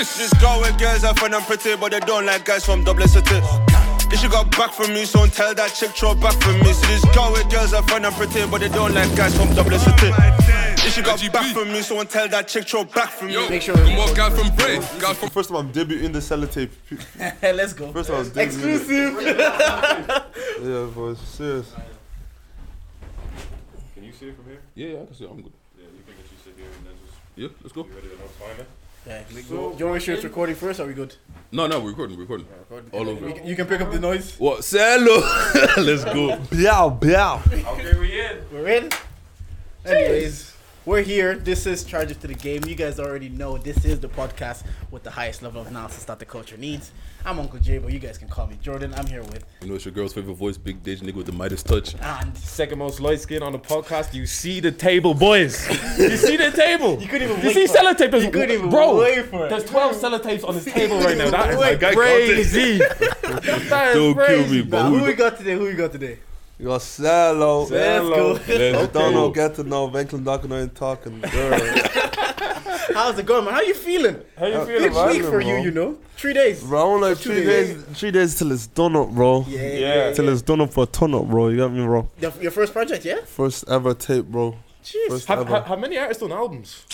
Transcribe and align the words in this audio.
This 0.00 0.32
is 0.32 0.32
go 0.40 0.58
with 0.62 0.78
girls 0.78 1.04
I 1.04 1.12
find 1.12 1.34
them 1.34 1.42
pretty, 1.42 1.76
but 1.76 1.90
they 1.92 2.00
don't 2.00 2.24
like 2.24 2.46
guys 2.46 2.64
from 2.64 2.82
Dublin 2.84 3.06
City. 3.06 3.36
If 4.10 4.18
she 4.18 4.28
got 4.28 4.50
back 4.56 4.72
from 4.72 4.94
me, 4.94 5.04
so 5.04 5.18
don't 5.18 5.30
tell 5.30 5.54
that 5.54 5.74
chick 5.74 5.90
throw 5.90 6.14
back 6.14 6.32
from 6.40 6.58
me. 6.60 6.72
So 6.72 6.86
this 6.86 7.04
go 7.14 7.30
with 7.32 7.50
girls 7.50 7.74
I 7.74 7.82
find 7.82 8.04
them 8.06 8.14
pretty, 8.14 8.46
but 8.50 8.62
they 8.62 8.70
don't 8.70 8.94
like 8.94 9.14
guys 9.14 9.36
from 9.36 9.54
Dublin 9.54 9.78
City. 9.78 10.08
If 10.86 10.94
she 10.94 11.02
got 11.02 11.20
back 11.30 11.52
from 11.54 11.70
me, 11.70 11.82
so 11.82 11.96
don't 11.96 12.08
tell 12.08 12.26
that 12.28 12.48
chick 12.48 12.66
throw 12.66 12.84
back 12.84 13.10
from 13.10 13.28
me. 13.28 13.46
Make 13.50 13.60
sure. 13.60 13.76
More 13.76 14.10
guy 14.14 14.30
from 14.30 14.56
Bray, 14.56 14.78
guy 14.98 15.12
from 15.12 15.28
First 15.28 15.50
time 15.50 15.58
I'm 15.58 15.70
debuting 15.72 16.14
the 16.14 16.20
sellotape. 16.20 16.70
Let's 17.42 17.74
go. 17.74 17.92
First 17.92 18.08
time 18.08 18.16
I 18.16 18.20
was 18.20 18.30
debuting. 18.30 18.46
Exclusive. 18.46 19.20
Yeah, 20.62 20.86
boys, 20.94 21.18
serious. 21.20 21.74
Can 23.94 24.04
you 24.04 24.12
see 24.12 24.28
it 24.28 24.36
from 24.36 24.46
here? 24.46 24.60
Yeah, 24.74 24.86
yeah, 24.88 25.02
I 25.02 25.04
can 25.04 25.14
see. 25.14 25.24
it, 25.24 25.30
I'm 25.30 25.42
good. 25.42 25.52
Yeah, 25.78 25.84
you 25.84 26.02
think 26.06 26.16
that 26.16 26.32
you 26.32 26.38
sit 26.42 26.54
here 26.56 26.66
and 26.74 26.86
then 26.86 26.94
just 27.04 27.18
Yeah, 27.36 27.48
let's 27.62 27.72
go. 27.72 27.82
be 27.82 27.90
ready 27.94 28.08
to 28.08 28.16
know 28.16 28.56
time 28.56 28.66
Yeah, 29.10 29.22
we 29.34 29.42
go. 29.42 29.48
Do 29.48 29.54
you 29.54 29.60
want 29.64 29.78
to 29.78 29.92
make 29.94 30.02
sure 30.02 30.14
it's 30.14 30.22
recording 30.22 30.54
first? 30.54 30.78
Or 30.78 30.84
are 30.84 30.86
we 30.86 30.94
good? 30.94 31.16
No, 31.50 31.66
no, 31.66 31.80
we're 31.80 31.88
recording, 31.88 32.16
we're 32.16 32.22
recording. 32.22 32.46
All 32.92 33.08
over. 33.08 33.26
You 33.26 33.34
can, 33.34 33.44
you 33.44 33.56
can 33.56 33.66
pick 33.66 33.80
up 33.80 33.90
the 33.90 33.98
noise. 33.98 34.38
What? 34.38 34.62
Say 34.62 34.78
hello. 34.78 35.16
let's 35.82 36.04
go. 36.04 36.36
Biao, 36.54 36.96
biao. 37.00 37.44
Okay, 37.72 37.98
we 37.98 38.20
in. 38.20 38.44
We're 38.52 38.68
in. 38.68 38.88
Anyways, 39.84 40.49
we're 40.90 41.02
here. 41.02 41.36
This 41.36 41.66
is 41.66 41.84
Charge 41.84 42.10
It 42.10 42.20
to 42.20 42.26
the 42.26 42.34
Game. 42.34 42.64
You 42.64 42.74
guys 42.74 42.98
already 42.98 43.28
know 43.28 43.56
this 43.56 43.84
is 43.84 44.00
the 44.00 44.08
podcast 44.08 44.64
with 44.90 45.04
the 45.04 45.10
highest 45.12 45.40
level 45.40 45.60
of 45.60 45.68
analysis 45.68 46.02
that 46.06 46.18
the 46.18 46.24
culture 46.24 46.56
needs. 46.56 46.90
I'm 47.24 47.38
Uncle 47.38 47.60
Jay, 47.60 47.78
but 47.78 47.92
you 47.92 48.00
guys 48.00 48.18
can 48.18 48.26
call 48.28 48.48
me 48.48 48.58
Jordan. 48.60 48.92
I'm 48.96 49.06
here 49.06 49.22
with 49.22 49.44
You 49.62 49.68
know 49.68 49.76
it's 49.76 49.84
your 49.84 49.94
girl's 49.94 50.12
favorite 50.14 50.34
voice, 50.34 50.58
Big 50.58 50.82
Dage 50.82 50.98
nigga 51.00 51.14
with 51.14 51.26
the 51.26 51.32
Midas 51.32 51.62
touch. 51.62 51.94
and 51.94 52.36
Second 52.36 52.78
most 52.80 52.98
light 52.98 53.20
skin 53.20 53.40
on 53.40 53.52
the 53.52 53.58
podcast. 53.60 54.14
You 54.14 54.26
see 54.26 54.58
the 54.58 54.72
table, 54.72 55.14
boys. 55.14 55.64
you 55.96 56.16
see 56.16 56.36
the 56.36 56.50
table. 56.50 57.00
you 57.00 57.06
couldn't 57.06 57.28
even 57.30 57.40
You 57.40 57.46
wait 57.46 57.54
see 57.54 57.66
for 57.68 57.76
it. 57.76 57.96
sellotape, 57.98 58.24
You 58.24 58.30
couldn't 58.32 58.50
even 58.50 58.70
bro. 58.70 58.98
wait 58.98 59.26
for 59.26 59.46
it. 59.46 59.50
There's 59.50 59.64
12 59.66 59.94
sellotapes 59.94 60.44
on 60.48 60.54
this 60.56 60.64
table 60.74 60.98
right 60.98 61.16
now. 61.16 61.30
That 61.30 61.50
is 61.50 61.56
like 61.60 61.78
crazy. 61.94 62.78
that 62.78 63.92
is 63.94 63.94
Don't 63.94 64.26
kill 64.26 64.46
me, 64.48 64.62
bro. 64.62 64.82
Nah, 64.82 64.88
who 64.88 64.98
Who 64.98 65.04
we 65.04 65.12
got 65.12 65.38
today? 65.38 65.54
Who 65.54 65.66
we 65.66 65.74
got 65.74 65.92
today? 65.92 66.18
You 66.60 66.66
got 66.66 66.80
Sello. 66.82 67.70
Let's 67.70 68.04
go. 68.08 68.32
Let's 68.46 68.92
Don't 68.92 69.14
know, 69.14 69.30
get 69.30 69.54
to 69.54 69.64
know. 69.64 69.88
Venkland 69.88 70.24
Docking 70.24 70.52
ain't 70.52 70.74
talking. 70.74 71.18
Girl. 71.20 71.58
How's 72.92 73.18
it 73.18 73.24
going, 73.24 73.44
man? 73.46 73.54
How 73.54 73.62
you 73.62 73.72
feeling? 73.72 74.20
How 74.36 74.46
you 74.46 74.58
Big 74.58 74.66
feeling, 74.66 74.92
man? 74.92 75.08
week 75.08 75.22
for 75.22 75.40
you, 75.40 75.52
bro. 75.54 75.62
you 75.62 75.70
know. 75.70 75.98
Three 76.16 76.34
days. 76.34 76.62
Bro, 76.62 76.80
I 76.80 76.84
want 76.90 77.02
like 77.02 77.18
Two 77.18 77.32
three 77.34 77.44
days. 77.44 77.82
days. 77.84 77.98
Three 77.98 78.10
days 78.10 78.38
till 78.38 78.52
it's 78.52 78.66
done 78.66 78.94
up, 78.96 79.08
bro. 79.10 79.44
Yeah, 79.48 79.60
Yeah. 79.62 79.78
yeah. 80.08 80.12
Till 80.12 80.28
it's 80.28 80.42
done 80.42 80.60
up 80.60 80.70
for 80.72 80.84
a 80.84 80.86
ton 80.86 81.14
up, 81.14 81.26
bro. 81.28 81.48
You 81.48 81.56
got 81.58 81.72
me, 81.72 81.82
bro. 81.84 82.10
Your, 82.20 82.32
your 82.40 82.50
first 82.50 82.72
project, 82.74 83.04
yeah? 83.06 83.24
First 83.24 83.64
ever 83.68 83.94
tape, 83.94 84.26
bro. 84.26 84.56
Jeez. 84.84 85.08
First 85.08 85.28
Have, 85.28 85.38
ever. 85.40 85.50
have, 85.54 85.66
have 85.66 85.78
many 85.78 85.96
artists 85.96 86.20
done 86.20 86.32
albums? 86.32 86.84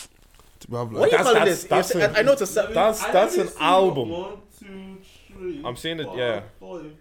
To 0.60 0.76
have, 0.76 0.92
What 0.92 1.00
like, 1.00 1.10
do 1.10 1.16
you 1.16 1.24
That's- 1.24 1.24
call 1.24 1.34
that's- 1.34 1.48
this? 1.48 1.64
that's 1.64 1.94
You're- 1.94 2.04
a- 2.06 2.12
I 2.12 2.18
I 2.20 2.22
know 2.22 2.32
it's 2.32 2.42
a 2.42 2.46
se- 2.46 2.72
That's 2.72 3.04
that's 3.06 3.36
an 3.36 3.48
album. 3.58 4.10
One, 4.10 4.36
two, 4.60 4.98
three. 5.32 5.62
I'm 5.64 5.76
seeing 5.76 5.98
it, 5.98 6.06
yeah. 6.14 6.42
Five, 6.60 6.92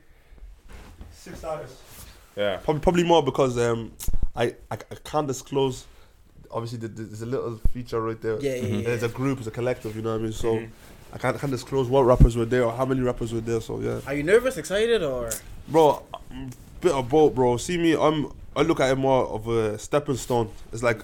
six 1.11 1.44
artists. 1.44 1.81
Yeah. 2.36 2.58
Probably, 2.58 2.81
probably 2.81 3.03
more 3.03 3.23
because 3.23 3.58
um, 3.58 3.91
I, 4.36 4.45
I, 4.69 4.75
I 4.75 4.95
can't 5.03 5.28
disclose. 5.28 5.86
Obviously, 6.52 6.80
the- 6.80 6.88
the- 6.88 7.03
there's 7.03 7.22
a 7.22 7.25
little 7.25 7.58
feature 7.73 8.02
right 8.02 8.22
there. 8.22 8.39
Yeah, 8.39 8.55
yeah, 8.55 8.78
yeah. 8.78 8.89
It's 8.89 9.03
a 9.03 9.08
group, 9.09 9.39
it's 9.39 9.47
a 9.47 9.52
collective. 9.52 9.95
You 9.95 10.02
know 10.02 10.11
what 10.11 10.19
I 10.19 10.23
mean? 10.23 10.31
So 10.33 10.56
Mhm. 10.56 10.69
I 11.13 11.17
can't, 11.17 11.39
can't 11.39 11.52
disclose 11.52 11.88
what 11.88 12.03
rappers 12.03 12.36
were 12.36 12.45
there 12.45 12.63
or 12.66 12.73
how 12.73 12.86
many 12.86 13.02
rappers 13.02 13.31
were 13.33 13.39
there. 13.41 13.61
So 13.61 13.80
yeah, 13.80 14.00
Are 14.06 14.13
you 14.13 14.23
nervous, 14.23 14.58
excited, 14.58 15.02
or 15.02 15.30
bro, 15.67 16.03
I'm 16.31 16.50
bit 16.81 16.91
of 16.91 17.08
both, 17.09 17.33
bro. 17.36 17.58
See 17.58 17.78
me, 17.78 17.95
I'm. 17.95 18.31
I 18.56 18.61
look 18.61 18.80
at 18.80 18.89
it 18.91 18.95
more 18.97 19.25
of 19.28 19.47
a 19.47 19.78
stepping 19.80 20.16
stone. 20.17 20.50
It's 20.72 20.83
like 20.83 21.02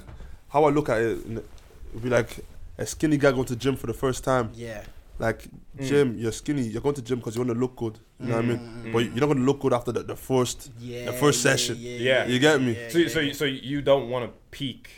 how 0.50 0.64
I 0.66 0.70
look 0.70 0.90
at 0.90 1.02
it. 1.02 1.18
It'd 1.28 2.04
be 2.04 2.10
like 2.10 2.40
a 2.78 2.86
skinny 2.86 3.18
guy 3.18 3.32
going 3.32 3.46
to 3.46 3.56
gym 3.56 3.76
for 3.76 3.88
the 3.88 3.94
first 3.94 4.24
time. 4.24 4.52
yeah? 4.56 4.84
Like 5.22 5.48
Mm. 5.78 5.88
gym, 5.88 6.18
you're 6.18 6.34
skinny. 6.34 6.64
You're 6.64 6.82
going 6.82 6.96
to 6.96 7.02
gym 7.02 7.20
because 7.20 7.36
you 7.36 7.42
want 7.44 7.54
to 7.54 7.60
look 7.60 7.76
good. 7.78 7.98
You 8.20 8.28
know 8.28 8.36
what 8.36 8.44
I 8.46 8.48
mean? 8.50 8.92
But 8.92 9.00
you're 9.06 9.22
not 9.24 9.28
going 9.28 9.38
to 9.38 9.44
look 9.50 9.62
good 9.62 9.72
after 9.72 9.92
the, 9.94 10.04
the 10.04 10.16
first. 10.18 10.70
Yeah. 10.80 11.06
The 11.06 11.14
first 11.14 11.46
yeah, 11.46 11.52
session. 11.52 11.76
Yeah. 11.80 12.26
You 12.26 12.40
get 12.40 12.60
me? 12.62 12.74
yeah, 12.74 12.90
So, 12.90 12.98
yeah. 12.98 13.08
so, 13.08 13.20
you- 13.22 13.34
so 13.34 13.46
you 13.46 13.82
don't 13.82 14.10
want 14.10 14.26
to 14.26 14.32
peak 14.58 14.90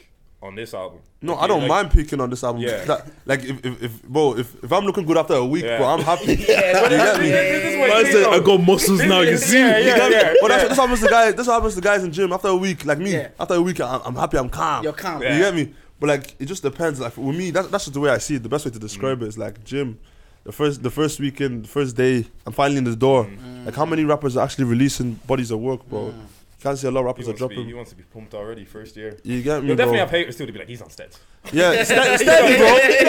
on 0.42 0.56
this 0.56 0.74
album? 0.74 1.00
No, 1.22 1.34
Like, 1.36 1.44
I 1.44 1.48
don't 1.48 1.60
like- 1.62 1.70
mind 1.70 1.92
peaking 1.92 2.20
on 2.22 2.30
this 2.32 2.44
album. 2.44 2.62
Yeah. 2.64 2.84
That- 2.86 3.08
like 3.26 3.44
if, 3.44 3.64
if, 3.66 3.84
if 3.84 4.04
bro, 4.04 4.36
if, 4.38 4.64
if 4.64 4.72
I'm 4.74 4.86
looking 4.86 5.06
good 5.06 5.18
after 5.18 5.36
a 5.36 5.46
week, 5.46 5.64
Yeah. 5.64 5.78
bro, 5.78 5.88
I'm 5.88 6.02
happy. 6.02 6.36
Yeah, 6.50 6.82
you 6.84 6.90
get 6.90 7.20
me? 7.22 7.30
This 7.30 7.74
is 7.74 7.80
what 7.80 7.90
Man 7.90 8.06
you 8.06 8.12
said, 8.14 8.22
know. 8.24 8.32
I 8.32 8.40
got 8.40 8.62
muscles 8.64 9.02
now, 9.04 9.20
you 9.22 9.38
see? 9.38 9.60
Yeah, 9.60 9.78
You 9.78 9.86
yeah, 9.88 10.10
me? 10.10 10.16
yeah. 10.16 10.34
But 10.42 10.48
that's, 10.48 10.64
that's 10.64 10.78
what 10.80 10.90
happens 10.90 11.02
to 11.02 11.10
guys. 11.10 11.36
That's 11.36 11.48
what 11.48 11.54
happens 11.54 11.76
to 11.76 11.82
guys 11.82 12.04
in 12.04 12.12
gym 12.12 12.34
after 12.34 12.48
a 12.48 12.56
week. 12.56 12.84
Like 12.86 12.98
me, 12.98 13.12
Yeah. 13.14 13.28
after 13.40 13.54
a 13.56 13.62
week, 13.62 13.80
I'm, 13.80 14.02
I'm 14.06 14.16
happy. 14.16 14.38
I'm 14.38 14.50
calm. 14.50 14.84
You're 14.84 14.94
calm. 14.94 15.22
You 15.22 15.30
get 15.30 15.54
me? 15.54 15.74
But 16.00 16.08
like, 16.10 16.36
it 16.40 16.46
just 16.48 16.64
depends. 16.64 17.00
Like 17.00 17.16
with 17.16 17.36
me, 17.38 17.52
that, 17.52 17.70
that's 17.72 17.86
just 17.86 17.94
the 17.94 18.00
way 18.00 18.10
I 18.10 18.18
see 18.18 18.36
it. 18.36 18.44
The 18.44 18.50
best 18.50 18.66
way 18.66 18.72
to 18.72 18.80
describe 18.80 19.20
Mm. 19.20 19.24
it 19.24 19.28
is 19.30 19.38
like 19.38 19.64
gym. 19.64 20.00
The 20.44 20.52
first, 20.52 20.84
the 20.84 20.90
first 20.90 21.20
weekend, 21.20 21.64
the 21.64 21.70
first 21.70 21.96
day, 21.96 22.26
I'm 22.46 22.52
finally 22.52 22.78
in 22.78 22.84
the 22.84 22.96
door. 22.96 23.26
Mm. 23.26 23.66
Like 23.66 23.76
how 23.76 23.86
many 23.86 24.04
rappers 24.04 24.36
are 24.36 24.44
actually 24.44 24.66
releasing 24.66 25.14
bodies 25.26 25.52
of 25.52 25.60
work, 25.60 25.88
bro? 25.88 26.08
Mm. 26.08 26.14
You 26.64 26.70
can't 26.70 26.80
see 26.80 26.88
a 26.88 26.92
lot 26.92 27.02
of 27.02 27.08
rappers 27.08 27.28
are 27.28 27.34
dropping. 27.34 27.58
be, 27.58 27.66
he 27.66 27.74
wants 27.74 27.90
to 27.92 27.98
be 27.98 28.04
pumped 28.04 28.34
already 28.34 28.64
first 28.64 28.96
year. 28.96 29.18
You 29.26 29.42
get 29.44 29.62
me, 29.62 29.68
You'll 29.68 29.76
definitely 29.76 29.98
bro? 29.98 30.06
have 30.06 30.12
haters 30.12 30.38
too 30.38 30.46
to 30.46 30.52
be 30.54 30.60
like, 30.60 30.70
he's 30.70 30.82
on 30.82 30.90
steady. 30.98 31.12
Yeah, 31.52 31.84
steady, 31.84 32.24
steady, 32.24 32.58
bro. 32.58 32.68
You 32.78 33.04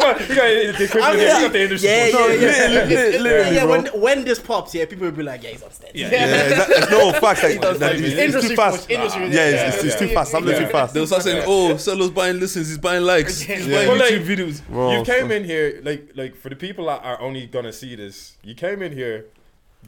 got, 0.00 0.20
you 0.20 0.34
got 0.36 0.78
the 0.78 0.84
equivalent 0.84 1.18
here. 1.18 1.26
You 1.28 1.40
got 1.40 1.52
the 1.52 1.62
industry. 1.62 1.90
Yeah, 1.90 2.04
push. 2.12 2.14
yeah, 2.14 2.38
yeah. 2.38 2.68
Literally, 2.68 3.18
literally, 3.18 3.56
yeah, 3.56 3.64
when 3.64 3.86
when 4.00 4.24
this 4.24 4.38
pops, 4.38 4.72
yeah, 4.76 4.84
people 4.84 5.06
will 5.06 5.12
be 5.16 5.24
like, 5.24 5.42
yeah, 5.42 5.50
he's 5.50 5.62
upstairs. 5.62 5.90
Yeah, 5.92 6.08
Yeah, 6.12 6.42
exactly. 6.44 6.76
It's 6.76 6.90
no 6.92 7.12
fact. 7.20 7.42
Like, 7.42 7.60
does 7.60 7.78
that 7.80 7.92
like 7.96 8.00
it's, 8.04 8.14
it. 8.14 8.34
it's 8.36 8.48
too 8.48 8.54
fast. 8.54 8.86
push, 8.86 8.90
industry- 8.96 9.22
yeah, 9.30 9.48
it's, 9.48 9.74
it's, 9.74 9.84
it's 9.86 10.00
yeah. 10.00 10.06
too 10.06 10.14
fast. 10.14 10.34
I'm 10.36 10.44
too 10.44 10.66
fast. 10.66 10.94
They 10.94 11.00
will 11.00 11.06
start 11.08 11.22
saying, 11.24 11.42
oh, 11.48 11.76
Sello's 11.78 12.10
buying 12.10 12.38
listens, 12.38 12.68
he's 12.68 12.78
buying 12.78 13.02
likes, 13.02 13.40
he's 13.40 13.66
Yeah. 13.66 13.86
buying 13.86 13.98
like- 13.98 14.12
YouTube 14.12 14.26
videos. 14.36 14.66
Bro, 14.68 14.98
you 14.98 15.04
came 15.04 15.32
in 15.32 15.42
here 15.42 15.80
like 15.82 16.12
like 16.14 16.36
for 16.36 16.48
the 16.48 16.54
people 16.56 16.86
that 16.86 17.02
are 17.02 17.20
only 17.20 17.46
gonna 17.48 17.72
see 17.72 17.96
this. 17.96 18.36
You 18.44 18.54
came 18.54 18.82
in 18.82 18.92
here, 18.92 19.26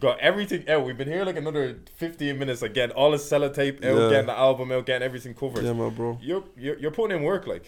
got 0.02 0.18
everything 0.20 0.68
out. 0.68 0.84
We've 0.84 0.96
been 0.98 1.08
here 1.08 1.24
like 1.24 1.36
another 1.36 1.78
fifteen 1.96 2.38
minutes. 2.38 2.60
again. 2.62 2.90
all 2.90 3.12
the 3.12 3.16
sellotape 3.16 3.76
out, 3.84 3.96
Yeah. 3.96 4.10
getting 4.10 4.26
the 4.26 4.36
album 4.38 4.70
out, 4.72 4.84
getting 4.84 5.04
everything 5.06 5.32
covered. 5.34 5.64
Yeah, 5.64 5.72
my 5.72 5.88
bro. 5.88 6.18
You're, 6.20 6.44
you're 6.58 6.76
you're 6.78 6.90
putting 6.90 7.16
in 7.16 7.22
work 7.22 7.46
like. 7.46 7.64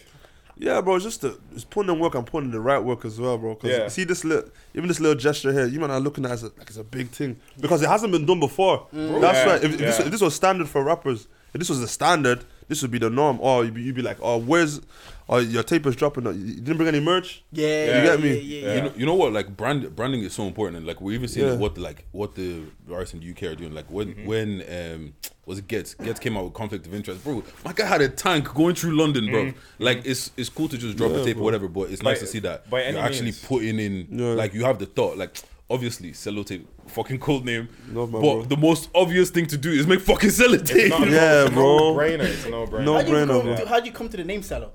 Yeah, 0.56 0.80
bro. 0.82 0.94
It's 0.96 1.04
just 1.04 1.20
the, 1.22 1.36
it's 1.52 1.64
putting 1.64 1.92
in 1.92 1.98
work. 2.00 2.14
I'm 2.14 2.24
putting 2.24 2.50
in 2.50 2.52
the 2.52 2.60
right 2.60 2.78
work 2.78 3.04
as 3.04 3.18
well, 3.18 3.36
bro. 3.38 3.56
Cause 3.56 3.70
Yeah. 3.70 3.88
see 3.88 4.04
this 4.04 4.22
little, 4.24 4.48
even 4.74 4.86
this 4.86 5.00
little 5.00 5.16
gesture 5.18 5.52
here, 5.52 5.66
you 5.66 5.80
might 5.80 5.88
not 5.88 6.02
looking 6.02 6.24
at 6.24 6.30
it 6.30 6.34
as 6.34 6.42
a, 6.44 6.46
like 6.58 6.68
it's 6.68 6.76
a 6.76 6.84
big 6.84 7.08
thing 7.08 7.40
because 7.60 7.82
it 7.82 7.88
hasn't 7.88 8.12
been 8.12 8.24
done 8.24 8.38
before. 8.38 8.86
That's 8.92 9.08
Mm. 9.08 9.22
Yeah, 9.22 9.44
right. 9.52 9.64
If, 9.64 9.72
if, 9.72 9.78
this, 9.78 9.98
if 10.00 10.10
this 10.12 10.20
was 10.20 10.34
standard 10.36 10.68
for 10.68 10.84
rappers, 10.84 11.26
if 11.52 11.58
this 11.58 11.68
was 11.68 11.80
the 11.80 11.88
standard, 11.88 12.44
this 12.68 12.82
would 12.82 12.92
be 12.92 12.98
the 12.98 13.10
norm. 13.10 13.38
Or 13.40 13.64
you'd 13.64 13.74
be, 13.74 13.82
you'd 13.82 13.96
be 13.96 14.02
like, 14.02 14.18
oh, 14.22 14.36
where's, 14.38 14.80
oh, 15.28 15.38
your 15.38 15.62
tape 15.62 15.86
is 15.86 15.96
dropping. 15.96 16.24
You 16.26 16.54
didn't 16.56 16.76
bring 16.76 16.88
any 16.88 17.00
merch. 17.00 17.42
Yeah, 17.52 17.98
You 17.98 18.02
get 18.04 18.20
me? 18.20 18.28
Yeah, 18.28 18.34
yeah, 18.36 18.66
yeah. 18.66 18.74
You 18.76 18.82
know, 18.82 18.92
you 18.98 19.06
know 19.06 19.14
what? 19.14 19.32
Like 19.32 19.56
brand 19.56 19.94
branding 19.96 20.22
is 20.22 20.32
so 20.32 20.44
important, 20.46 20.76
and 20.78 20.86
like 20.86 21.00
we're 21.00 21.12
even 21.12 21.28
seeing 21.28 21.46
Yeah. 21.46 21.54
what 21.56 21.74
the, 21.76 21.80
like 21.82 22.06
what 22.12 22.34
the 22.34 22.62
artists 22.92 23.14
in 23.14 23.20
the 23.20 23.30
UK 23.30 23.42
are 23.52 23.54
doing. 23.54 23.74
Like 23.74 23.90
when 23.90 24.14
Mm-hmm. 24.14 24.26
when 24.26 24.62
um 24.70 25.14
was 25.46 25.58
it 25.58 25.68
Ghetts 25.68 25.94
Ghetts 25.94 26.20
came 26.20 26.36
out 26.36 26.44
with 26.44 26.54
conflict 26.54 26.86
of 26.86 26.94
interest, 26.94 27.22
bro. 27.24 27.42
My 27.64 27.72
guy 27.72 27.86
had 27.86 28.00
a 28.00 28.08
tank 28.08 28.52
going 28.54 28.74
through 28.74 28.96
London, 28.96 29.26
bro. 29.30 29.52
Like 29.78 30.02
it's 30.04 30.30
it's 30.36 30.48
cool 30.48 30.68
to 30.68 30.78
just 30.78 30.96
drop 30.96 31.12
a 31.12 31.22
tape 31.24 31.36
bro. 31.36 31.42
or 31.42 31.44
whatever, 31.44 31.68
but 31.68 31.90
it's 31.90 32.02
By- 32.02 32.10
nice 32.12 32.20
to 32.20 32.26
see 32.26 32.38
that 32.40 32.68
by 32.70 32.88
you're 32.88 32.98
actually 32.98 33.24
means. 33.26 33.44
putting 33.44 33.78
in 33.78 34.06
Yeah. 34.10 34.34
like 34.34 34.54
you 34.54 34.64
have 34.64 34.78
the 34.78 34.86
thought. 34.86 35.16
Like 35.18 35.36
obviously 35.70 36.12
sellotape, 36.12 36.62
fucking 36.88 37.18
cold 37.18 37.44
name, 37.46 37.66
Love 37.92 38.10
my 38.10 38.20
but 38.20 38.34
bro. 38.34 38.42
the 38.44 38.56
most 38.56 38.90
obvious 38.94 39.30
thing 39.30 39.46
to 39.46 39.56
do 39.56 39.70
is 39.70 39.86
make 39.86 40.00
fucking 40.00 40.28
sellotape. 40.30 40.90
Not- 40.90 41.08
Yeah, 41.10 41.44
it's 41.44 41.54
bro. 41.54 41.78
No-brainer. 41.78 42.20
It's 42.20 42.44
no-brainer. 42.46 42.84
No 42.84 42.94
How'd 42.94 43.08
you, 43.08 43.14
come 43.14 43.26
bro. 43.42 43.56
to, 43.56 43.66
how'd 43.68 43.86
you 43.86 43.92
come 43.92 44.08
to 44.10 44.16
the 44.18 44.24
name 44.24 44.42
Sello? 44.42 44.70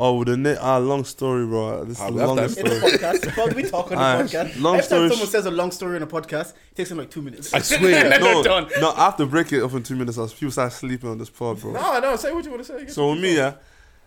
Oh, 0.00 0.14
with 0.18 0.28
the 0.28 0.36
na- 0.36 0.54
ah, 0.60 0.78
long 0.78 1.04
story, 1.04 1.44
bro. 1.44 1.84
This 1.84 1.96
is 1.96 2.02
Ah, 2.02 2.06
the 2.06 2.12
we 2.12 2.20
have 2.20 2.28
longest 2.28 2.56
time. 2.58 2.66
In 2.66 2.70
the 2.72 2.78
story. 2.78 2.92
podcast, 2.98 3.36
well, 3.36 3.48
we 3.48 3.62
talk 3.64 3.90
on 3.90 3.98
the 3.98 4.04
Alright, 4.04 4.26
podcast. 4.26 4.60
long 4.62 4.74
Every 4.76 4.86
story 4.86 5.00
time 5.00 5.08
sh- 5.08 5.12
someone 5.14 5.28
says 5.30 5.46
a 5.46 5.50
long 5.50 5.70
story 5.72 5.96
in 5.96 6.02
a 6.04 6.06
podcast, 6.06 6.50
it 6.70 6.76
takes 6.76 6.88
them 6.90 6.98
like 6.98 7.10
two 7.10 7.20
minutes. 7.20 7.52
I 7.52 7.58
swear. 7.58 8.20
no, 8.20 8.42
done. 8.44 8.68
no. 8.80 8.92
I 8.92 9.06
have 9.06 9.16
to 9.16 9.26
break 9.26 9.52
it 9.52 9.60
up 9.60 9.72
in 9.72 9.82
two 9.82 9.96
minutes. 9.96 10.16
As 10.16 10.32
people 10.32 10.52
start 10.52 10.72
sleeping 10.72 11.10
on 11.10 11.18
this 11.18 11.30
pod, 11.30 11.60
bro. 11.60 11.72
No, 11.72 11.98
no. 11.98 12.14
Say 12.16 12.32
what 12.32 12.44
you 12.44 12.50
want 12.52 12.64
to 12.64 12.78
say. 12.78 12.86
So 12.86 13.10
with 13.10 13.20
me, 13.20 13.36
yeah, 13.36 13.54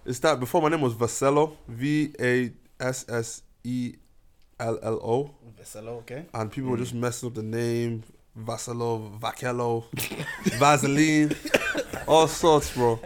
it's 0.06 0.19
that 0.19 0.40
before 0.40 0.62
my 0.62 0.69
name 0.69 0.80
was 0.81 0.94
Vassello, 0.94 1.57
V 1.68 2.13
A 2.22 2.51
S 2.80 3.06
S 3.09 3.41
E 3.66 3.96
L 4.62 4.80
L 4.81 5.00
O, 5.03 5.31
Sello, 5.63 5.98
okay. 6.00 6.25
and 6.33 6.50
people 6.51 6.69
were 6.71 6.77
just 6.77 6.94
messing 6.94 7.27
up 7.27 7.36
the 7.36 7.44
name, 7.44 8.04
Vasello, 8.39 9.19
Vakello, 9.19 9.83
Vaseline, 10.57 11.36
all 12.12 12.28
sorts, 12.28 12.74
bro. 12.74 13.00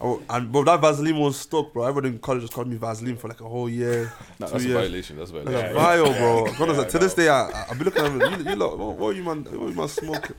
Oh, 0.00 0.22
And 0.30 0.50
bro, 0.52 0.64
that 0.64 0.80
Vaseline 0.80 1.18
was 1.18 1.38
stuck, 1.38 1.72
bro. 1.72 1.84
Everyone 1.84 2.12
in 2.12 2.18
college 2.18 2.42
just 2.42 2.52
called 2.52 2.68
me 2.68 2.76
Vaseline 2.76 3.16
for 3.16 3.28
like 3.28 3.40
a 3.40 3.48
whole 3.48 3.68
year, 3.68 4.12
Nah, 4.38 4.46
two 4.46 4.52
that's 4.52 4.64
a 4.64 4.68
years. 4.68 4.80
violation. 4.80 5.16
That's 5.16 5.30
a 5.30 5.34
Like 5.34 5.44
violation. 5.46 5.70
a 5.70 5.74
vile, 5.74 6.12
bro. 6.14 6.44
God 6.54 6.68
knows, 6.68 6.92
to 6.92 6.98
this 6.98 7.14
day, 7.14 7.28
I, 7.28 7.48
I, 7.50 7.66
I 7.70 7.74
be 7.74 7.84
looking 7.84 8.04
at 8.04 8.18
them. 8.18 8.40
You, 8.44 8.50
you 8.50 8.56
lot, 8.56 8.78
what, 8.78 8.96
what 8.96 9.08
are 9.08 9.12
you 9.12 9.24
man? 9.24 9.44
What 9.44 9.52
are 9.66 9.68
you 9.70 9.74
man 9.74 9.88
smoking? 9.88 10.36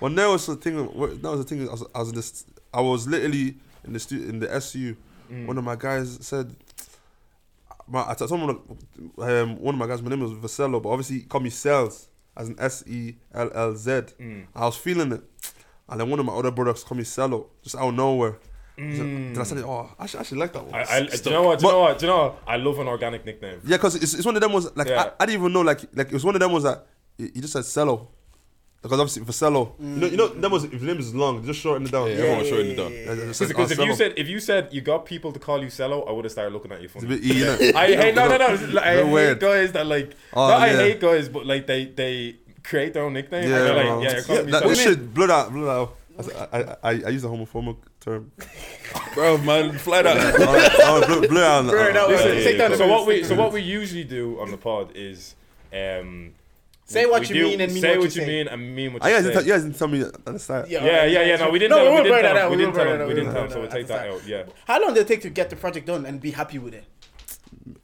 Well, 0.00 0.10
now 0.10 0.32
was 0.32 0.46
the 0.46 0.56
thing. 0.56 0.76
That 0.76 1.22
was 1.30 1.44
the 1.44 1.44
thing. 1.44 1.68
I 1.68 1.72
was, 1.72 1.84
I 1.94 1.98
was 2.00 2.08
in 2.10 2.14
this. 2.16 2.44
I 2.72 2.80
was 2.80 3.06
literally 3.06 3.56
in 3.84 3.92
the 3.92 3.98
stu- 4.00 4.24
in 4.28 4.38
the 4.40 4.52
SU. 4.54 4.96
One 5.46 5.58
of 5.58 5.64
my 5.64 5.76
guys 5.76 6.18
said, 6.22 6.54
my, 7.86 8.04
I 8.08 8.14
told 8.14 8.30
someone, 8.30 8.58
um, 9.18 9.58
one 9.60 9.74
of 9.74 9.78
my 9.78 9.86
guys, 9.86 10.00
my 10.02 10.10
name 10.10 10.20
was 10.20 10.32
Vassello, 10.32 10.82
but 10.82 10.88
obviously 10.88 11.16
he 11.18 11.22
called 11.24 11.44
me 11.44 11.50
Sellz 11.50 12.06
as 12.36 12.48
an 12.48 12.56
S 12.58 12.82
E 12.86 13.14
L 13.34 13.50
L 13.54 13.74
Z. 13.76 14.00
I 14.54 14.64
was 14.64 14.76
feeling 14.76 15.12
it, 15.12 15.22
and 15.88 16.00
then 16.00 16.10
one 16.10 16.18
of 16.20 16.26
my 16.26 16.32
other 16.34 16.50
brothers 16.50 16.84
called 16.84 16.98
me 16.98 17.04
Sello, 17.04 17.46
just 17.62 17.76
out 17.76 17.88
of 17.88 17.94
nowhere. 17.94 18.38
Then 18.76 19.34
I 19.36 19.42
said, 19.42 19.58
mm. 19.58 19.64
oh, 19.66 19.90
I 19.98 20.04
actually, 20.04 20.18
I 20.18 20.20
actually 20.20 20.38
like 20.38 20.52
that 20.52 20.64
one. 20.64 20.74
I, 20.74 20.82
I, 20.82 21.00
do 21.06 21.16
you 21.24 21.30
know 21.30 21.42
what? 21.42 21.58
Do 21.58 21.66
you 21.66 21.72
know 21.72 21.80
what? 21.80 21.98
Do 21.98 22.06
you 22.06 22.12
know 22.12 22.18
what? 22.18 22.42
I 22.46 22.56
love 22.58 22.78
an 22.78 22.86
organic 22.86 23.24
nickname. 23.26 23.60
Yeah, 23.64 23.76
because 23.76 23.96
it's, 23.96 24.14
it's 24.14 24.24
one 24.24 24.36
of 24.36 24.40
them 24.40 24.52
ones 24.52 24.68
like 24.76 24.86
Yeah. 24.86 25.02
I, 25.18 25.22
I 25.24 25.26
didn't 25.26 25.40
even 25.40 25.52
know 25.52 25.62
like 25.62 25.80
like 25.94 26.06
it 26.06 26.12
was 26.12 26.24
one 26.24 26.36
of 26.36 26.40
them 26.40 26.52
ones 26.52 26.62
that 26.62 26.86
he 27.16 27.24
he 27.34 27.40
just 27.40 27.52
said 27.54 27.64
Sello. 27.64 28.06
Because 28.80 29.00
obviously 29.00 29.24
for 29.24 29.32
Sello, 29.32 29.72
you 29.80 29.86
know, 29.86 30.06
you 30.06 30.16
know, 30.16 30.28
them 30.28 30.52
was 30.52 30.62
if 30.62 30.72
your 30.74 30.82
name 30.82 31.00
is 31.00 31.12
long, 31.12 31.44
just 31.44 31.58
shorten 31.58 31.84
it 31.88 31.90
down. 31.90 32.06
Yeah, 32.06 32.14
everyone 32.14 32.44
shortened 32.44 32.70
it 32.70 32.76
down. 32.76 32.92
Yeah, 32.92 32.98
yeah, 32.98 33.14
just 33.26 33.38
said, 33.40 33.48
Because 33.48 33.70
"Oh, 33.70 33.82
if 33.82 33.88
you 33.88 33.92
Sello." 33.92 33.96
said 33.96 34.12
if 34.16 34.28
you 34.28 34.38
said 34.38 34.68
you 34.72 34.80
got 34.80 35.04
people 35.04 35.32
to 35.32 35.40
call 35.40 35.60
you 35.60 35.66
Sello, 35.70 36.08
I 36.08 36.12
would 36.12 36.24
have 36.24 36.30
started 36.30 36.52
looking 36.54 36.70
at 36.70 36.80
you 36.80 36.84
It's 36.86 36.94
a 36.94 37.00
funny. 37.00 37.16
bit 37.16 37.24
E, 37.24 37.40
innit? 37.40 37.74
I 37.74 37.86
hate 37.88 38.14
no 38.14 38.28
no 38.28 38.36
no. 38.36 38.46
Like, 38.72 38.84
I 38.84 38.94
They're 38.94 39.04
hate 39.04 39.12
weird. 39.12 39.40
guys 39.40 39.72
that 39.72 39.86
like. 39.86 40.12
Oh, 40.32 40.46
not 40.46 40.60
I 40.62 40.68
hate 40.68 41.00
guys, 41.00 41.28
but 41.28 41.44
like 41.44 41.66
they 41.66 41.86
they 41.86 42.36
create 42.68 42.92
their 42.94 43.04
own 43.04 43.12
nickname. 43.14 43.48
Yeah, 43.48 43.56
and 43.56 43.66
they're 43.66 43.74
like, 43.74 43.86
bro. 43.86 44.02
yeah, 44.02 44.12
you're 44.12 44.22
calling 44.22 44.46
me 44.46 44.52
that, 44.52 44.62
Sello. 44.62 44.68
this 44.68 44.82
shit 44.82 45.14
blur 45.14 45.26
that 45.28 45.50
blur 45.50 45.64
that 45.64 45.70
out. 45.70 45.94
I, 46.18 46.22
I, 46.22 46.60
I, 46.60 46.76
I, 46.82 46.90
I 47.06 47.08
use 47.10 47.24
a 47.24 47.28
homophobic 47.28 47.76
term. 48.00 48.32
Bro, 49.14 49.38
man, 49.38 49.78
fly 49.78 50.02
that. 50.02 50.16
oh, 50.80 51.06
blur, 51.06 51.28
blur 51.28 51.44
out. 51.44 51.64
Blur 51.66 51.90
it 51.90 51.96
out. 51.96 52.08
Listen, 52.08 52.36
Yeah, 52.36 52.42
take 52.42 52.58
down 52.58 52.76
so 52.76 52.88
what 52.88 53.06
we 53.06 53.22
so 53.22 53.34
what 53.36 53.52
we 53.52 53.60
usually 53.62 54.02
do 54.04 54.40
on 54.40 54.50
the 54.50 54.56
pod 54.56 54.90
is 54.96 55.34
um 55.72 56.34
Say 56.86 57.04
what 57.06 57.20
we 57.20 57.28
you 57.28 57.34
do- 57.34 57.42
mean 57.50 57.60
and 57.60 57.72
mean 57.72 57.82
say 57.82 57.98
what 57.98 57.98
you 57.98 58.02
you 58.04 58.10
say. 58.10 58.26
mean 58.26 58.48
and 58.48 58.74
mean 58.74 58.94
what 58.94 59.04
you 59.04 59.10
guys, 59.10 59.22
say. 59.24 59.30
didn't, 59.32 59.46
you 59.46 59.52
guys 59.52 59.62
didn't 59.62 59.78
tell 59.78 59.88
me 59.88 60.00
at 60.00 60.24
the 60.24 60.38
start. 60.38 60.68
Yeah, 60.70 61.04
yeah, 61.04 61.20
yeah. 61.22 61.36
No, 61.36 61.50
we 61.50 61.58
didn't. 61.60 61.70
No, 61.70 61.76
tell 61.76 61.84
we 61.84 61.90
him. 61.90 61.94
will 61.96 62.02
We 62.04 62.08
blur 62.08 62.22
didn't 62.22 62.22
that 62.22 62.32
tell 62.34 62.44
out. 62.44 62.50
We 62.50 62.56
we 62.56 62.62
didn't 62.62 62.74
tell 62.74 62.84
blur 62.84 62.92
him. 62.94 62.98
that 62.98 63.02
out, 63.04 63.08
We 63.08 63.14
we 63.14 63.20
didn't 63.20 63.26
will 63.28 63.34
tell 63.34 63.44
him. 63.44 63.50
So 63.52 63.60
we'll 63.60 63.70
take 63.70 63.86
that 63.88 64.08
out. 64.08 64.26
Yeah. 64.26 64.42
How 64.66 64.80
long 64.82 64.94
did 64.94 65.00
it 65.02 65.08
take 65.08 65.20
to 65.22 65.30
get 65.30 65.50
the 65.50 65.56
project 65.56 65.86
done 65.86 66.06
and 66.06 66.20
be 66.20 66.30
happy 66.32 66.58
with 66.58 66.74
it? 66.74 66.84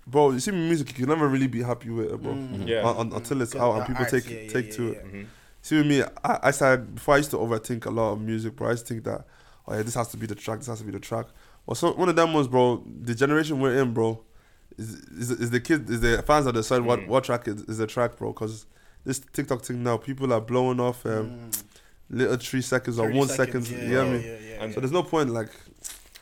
Bro, 0.07 0.33
you 0.33 0.41
see 0.41 0.51
music, 0.51 0.89
you 0.91 0.95
can 0.95 1.09
never 1.09 1.29
really 1.29 1.47
be 1.47 1.63
happy 1.63 1.89
with 1.91 2.13
it, 2.13 2.23
bro. 2.23 2.33
Mm. 2.35 2.69
Yeah. 2.69 2.87
Un- 2.89 2.97
un- 2.99 3.13
until 3.15 3.41
it's 3.43 3.53
Good, 3.55 3.63
out 3.63 3.77
and 3.77 3.87
people 3.87 4.03
arts, 4.03 4.11
take 4.13 4.29
yeah, 4.31 4.41
yeah, 4.41 4.49
take 4.51 4.67
yeah, 4.67 4.73
to 4.77 4.83
yeah, 4.85 4.91
it. 4.99 5.07
yeah. 5.15 5.23
See 5.63 5.77
with 5.79 5.87
me, 5.87 6.03
I, 6.23 6.39
I 6.43 6.51
started 6.51 6.95
before 6.95 7.15
I 7.15 7.17
used 7.19 7.31
to 7.31 7.39
overthink 7.39 7.87
a 7.87 7.91
lot 7.91 8.13
of 8.13 8.21
music, 8.21 8.55
bro. 8.57 8.69
I 8.69 8.73
used 8.73 8.87
to 8.87 8.93
think 8.95 9.05
that 9.05 9.25
oh 9.67 9.75
yeah, 9.75 9.83
this 9.83 9.95
has 9.95 10.09
to 10.09 10.19
be 10.19 10.27
the 10.27 10.35
track, 10.35 10.59
this 10.59 10.67
has 10.69 10.79
to 10.81 10.85
be 10.85 10.93
the 10.93 11.01
track. 11.01 11.27
Well, 11.65 11.75
so 11.75 11.93
one 11.95 12.11
of 12.11 12.17
them 12.17 12.35
was, 12.35 12.49
bro, 12.49 12.85
the 12.87 13.15
generation 13.15 13.61
we're 13.61 13.81
in, 13.81 13.95
bro, 13.95 14.21
is 14.77 14.93
is, 14.95 15.31
is 15.31 15.51
the 15.51 15.61
kids, 15.61 15.91
is 15.91 16.01
the 16.03 16.23
fans 16.23 16.45
that 16.45 16.53
decide 16.53 16.83
what 16.83 17.01
Mm. 17.01 17.07
what 17.09 17.25
track 17.25 17.49
is, 17.49 17.63
is 17.63 17.79
the 17.79 17.87
track, 17.87 18.17
bro. 18.19 18.33
Because 18.35 18.67
this 19.07 19.21
TikTok 19.21 19.63
thing 19.63 19.83
now, 19.83 19.97
people 19.97 20.33
are 20.35 20.41
blowing 20.43 20.81
off 20.81 21.07
um, 21.07 21.51
little 22.11 22.37
three 22.37 22.61
seconds 22.61 22.99
or 22.99 23.07
30 23.07 23.19
one 23.19 23.29
Mm. 23.29 23.37
seconds, 23.37 23.69
second. 23.69 23.83
yeah, 23.85 23.89
you 23.89 23.95
know 23.95 24.05
what 24.05 24.07
I 24.07 24.11
yeah, 24.11 24.19
mean? 24.19 24.27
yeah, 24.43 24.49
yeah, 24.59 24.67
yeah. 24.67 24.75
So 24.75 24.81
there's 24.81 24.93
no 24.93 25.03
point, 25.03 25.31
like, 25.31 25.49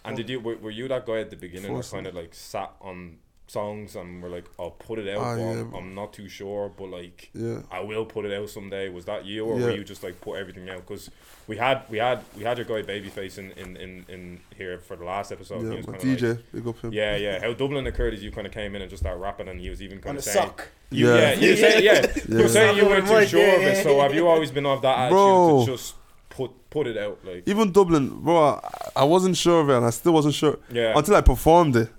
And 0.04 0.16
did 0.16 0.28
you 0.30 0.38
were, 0.38 0.56
were 0.58 0.70
you 0.70 0.86
that 0.88 1.04
guy 1.04 1.18
at 1.18 1.30
the 1.30 1.36
beginning 1.36 1.74
that 1.76 1.90
kind 1.90 2.06
of 2.06 2.14
like 2.14 2.32
sat 2.34 2.70
on 2.80 3.16
songs 3.46 3.96
and 3.96 4.22
were 4.22 4.28
like, 4.28 4.46
I'll 4.58 4.70
put 4.70 4.98
it 4.98 5.08
out, 5.14 5.22
Ah, 5.22 5.34
but 5.36 5.40
yeah, 5.42 5.64
I'm, 5.76 5.94
not 5.94 6.12
too 6.12 6.28
sure, 6.28 6.70
but 6.76 6.88
like 6.88 7.30
yeah. 7.34 7.58
I 7.70 7.80
will 7.80 8.04
put 8.06 8.24
it 8.24 8.32
out 8.32 8.48
someday. 8.48 8.88
Was 8.88 9.04
that 9.06 9.24
you, 9.26 9.44
or 9.44 9.56
were 9.56 9.72
you 9.72 9.84
just 9.84 10.02
like 10.02 10.20
put 10.20 10.34
everything 10.34 10.68
out? 10.70 10.86
Because 10.86 11.10
we 11.46 11.56
had 11.56 11.82
we 11.90 11.98
had 11.98 12.22
we 12.36 12.44
had 12.44 12.56
your 12.58 12.64
guy 12.64 12.82
Babyface 12.82 13.38
in 13.38 13.50
in, 13.52 13.76
in, 13.76 14.04
in 14.08 14.40
here 14.56 14.78
for 14.78 14.96
the 14.96 15.04
last 15.04 15.32
episode. 15.32 15.62
Yeah, 15.64 15.70
he 15.70 15.76
was 15.76 15.86
my 15.88 15.98
DJ, 15.98 16.28
like- 16.36 16.52
big 16.52 16.66
up 16.66 16.78
him. 16.80 16.92
yeah, 16.92 17.16
yeah. 17.16 17.40
How 17.40 17.52
Dublin 17.52 17.86
occurred 17.86 18.14
is 18.14 18.22
you 18.22 18.30
kind 18.30 18.46
of 18.46 18.52
came 18.52 18.74
in 18.74 18.80
and 18.82 18.90
just 18.90 19.02
started 19.02 19.18
rapping, 19.20 19.48
and 19.48 19.60
he 19.60 19.68
was 19.70 19.82
even 19.82 20.00
kind 20.00 20.16
of 20.16 20.24
saying, 20.24 20.46
sock. 20.48 20.68
You, 20.90 21.08
Yeah. 21.12 21.32
yeah, 21.32 21.34
you 21.40 21.56
say, 21.56 21.82
yeah. 21.82 22.06
You 22.28 22.36
Yeah. 22.36 22.42
were 22.42 22.48
saying 22.48 22.76
you 22.76 22.86
weren't 22.86 23.06
too 23.06 23.14
the 23.14 23.20
mic, 23.20 23.28
sure 23.28 23.56
of 23.56 23.62
it. 23.62 23.82
So 23.82 24.00
have 24.04 24.14
you 24.14 24.28
always 24.28 24.50
been 24.50 24.66
of 24.66 24.82
that 24.82 24.98
attitude 24.98 25.14
Bro. 25.16 25.64
to 25.66 25.72
just 25.72 25.94
put 26.30 26.50
put 26.70 26.86
it 26.86 26.96
out? 26.96 27.18
Like, 27.24 27.42
Even 27.46 27.70
Dublin, 27.72 28.08
bro, 28.22 28.36
I, 28.54 28.90
I 28.96 29.04
wasn't 29.04 29.36
sure 29.36 29.60
of 29.62 29.68
it, 29.70 29.76
and 29.76 29.84
I 29.84 29.90
still 29.90 30.12
wasn't 30.12 30.34
sure 30.34 30.58
yeah, 30.70 30.92
until 30.96 31.16
I 31.16 31.20
performed 31.22 31.76
it. 31.76 31.90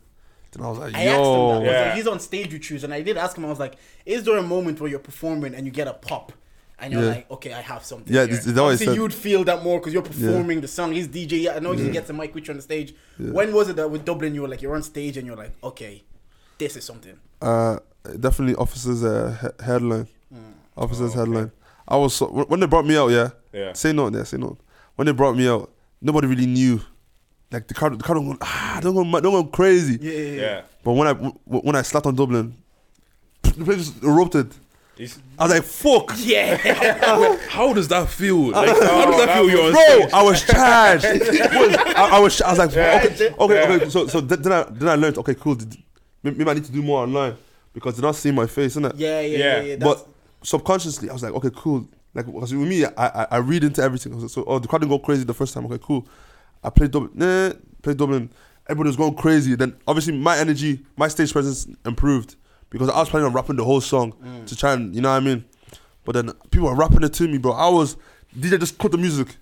Then 0.54 0.66
I 0.66 0.70
was 0.70 0.78
like, 0.80 0.96
I 0.96 1.06
asked 1.06 1.08
him 1.08 1.14
that. 1.14 1.18
I 1.18 1.18
yo, 1.18 1.60
was 1.60 1.64
Yeah. 1.68 1.82
like, 1.86 1.94
he's 1.96 2.08
on 2.08 2.20
stage 2.20 2.54
with 2.54 2.64
shoes, 2.64 2.84
and 2.84 2.94
I 2.94 3.02
did 3.02 3.18
ask 3.18 3.38
him. 3.38 3.46
I 3.46 3.50
was 3.50 3.60
like, 3.60 3.76
"Is 4.06 4.24
there 4.24 4.38
a 4.38 4.44
moment 4.44 4.80
where 4.80 4.90
you're 4.90 5.00
performing 5.00 5.56
and 5.56 5.66
you 5.66 5.72
get 5.72 5.88
a 5.88 5.94
pop, 5.94 6.32
and 6.80 6.94
you're 6.94 7.02
Yeah. 7.04 7.10
like, 7.10 7.32
okay, 7.32 7.54
I 7.54 7.62
have 7.62 7.84
something." 7.84 8.14
Yeah, 8.14 8.22
here. 8.26 8.36
this 8.36 8.46
is 8.48 8.58
always 8.58 8.76
Obviously, 8.76 8.86
said- 8.88 8.96
you'd 9.02 9.14
feel 9.14 9.44
that 9.46 9.64
more 9.64 9.80
because 9.80 9.94
you're 9.94 10.04
performing 10.04 10.62
the 10.62 10.68
song. 10.68 10.92
He's 10.94 11.08
DJ. 11.08 11.40
Yeah, 11.44 11.56
I 11.56 11.60
know 11.60 11.72
he 11.72 11.90
gets 11.90 12.10
a 12.10 12.14
mic 12.14 12.34
with 12.36 12.48
you 12.48 12.52
on 12.52 12.58
the 12.58 12.64
stage. 12.64 12.94
Yeah. 13.20 13.32
When 13.32 13.52
was 13.54 13.70
it 13.70 13.76
that 13.78 13.90
with 13.90 14.06
Dublin 14.06 14.36
you 14.36 14.44
were 14.44 14.48
like 14.48 14.62
you're 14.62 14.76
on 14.76 14.84
stage 14.84 15.18
and 15.18 15.26
you're 15.28 15.36
like, 15.36 15.52
okay, 15.64 16.04
this 16.60 16.76
is 16.76 16.84
something. 16.86 17.18
uh, 17.42 17.80
definitely 18.20 18.56
officers 18.56 19.04
uh, 19.04 19.36
he- 19.42 19.66
headline, 19.66 20.08
officers 20.78 21.02
Oh, 21.16 21.20
okay. 21.22 21.30
headline. 21.32 21.52
I 21.88 21.98
was 21.98 22.14
so, 22.16 22.28
when 22.28 22.60
they 22.62 22.68
brought 22.68 22.86
me 22.86 22.96
out, 22.96 23.10
yeah. 23.12 23.30
yeah. 23.52 23.74
Say 23.74 23.92
no, 23.92 24.10
there, 24.10 24.24
say 24.26 24.38
no. 24.38 24.58
When 24.96 25.06
they 25.08 25.12
brought 25.12 25.36
me 25.36 25.48
out, 25.50 25.70
nobody 26.02 26.28
really 26.28 26.46
knew. 26.46 26.80
Like 27.54 27.68
the 27.68 27.74
crowd, 27.74 27.98
the 28.00 28.04
crowd 28.04 28.16
don't 28.16 28.32
go, 28.32 28.38
ah, 28.42 28.80
don't 28.82 28.96
go, 28.96 29.04
mad, 29.04 29.24
don't 29.24 29.32
go 29.32 29.44
crazy. 29.46 29.98
Yeah, 30.02 30.12
yeah, 30.12 30.20
yeah. 30.20 30.42
Yeah. 30.42 30.62
But 30.84 30.92
when 30.94 31.08
I 31.08 31.14
w- 31.14 31.36
when 31.46 31.76
I 31.76 31.84
slapped 31.84 32.08
on 32.08 32.16
Dublin, 32.16 32.56
the 33.44 33.64
place 33.64 33.78
just 33.90 34.04
erupted. 34.04 34.54
He's, 34.98 35.18
I 35.40 35.46
was 35.46 35.54
like, 35.54 35.64
fuck, 35.64 36.14
Yeah. 36.18 36.56
How 37.50 37.74
does 37.74 37.88
that 37.88 38.10
feel? 38.10 38.52
Like, 38.52 38.70
how 38.70 38.76
Oh, 38.76 39.06
does 39.12 39.18
that 39.20 39.26
that 39.26 39.36
feel? 39.38 39.44
was- 39.44 39.52
You're 39.54 39.72
bro, 39.72 40.00
stage? 40.00 40.14
I 40.14 40.24
was 40.24 40.44
charged. 40.44 41.06
I, 41.98 42.10
I 42.18 42.20
was, 42.20 42.42
I 42.42 42.50
was 42.52 42.60
like, 42.60 42.76
Yeah. 42.76 43.02
okay, 43.06 43.34
okay, 43.40 43.54
Yeah. 43.70 43.76
okay. 43.76 43.90
So, 43.90 44.08
so 44.08 44.22
then 44.22 44.52
I 44.52 44.64
then 44.70 44.90
I 44.90 44.96
learned, 44.96 45.18
okay, 45.20 45.36
cool. 45.36 45.56
th- 45.56 45.80
Maybe 46.22 46.48
I 46.50 46.54
need 46.54 46.66
to 46.66 46.72
do 46.72 46.82
more 46.84 47.04
online 47.04 47.36
because 47.74 47.96
they're 47.96 48.06
not 48.08 48.16
seeing 48.16 48.36
my 48.36 48.46
face, 48.48 48.76
innit? 48.78 48.94
yeah, 48.96 49.20
yeah, 49.22 49.38
yeah, 49.38 49.38
Yeah. 49.38 49.62
yeah. 49.62 49.76
But 49.78 50.08
subconsciously, 50.44 51.10
I 51.10 51.14
was 51.14 51.24
like, 51.24 51.34
okay, 51.34 51.50
cool. 51.56 51.88
Like, 52.14 52.28
because 52.28 52.54
with 52.54 52.68
me, 52.68 52.86
I, 52.86 52.92
I, 52.98 53.28
I 53.32 53.38
read 53.38 53.64
into 53.64 53.82
everything. 53.82 54.20
So, 54.22 54.28
so, 54.28 54.44
oh, 54.46 54.60
the 54.60 54.68
crowd 54.68 54.80
didn't 54.80 54.92
go 54.92 55.00
crazy 55.00 55.24
the 55.24 55.34
first 55.34 55.54
time. 55.56 55.66
Okay, 55.66 55.80
cool. 55.84 56.08
I 56.64 56.70
played 56.70 56.92
Dublin. 56.92 57.12
Nah, 57.14 57.54
played 57.82 57.98
Dublin. 57.98 58.30
Everybody 58.68 58.90
was 58.90 58.98
going 58.98 59.16
crazy. 59.16 59.56
Then, 59.56 59.76
obviously, 59.88 60.18
my 60.18 60.38
energy, 60.38 60.86
my 60.96 61.08
stage 61.08 61.34
presence 61.34 61.68
improved 61.86 62.36
because 62.70 62.90
I 62.90 63.00
was 63.00 63.10
planning 63.10 63.28
on 63.28 63.34
rapping 63.34 63.56
the 63.56 63.64
whole 63.64 63.82
song 63.82 64.14
mm. 64.14 64.46
to 64.48 64.56
try 64.56 64.74
and, 64.74 64.96
you 64.96 65.02
know 65.02 65.12
what 65.12 65.18
I 65.18 65.20
mean? 65.20 65.46
But 66.06 66.14
then 66.14 66.32
people 66.50 66.68
were 66.68 66.76
rapping 66.76 67.04
it 67.04 67.14
to 67.14 67.28
me, 67.28 67.38
bro. 67.38 67.52
I 67.52 67.70
was, 67.70 67.98
DJ 68.38 68.60
just 68.60 68.78
cut 68.78 68.92
the 68.92 68.98
music. 68.98 69.36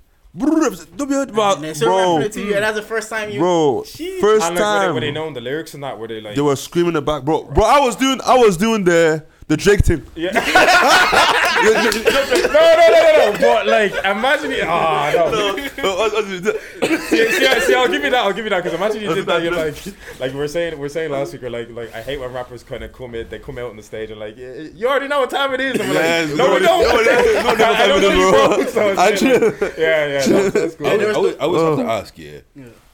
Bro, 1.34 1.56
and 1.56 1.64
they 1.64 1.74
still 1.74 1.90
bro, 1.90 2.14
rapping 2.16 2.26
it 2.26 2.32
to 2.34 2.42
you, 2.46 2.56
and 2.56 2.64
that's 2.64 2.78
the 2.78 2.82
first 2.82 3.10
time 3.10 3.30
you. 3.30 3.40
bro, 3.40 3.84
Jeez. 3.86 4.22
first 4.22 4.46
and 4.46 4.56
like, 4.56 4.64
were 4.64 4.80
they, 4.80 4.86
time 4.86 4.94
were 4.94 5.02
they 5.02 5.12
knowing 5.12 5.34
the 5.34 5.42
lyrics 5.42 5.74
and 5.74 5.84
that? 5.84 6.00
Were 6.00 6.08
they 6.08 6.22
like? 6.22 6.36
they 6.36 6.42
were 6.42 6.56
screaming 6.56 6.96
it 6.96 7.02
back, 7.02 7.24
bro. 7.24 7.44
Bro, 7.44 7.66
I 7.66 7.80
was 7.82 7.98
doing, 7.98 8.22
I 8.26 8.38
was 8.38 8.56
doing 8.56 8.86
the 8.86 9.26
the 9.52 9.58
Drake 9.58 9.82
thing. 9.84 10.02
yeah. 10.16 10.32
no, 11.62 11.72
no, 11.74 12.86
no, 12.88 13.00
no, 13.04 13.32
no. 13.32 13.38
But 13.40 13.68
like, 13.68 13.92
imagine 14.06 14.52
it. 14.54 14.64
Ah, 14.66 15.12
no. 15.14 15.56
see, 15.58 17.32
see, 17.32 17.60
see, 17.60 17.76
I'll 17.76 17.88
give 17.90 18.02
you 18.04 18.10
that. 18.12 18.16
I'll 18.26 18.32
give 18.32 18.46
you 18.46 18.50
that 18.50 18.64
because 18.64 18.74
imagine 18.80 19.02
you 19.02 19.14
did 19.14 19.26
that. 19.26 19.44
You're 19.44 19.52
like, 19.54 19.76
like 20.22 20.32
we 20.32 20.40
we're 20.40 20.48
saying, 20.48 20.76
we 20.76 20.80
we're 20.80 20.88
saying 20.90 21.12
last 21.12 21.34
week. 21.34 21.42
We're 21.42 21.50
like, 21.50 21.70
like 21.70 21.94
I 21.94 22.02
hate 22.02 22.18
when 22.20 22.32
rappers 22.32 22.64
kind 22.64 22.84
of 22.84 22.94
come 22.94 23.14
in, 23.14 23.28
they 23.28 23.40
come 23.40 23.58
out 23.58 23.70
on 23.72 23.76
the 23.76 23.84
stage 23.84 24.10
and 24.10 24.20
like, 24.22 24.38
yeah, 24.38 24.54
you 24.54 24.88
already 24.88 25.10
know 25.10 25.20
what 25.20 25.30
time 25.30 25.54
it 25.54 25.60
is. 25.60 25.80
And 25.80 25.90
we're 25.90 25.96
Yes, 25.96 26.30
like, 26.30 26.38
no, 26.38 26.54
we 26.54 26.60
don't. 26.62 26.82
no, 26.82 26.96
no, 26.96 27.04
no, 27.04 27.54
no, 27.54 27.66
I 27.66 27.88
don't 27.88 28.02
no, 28.02 28.10
know 28.10 28.16
you, 28.16 28.32
bro. 28.32 28.48
bro. 28.56 28.66
So 28.68 28.82
I 28.98 29.10
it's 29.10 29.22
like- 29.22 29.78
yeah, 29.78 30.06
yeah, 30.08 30.26
that's, 30.26 30.54
that's 30.54 30.76
cool. 30.76 30.88
I 30.88 30.92
always, 30.92 31.08
I 31.08 31.14
always, 31.14 31.36
I 31.36 31.40
always 31.44 31.62
have 31.62 31.72
Oh. 31.80 31.84
to 31.84 31.90
ask, 31.92 32.18
yeah, 32.18 32.40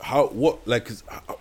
how 0.01 0.27
what 0.27 0.67
like 0.67 0.89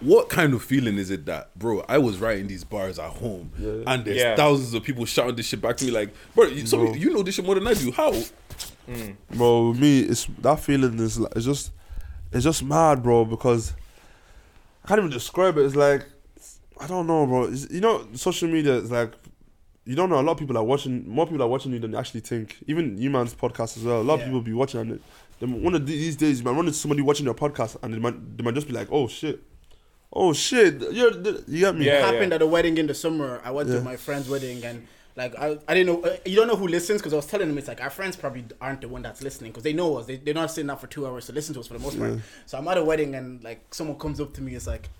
what 0.00 0.28
kind 0.28 0.54
of 0.54 0.62
feeling 0.64 0.96
is 0.96 1.10
it 1.10 1.26
that, 1.26 1.56
bro? 1.58 1.84
I 1.88 1.98
was 1.98 2.18
writing 2.18 2.46
these 2.46 2.64
bars 2.64 2.98
at 2.98 3.10
home, 3.10 3.50
and 3.86 4.04
there's 4.04 4.16
Yeah. 4.18 4.36
thousands 4.36 4.72
of 4.74 4.82
people 4.82 5.04
shouting 5.04 5.36
this 5.36 5.46
shit 5.46 5.60
back 5.60 5.76
to 5.78 5.84
me, 5.84 5.90
like, 5.90 6.10
bro, 6.34 6.46
you, 6.46 6.66
some, 6.66 6.80
Bro. 6.86 6.94
you 6.94 7.12
know 7.12 7.22
this 7.22 7.34
shit 7.34 7.44
more 7.44 7.54
than 7.54 7.66
I 7.66 7.74
do. 7.74 7.92
How? 7.92 8.12
Mm. 8.88 9.16
bro. 9.36 9.70
with 9.70 9.80
Me, 9.80 10.00
it's 10.00 10.26
that 10.38 10.60
feeling 10.60 10.98
is 11.00 11.18
like, 11.18 11.32
it's 11.36 11.44
just, 11.44 11.72
it's 12.32 12.44
just 12.44 12.62
mad, 12.62 13.02
bro. 13.02 13.24
Because 13.24 13.74
I 14.84 14.88
can't 14.88 15.00
even 15.00 15.10
describe 15.10 15.58
it. 15.58 15.62
It's 15.66 15.76
like 15.76 16.06
I 16.80 16.86
don't 16.86 17.06
know, 17.06 17.26
bro. 17.26 17.44
It's, 17.44 17.70
you 17.70 17.80
know, 17.80 18.06
social 18.14 18.48
media 18.48 18.74
is 18.76 18.90
like 18.90 19.12
you 19.84 19.94
don't 19.94 20.10
know. 20.10 20.18
A 20.18 20.22
lot 20.22 20.32
of 20.32 20.38
people 20.38 20.56
are 20.58 20.64
watching. 20.64 21.08
More 21.08 21.26
people 21.26 21.42
are 21.42 21.48
watching 21.48 21.72
you 21.72 21.78
than 21.78 21.92
you 21.92 21.98
actually 21.98 22.20
think. 22.20 22.56
Even 22.66 22.96
you 22.98 23.08
man's 23.10 23.34
podcast 23.34 23.76
as 23.76 23.84
well. 23.84 24.00
A 24.00 24.02
lot 24.02 24.16
Yeah. 24.18 24.24
of 24.24 24.26
people 24.28 24.40
be 24.40 24.52
watching 24.52 24.80
and 24.80 24.92
it. 24.92 25.02
Then 25.40 25.62
one 25.62 25.74
of 25.74 25.86
these 25.86 26.16
days, 26.16 26.38
you 26.38 26.44
might 26.44 26.52
run 26.52 26.66
into 26.66 26.78
somebody 26.78 27.02
watching 27.02 27.26
your 27.26 27.34
podcast, 27.34 27.76
and 27.82 27.92
they 27.92 27.98
might 27.98 28.36
they 28.36 28.42
might 28.42 28.54
just 28.54 28.66
be 28.66 28.72
like, 28.72 28.88
"Oh 28.90 29.06
shit, 29.08 29.42
oh 30.12 30.32
shit." 30.32 30.80
You're, 30.92 31.12
you 31.46 31.60
get 31.60 31.76
me? 31.76 31.86
Yeah. 31.86 32.00
happened 32.10 32.32
at 32.32 32.40
a 32.42 32.46
wedding 32.46 32.78
in 32.78 32.86
the 32.86 32.94
summer. 32.94 33.40
I 33.44 33.50
went 33.50 33.68
Yeah. 33.68 33.76
to 33.76 33.80
my 33.82 33.96
friend's 33.96 34.28
wedding 34.28 34.64
and 34.64 34.86
like 35.14 35.34
I, 35.38 35.58
I 35.66 35.74
didn't 35.74 35.86
know 35.86 36.08
uh, 36.08 36.16
you 36.26 36.36
don't 36.36 36.46
know 36.46 36.56
who 36.56 36.68
listens 36.68 37.00
because 37.00 37.12
I 37.14 37.16
was 37.16 37.26
telling 37.26 37.48
them 37.48 37.56
it's 37.58 37.68
like 37.68 37.80
our 37.80 37.88
friends 37.90 38.16
probably 38.16 38.44
aren't 38.60 38.82
the 38.82 38.88
one 38.88 39.00
that's 39.02 39.22
listening 39.22 39.50
because 39.50 39.62
they 39.64 39.72
know 39.72 39.96
us 39.96 40.04
they 40.06 40.16
they're 40.16 40.34
not 40.34 40.50
sitting 40.50 40.68
out 40.70 40.78
for 40.80 40.86
two 40.88 41.06
hours 41.06 41.24
to 41.26 41.32
listen 41.32 41.54
to 41.54 41.60
us 41.60 41.66
for 41.66 41.72
the 41.74 41.80
most 41.80 41.98
part. 41.98 42.18
So 42.44 42.58
I'm 42.58 42.68
at 42.68 42.76
a 42.76 42.84
wedding 42.84 43.14
and 43.14 43.42
like 43.42 43.72
someone 43.74 43.98
comes 43.98 44.20
up 44.20 44.34
to 44.34 44.42
me 44.42 44.54
it's 44.54 44.66
like, 44.66 44.90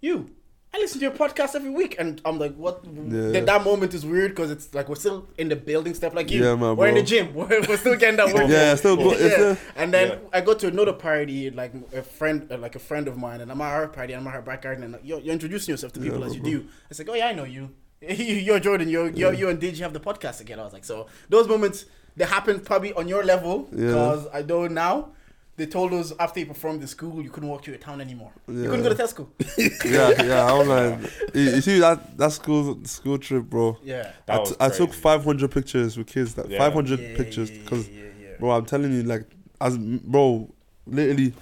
you. 0.00 0.30
I 0.74 0.78
listen 0.78 0.98
to 0.98 1.04
your 1.04 1.14
podcast 1.14 1.54
every 1.54 1.70
week, 1.70 1.94
and 2.00 2.20
I'm 2.24 2.36
like, 2.40 2.54
"What?" 2.56 2.80
Yeah. 2.84 3.30
That, 3.30 3.46
that 3.46 3.64
moment 3.64 3.94
is 3.94 4.04
weird 4.04 4.32
because 4.32 4.50
it's 4.50 4.74
like 4.74 4.88
we're 4.88 4.96
still 4.96 5.28
in 5.38 5.48
the 5.48 5.54
building 5.54 5.94
stuff 5.94 6.14
like 6.14 6.32
you. 6.32 6.42
Yeah, 6.44 6.56
man, 6.56 6.74
we're 6.76 6.88
in 6.88 6.96
the 6.96 7.02
gym. 7.02 7.32
We're, 7.38 7.60
we're 7.68 7.76
still 7.76 7.94
getting 7.96 8.16
that 8.16 8.34
work. 8.34 8.48
Yeah, 8.48 8.74
still 8.74 8.96
go- 8.96 9.12
yeah. 9.16 9.28
still- 9.34 9.56
And 9.76 9.94
then 9.94 10.08
Yeah. 10.08 10.16
I 10.32 10.40
go 10.40 10.52
to 10.54 10.66
another 10.66 10.92
party, 10.92 11.50
like 11.50 11.72
a 11.94 12.02
friend, 12.02 12.50
uh, 12.50 12.58
like 12.58 12.74
a 12.74 12.80
friend 12.80 13.06
of 13.06 13.16
mine, 13.16 13.40
and 13.40 13.52
I'm 13.52 13.60
at 13.60 13.72
her 13.72 13.86
party, 13.86 14.14
and 14.14 14.20
I'm 14.22 14.26
at 14.26 14.34
her 14.34 14.42
back 14.42 14.62
garden, 14.62 14.82
and 14.82 14.98
you're, 15.04 15.20
you're 15.20 15.32
introducing 15.32 15.72
yourself 15.72 15.92
to 15.92 16.00
people 16.00 16.18
Yeah, 16.20 16.26
as 16.26 16.34
you 16.34 16.40
bro. 16.42 16.50
do. 16.50 16.66
It's 16.90 16.98
like, 16.98 17.08
oh 17.08 17.14
yeah, 17.14 17.28
I 17.28 17.32
know 17.34 17.44
you. 17.44 17.70
you're 18.00 18.58
Jordan. 18.58 18.88
You're, 18.88 19.10
you're 19.10 19.32
you 19.32 19.48
and 19.50 19.60
Did 19.60 19.78
you 19.78 19.84
have 19.84 19.92
the 19.92 20.00
podcast 20.00 20.38
together? 20.38 20.62
I 20.62 20.64
was 20.64 20.74
like, 20.74 20.84
so 20.84 21.06
those 21.28 21.46
moments 21.46 21.84
they 22.16 22.24
happen 22.24 22.58
probably 22.60 22.92
on 22.94 23.06
your 23.06 23.22
level 23.24 23.68
Yeah. 23.70 23.86
because 23.86 24.26
I 24.32 24.42
don't 24.42 24.74
know 24.74 24.82
now. 24.88 25.08
They 25.56 25.66
told 25.66 25.92
us 25.94 26.12
after 26.18 26.40
you 26.40 26.46
performed 26.46 26.80
in 26.80 26.88
school, 26.88 27.22
you 27.22 27.30
couldn't 27.30 27.48
walk 27.48 27.64
through 27.64 27.74
a 27.74 27.78
town 27.78 28.00
anymore. 28.00 28.32
You 28.48 28.64
couldn't 28.68 28.82
go 28.82 28.92
to 28.92 28.94
Tesco. 29.00 29.28
yeah, 29.84 30.22
yeah. 30.24 30.52
I'm 30.52 30.66
like, 30.68 31.12
you, 31.32 31.42
you 31.42 31.60
see 31.60 31.78
that 31.78 32.16
that 32.18 32.32
school 32.32 32.84
school 32.84 33.18
trip, 33.18 33.44
bro. 33.44 33.78
Yeah. 33.84 34.10
That 34.26 34.34
I, 34.36 34.38
was 34.40 34.50
t- 34.50 34.56
I 34.58 34.68
took 34.70 34.92
500 34.92 35.50
pictures 35.52 35.96
with 35.96 36.08
kids. 36.08 36.34
That 36.34 36.50
Yeah. 36.50 36.58
500 36.58 36.98
Yeah, 36.98 37.16
pictures 37.16 37.50
yeah, 37.52 37.58
because, 37.62 37.88
yeah, 37.88 38.02
yeah. 38.20 38.28
bro, 38.40 38.50
I'm 38.50 38.66
telling 38.66 38.92
you, 38.92 39.04
like, 39.04 39.26
as 39.60 39.78
bro, 39.78 40.52
literally, 40.86 41.32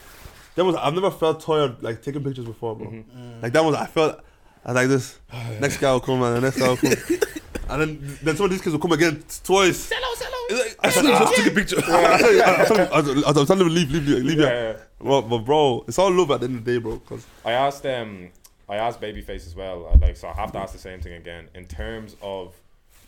that 0.57 0.65
was 0.67 0.77
I've 0.77 0.93
never 0.93 1.11
felt 1.11 1.41
tired 1.41 1.83
like 1.83 2.03
taking 2.03 2.23
pictures 2.23 2.45
before, 2.45 2.77
bro. 2.77 2.89
Mm. 2.89 3.43
Like 3.43 3.55
that 3.55 3.65
was 3.65 3.75
I 3.75 3.87
felt 3.87 4.21
I 4.65 4.73
was 4.73 4.75
like 4.77 4.89
this. 4.89 5.19
next 5.61 5.79
guy 5.79 5.93
will 5.93 6.01
come 6.01 6.23
and 6.23 6.37
the 6.37 6.41
next 6.41 6.59
guy 6.59 6.69
will 6.69 6.77
come, 6.77 6.93
and 7.71 7.81
then 7.81 8.19
then 8.23 8.37
some 8.37 8.45
of 8.45 8.51
these 8.51 8.61
kids 8.61 8.73
will 8.73 8.81
come 8.81 8.93
again 8.93 9.23
twice. 9.45 9.91
It's 9.91 10.61
like, 10.61 10.77
I 10.85 10.91
should 10.91 11.05
have 11.07 11.19
just 11.21 11.35
took 11.37 11.47
a 11.47 11.51
picture. 11.55 11.77
I 11.87 12.19
told 12.21 12.35
you- 12.35 12.43
I 12.45 12.65
told 12.67 12.81
him- 12.81 12.89
I 12.93 13.01
was- 13.01 13.25
I 13.25 13.31
was 13.41 13.49
telling 13.49 13.59
them 13.65 13.75
leave, 13.75 13.91
leave, 13.91 14.07
leave, 14.07 14.25
leave. 14.25 14.39
Yeah, 14.41 14.47
Yeah. 14.47 14.73
yeah. 14.73 14.77
But, 15.01 15.23
but 15.23 15.39
bro, 15.39 15.85
it's 15.89 15.99
all 15.99 16.11
love 16.13 16.31
at 16.31 16.41
the 16.41 16.47
end 16.47 16.59
of 16.59 16.65
the 16.65 16.73
day, 16.75 16.79
bro. 16.79 16.99
Cause 16.99 17.25
I 17.45 17.53
asked 17.53 17.87
um 17.87 18.29
I 18.69 18.77
asked 18.77 19.01
Babyface 19.01 19.47
as 19.47 19.55
well. 19.57 19.87
uh, 19.93 19.97
Like 20.01 20.17
so, 20.17 20.29
I 20.29 20.33
have 20.35 20.53
to 20.53 20.59
ask 20.59 20.73
the 20.73 20.79
same 20.79 21.01
thing 21.01 21.15
again 21.15 21.49
in 21.55 21.67
terms 21.67 22.17
of 22.23 22.55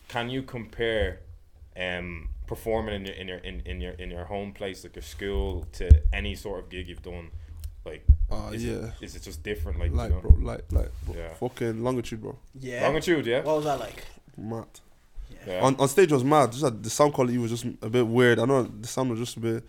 can 0.08 0.30
you 0.30 0.42
compare 0.42 1.20
um 1.76 2.28
performing 2.46 2.94
in 2.94 3.04
your 3.06 3.14
in 3.16 3.28
your 3.28 3.38
in, 3.38 3.62
in 3.66 3.80
your 3.80 3.92
in 3.92 4.10
your 4.10 4.24
home 4.24 4.52
place 4.52 4.84
like 4.84 4.94
your 4.96 5.02
school 5.02 5.66
to 5.72 5.90
any 6.12 6.34
sort 6.34 6.60
of 6.60 6.68
gig 6.70 6.88
you've 6.88 7.02
done 7.02 7.30
like 7.84 8.04
Uh, 8.30 8.50
is 8.52 8.64
yeah. 8.64 8.72
it, 8.72 8.92
is 9.02 9.16
it 9.16 9.22
just 9.22 9.42
different 9.42 9.78
like, 9.78 9.92
like, 9.92 10.10
you 10.10 10.16
know? 10.16 10.20
bro, 10.22 10.36
like, 10.40 10.64
like, 10.72 10.90
bro. 11.06 11.14
Yeah. 11.16 11.34
fucking 11.34 11.82
longitude, 11.82 12.20
bro. 12.22 12.36
Yeah. 12.58 12.82
longitude 12.86 13.26
yeah 13.26 13.42
What 13.42 13.56
was 13.56 13.64
that 13.64 13.78
like? 13.80 14.04
Mad. 14.36 14.66
yeah 15.46 15.60
On, 15.62 15.76
on 15.76 15.88
stage 15.88 16.10
was 16.12 16.24
mad. 16.24 16.50
Just 16.52 16.64
like 16.64 16.82
the 16.82 16.90
sound 16.90 17.12
quality 17.12 17.38
was 17.38 17.50
just 17.50 17.64
a 17.82 17.88
bit 17.90 18.06
weird. 18.06 18.38
I 18.38 18.44
know 18.46 18.62
the 18.64 18.88
sound 18.88 19.10
was 19.10 19.18
just 19.18 19.36
a 19.36 19.40
bit. 19.40 19.64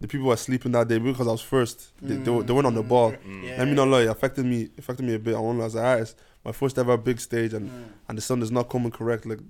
The 0.00 0.06
people 0.08 0.28
were 0.28 0.36
sleeping 0.36 0.72
that 0.72 0.86
day 0.88 0.98
because 0.98 1.26
I 1.26 1.32
was 1.32 1.40
first. 1.40 1.88
They, 2.00 2.14
they, 2.16 2.30
were- 2.30 2.42
they 2.44 2.52
went 2.52 2.66
on 2.68 2.74
the 2.74 2.82
ball. 2.84 3.12
Mm. 3.12 3.44
Yeah. 3.44 3.56
Let 3.58 3.66
me 3.68 3.74
not 3.74 3.88
lie, 3.88 4.02
it 4.02 4.06
affected 4.08 4.46
me. 4.46 4.68
Affected 4.78 5.04
me 5.04 5.14
a 5.14 5.18
bit. 5.18 5.34
I 5.34 5.40
want 5.40 5.58
like, 5.58 5.72
an 5.72 5.78
artist, 5.80 6.16
my 6.44 6.52
first 6.52 6.78
ever 6.78 6.96
big 6.96 7.20
stage, 7.20 7.52
and 7.52 7.68
Mm. 7.68 7.84
and 8.08 8.16
the 8.18 8.22
sound 8.22 8.42
is 8.44 8.50
not 8.52 8.68
coming 8.70 8.92
correct. 8.92 9.26
Like, 9.26 9.40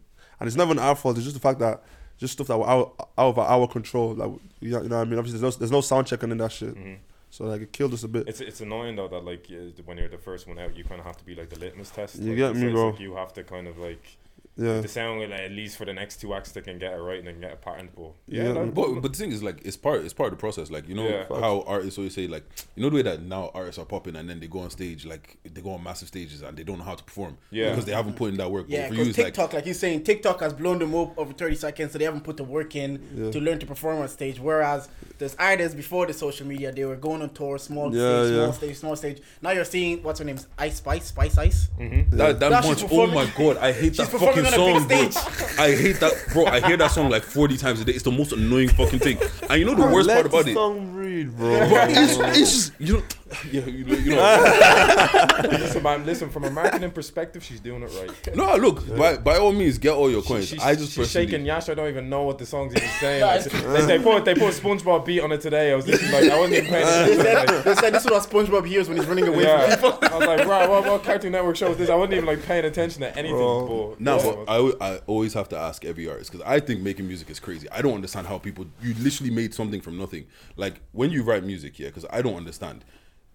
and 0.41 0.47
it's 0.47 0.57
never 0.57 0.73
an 0.73 0.79
our 0.79 0.97
fault. 0.97 1.17
It's 1.19 1.25
just 1.25 1.35
the 1.37 1.41
fact 1.41 1.59
that 1.61 1.83
just 2.17 2.33
stuff 2.33 2.47
that 2.49 2.59
were 2.59 2.69
out, 2.69 2.95
out 3.19 3.37
of 3.37 3.39
our 3.39 3.69
control. 3.69 4.15
Like, 4.15 4.31
you 4.61 4.71
know, 4.71 4.83
you 4.83 4.89
know 4.89 4.97
what 4.99 5.07
I 5.07 5.11
mean? 5.11 5.19
Obviously, 5.19 5.39
there's 5.41 5.55
no, 5.57 5.59
there's 5.59 5.71
no 5.71 5.81
sound 5.83 6.07
checking 6.07 6.31
in 6.31 6.39
that 6.39 6.51
shit. 6.53 6.75
Mhm. 6.75 6.97
So 7.31 7.45
like, 7.45 7.61
it 7.61 7.73
killed 7.73 7.93
us 7.95 8.05
a 8.05 8.09
bit. 8.09 8.27
It's 8.29 8.41
it's 8.41 8.61
annoying 8.61 8.97
though 8.97 9.09
that 9.09 9.25
like 9.25 9.51
you- 9.51 9.73
when 9.85 9.99
you're 9.99 10.09
the 10.09 10.19
first 10.19 10.47
one 10.49 10.59
out, 10.59 10.77
you 10.77 10.85
kind 10.85 10.99
of 11.01 11.07
have 11.07 11.17
to 11.19 11.25
be 11.25 11.35
like 11.35 11.51
the 11.51 11.59
litmus 11.59 11.91
test. 11.91 12.17
You 12.17 12.29
like, 12.31 12.37
get 12.37 12.57
me, 12.57 12.73
bro. 12.73 12.91
Like 12.91 13.01
you 13.01 13.15
have 13.17 13.33
to 13.35 13.45
kind 13.45 13.67
of 13.67 13.79
like 13.79 14.17
yeah. 14.59 14.81
the 14.81 14.89
sound 14.89 15.21
like, 15.21 15.31
at 15.41 15.51
least 15.53 15.77
for 15.77 15.85
the 15.85 15.93
next 15.95 16.21
two 16.21 16.35
acts 16.35 16.53
they 16.53 16.61
can 16.61 16.79
get 16.79 16.93
it 16.93 16.97
right 16.97 17.19
and 17.19 17.27
they 17.29 17.33
can 17.33 17.41
get 17.41 17.53
a 17.53 17.57
pattern. 17.57 17.89
But 17.97 18.13
yeah, 18.27 18.53
Yeah, 18.53 18.65
But, 18.65 19.01
but 19.01 19.13
the 19.13 19.19
thing 19.19 19.33
is, 19.33 19.43
like, 19.43 19.61
it's 19.65 19.77
part 19.77 20.05
it's 20.05 20.13
part 20.13 20.33
of 20.33 20.39
the 20.39 20.41
process. 20.41 20.71
Like, 20.71 20.89
you 20.89 20.95
know 20.95 21.09
Yeah. 21.09 21.25
how 21.29 21.63
artists 21.67 21.97
always 21.99 22.15
say, 22.15 22.27
like, 22.27 22.45
you 22.75 22.83
know 22.83 22.91
the 22.91 22.97
way 22.97 23.03
that 23.03 23.23
now 23.23 23.51
artists 23.55 23.79
are 23.79 23.85
popping 23.87 24.17
and 24.17 24.29
then 24.29 24.41
they 24.41 24.47
go 24.49 24.59
on 24.61 24.71
stage, 24.71 25.07
like 25.07 25.39
they 25.45 25.61
go 25.61 25.71
on 25.73 25.83
massive 25.83 26.09
stages 26.09 26.43
and 26.43 26.57
they 26.57 26.65
don't 26.65 26.79
know 26.79 26.85
how 26.85 26.95
to 26.95 27.05
perform, 27.05 27.37
Yeah. 27.51 27.71
because 27.71 27.85
they 27.85 27.93
haven't 27.93 28.17
put 28.17 28.31
in 28.31 28.37
that 28.39 28.51
work. 28.51 28.67
Yeah, 28.69 28.83
but 28.83 28.89
for 28.89 28.95
you, 28.95 28.99
because 29.05 29.09
it's 29.11 29.19
like, 29.19 29.27
TikTok, 29.35 29.53
like, 29.55 29.65
he's 29.65 29.79
saying, 29.79 30.03
TikTok 30.05 30.41
has 30.41 30.53
blown 30.53 30.79
them 30.79 30.95
up 30.95 31.17
over 31.19 31.33
30 31.33 31.55
seconds, 31.57 31.93
so 31.93 31.99
they 31.99 32.05
haven't 32.05 32.25
put 32.25 32.37
the 32.37 32.45
work 32.45 32.75
in 32.77 33.01
Yeah. 33.17 33.31
to 33.31 33.41
learn 33.41 33.59
to 33.61 33.67
perform 33.67 33.99
on 34.01 34.09
stage. 34.09 34.41
Whereas 34.41 34.89
there's 35.19 35.35
artists 35.37 35.75
before 35.75 36.07
the 36.07 36.13
social 36.13 36.47
media, 36.47 36.73
they 36.73 36.85
were 36.85 36.97
going 36.97 37.23
on 37.23 37.31
tour, 37.31 37.59
small 37.59 37.95
Yeah, 37.95 38.23
stage, 38.25 38.33
yeah. 38.35 38.43
small 38.45 38.53
stage, 38.53 38.77
small 38.77 38.97
stage. 38.97 39.19
Now 39.43 39.51
you're 39.53 39.65
seeing, 39.65 40.03
what's 40.03 40.19
her 40.19 40.25
name? 40.25 40.39
Ice 40.59 40.77
Spice? 40.77 41.07
Spice 41.07 41.39
Ice? 41.39 41.69
Mm-hmm. 41.79 42.17
that, 42.17 42.41
that 42.41 42.51
Now 42.51 42.61
she's 42.63 42.81
bunch. 42.83 42.93
Oh 42.93 43.07
my 43.07 43.27
god, 43.37 43.57
I 43.59 43.73
hate 43.73 43.97
that 43.97 44.09
fucking 44.09 44.47
on 44.47 44.48
a 44.48 44.48
song, 44.55 44.89
bro. 44.89 44.97
I 45.59 45.75
hate 45.75 46.01
that, 46.01 46.13
bro. 46.33 46.47
I 46.47 46.61
hear 46.61 46.77
that 46.77 46.91
song 46.91 47.11
like 47.11 47.23
forty 47.23 47.57
times 47.57 47.81
a 47.81 47.85
day. 47.85 47.93
It's 47.93 48.05
the 48.05 48.11
most 48.11 48.33
annoying 48.33 48.69
fucking 48.71 48.99
thing. 49.01 49.19
And 49.49 49.59
you 49.61 49.65
know 49.67 49.75
the 49.75 49.93
worst 49.93 50.09
Let 50.09 50.15
part 50.17 50.27
about 50.27 50.45
the 50.45 50.51
it, 50.53 50.55
song 50.55 50.95
read, 50.95 51.37
bro. 51.37 51.69
bro, 51.69 51.85
it's, 51.89 52.19
it's 52.39 52.53
just 52.53 52.73
you 52.81 52.95
know, 52.99 53.03
yeah, 53.53 53.65
you 53.67 53.85
know, 53.85 53.95
you 53.95 54.11
know. 54.17 55.29
listen, 55.43 55.83
man, 55.83 56.07
listen. 56.07 56.31
From 56.31 56.45
a 56.45 56.51
marketing 56.51 56.91
perspective, 56.91 57.45
she's 57.45 57.61
doing 57.61 57.83
it 57.83 57.91
right. 58.01 58.37
No, 58.37 58.57
look, 58.57 58.97
by, 58.97 59.17
by 59.19 59.37
all 59.37 59.53
means, 59.53 59.79
get 59.79 59.93
all 59.93 60.11
your 60.11 60.23
coins. 60.23 60.49
She's, 60.49 60.63
I 60.63 60.75
just 60.75 60.93
she's 60.93 61.07
personally, 61.07 61.27
shaking 61.27 61.47
Yash. 61.47 61.69
I 61.69 61.75
don't 61.75 61.89
even 61.89 62.09
know 62.09 62.23
what 62.23 62.39
the 62.39 62.47
song's 62.47 62.75
even 62.75 62.89
saying. 63.01 63.23
Like, 63.23 63.45
they, 63.45 63.87
they 63.87 64.03
put 64.03 64.25
they 64.25 64.35
put 64.35 64.55
SpongeBob 64.55 65.05
beat 65.05 65.21
on 65.21 65.33
it 65.33 65.41
today. 65.41 65.73
I 65.73 65.77
was 65.77 65.87
literally 65.87 66.13
like, 66.13 66.31
I 66.31 66.39
wasn't 66.39 66.59
even 66.59 66.71
paying 66.71 66.87
They 66.87 67.21
attention. 67.21 67.47
said, 67.47 67.65
they 67.65 67.75
said 67.75 67.95
this 67.95 68.05
is 68.05 68.11
what 68.11 68.23
SpongeBob 68.29 68.67
hears 68.67 68.89
when 68.89 68.97
he's 68.97 69.07
running 69.07 69.29
away 69.29 69.43
yeah. 69.43 69.77
from 69.77 69.93
people. 69.93 70.09
I 70.11 70.19
was 70.19 70.27
like, 70.27 70.47
bro, 70.47 70.71
what, 70.71 70.85
what 70.85 71.05
Cartoon 71.05 71.33
Network 71.33 71.57
show 71.57 71.71
is 71.71 71.77
this? 71.77 71.91
I 71.91 71.95
wasn't 71.95 72.15
even 72.15 72.27
like 72.27 72.43
paying 72.45 72.65
attention 72.65 73.03
to 73.03 73.17
anything. 73.17 73.37
Bro. 73.37 73.91
But, 73.91 74.01
No, 74.01 74.17
yeah, 74.17 74.35
but 74.47 74.81
I, 74.81 74.95
I 74.95 74.99
always 75.07 75.35
have 75.35 75.49
to 75.51 75.59
ask 75.59 75.85
every 75.85 76.09
artist 76.09 76.33
because 76.33 76.47
I 76.47 76.61
think 76.61 76.81
making 76.81 77.07
music 77.07 77.29
is 77.31 77.41
crazy. 77.41 77.69
I 77.71 77.83
don't 77.83 77.95
understand 77.95 78.27
how 78.27 78.39
people 78.39 78.67
you 78.83 78.95
literally 78.95 79.31
made 79.31 79.55
something 79.55 79.81
from 79.81 79.99
nothing. 79.99 80.27
Like 80.57 80.81
when 80.93 81.11
you 81.11 81.23
write 81.23 81.45
music, 81.45 81.79
yeah, 81.79 81.89
because 81.89 82.07
I 82.11 82.23
don't 82.23 82.37
understand. 82.37 82.85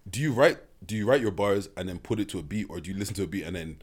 Do 0.08 0.20
you 0.20 0.32
write 0.32 0.58
do 0.84 0.96
you 0.96 1.06
write 1.06 1.20
your 1.20 1.30
bars 1.30 1.68
and 1.76 1.88
then 1.88 1.98
put 1.98 2.20
it 2.20 2.28
to 2.30 2.38
a 2.38 2.42
beat, 2.42 2.66
or 2.68 2.80
do 2.80 2.90
you 2.90 2.96
listen 2.96 3.14
to 3.14 3.22
a 3.22 3.26
beat 3.26 3.44
and 3.44 3.56
then 3.56 3.78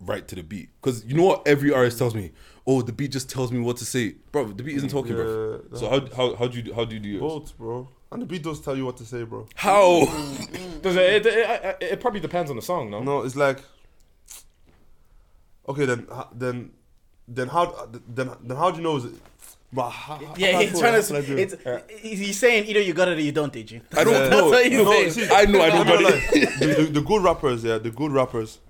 write 0.00 0.28
to 0.28 0.34
the 0.34 0.42
beat? 0.42 0.68
Because 0.80 1.04
you 1.04 1.14
know 1.14 1.24
what 1.24 1.46
every 1.46 1.72
artist 1.72 1.98
tells 1.98 2.14
me, 2.14 2.32
oh, 2.66 2.82
the 2.82 2.92
beat 2.92 3.12
just 3.12 3.30
tells 3.30 3.50
me 3.50 3.60
what 3.60 3.76
to 3.78 3.84
say, 3.84 4.16
bro. 4.32 4.48
The 4.48 4.62
beat 4.62 4.76
isn't 4.76 4.90
talking, 4.90 5.14
bro. 5.14 5.62
So 5.74 5.88
how 5.88 6.06
how 6.14 6.36
how 6.36 6.48
do 6.48 6.60
you 6.60 6.74
how 6.74 6.84
do 6.84 6.94
you 6.94 7.00
do 7.00 7.08
yours? 7.08 7.20
Both, 7.20 7.58
bro. 7.58 7.88
And 8.10 8.22
the 8.22 8.26
beat 8.26 8.42
does 8.42 8.60
tell 8.60 8.76
you 8.76 8.86
what 8.86 8.96
to 8.98 9.04
say, 9.04 9.22
bro. 9.24 9.46
How? 9.54 10.06
Does 10.80 10.96
it, 10.96 11.26
it, 11.26 11.26
it, 11.26 11.76
it 11.80 12.00
probably 12.00 12.20
depends 12.20 12.50
on 12.50 12.56
the 12.56 12.62
song, 12.62 12.90
no? 12.90 13.02
No, 13.02 13.22
it's 13.22 13.36
like 13.36 13.58
okay, 15.68 15.84
then 15.84 16.06
then 16.32 16.70
then 17.26 17.48
how 17.48 17.88
then 18.08 18.30
then 18.42 18.56
how 18.56 18.70
do 18.70 18.78
you 18.78 18.82
know 18.82 18.96
is 18.96 19.04
it? 19.06 19.14
But 19.72 19.90
how, 19.90 20.14
how- 20.16 20.34
Yeah, 20.36 20.52
how 20.52 20.60
he's 20.60 20.78
trying 20.78 21.02
to. 21.02 21.38
It's, 21.38 21.54
he's 22.00 22.18
he's 22.18 22.38
saying 22.38 22.66
either 22.66 22.80
you 22.80 22.94
got 22.94 23.08
it 23.08 23.18
or 23.18 23.20
you 23.20 23.32
don't, 23.32 23.52
did 23.52 23.70
you? 23.70 23.82
I 23.96 24.04
don't 24.04 24.14
Yeah. 24.14 24.28
know. 24.30 24.50
That's 24.50 24.64
what 24.84 25.02
he's 25.04 25.16
No, 25.16 25.26
see, 25.26 25.28
I 25.34 25.44
know 25.44 25.60
I 25.60 25.68
don't 25.70 25.86
got 25.86 26.00
it. 26.02 26.58
the, 26.58 26.66
the, 26.66 26.82
the 26.92 27.00
good 27.02 27.22
rappers, 27.22 27.64
yeah, 27.64 27.76
the 27.78 27.90
good 27.90 28.10
rappers, 28.12 28.60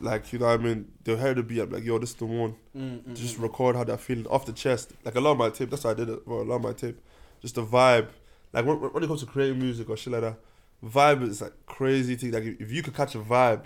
like 0.00 0.32
you 0.32 0.38
know, 0.38 0.46
what 0.46 0.60
I 0.60 0.62
mean, 0.62 0.90
they'll 1.04 1.16
hear 1.16 1.34
the 1.34 1.42
beat, 1.42 1.60
I'm 1.60 1.70
like, 1.70 1.84
yo, 1.84 1.98
this 1.98 2.10
is 2.10 2.16
the 2.16 2.24
one. 2.26 2.54
Mm, 2.76 3.14
Just 3.16 3.38
record 3.38 3.76
how 3.76 3.84
they're 3.84 3.98
feeling 3.98 4.26
off 4.28 4.46
the 4.46 4.52
chest, 4.52 4.92
like 5.04 5.16
a 5.16 5.20
lot 5.20 5.32
of 5.32 5.38
my 5.38 5.50
tape. 5.50 5.70
That's 5.70 5.84
why 5.84 5.90
I 5.90 5.94
did 5.94 6.08
it. 6.08 6.24
Bro, 6.24 6.42
a 6.42 6.44
lot 6.44 6.56
of 6.56 6.62
my 6.62 6.72
tape, 6.72 6.98
just 7.42 7.56
the 7.56 7.64
vibe. 7.64 8.08
Like 8.52 8.64
when, 8.64 8.76
when 8.76 9.02
it 9.02 9.06
comes 9.08 9.20
to 9.20 9.26
creating 9.26 9.58
music 9.58 9.90
or 9.90 9.96
shit 9.96 10.12
like 10.12 10.22
that, 10.22 10.36
vibe 10.84 11.22
is 11.28 11.42
like 11.42 11.52
crazy 11.66 12.14
thing. 12.16 12.30
Like 12.30 12.44
if 12.44 12.60
if 12.60 12.72
you 12.72 12.82
could 12.82 12.94
catch 12.94 13.14
a 13.14 13.18
vibe. 13.18 13.64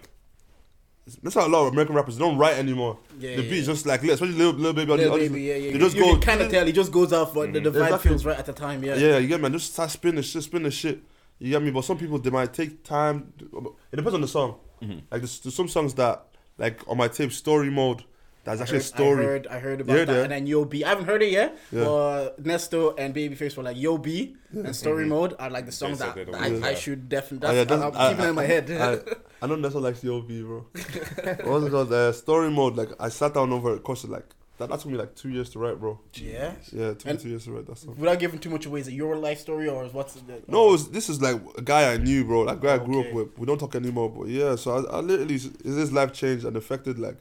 That's 1.23 1.35
how 1.35 1.47
a 1.47 1.49
lot 1.49 1.67
of 1.67 1.73
American 1.73 1.97
rappers 1.97 2.17
don't 2.17 2.39
write 2.39 2.57
anymore. 2.59 2.99
Yeah, 3.19 3.37
the 3.37 3.43
yeah, 3.43 3.51
beat's 3.51 3.67
yeah. 3.67 3.73
just 3.75 3.87
like, 3.87 4.03
especially 4.05 4.35
little, 4.35 4.53
little 4.53 4.73
baby. 4.73 4.93
Little 4.93 5.13
all 5.13 5.19
these- 5.19 5.29
baby, 5.31 5.43
yeah, 5.43 5.55
yeah. 5.55 5.61
They 5.69 5.73
You, 5.75 5.79
just 5.81 5.97
you 5.97 6.03
go. 6.03 6.11
can 6.13 6.21
kind 6.21 6.41
of 6.43 6.51
tell 6.51 6.65
he 6.65 6.73
just 6.73 6.93
goes 6.93 7.13
off, 7.13 7.35
but 7.35 7.53
the, 7.53 7.61
the 7.61 7.71
vibe 7.71 7.85
Exactly. 7.87 8.09
feels 8.11 8.25
right 8.25 8.39
at 8.39 8.47
the 8.47 8.53
time. 8.53 8.85
Yeah. 8.85 8.95
Yeah, 8.95 9.19
you 9.19 9.27
get 9.27 9.39
me, 9.39 9.43
man. 9.43 9.53
Just 9.53 9.73
start 9.73 9.91
spinning 9.91 10.23
shit, 10.23 10.43
spin 10.45 10.63
the 10.63 10.71
shit. 10.71 11.03
You 11.41 11.51
get 11.51 11.63
me? 11.63 11.73
But 11.73 11.85
some 11.85 11.99
people 11.99 12.19
they 12.21 12.31
might 12.31 12.53
take 12.55 12.85
time. 12.85 13.33
It 13.41 13.97
depends 13.97 14.15
on 14.15 14.21
the 14.21 14.29
song. 14.29 14.57
Mm-hmm. 14.81 14.93
Like 15.11 15.23
there's, 15.23 15.41
there's 15.41 15.55
some 15.57 15.67
songs 15.69 15.95
that 15.95 16.25
like 16.57 16.81
on 16.87 16.97
my 16.97 17.09
tape 17.09 17.33
story 17.33 17.69
mode. 17.71 18.05
That's 18.45 18.61
I 18.61 18.63
actually 18.65 18.79
a 18.79 18.83
story. 18.83 19.25
I 19.25 19.29
heard, 19.29 19.47
I 19.49 19.59
heard 19.61 19.81
about 19.81 19.93
You 19.93 19.99
heard 20.01 20.09
that, 20.09 20.13
that? 20.15 20.23
and 20.25 20.33
then 20.33 20.47
Yo 20.47 20.65
B. 20.65 20.85
I 20.85 20.89
haven't 20.89 21.05
heard 21.07 21.23
it 21.23 21.31
yet, 21.31 21.57
Yeah. 21.73 21.85
but 21.85 22.43
Nesto 22.43 22.95
and 22.99 23.15
Babyface 23.15 23.57
were 23.57 23.63
like 23.65 23.77
Yo 23.77 23.99
B 23.99 24.37
and 24.53 24.75
Story 24.75 25.07
Mode 25.07 25.35
are 25.39 25.49
like 25.51 25.67
the 25.67 25.71
songs 25.73 25.99
said 25.99 26.15
that 26.15 26.35
I, 26.35 26.71
I 26.71 26.75
should 26.75 27.09
definitely. 27.09 27.49
Yeah, 27.57 27.65
That's, 27.65 27.81
that's- 27.81 27.97
I'm 27.97 28.11
keeping 28.11 28.25
I- 28.25 28.27
it 28.27 28.31
in 28.31 28.35
my 28.37 28.45
head. 28.45 29.17
I, 29.43 29.45
I 29.45 29.49
don't 29.49 29.61
necessarily 29.61 29.91
like 29.93 30.01
the 30.01 30.13
OB, 30.13 30.29
bro. 30.47 30.67
what 31.45 31.47
was 31.47 31.65
it 31.65 31.71
called? 31.71 31.93
Uh, 31.93 32.13
story 32.13 32.51
mode. 32.51 32.77
Like 32.77 32.91
I 33.01 33.09
sat 33.09 33.35
down 33.35 33.53
over 33.53 33.75
a 33.75 33.79
course 33.81 34.05
like 34.05 34.25
that. 34.59 34.69
That 34.69 34.79
took 34.81 34.91
me 34.93 34.97
like 34.99 35.15
two 35.17 35.31
years 35.31 35.51
to 35.51 35.59
write, 35.59 35.81
bro. 35.81 35.99
yeah. 36.15 36.53
Yeah, 36.73 36.89
it 36.91 37.01
took 37.01 37.13
me 37.13 37.17
two 37.19 37.29
years 37.31 37.45
to 37.45 37.53
write 37.53 37.67
that 37.67 37.79
song. 37.79 37.97
Without 37.99 38.19
giving 38.19 38.39
too 38.39 38.51
much 38.51 38.67
away, 38.67 38.81
is 38.81 38.89
it 38.89 38.93
your 38.95 39.17
life 39.17 39.41
story 39.41 39.69
or 39.69 39.85
is 39.85 39.93
what's 39.93 40.15
the? 40.15 40.43
No, 40.47 40.69
it 40.69 40.73
was, 40.73 40.91
this 40.91 41.09
is 41.09 41.21
like 41.21 41.41
a 41.59 41.63
guy 41.63 41.93
I 41.93 41.97
knew, 41.97 42.25
bro. 42.25 42.47
A 42.47 42.55
guy 42.57 42.75
I 42.75 42.79
grew 42.79 43.01
Okay. 43.01 43.09
up 43.09 43.15
with. 43.15 43.39
We 43.39 43.47
don't 43.47 43.59
talk 43.59 43.75
anymore, 43.75 44.11
but 44.11 44.29
yeah. 44.29 44.55
So 44.57 44.77
I, 44.87 44.99
I 44.99 45.01
literally, 45.01 45.35
his 45.39 45.93
life 45.93 46.13
changed 46.13 46.45
and 46.45 46.57
affected 46.57 46.99
like 46.99 47.17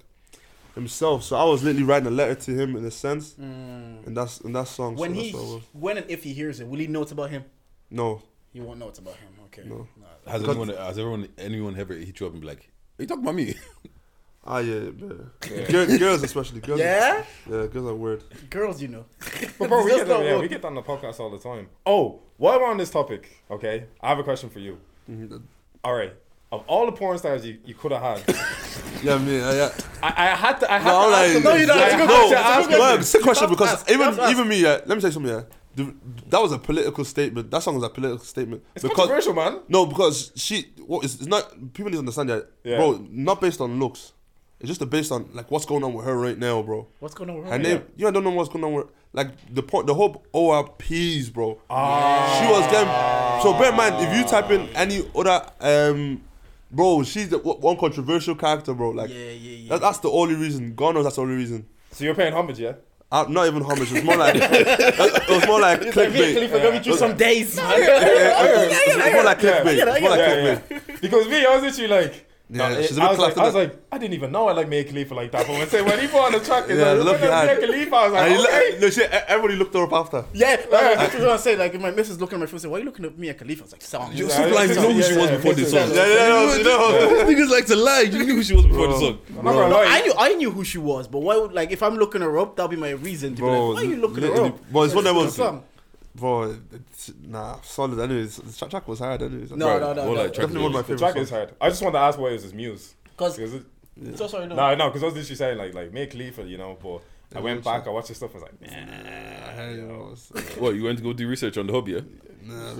himself. 0.75 1.23
So 1.23 1.35
I 1.35 1.43
was 1.43 1.63
literally 1.63 1.83
writing 1.85 2.07
a 2.07 2.11
letter 2.11 2.35
to 2.35 2.51
him 2.51 2.75
in 2.75 2.85
a 2.85 2.91
sense, 2.91 3.33
Mm. 3.33 4.05
and 4.07 4.15
that's 4.15 4.39
in 4.41 4.53
that 4.53 4.67
song. 4.67 4.95
When 4.95 5.13
so 5.15 5.21
he, 5.21 5.31
that's 5.31 5.43
what 5.43 5.49
it 5.49 5.53
was. 5.55 5.63
when 5.73 5.97
and 5.97 6.09
if 6.11 6.23
he 6.23 6.33
hears 6.33 6.59
it, 6.59 6.67
will 6.67 6.79
he 6.79 6.87
know 6.87 7.01
it's 7.01 7.11
about 7.11 7.29
him? 7.31 7.45
no, 7.89 8.21
He 8.53 8.61
won't 8.61 8.79
know 8.79 8.89
it's 8.89 8.99
about 8.99 9.15
him. 9.15 9.29
Okay. 9.45 9.63
No. 9.67 9.87
Has 10.27 10.41
Because- 10.41 10.55
anyone 10.57 10.69
has 10.69 10.97
everyone 10.99 11.27
anyone 11.37 11.77
ever 11.79 11.93
hit 11.95 12.19
you 12.19 12.27
up 12.27 12.33
and 12.33 12.41
be 12.41 12.47
like, 12.47 12.69
"Are 12.99 13.03
you 13.03 13.07
talking 13.07 13.23
about 13.23 13.35
me?" 13.35 13.55
ah 14.45 14.59
yeah, 14.59 14.89
yeah. 14.97 15.61
Girl, 15.71 15.97
girls 15.97 16.23
especially. 16.23 16.61
Girls, 16.61 16.79
Yeah, 16.79 17.23
yeah, 17.49 17.65
girls 17.67 17.85
are 17.87 17.95
weird. 17.95 18.23
girls, 18.49 18.81
you 18.81 18.87
know. 18.87 19.05
But 19.59 19.69
bro, 19.69 19.83
we 19.83 19.91
get, 19.91 20.07
that, 20.07 20.13
not 20.13 20.23
yeah, 20.25 20.33
what- 20.33 20.41
we 20.41 20.47
get 20.47 20.61
that 20.61 20.67
on 20.67 20.75
the 20.75 20.81
podcast 20.83 21.19
all 21.19 21.29
the 21.29 21.39
time. 21.39 21.67
Oh, 21.85 22.21
while 22.37 22.59
we're 22.59 22.67
on 22.69 22.77
this 22.77 22.89
topic, 22.91 23.43
okay, 23.49 23.85
I 24.01 24.09
have 24.09 24.19
a 24.19 24.23
question 24.23 24.49
for 24.49 24.59
you. 24.59 24.77
Mhm. 25.09 25.41
All 25.83 25.93
right, 25.95 26.13
of 26.51 26.63
all 26.67 26.85
the 26.85 26.91
porn 26.91 27.17
stars 27.17 27.45
you, 27.45 27.57
you 27.65 27.73
could 27.73 27.91
have 27.91 28.01
had, 28.01 28.35
Yeah, 29.03 29.17
me. 29.17 29.39
Uh, 29.41 29.53
yeah. 29.53 29.71
I, 30.03 30.07
I 30.09 30.35
had 30.35 30.59
to. 30.59 30.71
I 30.71 30.77
had 30.77 30.85
No, 30.91 30.99
to 31.01 31.07
I'm 31.07 31.13
ask 31.13 31.33
like, 31.33 31.43
the 31.43 31.49
No, 31.49 31.55
you 31.55 31.65
don't. 31.65 31.77
I 31.79 31.85
It's 31.85 31.93
a 31.93 31.97
had 31.97 31.97
good 31.97 32.07
to 32.07 32.13
question. 32.13 32.37
ask 32.37 32.57
It's 32.59 32.67
a 32.67 32.69
good 32.69 32.75
the- 32.75 32.79
Well, 32.79 32.99
it's 32.99 33.15
a 33.15 33.19
question 33.19 33.41
have 33.41 33.49
to 33.49 33.55
because 33.55 33.73
ask. 33.73 33.89
You 33.89 33.95
even 33.95 34.05
have 34.05 34.15
to 34.17 34.21
ask. 34.21 34.31
even 34.31 34.47
me, 34.47 34.61
yeah. 34.61 34.69
Let 34.69 34.87
me 34.89 35.01
tell 35.01 35.09
you 35.09 35.11
something, 35.11 35.33
yeah. 35.33 35.43
The, 35.75 35.93
that 36.27 36.41
was 36.41 36.51
a 36.51 36.57
political 36.57 37.05
statement. 37.05 37.49
That 37.51 37.63
song 37.63 37.75
was 37.75 37.83
a 37.83 37.89
political 37.89 38.19
statement. 38.25 38.63
It's 38.75 38.83
controversial, 38.85 39.33
man. 39.33 39.59
No, 39.69 39.85
because 39.85 40.31
she, 40.35 40.65
what 40.85 41.05
is 41.05 41.15
it's 41.15 41.27
not 41.27 41.49
people 41.73 41.85
need 41.91 41.95
to 41.95 41.99
understand 41.99 42.29
that, 42.29 42.49
Yeah. 42.63 42.77
bro. 42.77 43.05
Not 43.09 43.39
based 43.39 43.61
on 43.61 43.79
looks. 43.79 44.13
It's 44.59 44.67
just 44.67 44.87
based 44.89 45.11
on 45.11 45.29
like 45.33 45.49
what's 45.49 45.65
going 45.65 45.83
on 45.83 45.93
with 45.93 46.05
her 46.05 46.15
right 46.17 46.37
now, 46.37 46.61
bro. 46.61 46.87
What's 46.99 47.15
going 47.15 47.29
on 47.29 47.37
with 47.37 47.45
Her 47.45 47.51
her? 47.53 47.57
name, 47.59 47.83
you 47.95 48.07
I 48.07 48.11
don't 48.11 48.23
know 48.23 48.29
what's 48.31 48.49
going 48.49 48.63
on 48.65 48.73
with 48.73 48.87
like 49.13 49.29
the 49.53 49.63
point, 49.63 49.87
the 49.87 49.93
whole 49.93 50.23
ORPs, 50.33 51.29
bro. 51.33 51.59
Ah. 51.69 52.39
She 52.39 52.51
was 52.51 52.65
getting. 52.71 53.41
So 53.43 53.57
bear 53.57 53.71
in 53.71 53.77
mind, 53.77 53.95
if 54.05 54.15
you 54.17 54.23
type 54.29 54.51
in 54.51 54.67
any 54.75 55.09
other, 55.15 55.41
um, 55.61 56.21
bro, 56.69 57.01
she's 57.03 57.29
the 57.29 57.37
o- 57.41 57.57
one 57.59 57.77
controversial 57.77 58.35
character, 58.35 58.73
bro. 58.73 58.91
Like 58.91 59.09
Yeah, 59.09 59.15
yeah, 59.17 59.31
yeah. 59.31 59.69
that, 59.69 59.81
that's 59.81 59.99
the 59.99 60.09
only 60.11 60.35
reason. 60.35 60.75
God 60.75 60.95
knows 60.95 61.05
that's 61.05 61.15
the 61.15 61.21
only 61.23 61.35
reason. 61.35 61.65
So 61.91 62.03
you're 62.05 62.15
paying 62.15 62.33
homage, 62.33 62.59
yeah? 62.59 62.73
Uh, 63.11 63.25
not 63.27 63.45
even 63.47 63.61
homage. 63.63 63.91
It 63.91 63.95
was 63.95 64.03
more 64.05 64.17
like 64.17 64.35
it 64.35 65.29
was 65.29 65.45
more 65.45 65.59
like 65.59 65.81
It's 65.81 65.95
like 65.97 66.11
me 66.13 66.23
and 66.23 66.25
clickbait. 66.29 66.33
Khalifa 66.33 66.59
going 66.61 66.81
through 66.83 66.95
some 66.97 67.17
days. 67.17 67.55
man. 67.57 67.73
It 67.75 68.97
was 68.97 69.13
more 69.13 69.23
like 69.23 69.39
clickbait. 69.39 69.75
Yeah, 69.77 69.83
It 69.83 69.87
was 69.91 70.01
more 70.01 70.09
like 70.11 70.21
clickbait. 70.21 71.01
Because 71.01 71.27
me, 71.27 71.45
I 71.45 71.55
was 71.55 71.63
literally 71.63 71.87
like. 72.03 72.25
Yeah, 72.53 72.67
no, 72.67 72.81
she's 72.81 72.97
a 72.97 73.01
I 73.01 73.05
bit 73.05 73.09
was 73.11 73.19
like, 73.19 73.37
I 73.37 73.45
was 73.45 73.55
like, 73.55 73.75
I 73.93 73.97
didn't 73.97 74.13
even 74.13 74.31
know 74.33 74.49
I 74.49 74.51
like 74.51 74.67
Mia 74.67 74.83
Khalifa 74.83 75.13
like 75.15 75.31
that. 75.31 75.47
But 75.47 75.53
when 75.57 75.67
say 75.69 75.81
when 75.81 75.99
he 75.99 76.07
put 76.07 76.19
on 76.19 76.31
the 76.33 76.39
track, 76.41 76.69
and 76.69 76.77
Yeah, 76.77 76.85
yeah, 76.85 76.93
the 76.95 77.03
look 77.05 77.13
look 77.13 77.21
he 77.21 77.27
at 77.27 77.47
had. 77.47 77.57
Mia 77.59 77.67
Khalifa, 77.67 77.95
I 77.95 78.03
was 78.03 78.13
like, 78.13 78.31
okay. 78.31 78.71
look- 78.71 78.81
no 78.81 78.89
shit, 78.89 79.09
e- 79.09 79.17
everybody 79.29 79.55
looked 79.55 79.73
her 79.73 79.83
up 79.83 79.93
after. 79.93 80.25
Yeah, 80.33 80.55
that's 80.57 80.67
what 80.69 80.83
I 80.83 81.05
was 81.05 81.13
gonna 81.15 81.39
say. 81.39 81.55
Like, 81.55 81.73
if 81.73 81.81
my 81.81 81.91
missus 81.91 82.19
looking 82.19 82.35
at 82.35 82.39
my 82.41 82.45
phone, 82.47 82.53
and 82.55 82.61
say, 82.61 82.67
"Why 82.67 82.75
are 82.75 82.79
you 82.79 82.85
looking 82.85 83.05
at 83.05 83.17
Mia 83.17 83.33
Khalifa?" 83.33 83.61
I 83.61 83.63
was 83.63 83.71
like, 83.71 83.81
"Song." 83.83 84.11
You're 84.13 84.27
Yeah, 84.27 84.35
so. 84.35 84.45
You 84.47 84.75
know 84.75 84.91
who 84.91 85.01
she 85.01 85.15
was 85.17 85.29
before 85.31 85.51
yeah, 85.51 85.55
this 85.55 85.71
song. 85.71 85.89
Yeah, 85.89 85.95
yeah, 85.95 86.27
yeah, 86.27 86.57
you 86.57 86.63
know. 86.63 87.25
Niggas 87.29 87.49
like 87.49 87.65
to 87.67 87.75
lie. 87.77 88.01
You 88.01 88.25
knew 88.25 88.35
who 88.35 88.43
she 88.43 88.53
was 88.55 88.65
before 88.65 88.87
the 88.87 88.99
song. 88.99 89.19
I'm 89.37 89.45
not 89.45 89.53
gonna 89.53 89.69
No, 89.69 89.75
lie. 89.77 89.85
I 89.87 90.01
knew, 90.01 90.13
I 90.17 90.33
knew 90.35 90.51
who 90.51 90.63
she 90.65 90.77
was, 90.77 91.07
but 91.07 91.19
why? 91.19 91.37
Would, 91.37 91.53
like, 91.53 91.71
if 91.71 91.81
I'm 91.81 91.95
looking 91.95 92.21
her 92.21 92.37
up, 92.37 92.55
that'll 92.57 92.67
be 92.69 92.75
my 92.75 92.89
reason 92.91 93.35
to 93.35 93.41
be 93.41 93.47
like, 93.47 93.59
"Why 93.75 93.81
are 93.81 93.83
you 93.85 93.95
looking 93.95 94.23
her 94.23 94.45
up?" 94.47 94.71
bro, 94.71 94.83
it's 94.83 94.93
one 94.93 95.07
of 95.07 95.15
It's 95.15 95.25
those- 95.25 95.33
a 95.35 95.37
song. 95.37 95.63
Bro, 96.13 96.57
it's, 96.73 97.11
nah, 97.23 97.55
solid. 97.61 97.99
Anyways, 97.99 98.35
the 98.37 98.57
track- 98.57 98.71
track 98.71 98.87
was 98.87 98.99
hard. 98.99 99.21
Anyways, 99.21 99.51
No, 99.51 99.67
Right, 99.69 99.79
no, 99.81 99.93
no, 99.93 100.05
more 100.05 100.15
no. 100.15 100.21
like 100.23 100.33
track 100.33 100.47
definitely 100.47 100.63
one 100.63 100.65
of 100.67 100.73
my 100.73 100.77
lyrics. 100.79 100.87
The 100.87 100.97
favorite. 100.97 101.11
track 101.13 101.23
is 101.23 101.29
hard. 101.29 101.53
I 101.61 101.69
just 101.69 101.81
wanted 101.81 101.93
to 101.99 102.03
ask 102.03 102.19
what 102.19 102.33
is 102.33 102.43
his 102.43 102.53
muse. 102.53 102.95
Because 103.03 103.37
Because 103.37 103.53
it, 103.55 104.17
so 104.17 104.27
sorry, 104.27 104.47
no. 104.47 104.55
no, 104.55 104.75
no, 104.75 104.87
because 104.89 105.03
I 105.03 105.05
was 105.05 105.15
literally 105.15 105.35
saying 105.35 105.57
like 105.57 105.73
like 105.73 105.93
Mia 105.93 106.07
Khalifa, 106.07 106.43
you 106.43 106.57
know. 106.57 106.77
But 106.81 107.01
I 107.37 107.39
went 107.41 107.63
back, 107.63 107.87
I 107.87 107.91
watched 107.91 108.09
his 108.09 108.17
stuff, 108.17 108.31
I 108.31 108.39
was 108.39 108.43
like, 108.43 108.61
nah. 108.61 109.51
Hey, 109.53 109.75
yo, 109.77 110.11
it's- 110.13 110.31
uh, 110.35 110.41
What, 110.61 110.75
you 110.75 110.83
went 110.83 110.97
to 110.97 111.03
go 111.03 111.13
do 111.13 111.27
research 111.27 111.57
on 111.57 111.67
the 111.67 111.73
hobby? 111.73 111.91
yeah? 111.93 112.01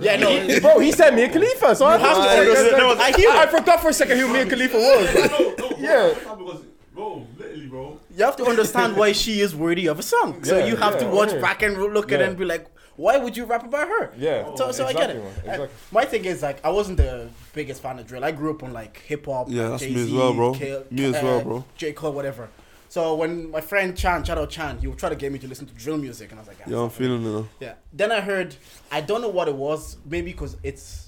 yeah, 0.00 0.16
no. 0.16 0.60
Bro, 0.60 0.80
he 0.80 0.92
said 0.92 1.14
Mia 1.14 1.28
Khalifa, 1.30 1.74
so 1.76 1.86
I 1.86 1.96
have 1.96 2.16
to 2.16 2.22
I- 2.22 2.38
understand- 2.38 3.00
I, 3.00 3.04
I 3.04 3.12
hear 3.12 3.30
I 3.30 3.46
forgot 3.46 3.80
for 3.80 3.88
a 3.88 3.92
second 3.94 4.18
who 4.18 4.28
Mia 4.32 4.44
Khalifa 4.46 4.76
was. 4.76 5.58
Yeah. 5.82 6.14
Bro, 6.94 7.26
literally, 7.38 7.66
bro. 7.66 7.98
You 8.16 8.24
have 8.24 8.36
to 8.36 8.44
understand 8.44 8.96
why 8.96 9.12
she 9.12 9.40
is 9.40 9.54
worthy 9.56 9.86
of 9.86 9.98
a 9.98 10.02
song. 10.02 10.44
So 10.44 10.58
Yeah, 10.58 10.66
you 10.66 10.76
have 10.76 10.98
to 10.98 11.06
watch 11.06 11.32
yeah. 11.32 11.40
back 11.40 11.62
and 11.62 11.76
look 11.78 12.12
at 12.12 12.20
it 12.20 12.24
Yeah. 12.24 12.28
and 12.30 12.38
be 12.38 12.44
like, 12.44 12.66
why 12.96 13.16
would 13.18 13.36
you 13.36 13.44
rap 13.44 13.64
about 13.64 13.88
her? 13.88 14.12
Yeah, 14.16 14.54
So, 14.54 14.70
so 14.72 14.86
I 14.86 14.92
get 14.92 15.10
it. 15.10 15.16
man, 15.16 15.26
Uh, 15.26 15.38
exactly. 15.40 15.68
my 15.90 16.04
thing 16.04 16.24
is 16.24 16.42
like 16.42 16.64
I 16.64 16.70
wasn't 16.70 16.98
the 16.98 17.28
biggest 17.54 17.82
fan 17.82 17.98
of 17.98 18.06
drill. 18.06 18.24
I 18.24 18.32
grew 18.32 18.50
up 18.50 18.62
on 18.62 18.72
like 18.72 18.98
hip 18.98 19.26
hop. 19.26 19.46
Yeah, 19.48 19.62
like, 19.68 19.70
that's 19.80 19.82
me 19.84 19.94
Jay-Z, 19.94 20.02
as 20.04 20.12
well, 20.12 20.34
bro. 20.34 20.54
K- 20.54 20.82
Me 20.90 21.04
as 21.06 21.14
uh, 21.16 21.20
well, 21.22 21.42
bro. 21.42 21.64
J 21.76 21.92
Cole, 21.92 22.12
whatever. 22.12 22.48
So 22.88 23.14
when 23.14 23.50
my 23.50 23.62
friend 23.62 23.96
Chan, 23.96 24.24
shout 24.24 24.36
out 24.36 24.50
Chan, 24.50 24.78
he 24.80 24.86
would 24.86 24.98
try 24.98 25.08
to 25.08 25.16
get 25.16 25.32
me 25.32 25.38
to 25.38 25.48
listen 25.48 25.66
to 25.66 25.72
drill 25.74 25.96
music, 25.96 26.30
and 26.30 26.38
I 26.38 26.42
was 26.42 26.48
like, 26.48 26.58
Yeah, 26.66 26.78
I'm 26.80 26.90
feeling 26.90 27.24
it. 27.24 27.30
now. 27.30 27.48
Yeah. 27.58 27.74
Then 27.92 28.12
I 28.12 28.20
heard, 28.20 28.54
I 28.90 29.00
don't 29.00 29.22
know 29.22 29.30
what 29.30 29.48
it 29.48 29.54
was, 29.54 29.96
maybe 30.04 30.30
because 30.32 30.58
it's 30.62 31.01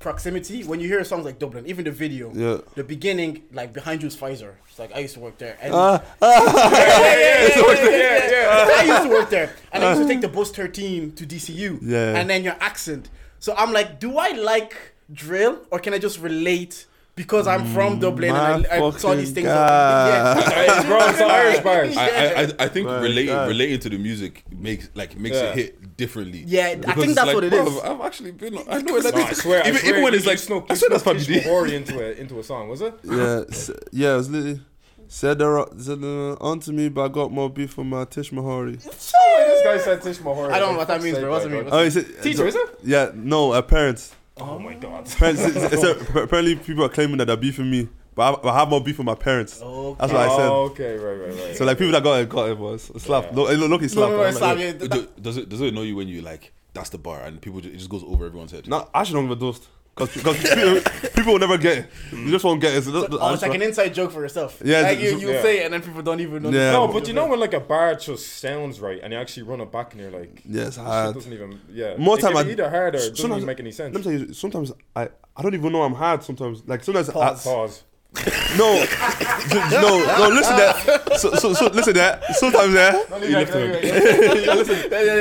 proximity. 0.00 0.64
When 0.64 0.80
you 0.80 0.88
hear 0.88 1.04
songs 1.04 1.24
like 1.24 1.38
Dublin, 1.38 1.66
even 1.66 1.84
the 1.84 1.92
video, 1.92 2.32
Yeah. 2.34 2.58
the 2.74 2.82
beginning, 2.82 3.44
like 3.52 3.72
behind 3.72 4.02
you 4.02 4.08
is 4.08 4.16
Pfizer. 4.16 4.54
It's 4.68 4.78
like 4.78 4.92
I 4.94 4.98
used 5.00 5.14
to 5.14 5.20
work 5.20 5.38
there. 5.38 5.56
And 5.60 5.72
ah. 5.74 6.02
yeah, 6.22 6.28
yeah, 6.28 7.14
yeah, 7.14 7.48
yeah, 7.48 7.84
yeah, 7.84 8.30
Yeah, 8.30 8.66
yeah. 8.66 8.80
I 8.80 8.84
used 8.84 9.02
to 9.04 9.08
work 9.10 9.30
there, 9.30 9.54
and 9.72 9.84
I 9.84 9.90
used 9.94 10.02
to 10.02 10.08
take 10.08 10.20
the 10.22 10.28
bus 10.28 10.50
13 10.50 11.12
to 11.12 11.26
DCU. 11.26 11.78
Yeah. 11.82 12.18
And 12.18 12.28
then 12.28 12.42
your 12.42 12.56
accent. 12.60 13.10
So 13.38 13.54
I'm 13.56 13.72
like, 13.72 14.00
do 14.00 14.18
I 14.18 14.30
like 14.32 14.74
drill 15.12 15.60
or 15.70 15.78
can 15.78 15.94
I 15.94 15.98
just 15.98 16.18
relate? 16.20 16.86
Because 17.20 17.46
I'm 17.46 17.66
from 17.66 17.98
Dublin 17.98 18.32
my 18.32 18.52
and 18.54 18.66
I, 18.66 18.86
I 18.86 18.90
saw 18.92 19.14
these 19.14 19.30
things. 19.32 19.46
God. 19.46 20.42
Hey, 20.52 20.66
bro, 20.88 20.98
it's 21.08 21.18
the 21.18 21.24
Irish 21.26 21.60
bars. 21.60 21.94
I, 21.94 22.06
I, 22.08 22.42
I- 22.44 22.52
I 22.64 22.68
think 22.68 22.86
My 22.86 22.98
relating 23.00 23.26
God. 23.34 23.48
relating 23.48 23.78
to 23.80 23.88
the 23.90 23.98
music 23.98 24.42
makes 24.50 24.88
like 24.94 25.18
makes 25.18 25.36
Yeah. 25.36 25.50
it 25.50 25.54
hit 25.56 25.96
differently. 25.98 26.44
Yeah, 26.46 26.76
I 26.88 26.94
think 26.94 27.14
that's 27.14 27.26
like, 27.26 27.34
what 27.34 27.44
it 27.44 27.52
is. 27.52 27.78
I've 27.80 28.00
actually 28.00 28.32
been. 28.32 28.56
I 28.68 28.80
know 28.80 28.98
that. 29.02 29.14
No, 29.14 29.22
I 29.22 29.32
swear, 29.34 29.60
even, 29.60 29.76
I 29.76 29.78
swear, 29.80 29.90
even 29.92 30.02
when 30.02 30.14
it's 30.14 30.24
like, 30.24 30.38
snuck, 30.38 30.64
I 30.70 30.74
swear 30.74 30.88
that's 30.90 31.02
snuck 31.02 31.16
probably 31.16 31.26
Kish 31.26 31.44
did. 31.44 31.52
Mahori 31.52 31.72
into 31.72 32.00
a 32.02 32.12
into 32.12 32.38
a 32.38 32.42
song, 32.42 32.70
was 32.70 32.80
it? 32.80 32.94
yeah, 33.04 33.44
yeah, 33.92 34.14
it 34.14 34.16
was 34.16 34.30
literally 34.30 34.60
said 35.08 35.38
they're 35.40 35.66
said 35.78 36.02
uh, 36.02 36.34
onto 36.40 36.72
me, 36.72 36.88
but 36.88 37.02
I 37.04 37.08
got 37.08 37.30
more 37.30 37.50
beef 37.50 37.72
from 37.72 37.90
my 37.90 38.06
Tish 38.06 38.30
Mahori. 38.30 38.78
Oh, 38.86 39.44
this 39.46 39.62
guy 39.62 39.76
said 39.76 40.00
Tish 40.00 40.18
Mahori. 40.20 40.52
I 40.52 40.58
don't 40.58 40.72
know 40.72 40.78
what 40.78 40.88
that 40.88 41.02
means, 41.02 41.16
sake, 41.16 41.24
bro. 41.24 41.32
What's 41.32 41.44
it 41.44 41.50
mean? 41.52 41.68
Oh, 41.70 41.80
is 41.82 41.96
it 41.96 42.22
Teacher, 42.22 42.46
is 42.46 42.54
it? 42.54 42.78
Yeah, 42.82 43.10
no, 43.14 43.52
uh, 43.52 43.60
parents. 43.60 44.14
Oh 44.40 44.58
my 44.58 44.74
god. 44.74 45.06
parents 45.16 45.40
it's, 45.42 45.56
it's 45.56 45.82
apparently, 45.82 46.56
people 46.56 46.84
are 46.84 46.88
claiming 46.88 47.18
that 47.18 47.26
they're 47.26 47.36
beefing 47.36 47.70
me, 47.70 47.88
but 48.14 48.44
I, 48.44 48.48
I 48.48 48.58
have 48.60 48.68
more 48.68 48.82
beef 48.82 48.98
with 48.98 49.04
my 49.06 49.14
parents. 49.14 49.60
Okay. 49.62 49.96
That's 50.00 50.12
what 50.12 50.22
I 50.22 50.36
said. 50.36 50.48
Oh, 50.48 50.62
okay, 50.70 50.96
right, 50.96 51.14
right, 51.14 51.34
right. 51.46 51.56
So 51.56 51.64
like 51.64 51.78
people 51.78 51.92
that 51.92 52.02
got 52.02 52.20
it 52.20 52.28
got 52.28 52.48
it 52.48 52.58
was 52.58 52.90
slap. 52.98 53.24
Yeah. 53.24 53.30
Look, 53.36 53.58
look, 53.58 53.70
look, 53.70 53.82
he 53.82 53.88
slapped. 53.88 54.12
no, 54.12 54.16
no, 54.18 54.24
I'm 54.24 54.34
like, 54.34 54.42
Sam, 54.42 54.58
yeah. 54.58 54.72
yeah, 54.98 55.06
Does 55.20 55.36
it 55.36 55.48
does 55.48 55.60
it 55.60 55.68
annoy 55.68 55.82
you 55.82 55.96
when 55.96 56.08
you 56.08 56.22
like 56.22 56.52
that's 56.72 56.90
the 56.90 56.98
bar 56.98 57.22
and 57.22 57.40
people 57.42 57.60
ju- 57.60 57.68
it 57.70 57.76
just 57.76 57.90
goes 57.90 58.04
over 58.04 58.26
everyone's 58.26 58.52
head? 58.52 58.66
No, 58.68 58.88
I 58.94 59.04
should 59.04 59.14
don't 59.14 59.28
give 59.28 59.36
a 59.36 59.40
dust. 59.40 59.68
Because 59.94 60.12
people, 60.42 60.80
people 61.14 61.32
will 61.32 61.38
never 61.40 61.58
get 61.58 61.78
it. 61.78 61.90
You 62.12 62.30
just 62.30 62.44
won't 62.44 62.60
get 62.60 62.74
it. 62.74 62.82
So 62.84 62.90
that- 62.92 63.18
Oh, 63.20 63.34
it's 63.34 63.42
I 63.42 63.48
like 63.48 63.56
an 63.56 63.62
inside 63.62 63.92
joke 63.92 64.12
for 64.12 64.20
yourself. 64.22 64.62
Yeah, 64.64 64.80
like 64.82 64.98
you, 64.98 65.18
you 65.18 65.32
yeah. 65.32 65.42
say 65.42 65.58
it 65.60 65.64
and 65.64 65.74
then 65.74 65.82
people 65.82 66.00
don't 66.02 66.20
even 66.20 66.42
know. 66.44 66.50
Yeah. 66.50 66.72
no, 66.72 66.88
but 66.88 67.06
you 67.06 67.12
know 67.12 67.26
when 67.26 67.38
like 67.40 67.52
a 67.52 67.60
bar 67.60 67.94
just 67.96 68.38
sounds 68.38 68.80
right 68.80 69.00
and 69.02 69.12
you 69.12 69.18
actually 69.18 69.42
run 69.42 69.60
it 69.60 69.70
back 69.70 69.92
and 69.92 70.00
you're 70.00 70.10
like, 70.10 70.40
Yes, 70.48 70.66
this 70.66 70.74
shit 70.76 70.84
hard. 70.84 71.14
doesn't 71.14 71.32
even, 71.32 71.60
yeah. 71.70 71.96
More 71.98 72.16
it 72.18 72.22
time 72.22 72.32
can 72.32 72.46
I- 72.46 72.50
either 72.50 72.70
hard 72.70 72.94
or 72.94 72.98
it 72.98 73.10
doesn't 73.14 73.30
even 73.32 73.44
make 73.44 73.60
any 73.60 73.72
sense. 73.72 73.94
Let 73.94 74.04
me 74.06 74.10
tell 74.18 74.26
you, 74.28 74.32
sometimes 74.32 74.72
I, 74.96 75.08
I 75.36 75.42
don't 75.42 75.54
even 75.54 75.72
know 75.72 75.82
I'm 75.82 75.94
hard. 75.94 76.22
Sometimes, 76.22 76.62
like 76.66 76.82
sometimes, 76.82 77.10
I, 77.10 77.12
Pause. 77.12 77.44
Pause. 77.44 77.84
no, 78.58 78.74
no, 79.70 80.18
no. 80.18 80.28
Listen 80.34 80.56
that. 80.56 81.12
So, 81.18 81.32
so, 81.34 81.52
so 81.52 81.66
listen 81.68 81.94
that. 81.94 82.34
Sometimes, 82.34 82.74
yeah. 82.74 83.02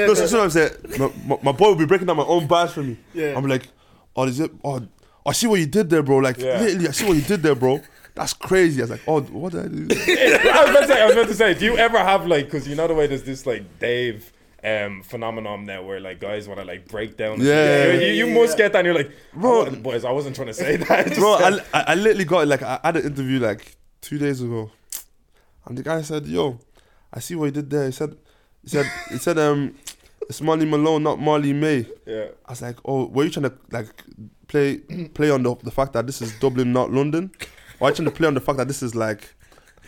No, 0.08 0.14
so 0.16 0.26
sometimes, 0.26 0.56
yeah, 0.56 0.70
my, 0.98 1.12
my, 1.26 1.38
my 1.44 1.52
boy 1.52 1.68
will 1.70 1.76
be 1.76 1.86
breaking 1.86 2.08
down 2.08 2.18
my 2.18 2.24
own 2.24 2.48
bars 2.48 2.72
for 2.72 2.82
me. 2.82 2.98
Yeah. 3.14 3.36
I'm 3.38 3.46
like, 3.46 3.68
oh, 4.15 4.24
is 4.26 4.39
it? 4.39 4.52
Oh, 4.63 4.82
I 5.26 5.32
see 5.34 5.48
what 5.48 5.60
you 5.60 5.65
did 5.67 5.89
there, 5.89 6.04
bro. 6.04 6.17
Like, 6.17 6.38
Yeah. 6.39 6.60
literally, 6.60 6.88
I 6.88 6.91
see 6.91 7.06
what 7.08 7.15
you 7.15 7.22
did 7.24 7.41
there, 7.43 7.56
bro. 7.56 7.82
That's 8.15 8.34
crazy. 8.34 8.82
I 8.82 8.84
was 8.84 8.91
like, 8.91 9.02
oh, 9.08 9.22
what 9.22 9.52
did 9.54 9.65
I 9.65 9.67
do? 9.67 9.88
I 9.89 10.62
was 10.63 10.69
about 10.69 10.82
to 10.82 10.88
say, 10.88 11.02
I 11.02 11.06
was 11.06 11.15
about 11.15 11.28
to 11.28 11.34
say, 11.36 11.54
do 11.54 11.65
you 11.65 11.78
ever 11.78 11.98
have 12.00 12.26
like, 12.28 12.45
because 12.45 12.67
you 12.67 12.76
know 12.76 12.88
the 12.88 12.93
way 12.95 13.08
there's 13.08 13.24
this 13.24 13.45
like 13.45 13.80
Dave 13.80 14.34
um 14.62 15.02
phenomenon 15.04 15.63
now 15.63 15.82
where 15.82 16.02
like 16.02 16.19
guys 16.19 16.45
want 16.45 16.60
to 16.60 16.65
like 16.65 16.86
break 16.89 17.15
down. 17.15 17.39
Yeah. 17.39 17.93
you, 17.93 18.26
you, 18.26 18.28
must 18.28 18.58
get 18.58 18.74
that. 18.74 18.80
and 18.80 18.88
You're 18.88 18.95
like, 18.95 19.12
Bro. 19.34 19.69
bro, 19.69 19.76
boys, 19.80 20.04
I 20.04 20.12
wasn't 20.12 20.36
trying 20.36 20.48
to 20.48 20.54
say 20.54 20.76
that. 20.89 21.08
Just 21.08 21.19
bro, 21.19 21.36
I, 21.36 21.60
I, 21.74 21.82
I 21.88 21.95
literally 21.95 22.26
got 22.26 22.45
like 22.48 22.62
I 22.62 22.78
had 22.84 22.98
an 22.98 23.06
interview 23.06 23.39
like 23.39 23.78
two 24.02 24.17
days 24.17 24.41
ago, 24.41 24.69
and 25.65 25.78
the 25.78 25.84
guy 25.84 26.02
said, 26.02 26.26
"Yo, 26.26 26.60
I 27.13 27.19
see 27.22 27.36
what 27.36 27.45
you 27.45 27.52
did 27.52 27.69
there." 27.69 27.86
He 27.86 27.91
said, 27.93 28.17
"He 28.62 28.67
said, 28.69 28.86
he 29.12 29.17
said, 29.17 29.38
um, 29.38 29.76
it's 30.30 30.42
Marley 30.42 30.65
Malone, 30.65 31.04
not 31.04 31.20
Marley 31.20 31.54
May." 31.54 31.86
yeah. 32.06 32.28
I 32.46 32.52
was 32.52 32.62
like, 32.62 32.78
"Oh, 32.86 33.08
were 33.08 33.26
you 33.26 33.32
trying 33.32 33.50
to 33.50 33.54
like 33.72 33.88
play 34.48 34.78
play 35.13 35.32
on 35.32 35.44
the 35.44 35.56
the 35.56 35.72
fact 35.72 35.94
that 35.94 36.06
this 36.06 36.22
is 36.22 36.38
Dublin, 36.39 36.72
not 36.72 36.92
London? 36.92 37.32
Or 37.80 37.88
are 37.88 37.92
you 37.92 37.96
trying 37.96 38.10
to 38.10 38.15
play 38.15 38.28
on 38.28 38.36
the 38.36 38.42
fact 38.42 38.58
that 38.58 38.68
this 38.68 38.82
is 38.84 38.96
like?" 38.96 39.36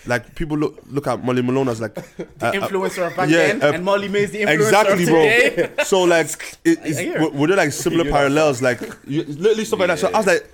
Like 0.08 0.34
people 0.34 0.58
look 0.58 0.80
look 0.88 1.06
at 1.06 1.23
Molly 1.23 1.43
Malone 1.43 1.69
as 1.69 1.80
like 1.80 1.93
the 1.93 2.25
uh, 2.41 2.51
influencer 2.54 3.06
of 3.06 3.15
back 3.15 3.30
yeah, 3.30 3.54
then, 3.54 3.62
uh, 3.62 3.71
and 3.73 3.86
Molly-Mae's 3.86 4.32
the 4.32 4.41
influencer 4.41 4.56
exactly, 4.56 5.04
of 5.04 5.10
bro. 5.10 5.21
today. 5.21 5.84
So 5.84 6.01
like, 6.01 6.58
it, 6.65 6.80
it's, 6.82 7.19
were, 7.19 7.30
were 7.30 7.47
there 7.47 7.58
like 7.58 7.71
similar 7.71 8.10
parallels? 8.10 8.63
Like 8.63 8.82
you, 9.06 9.23
literally 9.25 9.63
stuff 9.63 9.80
like 9.80 9.89
that. 9.89 9.99
So 9.99 10.08
I 10.08 10.17
was 10.17 10.25
like, 10.25 10.51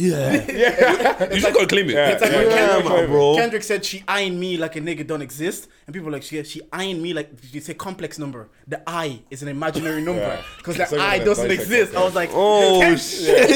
yeah, 0.00 0.44
yeah. 0.48 1.24
You 1.34 1.40
just 1.40 1.52
gotta 1.54 1.66
claim 1.66 1.88
it. 1.90 1.94
Yeah. 1.94 2.08
It's 2.10 2.22
like 2.22 2.32
Yeah, 2.32 2.38
when 2.38 2.50
yeah, 2.50 2.56
Kendrick, 2.68 2.84
man, 2.92 3.06
bro. 3.08 3.34
Kendrick 3.36 3.62
said 3.62 3.84
she 3.84 4.02
eyeing 4.08 4.38
me 4.40 4.56
like 4.56 4.76
a 4.76 4.80
nigga 4.80 5.06
don't 5.06 5.22
exist, 5.22 5.68
and 5.86 5.94
people 5.94 6.06
were 6.06 6.12
like 6.12 6.22
she 6.22 6.42
she 6.44 6.60
eyeing 6.72 7.00
me 7.02 7.12
like 7.12 7.30
you 7.52 7.60
say 7.60 7.74
complex 7.74 8.18
number. 8.18 8.48
The 8.66 8.82
I 8.86 9.20
is 9.30 9.42
an 9.42 9.48
imaginary 9.48 10.02
number 10.02 10.38
because 10.58 10.78
It's 10.80 10.90
the 10.90 10.96
like 10.98 11.08
I 11.08 11.14
a 11.16 11.24
doesn't 11.24 11.50
exist. 11.50 11.92
number. 11.92 11.98
I 12.02 12.04
was 12.04 12.14
like, 12.14 12.30
oh 12.32 12.78
Ken- 12.80 12.96
shit. 13.10 13.50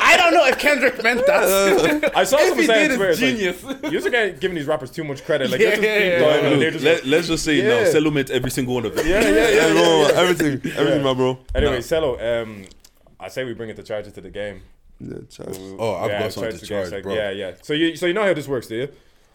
I 0.00 0.16
don't 0.16 0.34
know 0.34 0.46
if 0.46 0.58
Kendrick 0.58 1.02
meant 1.02 1.26
that. 1.26 2.12
I 2.14 2.24
saw 2.24 2.36
if 2.36 2.42
someone 2.48 2.58
he 2.60 2.66
saying 2.66 2.88
did, 2.90 2.96
Twitter, 2.96 3.10
it's 3.12 3.20
it's 3.20 3.62
like, 3.62 3.70
genius. 3.70 3.82
You're 3.82 4.00
just 4.02 4.10
getting- 4.10 4.36
giving 4.38 4.54
these 4.56 4.66
rappers 4.66 4.90
too 4.90 5.04
much 5.04 5.24
credit. 5.24 5.50
Like, 5.50 5.60
Yeah, 5.60 5.70
just 5.70 5.82
yeah, 5.82 5.98
yeah, 5.98 6.18
diving 6.18 6.44
and 6.44 6.50
Look, 6.50 6.60
they're 6.60 6.70
just 6.70 6.84
let, 6.84 7.06
let's 7.06 7.28
just 7.28 7.44
say 7.44 7.62
now, 7.62 7.78
Yeah. 7.80 7.84
Cellomate 7.86 8.30
every 8.30 8.50
single 8.50 8.74
one 8.74 8.86
of 8.86 8.94
them. 8.94 9.06
yeah, 9.06 9.20
yeah, 9.20 9.48
yeah. 9.48 10.10
everything, 10.20 10.72
everything, 10.76 11.02
my 11.02 11.14
bro. 11.14 11.38
Anyway, 11.54 11.78
Sello, 11.78 12.18
um, 12.42 12.64
I 13.26 13.28
say 13.28 13.44
we 13.44 13.54
bring 13.54 13.70
it 13.70 13.76
to 13.76 13.82
charge 13.82 14.06
it 14.06 14.14
to 14.14 14.20
the 14.20 14.30
game. 14.30 14.62
Yeah, 15.00 15.18
Charles. 15.28 15.58
Oh, 15.78 15.96
I've 15.96 16.10
Yeah, 16.10 16.20
got 16.20 16.32
something 16.32 16.52
to 16.52 16.58
the 16.58 16.66
game, 16.66 16.78
charge, 16.82 16.92
like, 16.92 17.02
bro. 17.02 17.14
Yeah, 17.14 17.30
yeah. 17.30 17.54
So 17.62 17.72
you, 17.72 17.96
so 17.96 18.06
you 18.06 18.14
know 18.14 18.22
how 18.22 18.32
this 18.32 18.46
works, 18.48 18.68
do 18.68 18.76
you? 18.76 18.88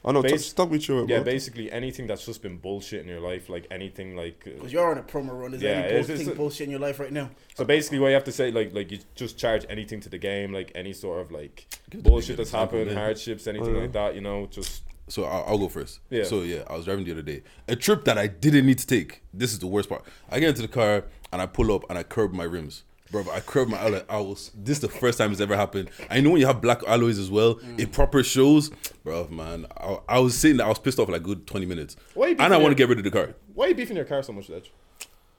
I 0.04 0.12
know. 0.14 0.22
Base- 0.24 0.48
Talk, 0.54 0.66
talk 0.68 0.72
me 0.72 0.80
through 0.80 1.04
it, 1.04 1.08
bro. 1.08 1.18
Yeah, 1.18 1.24
basically 1.24 1.72
anything 1.72 2.08
that's 2.08 2.26
just 2.26 2.42
been 2.42 2.58
bullshit 2.58 3.02
in 3.02 3.08
your 3.08 3.20
life, 3.20 3.50
like 3.50 3.68
anything 3.70 4.16
like. 4.16 4.44
uh, 4.48 4.52
Because 4.56 4.72
you're 4.74 4.90
on 4.90 4.98
a 4.98 5.04
promo 5.04 5.40
run. 5.40 5.54
Is 5.54 5.62
Yeah, 5.62 5.74
there 5.74 5.90
any 5.90 6.00
it's- 6.00 6.08
bull- 6.08 6.22
it's- 6.22 6.38
bullshit 6.38 6.62
in 6.66 6.72
your 6.72 6.80
life 6.80 7.00
right 7.02 7.12
now? 7.12 7.30
So 7.54 7.66
basically, 7.66 8.00
what 8.00 8.08
you 8.08 8.14
have 8.16 8.24
to 8.24 8.32
say, 8.32 8.50
like, 8.50 8.74
like 8.74 8.90
you 8.92 9.00
just 9.14 9.38
charge 9.38 9.66
anything 9.70 10.00
to 10.00 10.10
the 10.10 10.18
game, 10.18 10.54
like 10.54 10.72
any 10.74 10.94
sort 10.94 11.20
of 11.22 11.32
like 11.32 11.68
Give 11.90 12.02
bullshit 12.02 12.38
that's 12.38 12.52
happened, 12.52 12.90
yeah. 12.90 12.96
hardships, 12.98 13.46
anything 13.46 13.76
like 13.78 13.92
that. 13.92 14.16
You 14.16 14.22
know, 14.22 14.48
just 14.50 14.82
So 15.10 15.26
I'll, 15.26 15.44
I'll 15.50 15.58
go 15.60 15.68
first. 15.70 16.00
Yeah. 16.10 16.24
So 16.24 16.42
yeah, 16.42 16.64
I 16.68 16.76
was 16.78 16.86
driving 16.86 17.04
the 17.06 17.12
other 17.12 17.22
day. 17.22 17.44
A 17.68 17.76
trip 17.76 18.06
that 18.06 18.18
I 18.18 18.26
didn't 18.28 18.66
need 18.66 18.80
to 18.80 18.88
take. 18.88 19.22
This 19.34 19.52
is 19.54 19.60
the 19.60 19.68
worst 19.68 19.90
part. 19.90 20.04
I 20.32 20.40
get 20.40 20.50
into 20.50 20.62
the 20.64 20.68
car 20.70 21.04
and 21.32 21.42
I 21.42 21.46
pull 21.46 21.72
up 21.76 21.84
and 21.90 22.00
I 22.00 22.04
curb 22.04 22.34
my 22.34 22.46
rims. 22.46 22.84
Bro, 23.12 23.26
I 23.30 23.42
curb 23.42 23.68
my 23.68 23.78
alloy. 23.78 24.04
I 24.10 24.20
was. 24.22 24.52
This 24.56 24.78
is 24.78 24.82
the 24.82 24.88
first 24.88 25.18
time 25.18 25.34
it's 25.34 25.42
ever 25.42 25.58
happened. 25.58 25.90
I 26.10 26.22
know 26.22 26.30
when 26.30 26.40
you 26.40 26.48
have 26.48 26.62
black 26.62 26.82
alloys 26.88 27.20
as 27.20 27.30
well, 27.30 27.60
it 27.78 27.90
mm. 27.90 27.92
proper 27.92 28.24
shows. 28.24 28.72
Bro, 29.04 29.28
man, 29.28 29.68
I, 29.78 30.00
I 30.08 30.20
was 30.20 30.38
sitting 30.38 30.58
there. 30.58 30.66
I 30.66 30.70
was 30.70 30.80
pissed 30.80 30.98
off 30.98 31.08
for 31.08 31.12
like 31.12 31.24
good 31.24 31.46
twenty 31.46 31.66
minutes, 31.66 31.98
and 32.16 32.42
I 32.42 32.58
want 32.58 32.72
to 32.72 32.76
get 32.76 32.88
rid 32.88 33.00
of 33.00 33.04
the 33.04 33.12
car. 33.12 33.36
why 33.54 33.66
are 33.66 33.68
you 33.70 33.76
beefing 33.76 33.98
your 33.98 34.06
car 34.06 34.24
so 34.24 34.32
much, 34.32 34.48
Ledge? 34.48 34.72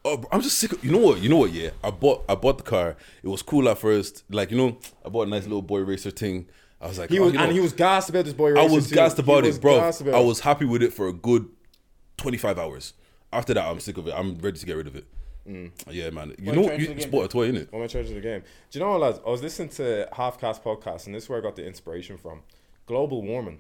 Oh, 0.05 0.19
bro, 0.19 0.29
I'm 0.33 0.43
just 0.43 0.59
sick. 0.59 0.73
Of, 0.73 0.85
you 0.85 0.93
know 0.93 0.99
what? 0.99 1.23
You 1.23 1.31
know 1.31 1.39
what? 1.39 1.53
Yeah, 1.53 1.71
I 1.83 1.91
bought. 1.91 2.25
I 2.29 2.35
bought 2.35 2.59
the 2.59 2.65
car. 2.65 2.97
It 3.23 3.29
was 3.29 3.41
cool 3.41 3.67
at 3.71 3.79
first. 3.79 4.25
Like 4.29 4.51
you 4.51 4.59
know, 4.59 4.77
I 5.05 5.09
bought 5.09 5.27
a 5.27 5.31
nice 5.31 5.45
little 5.45 5.63
boy 5.63 5.81
racer 5.81 6.11
thing. 6.11 6.49
I 6.79 6.89
was 6.89 6.99
like, 6.99 7.11
He 7.11 7.19
oh, 7.21 7.25
was, 7.25 7.33
you 7.33 7.39
know, 7.39 7.45
and 7.45 7.53
he 7.53 7.61
was 7.61 7.73
gassed 7.73 8.11
about 8.11 8.25
this 8.27 8.35
boy. 8.35 8.51
Racer. 8.51 8.61
I 8.61 8.67
was 8.67 8.89
too. 8.89 8.97
gassed 8.97 9.19
about 9.19 9.45
was 9.45 9.57
it, 9.57 9.63
bro. 9.63 9.79
about 9.79 10.15
I 10.15 10.21
was 10.21 10.41
happy 10.41 10.65
with 10.65 10.83
it 10.83 10.93
for 10.93 11.07
a 11.09 11.13
good 11.13 11.49
25 12.19 12.59
hours. 12.59 12.93
After 13.33 13.55
that, 13.55 13.65
I'm 13.65 13.81
sick 13.81 13.97
of 13.97 14.09
it. 14.09 14.15
I'm 14.15 14.37
ready 14.39 14.59
to 14.59 14.67
get 14.67 14.77
rid 14.77 14.89
of 14.89 14.97
it. 14.97 15.07
Mm. 15.49 15.71
Yeah, 15.91 16.11
man. 16.11 16.35
You 16.39 16.47
What 16.47 16.55
know, 16.55 16.61
you 16.63 16.67
trying 16.69 16.81
you 16.81 16.87
to 16.87 16.95
get 16.95 17.03
sport 17.05 17.25
a 17.27 17.29
toy, 17.29 17.51
innit? 17.51 17.75
Am 17.75 17.83
I 17.83 17.87
charging 17.87 18.15
the 18.15 18.21
game? 18.21 18.41
Do 18.71 18.79
you 18.79 18.85
know 18.85 18.91
what, 18.93 19.01
lads? 19.01 19.21
I 19.27 19.31
was 19.31 19.43
listening 19.43 19.71
to 19.71 20.09
Halfcast 20.13 20.63
podcast, 20.63 21.07
and 21.07 21.15
this 21.15 21.25
is 21.25 21.29
where 21.29 21.39
I 21.39 21.43
got 21.43 21.57
the 21.57 21.67
inspiration 21.67 22.17
from. 22.17 22.41
Global 22.87 23.23
warming. 23.23 23.59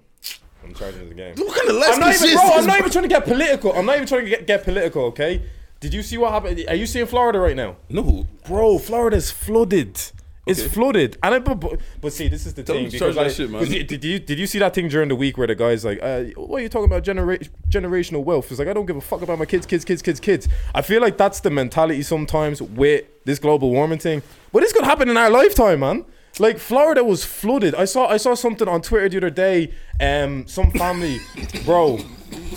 I'm 0.64 0.74
charging 0.74 1.08
the 1.08 1.14
game. 1.14 1.34
What 1.36 1.56
kind 1.56 1.70
of 1.70 1.76
I'm 1.76 2.00
not 2.00 2.10
is 2.14 2.22
even, 2.22 2.36
this? 2.36 2.40
bro. 2.48 2.58
I'm 2.58 2.66
not 2.66 2.78
even 2.78 2.90
trying 2.92 3.02
to 3.02 3.08
get 3.08 3.24
political. 3.24 3.72
I'm 3.72 3.84
not 3.86 3.96
even 3.96 4.06
trying 4.06 4.24
to 4.24 4.30
get, 4.30 4.46
get 4.46 4.62
political. 4.64 5.04
Okay. 5.06 5.44
Did 5.80 5.92
you 5.92 6.02
see 6.04 6.16
what 6.16 6.30
happened? 6.32 6.64
Are 6.68 6.76
you 6.76 6.86
seeing 6.86 7.06
Florida 7.06 7.40
right 7.40 7.56
now? 7.56 7.76
No. 7.88 8.28
Bro, 8.46 8.78
Florida's 8.78 9.32
flooded. 9.32 9.98
It's 10.44 10.58
Okay. 10.58 10.68
flooded, 10.70 11.18
and 11.22 11.36
I, 11.36 11.38
but, 11.38 11.60
but, 11.60 11.80
but 12.00 12.12
see, 12.12 12.26
this 12.26 12.46
is 12.46 12.54
the 12.54 12.64
Tell 12.64 12.74
thing. 12.74 12.90
because 12.90 13.16
I- 13.16 13.28
shit, 13.28 13.86
Did 13.86 14.02
you 14.04 14.18
did 14.18 14.40
you 14.40 14.46
see 14.48 14.58
that 14.58 14.74
thing 14.74 14.88
during 14.88 15.08
the 15.08 15.14
week 15.14 15.38
where 15.38 15.46
the 15.46 15.54
guy's 15.54 15.84
like, 15.84 16.00
uh, 16.02 16.24
"What 16.34 16.58
are 16.58 16.62
you 16.62 16.68
talking 16.68 16.86
about? 16.86 17.04
Genera- 17.04 17.38
generational 17.68 18.24
wealth?" 18.24 18.50
It's 18.50 18.58
like 18.58 18.66
I 18.66 18.72
don't 18.72 18.86
give 18.86 18.96
a 18.96 19.00
fuck 19.00 19.22
about 19.22 19.38
my 19.38 19.44
kids, 19.46 19.66
kids, 19.66 19.84
kids, 19.84 20.02
kids, 20.02 20.18
kids. 20.18 20.48
I 20.74 20.82
feel 20.82 21.00
like 21.00 21.16
that's 21.16 21.38
the 21.40 21.50
mentality 21.50 22.02
sometimes 22.02 22.60
with 22.60 23.04
this 23.24 23.38
global 23.38 23.70
warming 23.70 24.00
thing. 24.00 24.22
But 24.52 24.62
this 24.62 24.72
could 24.72 24.84
happen 24.84 25.08
in 25.08 25.16
our 25.16 25.30
lifetime, 25.30 25.78
man. 25.78 26.04
Like 26.40 26.58
Florida 26.58 27.04
was 27.04 27.24
flooded. 27.24 27.76
I 27.76 27.84
saw 27.84 28.08
I 28.08 28.16
saw 28.16 28.34
something 28.34 28.66
on 28.66 28.82
Twitter 28.82 29.08
the 29.08 29.18
other 29.18 29.30
day. 29.30 29.70
Um, 30.00 30.48
some 30.48 30.72
family, 30.72 31.18
bro. 31.64 32.00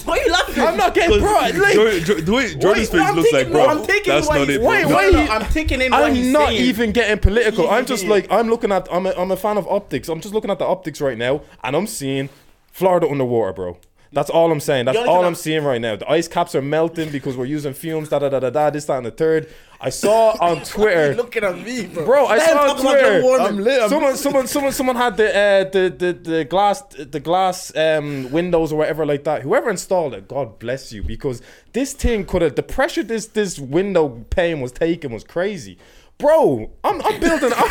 Why 0.04 0.18
are 0.18 0.24
you 0.26 0.32
laughing? 0.32 0.64
I'm 0.64 0.78
not 0.78 0.94
getting 0.94 1.20
bro. 1.20 1.32
Like, 1.34 1.56
Jordan, 1.56 2.04
Jordan, 2.04 2.26
the 2.26 2.32
way 2.34 2.56
Jordan's 2.56 2.64
Wait, 2.92 3.00
face 3.00 3.02
I'm 3.10 3.16
looks 3.16 3.32
like, 3.34 3.52
bro, 3.52 3.66
I'm 3.68 3.84
thinking 3.84 4.14
that's 4.14 4.28
what 4.28 4.38
not 4.40 4.50
it, 4.50 4.60
bro. 4.60 4.70
wait, 4.70 4.88
No, 4.88 4.96
wait. 4.96 5.14
no, 5.14 5.22
I'm 5.34 5.46
taking 5.52 5.82
in 5.82 5.94
I'm 5.94 6.32
not 6.32 6.50
saying. 6.50 6.62
even 6.62 6.92
getting 6.92 7.18
political. 7.20 7.70
I'm 7.70 7.86
just 7.86 8.06
like 8.06 8.30
I'm 8.32 8.50
looking 8.50 8.72
at. 8.72 8.88
I'm 8.92 9.06
a, 9.06 9.12
I'm 9.12 9.32
a 9.32 9.38
fan 9.38 9.58
of 9.58 9.68
optics. 9.68 10.10
I'm 10.10 10.22
just 10.22 10.34
looking 10.34 10.52
at 10.52 10.60
the 10.60 10.66
optics 10.66 11.00
right 11.02 11.18
now, 11.18 11.42
and 11.64 11.76
I'm 11.76 11.88
seeing 11.88 12.30
Florida 12.72 13.08
underwater, 13.08 13.54
bro. 13.54 13.78
That's 14.16 14.30
all 14.30 14.50
I'm 14.50 14.62
saying. 14.62 14.86
That's 14.86 14.98
all 14.98 15.26
I'm 15.26 15.36
seeing 15.36 15.66
right 15.66 15.82
now. 15.82 15.98
The 15.98 16.10
ice 16.10 16.30
caps 16.30 16.56
are 16.56 16.62
melting 16.62 17.12
because 17.12 17.36
we're 17.36 17.48
using 17.48 17.74
fumes. 17.74 18.08
Da 18.08 18.20
da 18.20 18.30
da 18.30 18.40
da 18.40 18.50
da. 18.50 18.70
This, 18.70 18.86
that, 18.86 18.96
and 18.96 19.06
the 19.06 19.12
third. 19.12 19.50
I 19.82 19.90
saw 19.90 20.38
on 20.42 20.64
Twitter. 20.64 21.16
looking 21.16 21.44
at 21.44 21.58
me, 21.60 21.86
bro. 21.88 22.06
Bro, 22.06 22.28
I 22.28 22.40
saw 22.40 22.72
on 22.72 22.82
Twitter. 22.82 23.42
I'm 23.42 23.58
lit. 23.58 23.82
I'm 23.82 23.90
someone, 23.90 24.16
someone, 24.16 24.48
someone, 24.48 24.72
someone 24.72 24.96
had 24.96 25.18
the 25.18 25.30
uh, 25.30 25.64
the, 25.70 25.90
the 25.90 26.14
the 26.14 26.46
glass 26.46 26.82
the 26.84 27.20
glass 27.20 27.76
um, 27.76 28.32
windows 28.32 28.72
or 28.72 28.78
whatever 28.78 29.06
like 29.06 29.26
that. 29.26 29.42
Whoever 29.42 29.70
installed 29.70 30.14
it, 30.14 30.30
God 30.30 30.60
bless 30.60 30.94
you, 30.94 31.04
because 31.04 31.42
this 31.74 31.92
thing 31.92 32.26
could 32.26 32.42
have 32.42 32.56
the 32.56 32.64
pressure 32.64 33.04
this 33.04 33.28
this 33.28 33.60
window 33.60 34.26
pane 34.30 34.62
was 34.62 34.72
taking 34.72 35.12
was 35.12 35.26
crazy. 35.26 35.78
Bro, 36.18 36.72
I'm, 36.84 37.02
I'm 37.02 37.20
building. 37.20 37.52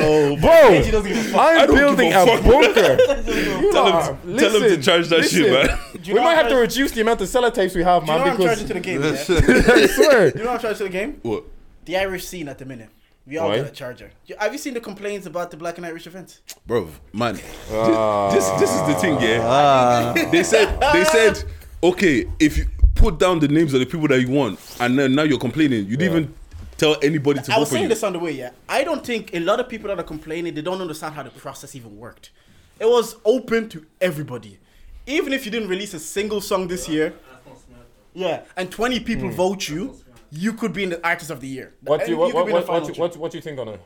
Oh, 0.00 0.36
bro, 0.40 0.80
He 0.82 0.90
doesn't 0.90 1.06
give 1.12 1.18
a 1.18 1.22
fuck. 1.30 1.40
I'm 1.40 1.66
don't 1.66 1.76
give 1.76 1.76
building 1.76 2.12
a 2.14 2.22
a, 2.22 2.26
fuck. 2.26 2.44
bunker. 2.44 3.30
You 3.30 3.72
Tell 3.72 3.86
him 3.86 3.94
are- 3.94 4.16
to- 4.24 4.38
tell 4.38 4.54
him 4.54 4.62
to 4.62 4.82
charge 4.82 5.08
that 5.08 5.24
shit, 5.24 5.52
man. 5.52 5.78
Do 5.92 6.08
you 6.08 6.14
We 6.14 6.20
might 6.20 6.30
I'm 6.30 6.36
have 6.44 6.48
to 6.48 6.56
reduce 6.56 6.92
the 6.92 7.02
amount 7.02 7.20
of 7.20 7.28
sellotapes 7.28 7.74
we 7.74 7.82
have, 7.82 8.06
man. 8.06 8.24
Do 8.24 8.30
you 8.30 8.38
man, 8.38 8.38
know 8.38 8.44
what 8.44 8.50
I'm 8.50 8.56
charging 8.56 8.68
to 8.68 8.74
the 8.74 8.80
game? 8.80 9.02
Yeah? 9.02 9.10
I 9.82 9.86
swear. 9.86 10.28
You 10.28 10.34
know 10.44 10.44
what 10.46 10.54
I'm 10.54 10.60
charging 10.60 10.78
to 10.78 10.84
the 10.84 10.88
game? 10.90 11.18
What? 11.22 11.44
The 11.84 11.96
Irish 11.98 12.26
scene 12.26 12.48
at 12.48 12.56
the 12.58 12.64
minute. 12.64 12.88
We 13.26 13.36
all 13.36 13.50
Why? 13.50 13.58
got 13.58 13.66
a 13.66 13.70
charger. 13.70 14.10
Have 14.38 14.52
you 14.52 14.58
seen 14.58 14.72
the 14.72 14.80
complaints 14.80 15.26
about 15.26 15.50
the 15.50 15.58
Black 15.58 15.76
and 15.76 15.84
Irish 15.84 16.06
event? 16.06 16.40
Bro, 16.66 16.88
man. 17.12 17.38
Ah. 17.70 18.30
This 18.32 18.48
this 18.60 18.74
is 18.74 18.80
the 18.86 18.94
thing, 18.94 19.20
yeah. 19.20 20.14
They 20.30 20.42
said 20.42 20.80
they 20.94 21.04
said, 21.04 21.44
okay, 21.82 22.24
if 22.38 22.56
you 22.56 22.64
put 22.94 23.18
down 23.18 23.38
the 23.40 23.48
names 23.48 23.74
of 23.74 23.80
the 23.80 23.86
people 23.86 24.08
that 24.08 24.20
you 24.22 24.30
want, 24.30 24.58
and 24.80 24.98
then 24.98 25.14
now 25.14 25.24
you're 25.24 25.38
complaining, 25.38 25.84
you 25.86 25.98
didn't 25.98 26.16
even 26.16 26.34
tell 26.78 26.96
anybody 27.02 27.40
to 27.42 27.52
I 27.52 27.56
vote 27.56 27.60
was 27.60 27.68
for 27.68 27.72
saying 27.74 27.82
you. 27.84 27.88
this 27.90 28.02
on 28.02 28.14
the 28.14 28.18
way, 28.18 28.32
yeah. 28.32 28.50
I 28.68 28.84
don't 28.84 29.04
think 29.04 29.34
a 29.34 29.40
lot 29.40 29.60
of 29.60 29.68
people 29.68 29.88
that 29.88 29.98
are 29.98 30.04
complaining, 30.04 30.54
they 30.54 30.62
don't 30.62 30.80
understand 30.80 31.14
how 31.14 31.22
the 31.22 31.30
process 31.30 31.74
even 31.74 31.98
worked. 31.98 32.30
It 32.80 32.86
was 32.86 33.16
open 33.24 33.68
to 33.70 33.84
everybody. 34.00 34.58
Even 35.06 35.32
if 35.32 35.44
you 35.44 35.50
didn't 35.50 35.68
release 35.68 35.92
a 35.94 35.98
single 35.98 36.40
song 36.40 36.68
this 36.68 36.88
year, 36.88 37.14
yeah, 38.14 38.44
and 38.56 38.70
20 38.70 39.00
people 39.00 39.30
vote 39.30 39.68
you, 39.68 39.96
you 40.30 40.52
could 40.52 40.72
be 40.72 40.84
in 40.84 40.90
the 40.90 41.06
artist 41.06 41.30
of 41.30 41.40
the 41.40 41.48
year. 41.48 41.74
Hmm. 41.80 41.86
What 41.86 42.04
do 42.04 42.12
you 42.12 42.16
what 42.18 42.26
could 42.28 42.34
what 42.34 42.46
be 42.46 42.52
in 42.52 42.54
the 42.54 42.60
what, 42.60 42.66
final 42.66 42.82
what, 42.82 42.94
two. 42.94 43.00
what, 43.00 43.16
what 43.16 43.32
do 43.32 43.38
you 43.38 43.42
think 43.42 43.58
on 43.58 43.68
it? 43.68 43.80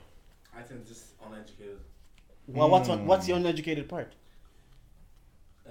I 0.57 0.63
think 0.63 0.87
just 0.87 1.07
uneducated. 1.25 1.79
Well, 2.49 2.71
what's 2.71 2.89
on, 2.89 3.07
what's 3.07 3.27
the 3.27 3.35
uneducated 3.35 3.89
part? 3.89 4.13
Uh, 5.67 5.71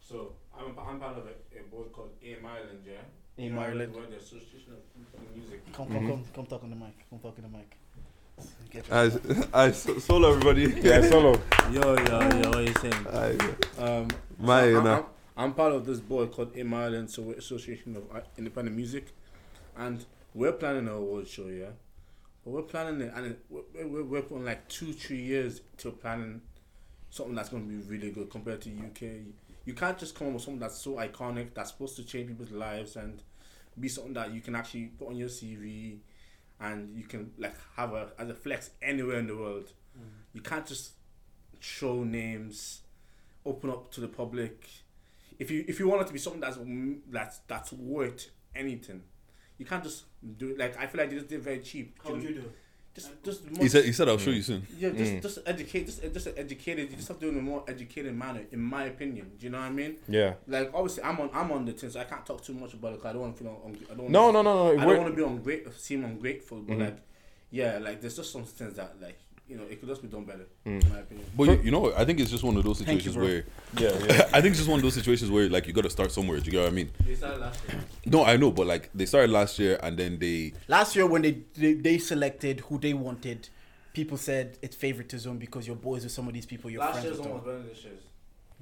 so 0.00 0.32
I'm, 0.58 0.76
I'm 0.78 0.98
part 0.98 1.18
of 1.18 1.26
a, 1.26 1.58
a 1.58 1.62
board 1.70 1.92
called 1.92 2.10
AIM 2.22 2.44
Ireland, 2.44 2.80
yeah. 2.86 3.44
AIM 3.44 3.58
Ireland. 3.58 3.94
We're 3.94 4.06
the 4.06 4.16
Association 4.16 4.72
of 4.72 4.78
People 4.78 4.83
in 4.83 4.83
Music. 5.34 5.72
Come, 5.72 5.88
come, 5.88 6.08
come, 6.08 6.24
come 6.34 6.46
talk 6.46 6.62
on 6.64 6.70
the 6.70 6.76
mic. 6.76 7.08
Come 7.10 7.18
talk 7.18 7.36
on 7.38 7.50
the 7.50 7.56
mic. 7.58 7.76
I, 8.90 9.10
I, 9.52 9.70
solo 9.72 10.30
everybody. 10.30 10.80
Yeah, 10.82 11.02
solo. 11.08 11.40
Yo, 11.70 11.96
yo, 11.96 12.20
yo, 12.20 12.48
what 12.48 12.56
are 12.56 12.62
you 12.62 12.74
saying? 12.74 13.06
I, 13.12 13.36
Um, 13.78 14.08
My, 14.38 14.62
so 14.62 14.68
you 14.68 14.78
I'm, 14.78 14.84
know. 14.84 15.06
I'm, 15.36 15.44
I'm 15.44 15.54
part 15.54 15.72
of 15.72 15.86
this 15.86 16.00
board 16.00 16.32
called 16.32 16.52
AIM 16.56 16.74
Ireland, 16.74 17.10
so 17.10 17.22
we're 17.22 17.34
Association 17.34 17.96
of 17.96 18.04
Independent 18.36 18.76
Music, 18.76 19.06
and 19.76 20.04
we're 20.34 20.52
planning 20.52 20.88
an 20.88 20.94
award 20.94 21.28
show, 21.28 21.46
yeah. 21.46 21.66
But 22.44 22.50
we're 22.50 22.62
planning 22.62 23.00
it, 23.00 23.12
and 23.14 23.36
we're, 23.48 23.86
we're, 23.86 24.04
we're 24.04 24.22
putting 24.22 24.44
like 24.44 24.68
two, 24.68 24.92
three 24.92 25.22
years 25.22 25.60
to 25.78 25.90
planning 25.92 26.42
something 27.10 27.34
that's 27.34 27.48
going 27.48 27.62
to 27.62 27.68
be 27.68 27.88
really 27.88 28.10
good 28.10 28.30
compared 28.30 28.60
to 28.62 28.70
UK. 28.70 29.22
You 29.64 29.74
can't 29.74 29.96
just 29.96 30.14
come 30.16 30.28
up 30.28 30.34
with 30.34 30.42
something 30.42 30.60
that's 30.60 30.78
so 30.78 30.94
iconic 30.96 31.54
that's 31.54 31.70
supposed 31.70 31.96
to 31.96 32.04
change 32.04 32.28
people's 32.28 32.50
lives 32.50 32.96
and 32.96 33.22
be 33.78 33.88
something 33.88 34.14
that 34.14 34.32
you 34.32 34.40
can 34.40 34.54
actually 34.54 34.86
put 34.86 35.08
on 35.08 35.16
your 35.16 35.28
CV 35.28 35.98
and 36.60 36.96
you 36.96 37.04
can 37.04 37.32
like 37.38 37.54
have 37.76 37.92
a 37.92 38.12
as 38.18 38.28
a 38.28 38.34
flex 38.34 38.70
anywhere 38.82 39.18
in 39.18 39.26
the 39.26 39.36
world. 39.36 39.72
You 40.32 40.40
can't 40.40 40.66
just 40.66 40.92
show 41.60 42.04
names, 42.04 42.82
open 43.44 43.70
up 43.70 43.90
to 43.92 44.00
the 44.00 44.08
public. 44.08 44.68
If 45.38 45.50
you 45.50 45.64
if 45.68 45.78
you 45.78 45.88
want 45.88 46.02
it 46.02 46.06
to 46.08 46.12
be 46.12 46.18
something 46.18 46.40
that's 46.40 46.56
mm, 46.56 47.00
that's 47.10 47.38
that's 47.46 47.72
worth 47.72 48.30
anything, 48.54 49.02
you 49.58 49.66
can't 49.66 49.82
just 49.82 50.04
do 50.38 50.50
it. 50.50 50.58
Like 50.58 50.76
I 50.78 50.86
feel 50.86 51.00
like 51.00 51.10
they 51.10 51.16
just 51.16 51.28
did 51.28 51.42
very 51.42 51.60
cheap. 51.60 51.98
How 52.02 52.12
would 52.12 52.22
you 52.22 52.34
do 52.34 52.52
it? 52.96 53.02
Just 53.02 53.08
uh, 53.08 53.10
just 53.24 53.42
He 53.60 53.68
said 53.68 53.84
he 53.84 53.92
said 53.92 54.08
I'll 54.08 54.18
show 54.18 54.30
you 54.30 54.40
mm. 54.40 54.44
soon. 54.44 54.66
yeah, 54.78 54.90
just 54.90 55.12
mm. 55.12 55.22
just 55.22 55.38
educate, 55.46 55.86
just 55.86 56.02
just 56.12 56.28
educated. 56.36 56.90
You 56.90 56.96
just 56.96 57.08
have 57.08 57.18
to 57.18 57.26
do 57.26 57.28
it 57.28 57.32
in 57.32 57.38
a 57.38 57.42
more 57.42 57.64
educated 57.68 58.14
manner, 58.14 58.42
in 58.50 58.60
my 58.60 58.84
opinion. 58.84 59.32
Do 59.38 59.46
you 59.46 59.52
know 59.52 59.58
what 59.58 59.66
I 59.66 59.70
mean? 59.70 59.96
Yeah. 60.08 60.34
Like 60.46 60.70
obviously, 60.72 61.02
I'm 61.02 61.20
on 61.20 61.30
I'm 61.32 61.50
on 61.52 61.64
the 61.64 61.72
tin, 61.72 61.90
so 61.90 62.00
I 62.00 62.04
can't 62.04 62.24
talk 62.24 62.42
too 62.42 62.54
much 62.54 62.74
about 62.74 62.94
it. 62.94 63.00
'cause 63.00 63.10
I 63.10 63.12
don't 63.12 63.22
want 63.22 63.36
to 63.36 63.42
feel 63.44 63.62
un- 63.64 63.86
I 63.90 63.94
don't. 63.94 64.10
No, 64.10 64.26
wanna, 64.26 64.42
no, 64.42 64.54
no, 64.54 64.76
no. 64.76 64.82
I 64.82 64.84
don't 64.86 64.98
want 64.98 65.10
to 65.10 65.16
be 65.16 65.24
ungrateful, 65.24 65.72
seem 65.72 66.04
ungrateful, 66.04 66.60
but 66.60 66.72
mm-hmm. 66.72 66.82
like, 66.82 66.98
yeah, 67.50 67.78
like 67.78 68.00
there's 68.00 68.16
just 68.16 68.32
some 68.32 68.44
things 68.44 68.76
that 68.76 69.00
like 69.00 69.18
you 69.46 69.56
know 69.56 69.64
it 69.64 69.78
could 69.78 69.88
just 69.88 70.02
be 70.02 70.08
done 70.08 70.24
better, 70.24 70.46
mm. 70.66 70.82
in 70.82 70.90
my 70.90 70.98
opinion. 71.00 71.26
But 71.36 71.44
you, 71.44 71.60
you 71.64 71.70
know. 71.70 71.92
I 71.94 72.04
think 72.04 72.20
it's 72.20 72.30
just 72.30 72.42
one 72.42 72.56
of 72.56 72.64
those 72.64 72.80
Thank 72.80 73.04
you, 73.04 73.12
situations 73.12 73.44
where 73.76 73.90
Yeah, 73.90 74.06
yeah. 74.06 74.28
I 74.32 74.40
think 74.40 74.52
it's 74.52 74.58
just 74.58 74.68
one 74.68 74.78
of 74.78 74.82
those 74.82 74.94
situations 74.94 75.30
where 75.30 75.48
like 75.48 75.66
you 75.66 75.72
got 75.72 75.84
to 75.84 75.90
start 75.90 76.12
somewhere. 76.12 76.38
Do 76.40 76.46
you 76.46 76.52
get 76.52 76.62
what 76.62 76.68
I 76.68 76.74
mean? 76.74 76.90
They 77.04 77.14
started 77.14 77.40
last 77.40 77.62
year. 77.68 77.80
No, 78.06 78.24
I 78.24 78.36
know, 78.36 78.50
but 78.50 78.66
like 78.66 78.90
they 78.94 79.06
started 79.06 79.30
last 79.30 79.58
year 79.58 79.78
and 79.82 79.98
then 79.98 80.18
they 80.18 80.54
Last 80.68 80.96
year 80.96 81.06
when 81.06 81.22
they, 81.22 81.42
they 81.54 81.74
they 81.74 81.98
selected 81.98 82.60
who 82.60 82.78
they 82.78 82.94
wanted, 82.94 83.48
people 83.92 84.16
said 84.16 84.58
it's 84.62 84.76
favoritism 84.76 85.38
because 85.38 85.66
you're 85.66 85.76
boys 85.76 86.04
with 86.04 86.12
some 86.12 86.26
of 86.26 86.34
these 86.34 86.46
people. 86.46 86.70
You're 86.70 86.80
Last 86.80 86.92
friends 86.92 87.04
year's 87.04 87.18
with 87.18 87.26
one 87.28 87.36
them. 87.36 87.44
was 87.44 87.44
better 87.44 87.58
than 87.58 87.68
this 87.68 87.84
year's. 87.84 88.02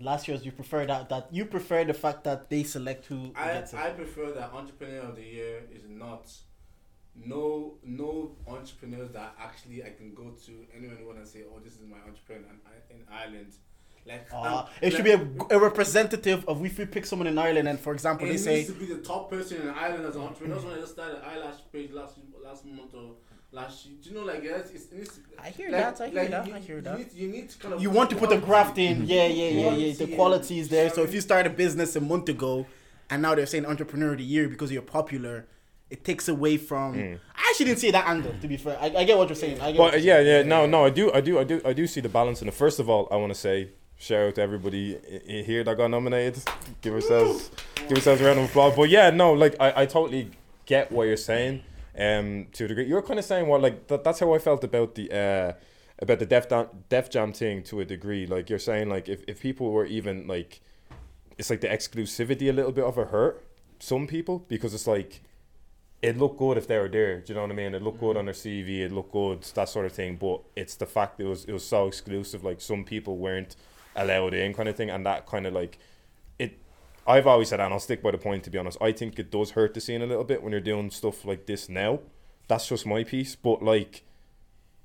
Last 0.01 0.27
year's 0.27 0.45
you 0.45 0.53
prefer 0.53 0.87
that 0.87 1.09
that 1.11 1.29
you 1.31 1.45
prefer 1.45 1.85
the 1.85 1.95
fact 1.95 2.25
that 2.25 2.51
they 2.51 2.65
select 2.65 3.07
who 3.07 3.33
I 3.37 3.53
gets 3.53 3.73
it. 3.73 3.79
I 3.79 3.91
prefer 3.91 4.33
that 4.33 4.53
entrepreneur 4.53 5.03
of 5.03 5.17
the 5.17 5.23
year 5.23 5.63
is 5.73 5.83
not 5.89 6.33
no 7.15 7.75
no 7.85 8.33
entrepreneurs 8.47 9.11
that 9.13 9.35
actually 9.39 9.83
I 9.85 9.91
can 9.91 10.15
go 10.15 10.31
to 10.47 10.53
anyone 10.77 10.97
who 10.97 11.07
want 11.07 11.23
to 11.23 11.27
say 11.27 11.41
oh 11.51 11.59
this 11.61 11.75
is 11.75 11.83
my 11.89 11.99
entrepreneur 12.07 12.45
in, 12.91 12.97
in 12.97 13.03
Ireland 13.13 13.53
like 14.07 14.27
Uh, 14.33 14.67
it 14.81 14.93
should 14.93 15.05
be 15.05 15.13
a, 15.13 15.25
a 15.51 15.59
representative 15.59 16.45
of 16.49 16.65
if 16.65 16.79
we 16.79 16.87
pick 16.87 17.07
someone 17.07 17.29
in 17.29 17.39
Ireland 17.39 17.69
and 17.69 17.79
for 17.79 17.93
example 17.93 18.27
it 18.27 18.31
they 18.31 18.33
needs 18.35 18.45
say 18.45 18.65
to 18.65 18.73
be 18.73 18.87
the 18.87 18.99
top 18.99 19.31
person 19.31 19.63
in 19.63 19.69
Ireland 19.69 20.07
as 20.07 20.17
an 20.17 20.23
entrepreneur. 20.23 20.55
That's 20.57 20.67
when 20.67 20.75
I 20.75 20.81
just 20.81 20.93
started 20.95 21.19
eyelash 21.25 21.59
page 21.73 21.91
last 21.93 22.17
last 22.43 22.65
month 22.67 22.95
or 22.95 23.15
last 23.53 23.87
year. 23.87 23.95
Do 24.03 24.09
you 24.11 24.17
know 24.17 24.25
like 24.25 24.43
yeah, 24.43 24.57
it's, 24.57 24.71
it's, 24.73 24.87
it 24.87 24.99
needs 24.99 25.11
to, 25.17 25.21
I 25.39 25.51
hear 25.51 25.71
like- 25.71 25.81
that, 25.99 26.01
I 26.01 26.09
hear 26.09 26.21
like, 26.23 26.31
that, 26.31 26.47
you, 26.49 26.55
I 26.55 26.59
hear 26.59 26.77
you 26.77 26.83
that. 26.83 26.99
Need, 26.99 27.13
you 27.13 27.29
need 27.29 27.51
to 27.51 27.59
kind 27.59 27.75
of 27.75 27.83
you 27.83 27.91
want 27.91 28.11
to 28.11 28.17
put 28.17 28.31
the 28.31 28.39
graft 28.39 28.79
in, 28.79 29.05
yeah, 29.07 29.27
yeah, 29.27 29.29
yeah, 29.29 29.51
yeah. 29.51 29.63
Quality 29.69 29.93
The 30.07 30.17
quality 30.17 30.59
is 30.59 30.69
there. 30.69 30.91
So 30.91 31.03
if 31.05 31.15
you 31.15 31.21
start 31.21 31.47
a 31.47 31.51
business 31.51 31.95
a 31.95 32.01
month 32.01 32.29
ago, 32.29 32.67
and 33.11 33.23
now 33.23 33.35
they're 33.37 33.47
saying 33.47 33.67
entrepreneur 33.67 34.13
of 34.13 34.19
the 34.19 34.25
year 34.25 34.49
because 34.49 34.73
you're 34.73 34.83
popular, 34.83 35.47
it 35.93 36.05
takes 36.05 36.29
away 36.29 36.57
from. 36.57 36.95
I 36.95 37.47
actually 37.51 37.67
didn't 37.67 37.81
see 37.81 37.91
that 37.91 38.07
angle. 38.07 38.35
To 38.41 38.49
be 38.49 38.57
fair, 38.57 38.79
I, 38.81 38.87
I 39.01 39.05
get 39.05 39.17
what 39.19 39.29
you're 39.29 39.37
saying. 39.37 39.61
I 39.61 39.73
get 39.73 39.79
But 39.79 40.03
yeah, 40.03 40.17
saying. 40.17 40.27
yeah, 40.27 40.43
no, 40.43 40.67
no, 40.67 40.85
I 40.87 40.91
do, 40.91 41.13
I 41.13 41.21
do, 41.21 41.39
I 41.39 41.45
do, 41.45 41.61
I 41.65 41.73
do 41.73 41.87
see 41.87 42.01
the 42.01 42.09
balance 42.09 42.41
in 42.43 42.49
it. 42.49 42.55
First 42.55 42.79
of 42.81 42.89
all, 42.89 43.09
I 43.11 43.17
want 43.17 43.33
to 43.35 43.39
say 43.39 43.69
shout 43.99 44.29
out 44.29 44.35
to 44.37 44.43
everybody 44.43 44.99
here 45.27 45.63
that 45.65 45.77
got 45.77 45.89
nominated. 45.91 46.43
Give 46.81 46.95
ourselves, 46.95 47.51
give 47.89 47.93
ourselves 47.99 48.21
a 48.21 48.25
round 48.25 48.39
of 48.41 48.47
applause. 48.47 48.75
But 48.75 48.89
yeah, 48.89 49.11
no, 49.11 49.33
like 49.35 49.55
I, 49.61 49.83
I 49.83 49.87
totally 49.87 50.31
get 50.67 50.91
what 50.91 51.05
you're 51.05 51.17
saying. 51.17 51.63
Um, 51.97 52.47
to 52.53 52.65
a 52.65 52.69
degree, 52.69 52.87
you're 52.87 53.03
kind 53.03 53.19
of 53.19 53.25
saying 53.27 53.47
what 53.47 53.61
like 53.61 53.87
that, 53.89 54.03
that's 54.03 54.19
how 54.21 54.33
I 54.35 54.39
felt 54.39 54.65
about 54.65 54.95
the 54.95 55.11
uh 55.13 55.53
about 55.99 56.19
the 56.21 56.27
Def 56.27 56.47
Def 56.89 57.11
Jam 57.11 57.33
thing 57.35 57.63
to 57.65 57.81
a 57.81 57.85
degree. 57.85 58.27
Like 58.27 58.49
you're 58.49 58.59
saying, 58.59 58.89
like 58.89 59.11
if 59.11 59.23
if 59.29 59.41
people 59.41 59.71
were 59.73 59.85
even 59.85 60.27
like, 60.27 60.61
it's 61.37 61.51
like 61.51 61.61
the 61.61 61.69
exclusivity 61.69 62.49
a 62.49 62.53
little 62.53 62.73
bit 62.73 62.85
of 62.85 62.97
a 62.97 63.05
hurt 63.05 63.45
some 63.79 64.07
people 64.07 64.45
because 64.49 64.73
it's 64.75 64.87
like 64.87 65.21
it 66.03 66.19
looked 66.19 66.39
good 66.39 66.59
if 66.59 66.67
they 66.67 66.79
were 66.79 66.89
there. 66.89 67.21
Do 67.21 67.33
you 67.33 67.35
know 67.37 67.43
what 67.43 67.53
I 67.53 67.55
mean? 67.55 67.75
It 67.75 67.83
looked 67.83 68.01
good 68.01 68.17
on 68.17 68.25
their 68.25 68.35
CV. 68.35 68.81
It 68.81 68.93
looked 68.93 69.13
good, 69.13 69.43
that 69.55 69.69
sort 69.69 69.87
of 69.87 69.93
thing. 69.93 70.17
But 70.17 70.43
it's 70.57 70.75
the 70.75 70.87
fact 70.87 71.17
that 71.19 71.25
it 71.25 71.29
was 71.29 71.45
it 71.45 71.53
was 71.53 71.65
so 71.65 71.87
exclusive. 71.87 72.43
Like 72.43 72.61
some 72.61 72.85
people 72.85 73.17
weren't 73.17 73.55
allowed 73.95 74.35
in, 74.35 74.53
kind 74.53 74.69
of 74.69 74.77
thing, 74.77 74.91
and 74.91 75.07
that 75.07 75.27
kind 75.27 75.47
of 75.47 75.53
like 75.55 75.79
it. 76.39 76.59
I've 77.07 77.27
always 77.27 77.49
said, 77.49 77.61
and 77.61 77.73
I'll 77.73 77.81
stick 77.81 78.03
by 78.03 78.11
the 78.11 78.19
point. 78.19 78.43
To 78.45 78.51
be 78.51 78.59
honest, 78.59 78.79
I 78.81 78.91
think 78.91 79.19
it 79.19 79.31
does 79.31 79.53
hurt 79.53 79.75
the 79.75 79.81
scene 79.81 80.03
a 80.03 80.07
little 80.07 80.25
bit 80.25 80.43
when 80.43 80.51
you're 80.51 80.61
doing 80.61 80.91
stuff 80.91 81.25
like 81.25 81.47
this 81.47 81.69
now. 81.69 82.01
That's 82.49 82.69
just 82.69 82.85
my 82.85 83.05
piece, 83.05 83.37
but 83.37 83.63
like, 83.63 84.03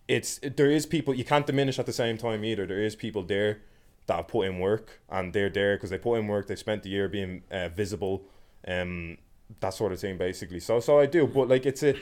it's 0.07 0.39
there 0.39 0.69
is 0.69 0.85
people 0.85 1.15
you 1.15 1.25
can't 1.25 1.47
diminish 1.47 1.79
at 1.79 1.87
the 1.87 1.93
same 1.93 2.17
time 2.17 2.45
either. 2.45 2.67
There 2.67 2.81
is 2.81 2.95
people 2.95 3.23
there 3.23 3.61
that 4.05 4.15
have 4.17 4.27
put 4.27 4.45
in 4.45 4.59
work, 4.59 5.01
and 5.09 5.33
they're 5.33 5.49
there 5.49 5.75
because 5.75 5.89
they 5.89 5.97
put 5.97 6.19
in 6.19 6.27
work. 6.27 6.45
They 6.45 6.55
spent 6.55 6.83
the 6.83 6.89
year 6.89 7.09
being 7.09 7.41
uh, 7.49 7.69
visible, 7.69 8.23
um, 8.67 9.17
that 9.59 9.73
sort 9.73 9.91
of 9.91 9.99
thing, 9.99 10.17
basically. 10.17 10.59
So, 10.59 10.79
so 10.79 10.99
I 10.99 11.05
do, 11.05 11.27
but 11.27 11.47
like, 11.47 11.65
it's 11.65 11.83
a 11.83 11.95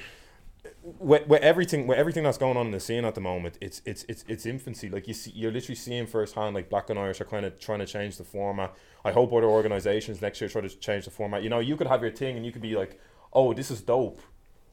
with, 1.00 1.28
with 1.28 1.42
everything 1.42 1.88
with 1.88 1.98
everything 1.98 2.24
that's 2.24 2.38
going 2.38 2.58
on 2.58 2.68
in 2.68 2.72
the 2.72 2.80
scene 2.80 3.06
at 3.06 3.16
the 3.16 3.22
moment, 3.22 3.58
it's 3.62 3.82
it's 3.86 4.06
it's 4.08 4.24
it's 4.28 4.46
infancy. 4.46 4.90
Like 4.90 5.08
you 5.08 5.14
see, 5.14 5.32
you're 5.32 5.52
literally 5.52 5.76
seeing 5.76 6.06
firsthand. 6.06 6.56
Like 6.56 6.70
Black 6.70 6.90
and 6.90 7.00
Irish 7.00 7.22
are 7.22 7.26
kind 7.26 7.46
of 7.46 7.60
trying 7.60 7.80
to 7.80 7.86
change 7.86 8.18
the 8.18 8.24
format. 8.24 8.76
I 9.04 9.12
hope 9.12 9.34
other 9.34 9.48
organizations 9.48 10.22
next 10.22 10.42
year 10.42 10.50
try 10.50 10.62
to 10.62 10.70
change 10.70 11.06
the 11.06 11.12
format. 11.12 11.44
You 11.44 11.50
know, 11.50 11.60
you 11.60 11.76
could 11.76 11.88
have 11.88 12.02
your 12.02 12.12
thing 12.12 12.38
and 12.38 12.46
you 12.46 12.52
could 12.52 12.62
be 12.62 12.76
like, 12.76 13.00
oh, 13.34 13.54
this 13.54 13.72
is 13.72 13.82
dope, 13.82 14.22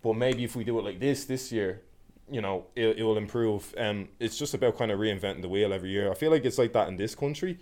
but 0.03 0.15
maybe 0.15 0.45
if 0.45 0.57
we 0.57 0.65
do 0.65 0.79
it 0.79 0.85
like 0.85 1.01
this 1.01 1.25
this 1.25 1.53
year, 1.53 1.83
you 2.31 2.41
know, 2.41 2.67
it, 2.77 2.99
it 2.99 3.03
will 3.03 3.19
improve. 3.19 3.75
Um, 3.77 4.09
it's 4.19 4.39
just 4.39 4.55
about 4.55 4.79
kind 4.79 4.91
of 4.91 4.99
reinventing 4.99 5.43
the 5.43 5.49
wheel 5.49 5.73
every 5.73 5.91
year. 5.91 6.11
I 6.11 6.15
feel 6.15 6.31
like 6.31 6.45
it's 6.45 6.59
like 6.59 6.73
that 6.73 6.89
in 6.89 6.97
this 6.97 7.15
country. 7.15 7.59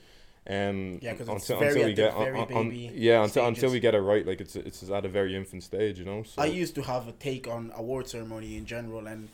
Um, 0.49 0.99
Yeah, 1.03 1.13
'cause 1.13 1.29
it's 1.29 1.51
until, 1.51 1.59
very 1.61 1.71
until 1.73 1.87
we 1.89 1.95
get 1.95 2.15
very 2.17 2.39
on, 2.41 2.73
yeah 2.95 3.23
until 3.23 3.47
until 3.47 3.71
we 3.71 3.79
get 3.79 3.95
it 3.95 4.01
right. 4.01 4.27
Like 4.27 4.41
it's 4.41 4.57
it's 4.57 4.83
at 4.91 5.05
a 5.05 5.09
very 5.09 5.37
infant 5.37 5.63
stage, 5.63 5.99
you 5.99 6.05
know. 6.05 6.23
So. 6.23 6.41
I 6.43 6.47
used 6.47 6.75
to 6.77 6.83
have 6.83 7.07
a 7.09 7.13
take 7.13 7.47
on 7.47 7.73
award 7.77 8.09
ceremony 8.09 8.57
in 8.57 8.65
general, 8.65 9.07
and 9.07 9.29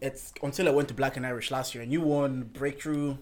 it's 0.00 0.32
until 0.42 0.68
I 0.68 0.70
went 0.70 0.88
to 0.88 0.94
Black 0.94 1.16
and 1.16 1.26
Irish 1.26 1.50
last 1.50 1.74
year, 1.74 1.82
and 1.82 1.90
you 1.90 2.02
won 2.02 2.42
breakthrough, 2.52 3.16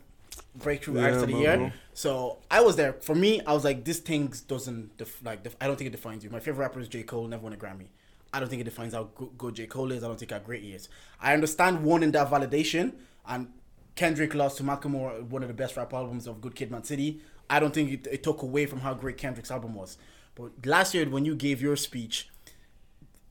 breakthrough 0.57 0.97
Yeah, 0.97 1.03
artist 1.05 1.23
of 1.23 1.29
the 1.31 1.37
year. 1.39 1.57
bro. 1.57 1.73
So 1.95 2.39
I 2.51 2.61
was 2.61 2.75
there. 2.77 2.95
For 2.95 3.15
me, 3.15 3.41
I 3.47 3.53
was 3.53 3.65
like, 3.65 3.85
this 3.85 4.01
thing 4.01 4.33
doesn't 4.49 4.97
def- 4.99 5.23
like. 5.25 5.45
Def- 5.45 5.57
I 5.61 5.69
don't 5.69 5.77
think 5.77 5.89
it 5.89 5.93
defines 5.93 6.25
you. 6.25 6.31
My 6.31 6.41
favorite 6.41 6.65
rapper 6.65 6.81
is 6.81 6.89
J 6.89 7.05
Cole. 7.05 7.27
Never 7.29 7.45
won 7.45 7.53
a 7.53 7.57
Grammy. 7.57 7.87
I 8.33 8.41
don't 8.41 8.49
think 8.49 8.61
it 8.61 8.65
defines 8.65 8.93
how 8.93 9.05
good 9.39 9.55
J 9.55 9.67
Cole 9.69 9.93
is. 9.93 10.03
I 10.03 10.09
don't 10.09 10.19
think 10.19 10.33
how 10.33 10.41
great 10.41 10.63
he 10.63 10.73
is. 10.73 10.89
I 11.21 11.33
understand 11.33 11.85
wanting 11.85 12.11
that 12.13 12.29
validation, 12.29 12.95
and 13.27 13.47
Kendrick 13.97 14.35
lost 14.35 14.59
to 14.59 14.63
Macklemore, 14.63 15.23
one 15.25 15.43
of 15.43 15.49
the 15.49 15.55
best 15.55 15.77
rap 15.77 15.93
albums 15.93 16.27
of 16.27 16.41
Good 16.41 16.55
Kid, 16.55 16.69
M.A.A.D 16.69 16.87
City. 16.87 17.21
I 17.51 17.59
don't 17.61 17.75
think 17.75 17.91
it, 17.91 18.07
it 18.11 18.23
took 18.23 18.43
away 18.43 18.67
from 18.67 18.81
how 18.81 18.95
great 18.95 19.17
Kendrick's 19.17 19.51
album 19.51 19.75
was. 19.75 19.99
But 20.35 20.51
last 20.67 20.95
year, 20.95 21.09
when 21.09 21.25
you 21.25 21.35
gave 21.35 21.63
your 21.63 21.77
speech, 21.77 22.29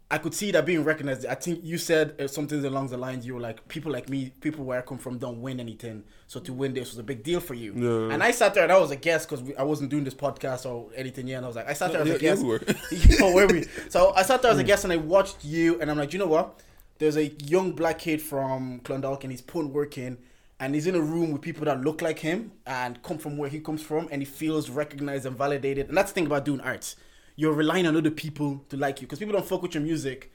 I 0.10 0.18
could 0.20 0.34
see 0.34 0.52
that 0.52 0.66
being 0.66 0.84
recognized. 0.84 1.26
I 1.26 1.36
think 1.36 1.62
you 1.64 1.78
said 1.78 2.20
uh, 2.20 2.28
something 2.28 2.64
along 2.64 2.88
the 2.88 2.98
lines. 2.98 3.26
You 3.26 3.36
were 3.36 3.40
like, 3.40 3.68
people 3.68 3.92
like 3.92 4.08
me, 4.08 4.32
people 4.40 4.64
where 4.64 4.80
I 4.80 4.82
come 4.82 4.98
from, 4.98 5.18
don't 5.18 5.42
win 5.42 5.60
anything. 5.60 6.04
So 6.28 6.40
to 6.42 6.54
win 6.54 6.74
this 6.74 6.90
was 6.92 7.00
a 7.00 7.04
big 7.04 7.24
deal 7.24 7.40
for 7.40 7.54
you. 7.56 7.74
Yeah. 7.76 8.14
And 8.14 8.24
I 8.24 8.32
sat 8.32 8.54
there 8.54 8.64
and 8.64 8.72
I 8.72 8.78
was 8.80 8.92
a 8.92 8.96
guest 8.96 9.30
because 9.30 9.44
I 9.58 9.64
wasn't 9.64 9.90
doing 9.90 10.04
this 10.04 10.14
podcast 10.14 10.66
or 10.68 10.90
anything 10.96 11.28
yet. 11.28 11.38
And 11.38 11.46
I 11.46 11.48
was 11.50 11.56
like, 11.56 11.68
I 11.70 11.74
sat 11.74 11.92
there 11.92 12.02
as 12.02 12.08
Yeah, 12.08 12.14
a 12.16 12.20
guest. 12.20 12.42
you 12.42 12.48
were. 12.48 12.62
oh, 13.22 13.34
were 13.34 13.48
we? 13.48 13.66
So 13.90 14.14
I 14.16 14.22
sat 14.24 14.42
there 14.42 14.52
as 14.52 14.60
a 14.60 14.64
guest 14.64 14.84
and 14.84 14.94
I 14.94 14.98
watched 14.98 15.44
you, 15.44 15.80
and 15.82 15.90
I'm 15.92 15.98
like, 15.98 16.14
you 16.14 16.20
know 16.20 16.28
what? 16.28 16.62
There's 17.00 17.18
a 17.18 17.26
young 17.44 17.74
black 17.74 18.00
kid 18.00 18.22
from 18.22 18.80
Clondalk, 18.82 19.24
and 19.24 19.32
he's 19.32 19.42
putting 19.42 19.74
work 19.74 19.98
in, 19.98 20.18
and 20.60 20.74
he's 20.74 20.88
in 20.88 20.96
a 20.96 21.02
room 21.02 21.32
with 21.32 21.42
people 21.42 21.66
that 21.66 21.82
look 21.82 22.02
like 22.02 22.20
him 22.20 22.52
and 22.66 23.02
come 23.04 23.18
from 23.18 23.38
where 23.38 23.50
he 23.50 23.60
comes 23.60 23.82
from, 23.82 24.08
and 24.12 24.22
he 24.22 24.26
feels 24.26 24.70
recognized 24.70 25.26
and 25.26 25.38
validated. 25.38 25.90
And 25.90 25.98
that's 25.98 26.12
the 26.12 26.16
thing 26.16 26.26
about 26.26 26.46
doing 26.46 26.62
arts. 26.62 26.96
You're 27.36 27.54
relying 27.54 27.86
on 27.86 27.98
other 27.98 28.12
people 28.12 28.64
to 28.70 28.78
like 28.78 29.02
you 29.02 29.08
because 29.08 29.20
people 29.20 29.34
don't 29.34 29.46
fuck 29.46 29.62
with 29.62 29.74
your 29.74 29.84
music. 29.84 30.32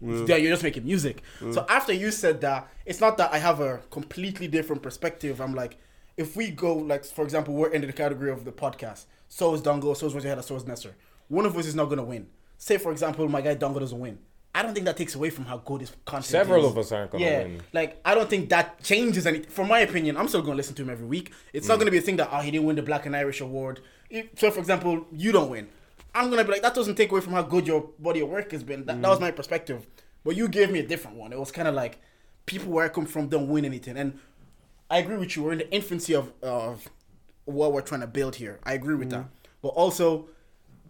Yeah, 0.00 0.36
you're 0.36 0.52
just 0.52 0.62
making 0.62 0.84
music. 0.84 1.22
So 1.50 1.66
after 1.68 1.92
you 1.92 2.12
said 2.12 2.40
that, 2.42 2.68
it's 2.86 3.00
not 3.00 3.16
that 3.18 3.32
I 3.32 3.38
have 3.38 3.58
a 3.58 3.78
completely 3.90 4.46
different 4.46 4.80
perspective. 4.80 5.40
I'm 5.40 5.54
like, 5.56 5.76
if 6.16 6.36
we 6.36 6.50
go 6.50 6.74
like, 6.74 7.04
for 7.04 7.24
example, 7.24 7.54
we're 7.54 7.70
in 7.70 7.82
the 7.82 7.92
category 7.92 8.30
of 8.30 8.44
the 8.44 8.52
podcast. 8.52 9.06
So 9.28 9.54
is 9.54 9.60
Dongo, 9.60 9.96
so 9.96 10.06
is 10.06 10.14
Roger 10.14 10.28
Head, 10.28 10.44
so 10.44 10.54
is 10.54 10.62
Nesser. 10.62 10.92
One 11.26 11.46
of 11.46 11.56
us 11.56 11.66
is 11.66 11.74
not 11.74 11.86
gonna 11.86 12.04
win. 12.04 12.28
Say 12.58 12.78
for 12.78 12.92
example, 12.92 13.28
my 13.28 13.40
guy 13.40 13.56
Dongo 13.56 13.80
doesn't 13.80 13.98
win. 13.98 14.20
I 14.58 14.62
don't 14.62 14.74
think 14.74 14.86
that 14.86 14.96
takes 14.96 15.14
away 15.14 15.30
from 15.30 15.44
how 15.44 15.58
good 15.58 15.82
his 15.82 15.92
content 16.04 16.24
Several 16.24 16.64
is. 16.64 16.72
of 16.72 16.78
us 16.78 16.90
aren't 16.90 17.12
gonna 17.12 17.24
yeah, 17.24 17.42
win. 17.44 17.62
Like 17.72 18.00
I 18.04 18.16
don't 18.16 18.28
think 18.28 18.48
that 18.48 18.82
changes 18.82 19.24
anything. 19.24 19.48
From 19.48 19.68
my 19.68 19.78
opinion, 19.78 20.16
I'm 20.16 20.26
still 20.26 20.42
gonna 20.42 20.56
listen 20.56 20.74
to 20.74 20.82
him 20.82 20.90
every 20.90 21.06
week. 21.06 21.32
It's 21.52 21.68
not 21.68 21.76
mm. 21.76 21.82
gonna 21.82 21.92
be 21.92 21.98
a 21.98 22.00
thing 22.00 22.16
that 22.16 22.28
oh 22.32 22.40
he 22.40 22.50
didn't 22.50 22.66
win 22.66 22.74
the 22.74 22.82
Black 22.82 23.06
and 23.06 23.14
Irish 23.14 23.40
award. 23.40 23.78
So 24.36 24.50
for 24.50 24.58
example, 24.58 25.06
you 25.12 25.30
don't 25.30 25.48
win. 25.48 25.68
I'm 26.12 26.28
gonna 26.28 26.42
be 26.42 26.50
like 26.50 26.62
that 26.62 26.74
doesn't 26.74 26.96
take 26.96 27.12
away 27.12 27.20
from 27.20 27.34
how 27.34 27.42
good 27.42 27.68
your 27.68 27.88
body 28.00 28.18
of 28.18 28.30
work 28.30 28.50
has 28.50 28.64
been. 28.64 28.84
That, 28.86 29.00
that 29.00 29.08
was 29.08 29.18
mm. 29.18 29.22
my 29.22 29.30
perspective. 29.30 29.86
But 30.24 30.34
you 30.34 30.48
gave 30.48 30.72
me 30.72 30.80
a 30.80 30.86
different 30.86 31.16
one. 31.16 31.32
It 31.32 31.38
was 31.38 31.52
kind 31.52 31.68
of 31.68 31.76
like 31.76 32.00
people 32.44 32.72
where 32.72 32.84
I 32.84 32.88
come 32.88 33.06
from 33.06 33.28
don't 33.28 33.46
win 33.46 33.64
anything. 33.64 33.96
And 33.96 34.18
I 34.90 34.98
agree 34.98 35.18
with 35.18 35.36
you. 35.36 35.44
We're 35.44 35.52
in 35.52 35.58
the 35.58 35.72
infancy 35.72 36.16
of 36.16 36.32
of 36.42 36.88
what 37.44 37.72
we're 37.72 37.82
trying 37.82 38.00
to 38.00 38.08
build 38.08 38.34
here. 38.34 38.58
I 38.64 38.72
agree 38.72 38.96
with 38.96 39.08
mm. 39.08 39.12
that. 39.12 39.26
But 39.62 39.68
also, 39.68 40.28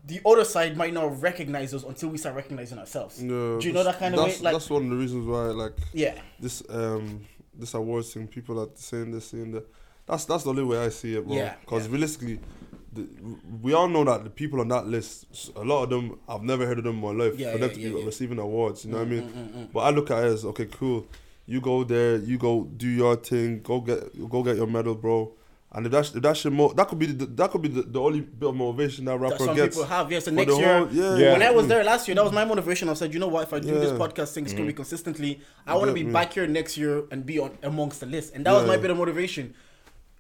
the 0.08 0.20
other 0.24 0.44
side 0.44 0.76
might 0.76 0.94
not 0.94 1.20
recognize 1.20 1.74
us 1.74 1.84
until 1.84 2.08
we 2.08 2.18
start 2.18 2.34
recognizing 2.34 2.78
ourselves. 2.78 3.22
Yeah, 3.22 3.28
Do 3.28 3.58
you 3.62 3.72
know 3.72 3.84
that 3.84 3.98
kind 3.98 4.14
of 4.14 4.20
way? 4.20 4.30
that's, 4.30 4.42
Like, 4.42 4.54
that's 4.54 4.70
one 4.70 4.84
of 4.84 4.90
the 4.90 4.96
reasons 4.96 5.26
why, 5.26 5.46
like, 5.48 5.74
yeah. 5.92 6.14
this 6.40 6.62
um 6.70 7.26
this 7.54 7.74
awards 7.74 8.14
thing, 8.14 8.26
people 8.26 8.60
are 8.60 8.68
saying 8.74 9.10
this, 9.12 9.26
saying 9.28 9.52
that. 9.52 9.66
That's 10.06 10.24
that's 10.24 10.44
the 10.44 10.50
only 10.50 10.64
way 10.64 10.78
I 10.78 10.88
see 10.88 11.16
it, 11.16 11.26
bro. 11.26 11.36
Yeah, 11.36 11.54
Because 11.60 11.84
yeah. 11.84 11.92
realistically, 11.92 12.40
the, 12.92 13.06
we 13.60 13.74
all 13.74 13.88
know 13.88 14.04
that 14.04 14.24
the 14.24 14.30
people 14.30 14.60
on 14.60 14.68
that 14.68 14.86
list, 14.86 15.50
a 15.54 15.62
lot 15.62 15.82
of 15.82 15.90
them, 15.90 16.18
I've 16.26 16.42
never 16.42 16.66
heard 16.66 16.78
of 16.78 16.84
them 16.84 16.96
in 16.96 17.02
my 17.02 17.24
life. 17.24 17.38
Yeah, 17.38 17.52
for 17.52 17.58
them 17.58 17.70
to 17.70 17.80
yeah, 17.80 17.90
be 17.90 18.04
receiving 18.04 18.38
awards, 18.38 18.86
you 18.86 18.92
know 18.92 18.98
what 18.98 19.08
I 19.08 19.10
mm, 19.10 19.10
mean? 19.10 19.22
Mm, 19.28 19.52
mm, 19.52 19.72
but 19.72 19.80
I 19.80 19.90
look 19.90 20.10
at 20.10 20.24
it 20.24 20.32
as 20.32 20.44
okay, 20.46 20.64
cool. 20.66 21.06
You 21.44 21.60
go 21.60 21.84
there, 21.84 22.16
you 22.16 22.38
go 22.38 22.64
do 22.64 22.88
your 22.88 23.16
thing, 23.16 23.60
go 23.60 23.80
get 23.80 24.28
go 24.30 24.42
get 24.42 24.56
your 24.56 24.66
medal, 24.66 24.94
bro. 24.94 25.32
And 25.70 25.84
if 25.84 25.92
that's 25.92 26.14
if 26.14 26.22
that 26.22 26.34
should 26.36 26.54
mo- 26.54 26.72
that 26.72 26.88
could 26.88 26.98
be 26.98 27.06
the, 27.06 27.26
that 27.26 27.50
could 27.50 27.60
be 27.60 27.68
the, 27.68 27.82
the 27.82 28.00
only 28.00 28.20
bit 28.22 28.48
of 28.48 28.54
motivation 28.56 29.04
that 29.04 29.12
that 29.12 29.18
rapper 29.18 29.44
some 29.44 29.54
gets. 29.54 29.76
people 29.76 29.86
have. 29.88 30.10
Yeah, 30.10 30.18
so 30.20 30.30
next 30.30 30.56
year, 30.56 30.78
whole- 30.78 30.88
yeah, 30.90 31.16
Yeah. 31.16 31.32
when 31.32 31.42
I 31.42 31.50
was 31.50 31.68
there 31.68 31.84
last 31.84 32.08
year, 32.08 32.14
that 32.14 32.24
was 32.24 32.32
my 32.32 32.46
motivation. 32.46 32.88
I 32.88 32.94
said, 32.94 33.12
you 33.12 33.20
know 33.20 33.28
what? 33.28 33.42
If 33.42 33.52
I 33.52 33.58
do 33.60 33.66
this 33.78 33.92
Yeah. 33.92 33.98
podcast 33.98 34.32
thing, 34.32 34.44
it's 34.44 34.54
gonna 34.54 34.64
be 34.64 34.72
Mm-hmm. 34.72 34.76
consistently. 34.76 35.40
I 35.66 35.74
want 35.76 35.88
to 35.88 35.92
be 35.94 36.04
back 36.04 36.32
here 36.32 36.46
next 36.46 36.78
year 36.78 37.04
and 37.10 37.26
be 37.26 37.38
on 37.38 37.50
amongst 37.62 38.00
the 38.00 38.06
list, 38.06 38.34
and 38.34 38.46
that 38.46 38.52
was 38.52 38.66
my 38.66 38.78
bit 38.78 38.90
of 38.90 38.96
motivation. 38.96 39.54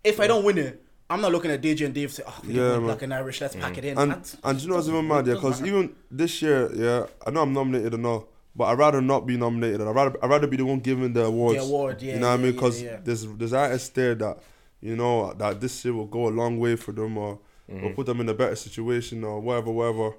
If 0.04 0.20
I 0.20 0.26
don't 0.26 0.44
win 0.44 0.58
it, 0.58 0.82
I'm 1.10 1.22
not 1.22 1.32
looking 1.32 1.50
at 1.50 1.62
DJ 1.62 1.86
and 1.86 1.94
Dave 1.94 2.12
say, 2.12 2.22
"Oh, 2.26 2.34
we 2.46 2.52
Yeah, 2.52 2.72
yeah. 2.74 2.78
Black 2.80 3.00
and 3.00 3.14
Irish. 3.14 3.40
Let's 3.40 3.56
pack 3.56 3.78
it 3.78 3.84
in." 3.86 3.96
And 3.96 4.10
That's- 4.10 4.36
and 4.44 4.60
you 4.60 4.68
know 4.68 4.74
what's 4.74 4.88
even 4.88 5.08
mad? 5.08 5.26
Yeah, 5.26 5.34
because 5.34 5.62
even 5.62 5.94
this 6.10 6.42
year, 6.42 6.70
yeah, 6.74 7.06
I 7.26 7.30
know 7.30 7.40
I'm 7.40 7.54
nominated 7.54 7.94
or 7.94 8.06
all, 8.06 8.28
but 8.54 8.64
I'd 8.66 8.76
rather 8.78 9.00
not 9.00 9.26
be 9.26 9.38
nominated. 9.38 9.80
I'd 9.80 9.94
rather 9.94 10.14
I'd 10.22 10.28
rather 10.28 10.46
be 10.46 10.58
the 10.58 10.66
one 10.66 10.80
giving 10.80 11.14
the 11.14 11.24
awards. 11.24 11.58
The 11.58 11.64
award, 11.64 12.02
yeah, 12.02 12.14
You 12.14 12.20
know 12.20 12.26
what 12.28 12.32
I 12.32 12.36
yeah, 12.36 12.42
mean? 12.42 12.46
yeah, 12.46 12.52
Because 12.52 12.82
yeah. 12.82 12.96
there's 13.02 13.26
there's 13.38 13.52
artists 13.54 13.88
there 13.88 14.14
that 14.16 14.38
you 14.80 14.96
know 14.96 15.32
that 15.34 15.60
this 15.60 15.84
year 15.84 15.94
will 15.94 16.06
go 16.06 16.28
a 16.28 16.30
long 16.30 16.58
way 16.58 16.76
for 16.76 16.92
them 16.92 17.16
or 17.18 17.38
or 17.68 17.74
mm-hmm. 17.74 17.94
put 17.94 18.06
them 18.06 18.20
in 18.20 18.28
a 18.28 18.34
better 18.34 18.56
situation 18.56 19.22
or 19.24 19.40
whatever, 19.40 19.70
whatever. 19.70 20.16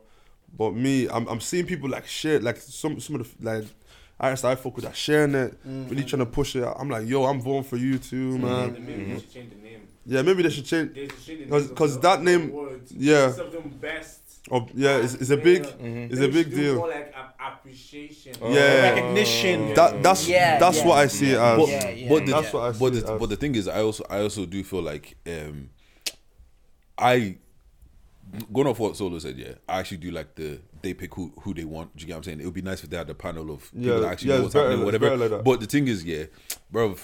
But 0.55 0.75
me, 0.75 1.07
I'm 1.09 1.27
I'm 1.27 1.39
seeing 1.41 1.65
people 1.65 1.89
like 1.89 2.05
share 2.07 2.39
like 2.39 2.57
some 2.57 2.99
some 2.99 3.15
of 3.15 3.35
the 3.39 3.51
like. 3.51 3.65
Artists 4.21 4.41
that 4.41 4.51
I 4.51 4.55
fuck 4.55 4.75
with 4.75 4.83
that 4.83 4.97
sharing 4.97 5.33
it, 5.33 5.53
mm-hmm. 5.65 5.87
really 5.87 6.03
trying 6.03 6.19
to 6.19 6.25
push 6.25 6.53
it. 6.57 6.65
I'm 6.77 6.89
like, 6.89 7.07
yo, 7.07 7.23
I'm 7.23 7.39
voting 7.39 7.63
for 7.63 7.77
you 7.77 7.97
too, 7.97 8.37
man. 8.37 8.73
Maybe 8.73 8.85
they 8.85 8.91
should 8.91 9.07
mm-hmm. 9.29 9.31
change 9.33 9.49
the 9.51 9.55
name. 9.63 9.87
Yeah, 10.05 10.21
maybe 10.23 10.43
they 10.43 10.49
should 10.49 10.65
change. 10.65 10.93
They 10.93 11.07
should 11.07 11.25
change 11.25 11.39
the 11.39 11.45
'Cause- 11.45 11.61
name 11.63 11.71
of 11.71 11.77
'cause 11.77 11.99
that 12.01 12.21
name- 12.21 12.49
awards. 12.49 12.91
yeah. 12.91 13.27
Instead 13.27 13.45
of 13.45 13.51
them 13.53 13.69
best. 13.79 14.19
Oh, 14.51 14.67
yeah, 14.73 14.97
it's, 14.97 15.13
it's 15.15 15.29
a 15.29 15.37
big, 15.37 15.63
Yeah. 15.63 16.07
it's 16.11 16.19
a 16.21 16.27
big 16.27 16.49
deal. 16.49 16.75
More 16.77 16.89
like 16.89 17.13
a- 17.15 17.33
appreciation. 17.51 18.33
Yeah. 18.41 18.91
recognition. 18.93 19.73
That 19.75 20.01
that's 20.01 20.27
Yeah, 20.27 20.57
that's 20.59 20.77
yeah. 20.79 20.87
what 20.87 20.97
I 20.97 21.07
see 21.07 21.31
it 21.31 21.37
as. 21.37 21.57
But, 21.57 21.67
Yeah, 21.69 21.89
yeah, 21.89 22.09
but 22.09 22.25
the, 22.25 22.31
That's 22.31 22.53
what 22.53 22.63
I 22.63 22.71
see 22.71 22.79
but 22.79 22.93
the, 22.93 23.13
as. 23.13 23.19
but 23.19 23.29
the 23.29 23.35
thing 23.35 23.55
is, 23.55 23.67
I 23.67 23.81
also 23.81 24.03
I 24.09 24.21
also 24.21 24.45
do 24.45 24.63
feel 24.63 24.81
like 24.81 25.15
um, 25.27 25.69
I 26.97 27.37
going 28.51 28.67
off 28.67 28.79
what 28.79 28.95
Solo 28.97 29.19
said. 29.19 29.37
Yeah, 29.37 29.53
I 29.67 29.79
actually 29.79 29.97
do 29.97 30.11
like 30.11 30.35
the 30.35 30.59
they 30.81 30.93
pick 30.93 31.13
who 31.13 31.31
who 31.41 31.53
they 31.53 31.65
want. 31.65 31.95
Do 31.95 32.01
you 32.01 32.07
get 32.07 32.13
what 32.13 32.17
I'm 32.17 32.23
saying? 32.23 32.41
It 32.41 32.45
would 32.45 32.53
be 32.53 32.61
nice 32.61 32.83
if 32.83 32.89
they 32.89 32.97
had 32.97 33.09
a 33.09 33.15
panel 33.15 33.51
of 33.51 33.71
people 33.71 33.87
Yeah, 33.93 33.99
that 33.99 34.11
actually 34.11 34.29
yeah, 34.29 34.37
know 34.39 34.45
it's 34.45 34.53
what's 34.53 34.53
better- 34.55 34.69
happening, 34.71 34.87
it's 34.95 35.01
whatever. 35.01 35.35
like. 35.35 35.43
But 35.43 35.59
the 35.61 35.65
thing 35.67 35.87
is, 35.87 36.03
yeah, 36.03 36.25
bro. 36.71 36.95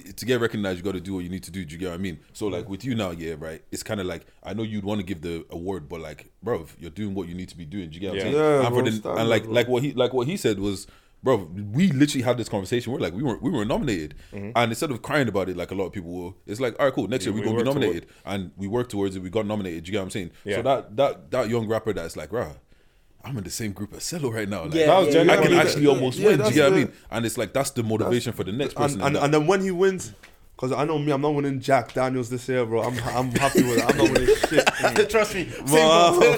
To 0.00 0.24
get 0.26 0.40
recognized, 0.40 0.78
you 0.78 0.84
got 0.84 0.92
to 0.92 1.00
do 1.00 1.14
what 1.14 1.20
you 1.24 1.30
need 1.30 1.42
to 1.44 1.50
do. 1.50 1.64
Do 1.64 1.72
you 1.72 1.78
get 1.78 1.88
what 1.88 1.94
I 1.94 1.98
mean? 1.98 2.18
So, 2.32 2.46
like 2.46 2.68
with 2.68 2.84
you 2.84 2.94
now, 2.94 3.10
yeah, 3.10 3.34
right. 3.38 3.62
It's 3.70 3.82
kind 3.82 4.00
of 4.00 4.06
like 4.06 4.26
I 4.42 4.54
know 4.54 4.62
you'd 4.62 4.84
want 4.84 5.00
to 5.00 5.06
give 5.06 5.20
the 5.22 5.44
award, 5.50 5.88
but 5.88 6.00
like, 6.00 6.30
bro, 6.42 6.66
you're 6.78 6.90
doing 6.90 7.14
what 7.14 7.28
you 7.28 7.34
need 7.34 7.48
to 7.50 7.56
be 7.56 7.64
doing. 7.64 7.90
Do 7.90 7.94
you 7.94 8.00
get 8.00 8.10
what 8.10 8.18
Yeah. 8.18 8.24
I'm 8.26 8.32
saying? 8.32 8.44
Yeah, 8.44 8.58
and, 8.58 8.66
for 8.68 8.72
bro, 8.74 8.84
the, 8.84 8.92
standard, 8.92 9.20
and 9.20 9.28
like, 9.28 9.44
bro. 9.44 9.52
like 9.52 9.68
what 9.68 9.82
he, 9.82 9.92
like 9.92 10.12
what 10.12 10.26
he 10.26 10.36
said 10.36 10.58
was, 10.58 10.86
bro, 11.22 11.36
we 11.72 11.90
literally 11.92 12.22
had 12.22 12.38
this 12.38 12.48
conversation. 12.48 12.92
We're 12.92 12.98
like, 13.00 13.12
we 13.14 13.22
weren't, 13.22 13.42
we 13.42 13.50
were 13.50 13.64
nominated, 13.64 14.14
mm-hmm. 14.32 14.50
and 14.56 14.70
instead 14.72 14.90
of 14.90 15.02
crying 15.02 15.28
about 15.28 15.48
it, 15.48 15.56
like 15.56 15.70
a 15.70 15.74
lot 15.74 15.86
of 15.86 15.92
people 15.92 16.10
will, 16.12 16.36
it's 16.46 16.60
like, 16.60 16.78
all 16.78 16.86
right, 16.86 16.94
cool. 16.94 17.08
Next 17.08 17.26
year 17.26 17.32
We 17.34 17.40
we're 17.40 17.46
gonna 17.46 17.56
be 17.56 17.64
work 17.64 17.72
toward- 17.74 17.82
nominated, 17.82 18.06
and 18.24 18.50
we 18.56 18.66
worked 18.68 18.90
towards 18.90 19.16
it. 19.16 19.22
We 19.22 19.30
got 19.30 19.46
nominated. 19.46 19.84
Do 19.84 19.88
you 19.88 19.92
get 19.92 19.98
what 19.98 20.04
I'm 20.04 20.10
saying? 20.10 20.30
Yeah. 20.44 20.56
So 20.56 20.62
that 20.62 20.96
that 20.96 21.30
that 21.30 21.48
young 21.50 21.68
rapper 21.68 21.92
that's 21.92 22.16
like, 22.16 22.30
bro, 22.30 22.52
I'm 23.24 23.36
in 23.38 23.44
the 23.44 23.50
same 23.50 23.72
group 23.72 23.92
as 23.94 24.02
Sello 24.02 24.32
right 24.32 24.48
now. 24.48 24.64
Like, 24.64 24.74
Yeah, 24.74 24.86
That 24.86 24.98
was 25.06 25.14
yeah, 25.14 25.20
I 25.20 25.24
genuinely 25.24 25.46
can 25.48 25.56
yeah. 25.56 25.62
actually 25.62 25.86
almost 25.86 26.18
Yeah, 26.18 26.26
win. 26.28 26.38
Do 26.38 26.44
you 26.48 26.52
get 26.54 26.64
what 26.70 26.72
I 26.72 26.76
mean? 26.84 26.92
And 27.10 27.26
it's 27.26 27.36
like 27.38 27.52
that's 27.52 27.70
the 27.70 27.82
motivation 27.82 28.32
for 28.32 28.44
the 28.44 28.52
next 28.52 28.74
person. 28.74 29.00
and, 29.00 29.16
and, 29.16 29.24
and 29.24 29.34
then 29.34 29.46
when 29.46 29.60
he 29.62 29.70
wins, 29.70 30.12
because 30.56 30.72
I 30.72 30.84
know 30.84 30.98
me, 30.98 31.10
I'm 31.10 31.22
not 31.22 31.34
winning 31.34 31.58
Jack 31.60 31.94
Daniels 31.94 32.28
this 32.28 32.46
year, 32.48 32.66
bro. 32.66 32.82
I'm 32.82 32.92
I'm 33.16 33.30
happy 33.32 33.62
with 33.62 33.78
it. 33.78 33.84
I'm 33.88 33.96
not 33.96 34.10
winning 34.10 34.36
shit. 34.48 35.08
Trust 35.10 35.34
me. 35.34 35.48
Same 35.50 35.64
Wow. 35.66 36.18
me, 36.20 36.28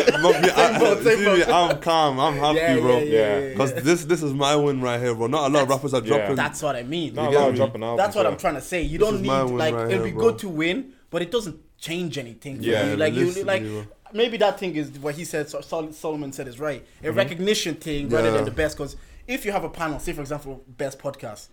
I, 0.00 0.78
boat, 0.78 1.02
same 1.02 1.18
see 1.18 1.18
me, 1.18 1.44
boat. 1.44 1.48
I'm 1.48 1.80
calm. 1.80 2.18
I'm 2.18 2.36
happy, 2.36 2.56
Yeah, 2.58 2.80
bro. 2.80 2.98
yeah, 2.98 3.04
yeah, 3.04 3.10
yeah, 3.10 3.38
yeah. 3.40 3.48
Because 3.50 3.74
this 3.74 4.04
this 4.06 4.22
is 4.22 4.32
my 4.32 4.56
win 4.56 4.80
right 4.80 4.98
here, 5.00 5.14
bro. 5.14 5.26
Not 5.26 5.50
a 5.50 5.52
lot 5.52 5.64
of 5.64 5.68
rappers 5.68 5.92
are 5.92 6.00
yeah. 6.02 6.06
dropping. 6.16 6.36
That's 6.36 6.62
what 6.62 6.76
I 6.76 6.82
mean. 6.82 7.14
Not 7.14 7.32
a 7.32 7.38
lot 7.38 7.48
of 7.50 7.56
dropping 7.56 7.82
out. 7.84 7.96
That's 7.96 8.16
what 8.16 8.26
I'm 8.26 8.36
trying 8.38 8.54
to 8.54 8.60
say. 8.62 8.82
You 8.82 8.98
don't 8.98 9.20
need 9.20 9.28
like 9.28 9.74
right 9.74 9.90
it'll 9.90 9.90
here, 9.90 10.02
be 10.04 10.12
bro. 10.12 10.30
good 10.30 10.38
to 10.40 10.48
win, 10.48 10.92
but 11.10 11.20
it 11.22 11.30
doesn't 11.30 11.60
change 11.78 12.16
anything. 12.16 12.56
For 12.58 12.62
Yeah, 12.62 12.90
you. 12.92 12.96
like 12.96 13.12
you 13.14 13.32
like 13.44 13.62
bro. 13.64 13.86
Maybe 14.16 14.36
that 14.38 14.58
thing 14.58 14.74
is 14.76 14.90
what 14.98 15.14
he 15.14 15.24
said. 15.24 15.48
Sol- 15.48 15.92
Solomon 15.92 16.32
said 16.32 16.48
is 16.48 16.58
right. 16.58 16.84
A 17.02 17.06
mm-hmm. 17.06 17.16
recognition 17.16 17.74
thing 17.74 18.08
rather 18.08 18.30
than 18.30 18.44
the 18.44 18.50
best. 18.50 18.76
Because 18.76 18.96
if 19.26 19.44
you 19.44 19.52
have 19.52 19.64
a 19.64 19.70
panel, 19.70 19.98
say 19.98 20.12
for 20.12 20.20
example, 20.20 20.64
best 20.68 20.98
podcast, 20.98 21.48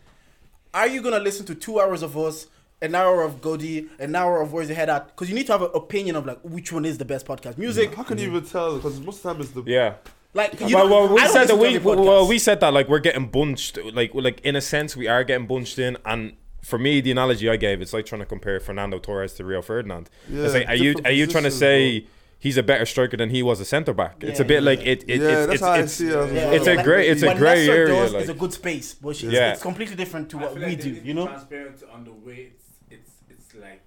are 0.73 0.87
you 0.87 1.01
gonna 1.01 1.19
listen 1.19 1.45
to 1.47 1.55
two 1.55 1.79
hours 1.79 2.01
of 2.01 2.17
us? 2.17 2.47
An 2.81 2.95
hour 2.95 3.21
of 3.21 3.39
Godi, 3.39 3.87
an 3.97 4.13
hour 4.13 4.41
of 4.41 4.51
Where's 4.51 4.67
the 4.67 4.73
Head 4.73 4.89
At? 4.89 5.07
Because 5.07 5.29
you 5.29 5.35
need 5.35 5.45
to 5.45 5.53
have 5.53 5.61
an 5.61 5.69
opinion 5.73 6.17
of 6.17 6.25
like 6.25 6.41
which 6.41 6.73
one 6.73 6.83
is 6.83 6.97
the 6.97 7.05
best 7.05 7.25
podcast. 7.25 7.57
Music, 7.57 7.95
How 7.95 8.03
can 8.03 8.17
you 8.17 8.27
even 8.27 8.43
tell? 8.43 8.75
Because 8.75 8.99
most 8.99 9.17
of 9.17 9.23
the 9.23 9.33
time 9.33 9.41
it's 9.41 9.51
the 9.51 9.63
Yeah. 9.65 9.93
like 10.33 10.59
you 10.59 10.75
well, 10.75 10.89
well, 10.89 11.13
we 11.13 11.25
said 11.27 11.45
that 11.45 11.57
we 11.57 11.77
well 11.77 12.27
we 12.27 12.37
said 12.37 12.59
that 12.59 12.73
like 12.73 12.89
we're 12.89 12.99
getting 12.99 13.27
bunched 13.27 13.77
like 13.93 14.11
like 14.13 14.41
in 14.41 14.57
a 14.57 14.61
sense 14.61 14.97
we 14.97 15.07
are 15.07 15.23
getting 15.23 15.47
bunched 15.47 15.79
in 15.79 15.95
and 16.03 16.35
for 16.61 16.77
me 16.77 16.99
the 16.99 17.11
analogy 17.11 17.49
I 17.49 17.55
gave 17.55 17.81
it's 17.81 17.93
like 17.93 18.05
trying 18.05 18.19
to 18.19 18.25
compare 18.25 18.59
Fernando 18.59 18.99
Torres 18.99 19.33
to 19.35 19.45
Rio 19.45 19.61
Ferdinand. 19.61 20.09
Yeah, 20.27 20.43
it's 20.43 20.53
like 20.53 20.67
are 20.67 20.75
you 20.75 20.95
are 21.05 21.11
you 21.11 21.25
trying 21.25 21.43
to 21.43 21.51
positions, 21.51 21.59
say 21.59 22.07
he's 22.43 22.57
a 22.63 22.65
better 22.71 22.85
striker 22.93 23.17
than 23.21 23.29
he 23.35 23.41
was 23.49 23.57
a 23.65 23.67
centre 23.73 23.93
back? 24.03 24.15
it's 24.31 24.41
a 24.45 24.47
bit 24.51 24.59
yeah, 24.61 24.69
like 24.71 24.81
it, 24.91 24.99
it 25.13 25.21
yeah, 25.21 25.27
it's 25.27 25.41
that's 25.47 25.53
it's, 25.53 25.61
how 25.63 25.71
I 25.71 25.85
see 25.85 26.07
it. 26.07 26.15
as 26.15 26.31
Yeah, 26.31 26.45
well. 26.45 26.53
It's 26.57 26.67
a 26.67 26.75
great. 26.75 26.85
grey- 26.87 27.07
it's 27.11 27.23
a 27.23 27.27
what 27.27 27.37
grey 27.43 27.61
area, 27.69 27.87
Does 28.01 28.13
like- 28.13 28.23
is 28.23 28.29
a 28.37 28.39
good 28.43 28.53
space, 28.61 28.89
but 29.01 29.09
it's, 29.09 29.23
Yeah. 29.23 29.53
it's 29.53 29.61
completely 29.69 29.95
different 30.03 30.25
to 30.31 30.35
I 30.37 30.41
what 30.43 30.51
we 30.55 30.59
like 30.61 30.69
they 30.77 30.83
do. 30.89 30.93
You 31.07 31.13
know? 31.17 31.27
transparent 31.27 31.79
on 31.95 31.99
the 32.09 32.15
way 32.25 32.39
it's 32.51 32.65
it's 32.95 33.11
it's 33.33 33.49
like 33.65 33.85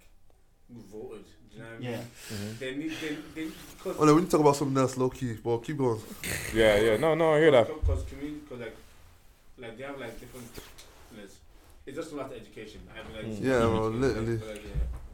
voted. 0.92 1.24
You 1.52 1.58
know 1.62 1.68
what 1.68 1.74
I 1.76 1.78
mean? 1.80 1.98
Mm-hmm. 1.98 2.46
Yeah. 2.46 2.54
They 2.60 2.70
need 2.80 2.92
they 3.02 3.12
they 3.36 3.44
because 3.76 3.96
Oh, 3.98 4.14
we 4.14 4.20
need 4.20 4.26
to 4.30 4.32
talk 4.34 4.40
about 4.46 4.56
something 4.60 4.78
else, 4.84 4.94
low 5.02 5.10
key. 5.18 5.32
Well, 5.44 5.58
keep 5.66 5.76
going. 5.84 6.00
yeah 6.60 6.74
yeah 6.86 6.96
no 7.04 7.08
no 7.14 7.26
I 7.34 7.38
hear 7.42 7.52
that 7.58 7.66
Because 7.80 8.02
community, 8.10 8.40
because 8.44 8.60
like, 8.64 8.76
like 9.62 9.74
they 9.78 9.84
have 9.84 9.98
like 10.04 10.14
different. 10.22 10.48
It's, 11.24 11.36
it's 11.86 11.96
just 12.00 12.12
about 12.12 12.28
the 12.30 12.36
education. 12.42 12.80
I 12.92 12.98
mean, 13.06 13.12
mm. 13.14 13.34
like, 13.34 13.44
Yeah, 13.48 13.58
well, 13.72 13.90
like, 13.90 14.00
literally. 14.02 14.36
like, 14.38 14.64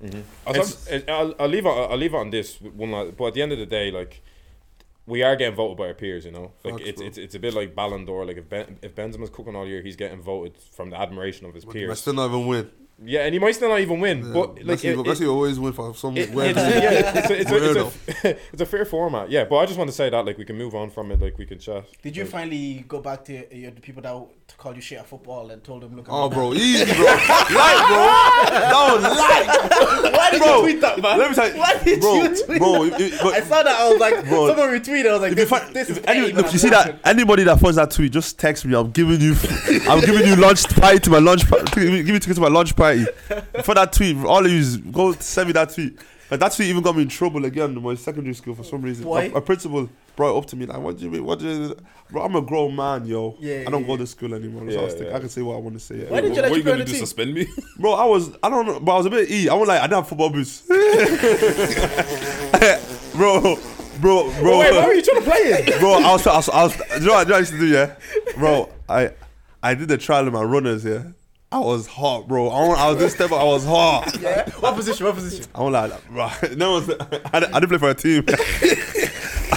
Mm-hmm. 0.03 0.95
it- 0.95 1.09
I'll, 1.09 1.35
I'll 1.39 1.49
leave 1.49 1.65
it. 1.67 1.69
I'll 1.69 1.97
leave 1.97 2.15
it 2.15 2.17
on 2.17 2.31
this 2.31 2.61
one. 2.61 2.91
Last, 2.91 3.17
but 3.17 3.27
at 3.29 3.35
the 3.35 3.43
end 3.43 3.53
of 3.53 3.59
the 3.59 3.67
day, 3.67 3.91
like 3.91 4.21
we 5.07 5.23
are 5.23 5.37
getting 5.37 5.55
voted 5.55 5.77
by 5.77 5.87
our 5.89 5.95
peers. 5.95 6.25
You 6.25 6.33
know, 6.33 6.53
like 6.65 6.81
it's, 6.81 6.99
bro. 6.99 7.07
it's 7.07 7.19
it's 7.19 7.35
a 7.35 7.39
bit 7.39 7.55
like 7.55 7.75
Ballon 7.75 8.05
d'Or. 8.05 8.25
Like 8.27 8.37
if 8.39 8.49
ben, 8.49 8.79
if 8.83 8.95
Benzema's 8.95 9.31
cooking 9.31 9.55
all 9.57 9.67
year, 9.67 9.81
he's 9.83 9.97
getting 9.97 10.21
voted 10.21 10.57
from 10.73 10.91
the 10.91 11.01
admiration 11.01 11.47
of 11.47 11.55
his 11.55 11.65
But 11.65 11.71
I 11.77 11.79
peers. 11.81 12.01
still 12.01 12.15
not 12.15 12.27
even 12.29 12.47
win. 12.47 12.71
Yeah, 13.05 13.21
and 13.25 13.33
he 13.35 13.39
might 13.41 13.53
still 13.53 13.69
not 13.69 13.81
even 13.81 13.99
win. 14.01 14.19
Yeah, 14.27 14.33
but 14.33 14.49
like 14.65 14.79
Messi, 14.79 14.85
it, 14.93 14.97
Messi 14.99 15.23
it, 15.23 15.27
always 15.27 15.59
win 15.59 15.73
for 15.73 15.95
some 15.95 16.17
it- 16.17 16.31
weird 16.33 16.57
it's, 16.57 16.59
yeah, 16.59 17.19
it's, 17.19 17.31
a, 17.31 17.41
it's, 17.41 17.51
a, 17.51 17.55
Weirdo. 17.55 17.93
it's, 18.07 18.25
a, 18.25 18.29
it's 18.53 18.63
a 18.63 18.67
fair 18.67 18.85
format. 18.85 19.29
Yeah, 19.31 19.45
but 19.45 19.57
I 19.57 19.67
just 19.67 19.77
want 19.79 19.89
to 19.91 19.97
say 19.97 20.09
that 20.11 20.25
like 20.25 20.39
we 20.39 20.45
can 20.45 20.57
move 20.57 20.75
on 20.75 20.91
from 20.91 21.11
it. 21.11 21.21
Like 21.21 21.37
we 21.39 21.47
can 21.47 21.59
chat. 21.59 21.85
Did 22.03 22.17
you 22.17 22.23
Like, 22.25 22.33
finally 22.33 22.85
go 22.87 23.01
back 23.01 23.25
to 23.25 23.39
uh, 23.45 23.71
the 23.75 23.81
people 23.81 24.03
that 24.03 24.57
called 24.57 24.77
you 24.77 24.83
shit 24.83 24.99
at 24.99 25.07
football 25.07 25.51
and 25.51 25.65
told 25.65 25.83
them, 25.83 25.97
look 25.97 26.07
Oh, 26.09 26.29
bro, 26.29 26.51
man? 26.51 26.59
easy, 26.63 26.85
bro. 26.95 27.05
Light, 27.05 27.85
bro. 27.89 28.53
That 28.53 28.93
was 28.95 29.03
light. 29.03 30.13
Why 30.13 30.31
did 30.31 30.43
Bro, 30.43 30.57
you 30.57 30.63
tweet 30.63 30.81
that, 30.83 31.03
man? 31.03 31.19
Let 31.19 31.31
me 31.31 31.35
tell 31.35 31.49
you, 31.53 31.59
Why 31.59 31.83
did 31.83 32.01
bro, 32.01 32.15
you 32.23 32.45
tweet 32.45 32.59
bro. 32.59 32.85
that? 32.91 33.01
it- 33.01 33.21
but 33.23 33.35
I 33.35 33.41
saw 33.41 33.63
that. 33.63 33.81
I 33.81 33.89
was 33.91 33.99
like, 34.01 34.25
Bro, 34.29 34.49
someone 34.49 34.69
retweeted. 34.69 35.09
I 35.09 35.13
was 35.15 35.23
like, 35.23 35.35
this, 35.35 35.49
find, 35.49 35.75
this 35.75 35.91
is 35.91 35.99
any, 36.07 36.27
pain, 36.27 36.37
look, 36.37 36.53
you 36.53 36.59
see 36.59 36.71
that 36.71 37.01
anybody 37.05 37.45
that 37.45 37.59
finds 37.59 37.77
that 37.77 37.91
tweet, 37.91 38.13
just 38.13 38.39
text 38.39 38.65
me. 38.65 38.77
I'm 38.77 38.91
giving 38.93 39.21
you, 39.21 39.35
I'm 39.89 40.01
giving 40.01 40.27
you 40.27 40.37
lunch 40.37 40.65
party 40.77 40.99
to 41.01 41.11
my 41.11 41.19
lunch. 41.19 41.43
Give 41.75 41.91
me 41.91 42.03
give 42.03 42.13
me 42.15 42.19
tickets 42.21 42.35
to 42.37 42.41
my 42.43 42.49
lunch 42.49 42.77
party. 42.83 43.07
For 43.63 43.75
that 43.75 43.93
tweet, 43.93 44.17
all 44.25 44.45
of 44.45 44.51
you 44.51 44.79
go 44.79 45.13
send 45.13 45.49
me 45.49 45.53
that 45.53 45.75
tweet. 45.75 45.99
Like 46.31 46.41
that 46.41 46.53
tweet 46.53 46.69
even 46.69 46.83
got 46.83 46.97
me 46.97 47.03
in 47.03 47.09
trouble 47.09 47.45
again 47.45 47.77
in 47.77 47.83
my 47.83 47.95
secondary 47.95 48.35
school 48.35 48.55
for 48.55 48.65
some 48.65 48.81
reason. 48.81 49.05
Why? 49.05 49.25
A, 49.25 49.35
a 49.35 49.41
principal 49.43 49.91
brought 50.17 50.35
it 50.35 50.39
up 50.39 50.47
to 50.47 50.57
me 50.57 50.65
like, 50.65 50.79
"What 50.79 50.97
do 50.97 51.05
you 51.05 51.11
mean? 51.11 51.25
What 51.27 51.41
do 51.41 51.47
you?" 51.47 51.77
Bro, 52.11 52.23
I'm 52.23 52.35
a 52.37 52.41
grown 52.41 52.75
man, 52.75 53.05
yo. 53.05 53.37
Yeah, 53.39 53.65
I 53.67 53.71
don't 53.71 53.83
yeah, 53.83 53.87
go 53.87 53.97
to 53.99 54.07
school 54.07 54.35
anymore. 54.35 54.63
So 54.67 54.73
Yeah, 54.73 54.81
I, 54.81 54.85
was 54.85 54.93
thinking, 54.95 55.11
yeah. 55.11 55.17
I 55.17 55.21
can 55.21 55.29
say 55.29 55.43
what 55.43 55.57
I 55.57 55.59
want 55.59 55.75
to 55.75 55.81
say. 55.81 56.07
Why 56.07 56.23
did 56.23 56.35
you 56.35 56.41
let 56.43 56.51
what 56.51 56.57
you 56.57 56.57
are 56.57 56.57
you 56.57 56.63
go 56.65 56.71
gonna 56.73 56.85
do? 56.87 56.93
team? 56.93 57.01
Suspend 57.01 57.35
me? 57.35 57.47
Bro, 57.79 57.93
I 57.93 58.05
was 58.07 58.31
I 58.43 58.49
don't 58.49 58.65
know, 58.65 58.81
but 58.81 58.93
I 58.93 58.97
was 58.97 59.07
a 59.07 59.11
bit 59.11 59.31
e. 59.31 59.49
I 59.51 59.55
was 59.55 59.69
like 59.69 59.81
I 59.81 59.87
didn't 59.87 59.99
have 59.99 60.09
football 60.09 60.31
boots. 60.31 60.63
bro, 63.13 63.57
bro, 64.01 64.31
bro. 64.41 64.59
Wait, 64.59 64.73
why 64.73 64.87
were 64.87 64.95
you 64.95 65.03
trying 65.03 65.23
to 65.23 65.31
play 65.31 65.39
it? 65.39 65.81
bro, 65.81 65.93
I 65.95 66.13
was, 66.13 66.27
I 66.27 66.37
was, 66.37 66.49
I 66.49 66.63
was, 66.65 66.75
you 66.79 66.81
know 66.81 66.87
what, 66.87 66.99
do 66.99 67.01
you 67.03 67.09
know 67.09 67.15
what 67.15 67.35
I 67.35 67.39
used 67.39 67.53
to 67.53 67.59
do, 67.59 67.67
yeah? 67.67 67.97
Bro, 68.39 68.71
I, 68.89 69.13
I 69.63 69.75
did 69.75 69.89
the 69.89 69.99
trial 69.99 70.27
in 70.27 70.33
my 70.33 70.43
runners, 70.43 70.83
yeah. 70.85 71.03
I 71.53 71.59
was 71.59 71.87
hot, 71.87 72.27
bro. 72.27 72.49
I, 72.49 72.65
I 72.87 72.89
was 72.91 72.99
this 72.99 73.13
step, 73.15 73.31
I 73.33 73.45
was 73.45 73.65
hot. 73.65 74.17
Yeah. 74.23 74.49
What 74.61 74.75
position? 74.77 75.05
What 75.07 75.15
position? 75.17 75.45
I 75.55 75.63
was 75.63 75.73
like, 75.73 76.09
bro, 76.09 76.31
no 76.57 76.73
one's, 76.73 76.89
I, 77.33 77.41
didn't- 77.41 77.55
I 77.55 77.61
didn't 77.61 77.69
play 77.69 77.79
for 77.79 77.91
a 77.91 77.95
team. 77.95 78.25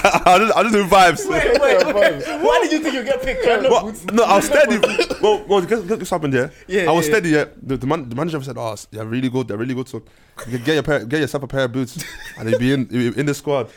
I, 0.08 0.38
just, 0.38 0.56
I 0.56 0.62
just 0.62 0.74
do 0.74 0.84
vibes. 0.84 1.28
Wait, 1.28 1.60
wait, 1.60 1.86
wait. 1.94 2.42
Why 2.44 2.60
did 2.62 2.72
you 2.72 2.78
think 2.80 2.94
you 2.94 3.02
get 3.02 3.22
picked? 3.22 3.44
You 3.44 3.62
no 3.62 3.70
But, 3.70 4.12
no, 4.14 4.22
I 4.24 4.36
was 4.36 4.44
steady. 4.46 4.78
well, 5.20 5.44
well, 5.48 5.60
guess, 5.62 5.80
guess 5.80 5.98
what's 5.98 6.10
happened 6.10 6.32
there? 6.34 6.52
Yeah, 6.68 6.88
I 6.88 6.92
was 6.92 7.06
yeah, 7.08 7.12
steady. 7.14 7.30
Yeah, 7.30 7.44
the, 7.62 7.76
the, 7.76 7.86
man, 7.86 8.08
the 8.08 8.14
manager 8.14 8.40
said, 8.42 8.56
"Oh, 8.58 8.76
they're 8.92 9.04
really 9.04 9.28
good. 9.28 9.48
They're 9.48 9.56
really 9.56 9.74
good. 9.74 9.88
So 9.88 10.02
get 10.50 10.64
get 10.64 10.74
your 10.74 10.82
pair, 10.84 11.04
get 11.04 11.20
yourself 11.20 11.42
a 11.42 11.46
pair 11.48 11.64
of 11.64 11.72
boots, 11.72 12.04
and 12.38 12.48
you'll 12.48 12.58
be 12.58 12.72
in 12.72 12.86
you'll 12.90 13.14
be 13.14 13.20
in 13.20 13.26
the 13.26 13.34
squad." 13.34 13.68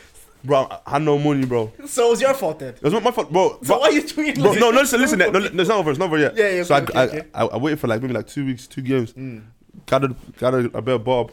Bro, 0.44 0.68
I 0.86 0.90
had 0.92 1.02
no 1.02 1.18
money, 1.18 1.44
bro. 1.46 1.72
So 1.86 2.06
it 2.06 2.10
was 2.10 2.20
your 2.20 2.34
fault 2.34 2.58
then. 2.58 2.74
It 2.74 2.82
was 2.82 2.92
not 2.92 3.02
my 3.02 3.10
fault, 3.10 3.30
bro. 3.32 3.58
So 3.62 3.74
but- 3.74 3.80
why 3.80 3.86
are 3.88 3.92
you 3.92 4.02
tweeting? 4.02 4.40
Bro, 4.42 4.52
no, 4.54 4.70
no, 4.70 4.80
listen, 4.80 5.00
listen. 5.00 5.18
No, 5.20 5.30
no, 5.30 5.38
it's 5.46 5.68
not 5.68 5.78
over. 5.78 5.90
It's 5.90 5.98
not 5.98 6.06
over 6.06 6.18
yet. 6.18 6.36
Yeah, 6.36 6.48
yeah, 6.50 6.62
So 6.62 6.74
okay, 6.76 6.98
I, 6.98 7.04
okay, 7.04 7.18
Mm. 7.20 7.26
I, 7.34 7.42
I, 7.42 7.46
I 7.46 7.56
waited 7.58 7.80
for 7.80 7.86
like 7.88 8.00
maybe 8.02 8.14
like 8.14 8.26
two 8.26 8.46
weeks, 8.46 8.66
two 8.66 8.82
games. 8.82 9.12
Got 9.12 10.02
Gathered, 10.02 10.16
gathered 10.38 10.74
a 10.74 10.82
bit 10.82 10.94
of 10.96 11.04
Bob. 11.04 11.32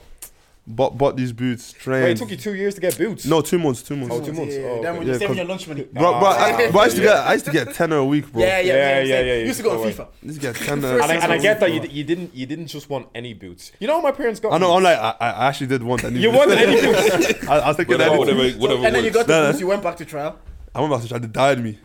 Bought, 0.69 0.97
bought 0.97 1.15
these 1.15 1.31
boots. 1.31 1.71
Trained. 1.71 2.03
Wait, 2.03 2.11
it 2.11 2.17
took 2.17 2.29
you 2.29 2.35
two 2.35 2.53
years 2.53 2.75
to 2.75 2.81
get 2.81 2.97
boots. 2.97 3.25
no, 3.25 3.39
two 3.39 3.57
months. 3.57 3.81
Two 3.81 3.95
months. 3.95 4.13
Oh, 4.13 4.19
two 4.21 4.33
months. 4.33 4.53
Yeah, 4.53 4.63
Oh, 4.63 4.81
Then 4.81 4.85
okay. 4.91 4.97
when 4.97 5.07
you 5.07 5.13
Yeah, 5.13 5.19
saving 5.19 5.27
'cause- 5.27 5.37
your 5.37 5.45
lunch 5.45 5.67
money. 5.69 5.83
Bro, 5.83 6.19
bro, 6.19 6.27
I, 6.27 6.67
ah. 6.67 6.71
bro, 6.71 6.81
I 6.81 6.83
used 6.85 6.95
to 6.97 7.01
get, 7.03 7.15
I 7.15 7.33
used 7.33 7.45
to 7.45 7.51
get 7.53 7.73
tenner 7.73 7.95
a 7.95 8.05
week, 8.05 8.29
bro. 8.33 8.41
Yeah, 8.41 8.59
yeah, 8.59 8.73
Yeah, 8.73 8.75
yeah, 8.75 9.03
yeah, 9.03 9.21
yeah, 9.21 9.33
You 9.39 9.45
used 9.45 9.57
to 9.59 9.63
go 9.63 9.71
on 9.81 9.87
you- 9.87 9.93
FIFA. 9.93 10.01
I 10.01 10.25
used 10.25 10.41
to 10.41 10.47
get 10.51 10.55
tenner. 10.67 10.93
And 10.99 11.03
I, 11.09 11.15
and 11.15 11.31
I 11.31 11.37
get 11.37 11.61
that 11.61 11.71
you, 11.71 11.79
Bro. 11.79 11.89
you 11.89 12.03
didn't 12.03 12.35
you 12.35 12.45
didn't 12.45 12.67
just 12.67 12.89
want 12.89 13.07
any 13.15 13.33
boots. 13.33 13.71
You 13.79 13.87
know 13.87 13.95
what 13.99 14.03
my 14.03 14.11
parents 14.11 14.41
got? 14.41 14.51
I 14.51 14.57
know. 14.57 14.71
me? 14.71 14.75
I'm 14.77 14.83
like, 14.83 14.97
I, 14.99 15.15
I 15.21 15.47
actually 15.47 15.67
did 15.67 15.83
want 15.83 16.03
any. 16.03 16.19
You 16.23 16.31
boots. 16.31 16.37
wanted 16.45 16.57
any 16.57 16.81
boots. 16.81 17.47
I, 17.47 17.59
I 17.59 17.67
was 17.69 17.77
thinking, 17.77 17.93
Whatever, 17.93 18.11
that 18.11 18.19
whatever, 18.19 18.43
whatever 18.59 18.85
and 18.87 18.93
then 18.95 19.03
you 19.05 19.11
works. 19.11 19.15
got 19.17 19.27
the 19.27 19.33
Nah, 19.33 19.39
nah. 19.43 19.47
boots. 19.51 19.59
You 19.61 19.67
went 19.67 19.83
back 19.83 19.95
to 19.97 20.05
trial. 20.05 20.37
I 20.75 20.81
went 20.81 20.91
back 20.91 21.01
to 21.01 21.07
try 21.07 21.19
to 21.19 21.27
died 21.27 21.63
me. 21.63 21.79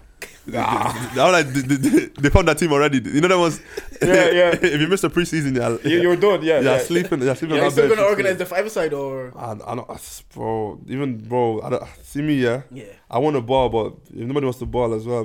Ah. 0.55 1.13
I 1.13 1.25
was 1.31 1.33
like, 1.33 1.47
they, 1.55 1.77
they, 1.77 2.07
they 2.07 2.31
found 2.31 2.49
that 2.49 2.59
team 2.59 2.73
already. 2.73 2.99
You 2.99 3.21
know 3.21 3.29
that 3.29 3.39
was. 3.39 3.61
Yeah, 4.03 4.31
yeah. 4.31 4.51
if 4.63 4.81
you 4.81 4.89
missed 4.89 5.03
the 5.03 5.11
preseason, 5.11 5.57
yeah, 5.57 5.89
You, 5.89 6.03
you 6.03 6.09
were 6.09 6.17
done. 6.17 6.43
Yeah, 6.43 6.59
yeah, 6.59 6.77
yeah. 6.77 6.79
sleeping, 6.81 7.23
yeah, 7.23 7.35
sleeping. 7.35 7.57
Are 7.59 7.61
on 7.61 7.65
you 7.67 7.71
that 7.71 7.73
still 7.85 7.89
gonna 7.89 8.09
organize 8.09 8.37
the 8.39 8.47
five 8.47 8.71
side 8.71 8.93
or? 8.93 9.33
I, 9.37 9.53
I 9.53 9.75
don't, 9.77 10.23
bro. 10.35 10.81
Even 10.89 11.19
bro, 11.29 11.61
I 11.63 11.71
don't, 11.71 11.85
see 12.03 12.23
me, 12.23 12.35
yeah. 12.35 12.63
Yeah. 12.73 12.85
I 13.09 13.19
want 13.19 13.37
a 13.37 13.41
ball, 13.41 13.69
but 13.69 13.95
if 14.11 14.27
nobody 14.27 14.47
wants 14.47 14.59
the 14.59 14.67
ball 14.67 14.93
as 14.95 15.07
well, 15.07 15.21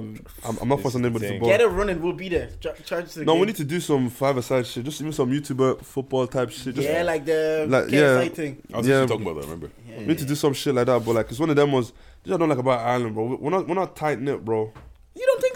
I'm, 0.46 0.58
I'm 0.62 0.68
not 0.70 0.82
forcing 0.82 1.04
anybody 1.04 1.30
to 1.30 1.40
ball. 1.40 1.50
Get 1.50 1.62
it 1.62 1.68
running. 1.68 2.02
We'll 2.02 2.14
be 2.14 2.30
there. 2.30 2.50
Ch- 2.60 2.86
charge 2.86 3.14
the 3.14 3.26
No, 3.26 3.34
game. 3.34 3.40
we 3.42 3.48
need 3.48 3.56
to 3.56 3.64
do 3.64 3.80
some 3.80 4.10
five-a-side 4.10 4.68
shit. 4.68 4.84
Just 4.86 5.00
even 5.02 5.14
some 5.14 5.32
YouTuber 5.32 5.82
football 5.84 6.28
type 6.28 6.52
shit. 6.52 6.76
Just, 6.76 6.88
Yeah, 6.88 7.02
like 7.04 7.26
the 7.26 7.66
Like, 7.68 7.86
KSI 7.86 7.92
yeah. 8.24 8.30
thing. 8.30 8.62
I 8.74 8.78
was 8.78 8.88
Yeah. 8.88 9.02
actually 9.02 9.08
talking 9.18 9.32
about 9.32 9.36
that. 9.42 9.48
Remember? 9.48 9.72
Yeah, 9.90 10.00
we 10.00 10.06
need 10.06 10.18
to 10.20 10.26
do 10.26 10.36
some 10.36 10.54
shit 10.54 10.76
like 10.76 10.86
that. 10.86 11.04
But 11.04 11.16
like, 11.16 11.30
it's 11.32 11.40
one 11.40 11.50
of 11.50 11.56
them 11.56 11.72
was. 11.72 11.92
This 12.24 12.34
I 12.34 12.38
don't 12.38 12.50
like 12.50 12.58
about 12.58 12.82
Ireland, 12.82 13.16
bro. 13.16 13.38
We're 13.40 13.50
not, 13.52 13.68
we're 13.68 13.76
not 13.76 13.96
tight 13.96 14.20
knit, 14.20 14.44
bro. 14.44 14.74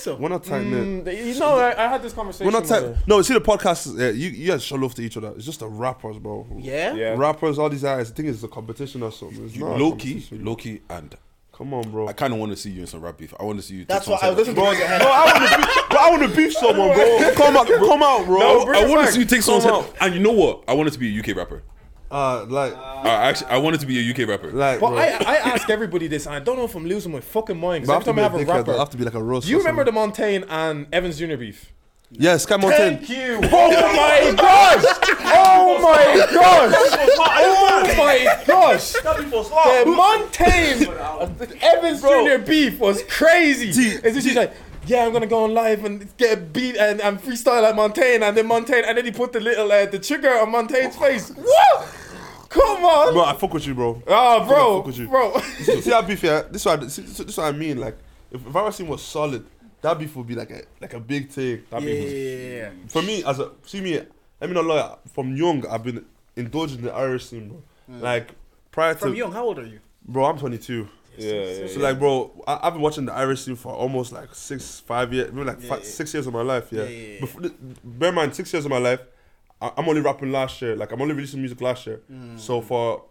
You 0.06 0.12
don't 0.12 0.20
think 0.20 0.20
so? 0.20 0.22
We're 0.22 0.30
not 0.30 0.44
tight 0.44 0.64
knit. 0.66 1.06
Mm, 1.06 1.34
you 1.34 1.40
know, 1.40 1.56
I, 1.58 1.86
I 1.86 1.88
had 1.88 2.02
this 2.02 2.14
conversation. 2.14 2.46
We're 2.52 2.60
not 2.60 2.68
tight. 2.68 2.84
a- 2.84 2.98
No, 3.08 3.22
see 3.22 3.34
the 3.34 3.42
podcast. 3.42 3.98
Yeah, 4.00 4.10
you, 4.10 4.30
you 4.30 4.48
guys 4.52 4.64
show 4.64 4.76
love 4.76 4.94
to 4.96 5.02
each 5.04 5.18
other. 5.18 5.34
It's 5.36 5.46
just 5.46 5.60
the 5.60 5.68
rappers, 5.68 6.18
bro. 6.18 6.48
Yeah. 6.58 6.94
Yeah. 6.94 7.16
Rappers, 7.18 7.60
all 7.60 7.70
these 7.70 7.84
guys. 7.84 8.12
I 8.12 8.14
think 8.14 8.30
it's 8.30 8.44
a 8.44 8.48
competition 8.48 9.04
or 9.04 9.12
something. 9.12 9.46
It's 9.46 9.56
You 9.56 9.66
not 9.66 9.80
a 9.80 9.84
low 9.84 9.96
key, 9.96 10.26
low 10.32 10.56
key, 10.56 10.82
and 10.90 11.16
Come 11.54 11.74
on, 11.76 11.92
bro. 11.92 12.08
I 12.08 12.14
kind 12.14 12.34
of 12.34 12.40
want 12.40 12.52
to 12.54 12.56
see 12.58 12.72
you 12.72 12.82
in 12.82 12.88
some 12.88 13.02
rap 13.02 13.18
beef. 13.20 13.34
I 13.40 13.44
want 13.44 13.60
to 13.60 13.64
see 13.64 13.76
you. 13.76 13.86
That's 13.86 14.06
take 14.06 14.14
what 14.14 14.24
I 14.24 14.30
was 14.32 14.48
side- 14.48 14.56
listening 14.56 14.56
to. 14.56 14.62
Bro, 14.62 14.98
Bro, 15.00 15.12
I 15.12 15.26
want 15.26 15.52
to 15.52 15.58
beef. 15.58 15.90
Bro, 15.90 16.00
I 16.00 16.10
want 16.10 16.24
to 16.24 16.36
beef 16.36 16.54
someone, 16.54 16.94
bro. 16.96 17.32
Come 17.36 17.58
out, 17.58 17.68
come 17.68 18.04
out, 18.04 18.26
bro. 18.26 18.40
No, 18.40 18.74
I 18.74 18.86
want 18.88 19.06
to 19.06 19.14
see 19.14 19.20
you 19.20 19.26
take 19.26 19.42
someone's 19.44 19.66
Come 19.66 19.84
head. 19.84 19.94
And 20.02 20.14
you 20.16 20.22
know 20.22 20.32
what? 20.32 20.64
I 20.68 20.74
want 20.74 20.88
it 20.88 20.92
to 20.94 21.00
be 21.00 21.16
a 21.16 21.20
UK 21.20 21.36
rapper. 21.38 21.62
Uh, 22.12 22.45
like, 22.50 22.74
Uh, 22.74 23.08
actually, 23.08 23.47
I 23.52 23.58
wanted 23.58 23.80
to 23.80 23.86
be 23.86 23.97
a 24.00 24.12
UK 24.12 24.28
rapper. 24.28 24.52
like, 24.52 24.80
But 24.82 24.89
bro. 24.89 24.97
I, 24.97 25.06
I 25.26 25.36
ask 25.54 25.69
everybody 25.69 26.08
this, 26.08 26.26
and 26.26 26.36
I 26.36 26.39
don't 26.39 26.58
know 26.58 26.65
if 26.65 26.76
I'm 26.76 26.86
losing 26.86 27.12
my 27.12 27.21
fucking 27.21 27.58
mind. 27.58 27.88
But 27.88 27.93
every 27.93 28.06
time 28.06 28.19
I 28.19 28.24
have 28.24 28.36
a 28.36 28.39
to 28.39 28.45
rapper, 28.45 28.74
I 28.74 28.78
have 28.80 28.89
to 28.89 28.97
be 28.97 29.06
like 29.06 29.13
a 29.13 29.24
roast. 29.24 29.45
do 29.47 29.52
you 29.52 29.58
remember 29.60 29.84
the 29.86 29.91
something. 29.93 30.41
Montaigne 30.41 30.43
and 30.50 30.88
Evans 30.93 31.17
Junior 31.17 31.38
beef? 31.38 31.71
Yeah, 32.13 32.36
Sky 32.36 32.58
Mountain. 32.58 33.06
you. 33.08 33.39
Oh 33.54 33.71
my 33.71 34.34
gosh! 34.38 34.84
Oh 35.34 35.80
my 35.82 36.28
gosh! 36.34 36.74
Oh 37.39 37.95
my 37.97 38.43
gosh! 38.45 38.91
The 38.91 39.93
Montaigne 39.95 41.56
Evans 41.62 42.02
Junior 42.02 42.38
beef 42.39 42.80
was 42.80 43.04
crazy. 43.04 43.71
See, 43.71 43.89
Is 43.95 44.15
this 44.15 44.24
just 44.26 44.36
like? 44.36 44.54
Yeah, 44.88 45.06
I'm 45.06 45.13
gonna 45.13 45.28
go 45.28 45.43
on 45.45 45.54
live 45.54 45.86
and 45.86 46.10
get 46.17 46.38
a 46.38 46.41
beat 46.41 46.76
and, 46.76 47.00
and 47.02 47.21
freestyle 47.21 47.63
at 47.63 47.76
Montaigne, 47.76 48.23
and 48.23 48.36
then 48.36 48.48
Montaigne, 48.48 48.83
and 48.86 48.98
then 48.98 49.06
he 49.06 49.12
put 49.12 49.31
the 49.31 49.40
little 49.40 49.71
uh, 49.71 49.86
the 49.86 50.00
trigger 50.00 50.31
on 50.38 50.52
Montaigne's 50.52 50.98
face. 50.98 51.29
What? 51.29 51.88
Come 52.52 52.83
on! 52.83 53.13
Bro, 53.13 53.23
I 53.25 53.33
fuck 53.35 53.54
with 53.54 53.65
you, 53.67 53.73
bro. 53.73 54.02
Oh, 54.06 54.41
I 54.41 54.47
bro, 54.47 54.77
fuck 54.77 54.87
with 54.87 54.97
you. 54.99 55.08
bro. 55.08 55.39
see, 55.62 55.79
that 55.89 56.06
beef, 56.08 56.21
yeah? 56.23 56.43
This 56.49 56.62
is 56.62 56.65
what, 56.65 56.81
this, 56.81 56.95
this 56.97 57.19
is 57.19 57.37
what 57.37 57.45
I 57.47 57.52
mean. 57.54 57.77
Like, 57.79 57.97
if, 58.31 58.45
if 58.45 58.56
our 58.56 58.71
scene 58.71 58.87
was 58.87 59.02
solid, 59.04 59.45
that 59.81 59.97
beef 59.97 60.15
would 60.15 60.27
be 60.27 60.35
like 60.35 60.52
a 60.52 60.62
like 60.79 60.93
a 60.93 60.99
big 60.99 61.29
thing. 61.29 61.63
That 61.69 61.81
Yeah, 61.81 61.87
beef 61.87 62.04
was 62.04 62.13
yeah, 62.13 62.35
yeah. 62.47 62.69
For 62.87 63.02
me, 63.02 63.23
as 63.23 63.39
a 63.39 63.52
see 63.65 63.81
me, 63.81 63.93
let 64.39 64.49
me 64.49 64.54
not 64.54 64.65
lie. 64.65 64.95
From 65.13 65.35
young, 65.35 65.65
I've 65.67 65.83
been 65.83 66.06
indulging 66.35 66.81
the 66.81 66.93
Irish 66.93 67.25
scene, 67.27 67.49
bro. 67.49 67.63
Mm. 67.89 68.02
Like 68.02 68.31
prior 68.71 68.93
From 68.95 68.99
to, 68.99 69.06
from 69.12 69.15
young, 69.15 69.31
how 69.31 69.45
old 69.45 69.60
are 69.60 69.65
you? 69.65 69.79
bro, 70.06 70.25
I'm 70.25 70.37
22. 70.37 70.87
Yeah, 71.17 71.33
yeah, 71.33 71.67
So 71.67 71.79
like, 71.81 71.99
bro, 71.99 72.31
I, 72.47 72.60
I've 72.63 72.73
been 72.73 72.81
watching 72.81 73.06
the 73.06 73.13
Irish 73.13 73.41
scene 73.43 73.56
for 73.58 73.73
almost 73.73 74.12
like 74.13 74.33
six, 74.33 74.79
five 74.79 75.13
years, 75.13 75.31
maybe 75.33 75.45
like 75.45 75.62
Yeah, 75.62 75.69
five, 75.69 75.83
six 75.85 76.13
years 76.13 76.25
of 76.25 76.33
my 76.33 76.41
life. 76.41 76.67
Yeah. 76.71 76.83
Yeah, 76.83 76.89
yeah, 76.89 77.13
yeah. 77.15 77.19
Before, 77.19 77.41
bear 77.83 78.10
in 78.10 78.15
mind, 78.15 78.33
six 78.35 78.52
years 78.54 78.63
of 78.65 78.71
my 78.71 78.77
life, 78.77 79.02
I, 79.62 79.72
I'm 79.78 79.88
only 79.88 80.02
rapping 80.02 80.32
last 80.32 80.62
year. 80.62 80.76
Like 80.76 80.92
I'm 80.92 81.02
only 81.02 81.14
releasing 81.14 81.40
music 81.40 81.62
last 81.62 81.86
year. 81.88 82.02
Mm. 82.12 82.40
So 82.40 82.62
for 82.62 83.04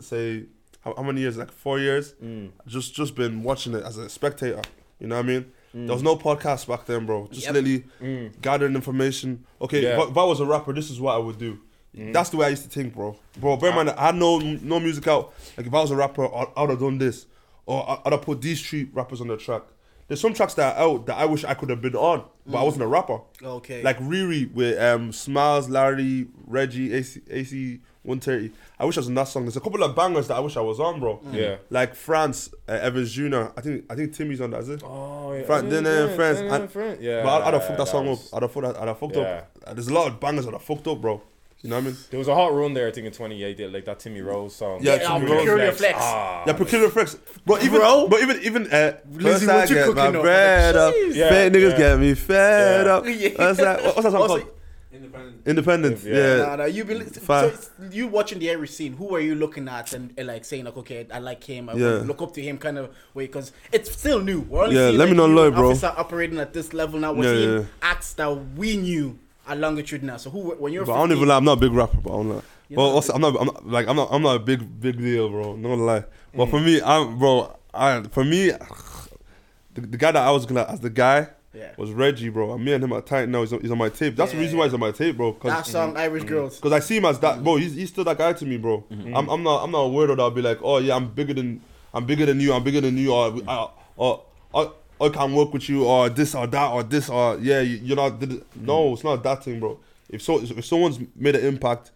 say 0.00 0.44
how, 0.82 0.94
how 0.96 1.02
many 1.02 1.20
years? 1.20 1.36
Like 1.36 1.50
four 1.52 1.78
years. 1.78 2.14
Mm. 2.22 2.50
Just 2.66 2.94
just 2.94 3.14
been 3.14 3.42
watching 3.42 3.74
it 3.74 3.84
as 3.84 3.96
a 3.98 4.08
spectator. 4.08 4.62
You 5.00 5.08
know 5.08 5.16
what 5.16 5.24
I 5.24 5.28
mean? 5.28 5.52
There 5.74 5.92
was 5.92 6.02
no 6.02 6.16
podcast 6.16 6.66
back 6.68 6.86
then, 6.86 7.04
bro. 7.04 7.28
Just 7.30 7.44
Yep. 7.46 7.54
literally 7.54 7.84
Mm. 8.02 8.40
gathering 8.40 8.74
information. 8.74 9.44
Okay, 9.60 9.82
Yeah. 9.82 9.94
if, 9.94 10.08
I- 10.08 10.10
if 10.10 10.16
I 10.16 10.24
was 10.24 10.40
a 10.40 10.46
rapper, 10.46 10.72
this 10.72 10.88
is 10.90 10.98
what 10.98 11.14
I 11.14 11.18
would 11.18 11.36
do. 11.38 11.58
Mm. 11.94 12.14
That's 12.14 12.30
the 12.30 12.38
way 12.38 12.46
I 12.46 12.48
used 12.50 12.62
to 12.62 12.70
think, 12.70 12.94
bro. 12.94 13.14
Bro, 13.38 13.58
bear 13.58 13.70
in 13.70 13.76
mind, 13.76 13.90
I 13.90 14.06
had 14.06 14.14
no 14.14 14.38
no 14.38 14.80
music 14.80 15.06
out. 15.06 15.34
Like 15.56 15.66
if 15.66 15.74
I 15.74 15.80
was 15.82 15.90
a 15.90 15.96
rapper, 15.96 16.24
I, 16.34 16.46
I 16.56 16.60
would 16.62 16.70
have 16.70 16.80
done 16.80 16.96
this, 16.96 17.26
or 17.66 17.86
I, 17.90 18.00
I'd 18.06 18.12
have 18.12 18.22
put 18.22 18.40
these 18.40 18.62
three 18.66 18.84
rappers 18.92 19.20
on 19.20 19.28
the 19.28 19.36
track. 19.36 19.62
There's 20.08 20.20
some 20.20 20.34
tracks 20.34 20.54
that 20.54 20.76
are 20.76 20.80
out 20.82 21.06
that 21.06 21.16
I 21.18 21.24
wish 21.24 21.44
I 21.44 21.54
could 21.54 21.68
have 21.70 21.82
been 21.82 21.96
on, 21.96 22.24
but 22.46 22.58
I 22.58 22.62
wasn't 22.62 22.84
a 22.84 22.86
rapper. 22.86 23.18
Okay. 23.42 23.82
Like 23.82 23.98
Riri 23.98 24.52
with 24.52 24.78
um 24.80 25.12
Smiles, 25.12 25.68
Larry, 25.68 26.26
Reggie, 26.46 26.92
AC, 26.94 27.20
AC 27.28 27.80
130. 28.04 28.52
I 28.78 28.84
wish 28.84 28.96
I 28.96 29.00
was 29.00 29.08
on 29.08 29.14
that 29.14 29.26
song. 29.26 29.44
There's 29.46 29.56
a 29.56 29.60
couple 29.60 29.82
of 29.82 29.96
bangers 29.96 30.28
that 30.28 30.36
I 30.36 30.40
wish 30.40 30.56
I 30.56 30.60
was 30.60 30.78
on, 30.78 31.00
bro. 31.00 31.20
Yeah. 31.32 31.56
Like 31.70 31.96
France, 31.96 32.50
uh, 32.68 32.72
Evans 32.72 33.10
Jr. 33.12 33.46
I 33.56 33.60
think 33.60 33.84
I 33.90 33.96
think 33.96 34.12
Timmy's 34.14 34.40
on 34.40 34.50
that, 34.50 34.60
is 34.60 34.68
it? 34.68 34.82
Oh, 34.84 35.32
yeah. 35.32 35.42
Fran- 35.42 35.68
then, 35.68 35.84
uh, 35.86 36.14
friends, 36.14 36.38
and- 36.38 37.00
yeah. 37.02 37.24
but 37.24 37.42
I'd, 37.42 37.48
I'd 37.48 37.54
have 37.54 37.62
fucked 37.64 37.78
that 37.78 37.84
that 37.86 37.88
song 37.90 38.06
was- 38.06 38.32
up. 38.32 38.36
I'd 38.36 38.42
have 38.42 38.52
fucked 38.52 38.66
that. 38.66 38.80
I'd 38.80 38.88
have 38.88 38.98
fucked 39.00 39.16
Yeah. 39.16 39.22
up. 39.22 39.50
Uh, 39.66 39.74
There's 39.74 39.88
a 39.88 39.94
lot 39.94 40.06
of 40.06 40.20
bangers 40.20 40.44
that 40.46 40.54
I 40.54 40.58
fucked 40.58 40.86
up, 40.86 41.00
bro. 41.00 41.20
You 41.62 41.70
know 41.70 41.76
what 41.76 41.84
I 41.84 41.86
mean? 41.86 41.96
There 42.10 42.18
was 42.18 42.28
a 42.28 42.34
hot 42.34 42.54
run 42.54 42.74
there, 42.74 42.86
I 42.86 42.90
think, 42.92 43.06
in 43.06 43.12
2018, 43.12 43.72
like 43.72 43.84
that 43.86 43.98
Timmy 43.98 44.20
Rose 44.20 44.54
song. 44.54 44.78
Yeah, 44.82 44.96
Yeah, 44.96 45.08
Timmy 45.08 45.20
Peculiar 45.26 45.56
Rose. 45.56 45.76
Flex. 45.78 45.98
Ah, 46.00 46.44
Yeah, 46.46 46.52
peculiar 46.52 46.88
flex. 46.90 47.16
But 47.46 47.64
even, 47.64 47.78
Bro. 47.80 48.08
but 48.08 48.20
even, 48.22 48.40
even, 48.42 48.70
uh, 48.70 48.98
Lizzie, 49.10 49.46
what 49.46 49.56
I 49.56 49.62
you 49.64 49.74
get 49.74 49.84
cooking 49.86 49.94
my 50.12 50.18
up? 50.18 50.22
bread 50.22 50.76
up. 50.76 50.94
Yeah, 51.12 51.28
Fake 51.30 51.52
niggas 51.54 51.70
yeah. 51.72 51.78
get 51.78 51.98
me 51.98 52.14
fed 52.14 52.86
Yeah. 52.86 52.92
up. 52.94 53.04
Yeah. 53.06 53.28
What's 53.36 53.58
that? 53.58 53.82
What's 53.82 53.96
that 54.02 54.12
song 54.12 54.14
Also- 54.22 54.38
called? 54.40 54.50
Independent. 55.46 56.02
Yeah. 56.02 56.14
Yeah. 56.14 56.36
Nah, 56.46 56.56
nah, 56.56 56.64
you 56.64 56.84
be, 56.84 57.04
so 57.04 57.52
you 57.90 58.08
watching 58.08 58.38
the 58.38 58.50
Irish 58.50 58.72
scene. 58.72 58.94
Who 58.94 59.14
are 59.14 59.20
you 59.20 59.34
looking 59.34 59.68
at 59.68 59.92
and, 59.92 60.12
and 60.16 60.26
like 60.26 60.44
saying 60.44 60.64
like, 60.64 60.76
okay, 60.78 61.06
I 61.12 61.18
like 61.20 61.44
him. 61.44 61.68
I 61.68 61.74
Yeah. 61.74 61.86
look 62.04 62.20
up 62.22 62.32
to 62.34 62.42
him, 62.42 62.58
kind 62.58 62.78
of 62.78 62.90
way 63.14 63.26
because 63.26 63.52
it's 63.72 63.90
still 63.92 64.20
new. 64.20 64.40
We're 64.40 64.64
only 64.64 64.76
Yeah, 64.76 64.88
seeing, 64.88 64.98
let 64.98 65.04
me 65.08 65.14
like, 65.14 65.28
not 65.28 65.28
you, 65.28 65.50
lie, 65.50 65.50
bro. 65.50 65.70
Offica 65.72 65.98
operating 65.98 66.38
at 66.38 66.52
this 66.52 66.72
level 66.72 66.98
now. 66.98 67.12
We're 67.12 67.24
Yeah, 67.24 67.38
seeing 67.38 67.58
yeah. 67.60 67.64
acts 67.82 68.12
that 68.14 68.30
we 68.56 68.76
knew 68.76 69.18
at 69.46 69.58
longitudinal. 69.58 70.18
So 70.18 70.30
who 70.30 70.50
when 70.54 70.72
you're 70.72 70.84
But 70.84 70.94
I 70.94 70.98
don't 70.98 71.12
even 71.12 71.28
lie. 71.28 71.36
I'm 71.36 71.44
not 71.44 71.58
a 71.58 71.60
big 71.60 71.72
rapper, 71.72 71.98
but 71.98 72.12
I'm 72.12 72.28
not. 72.28 72.44
You're 72.68 72.78
Well, 72.78 72.86
not 72.88 72.94
what's, 72.94 73.08
I'm 73.08 73.20
not. 73.20 73.36
I'm 73.40 73.46
not 73.46 73.66
like. 73.66 73.88
I'm 73.88 73.96
not. 73.96 74.08
I'm 74.10 74.22
not 74.22 74.36
a 74.36 74.40
big 74.40 74.80
big 74.80 74.98
deal, 74.98 75.28
bro. 75.28 75.56
Not 75.56 75.68
gonna 75.68 75.82
lie. 75.84 76.04
But 76.34 76.46
for 76.50 76.58
mm. 76.58 76.64
me, 76.64 76.82
I'm 76.82 77.18
bro. 77.18 77.56
I 77.72 78.02
for 78.02 78.24
me, 78.24 78.50
the, 79.74 79.80
the 79.80 79.96
guy 79.96 80.12
that 80.12 80.22
I 80.22 80.30
was 80.30 80.46
gonna 80.46 80.66
as 80.68 80.80
the 80.80 80.90
guy 80.90 81.28
Yeah. 81.54 81.72
was 81.76 81.92
Reggie, 81.92 82.28
bro. 82.28 82.54
And 82.54 82.64
me 82.64 82.72
and 82.72 82.82
him 82.82 82.92
are 82.92 83.02
tight 83.02 83.28
now. 83.28 83.42
He's 83.42 83.52
on, 83.52 83.60
he's 83.60 83.70
on 83.70 83.78
my 83.78 83.88
tape. 83.88 84.16
That's 84.16 84.32
the 84.32 84.38
Yeah. 84.38 84.42
reason 84.42 84.58
why 84.58 84.64
he's 84.64 84.74
on 84.74 84.80
my 84.80 84.90
tape, 84.90 85.16
bro. 85.16 85.32
Cause 85.34 85.52
that 85.52 85.66
song 85.66 85.90
mm-hmm. 85.90 85.98
Irish 85.98 86.24
Girls. 86.24 86.54
Mm-hmm. 86.54 86.62
Because 86.62 86.72
I 86.72 86.80
see 86.80 86.96
him 86.96 87.04
as 87.04 87.18
that, 87.20 87.34
mm-hmm. 87.36 87.44
bro. 87.44 87.56
He's, 87.56 87.74
he's 87.74 87.90
still 87.90 88.04
that 88.04 88.18
guy 88.18 88.32
to 88.32 88.46
me, 88.46 88.56
bro. 88.56 88.84
I'm, 88.90 89.28
I'm 89.28 89.42
not 89.42 89.62
I'm 89.62 89.70
not 89.70 89.82
a 89.84 89.90
weirdo 89.90 90.08
that'll 90.08 90.30
be 90.30 90.42
like, 90.42 90.58
oh 90.62 90.78
yeah, 90.78 90.96
I'm 90.96 91.08
bigger 91.08 91.34
than 91.34 91.60
I'm 91.94 92.04
bigger 92.04 92.26
than 92.26 92.40
you. 92.40 92.52
I'm 92.52 92.64
bigger 92.64 92.80
than 92.80 92.96
you, 92.96 93.12
or 93.12 93.38
or 93.46 93.72
or, 93.96 94.22
or 94.52 94.74
I 95.00 95.08
can't 95.10 95.32
work 95.32 95.52
with 95.52 95.68
you, 95.68 95.84
or 95.84 96.08
this 96.08 96.34
or 96.34 96.46
that, 96.46 96.72
or 96.72 96.82
this 96.82 97.08
or 97.08 97.38
yeah, 97.38 97.60
you, 97.60 97.76
you're 97.82 97.96
not. 97.96 98.22
No, 98.56 98.94
it's 98.94 99.04
not 99.04 99.22
that 99.22 99.44
thing, 99.44 99.60
bro. 99.60 99.78
If 100.08 100.22
so, 100.22 100.40
if 100.40 100.64
someone's 100.64 100.98
made 101.14 101.36
an 101.36 101.44
impact, 101.44 101.92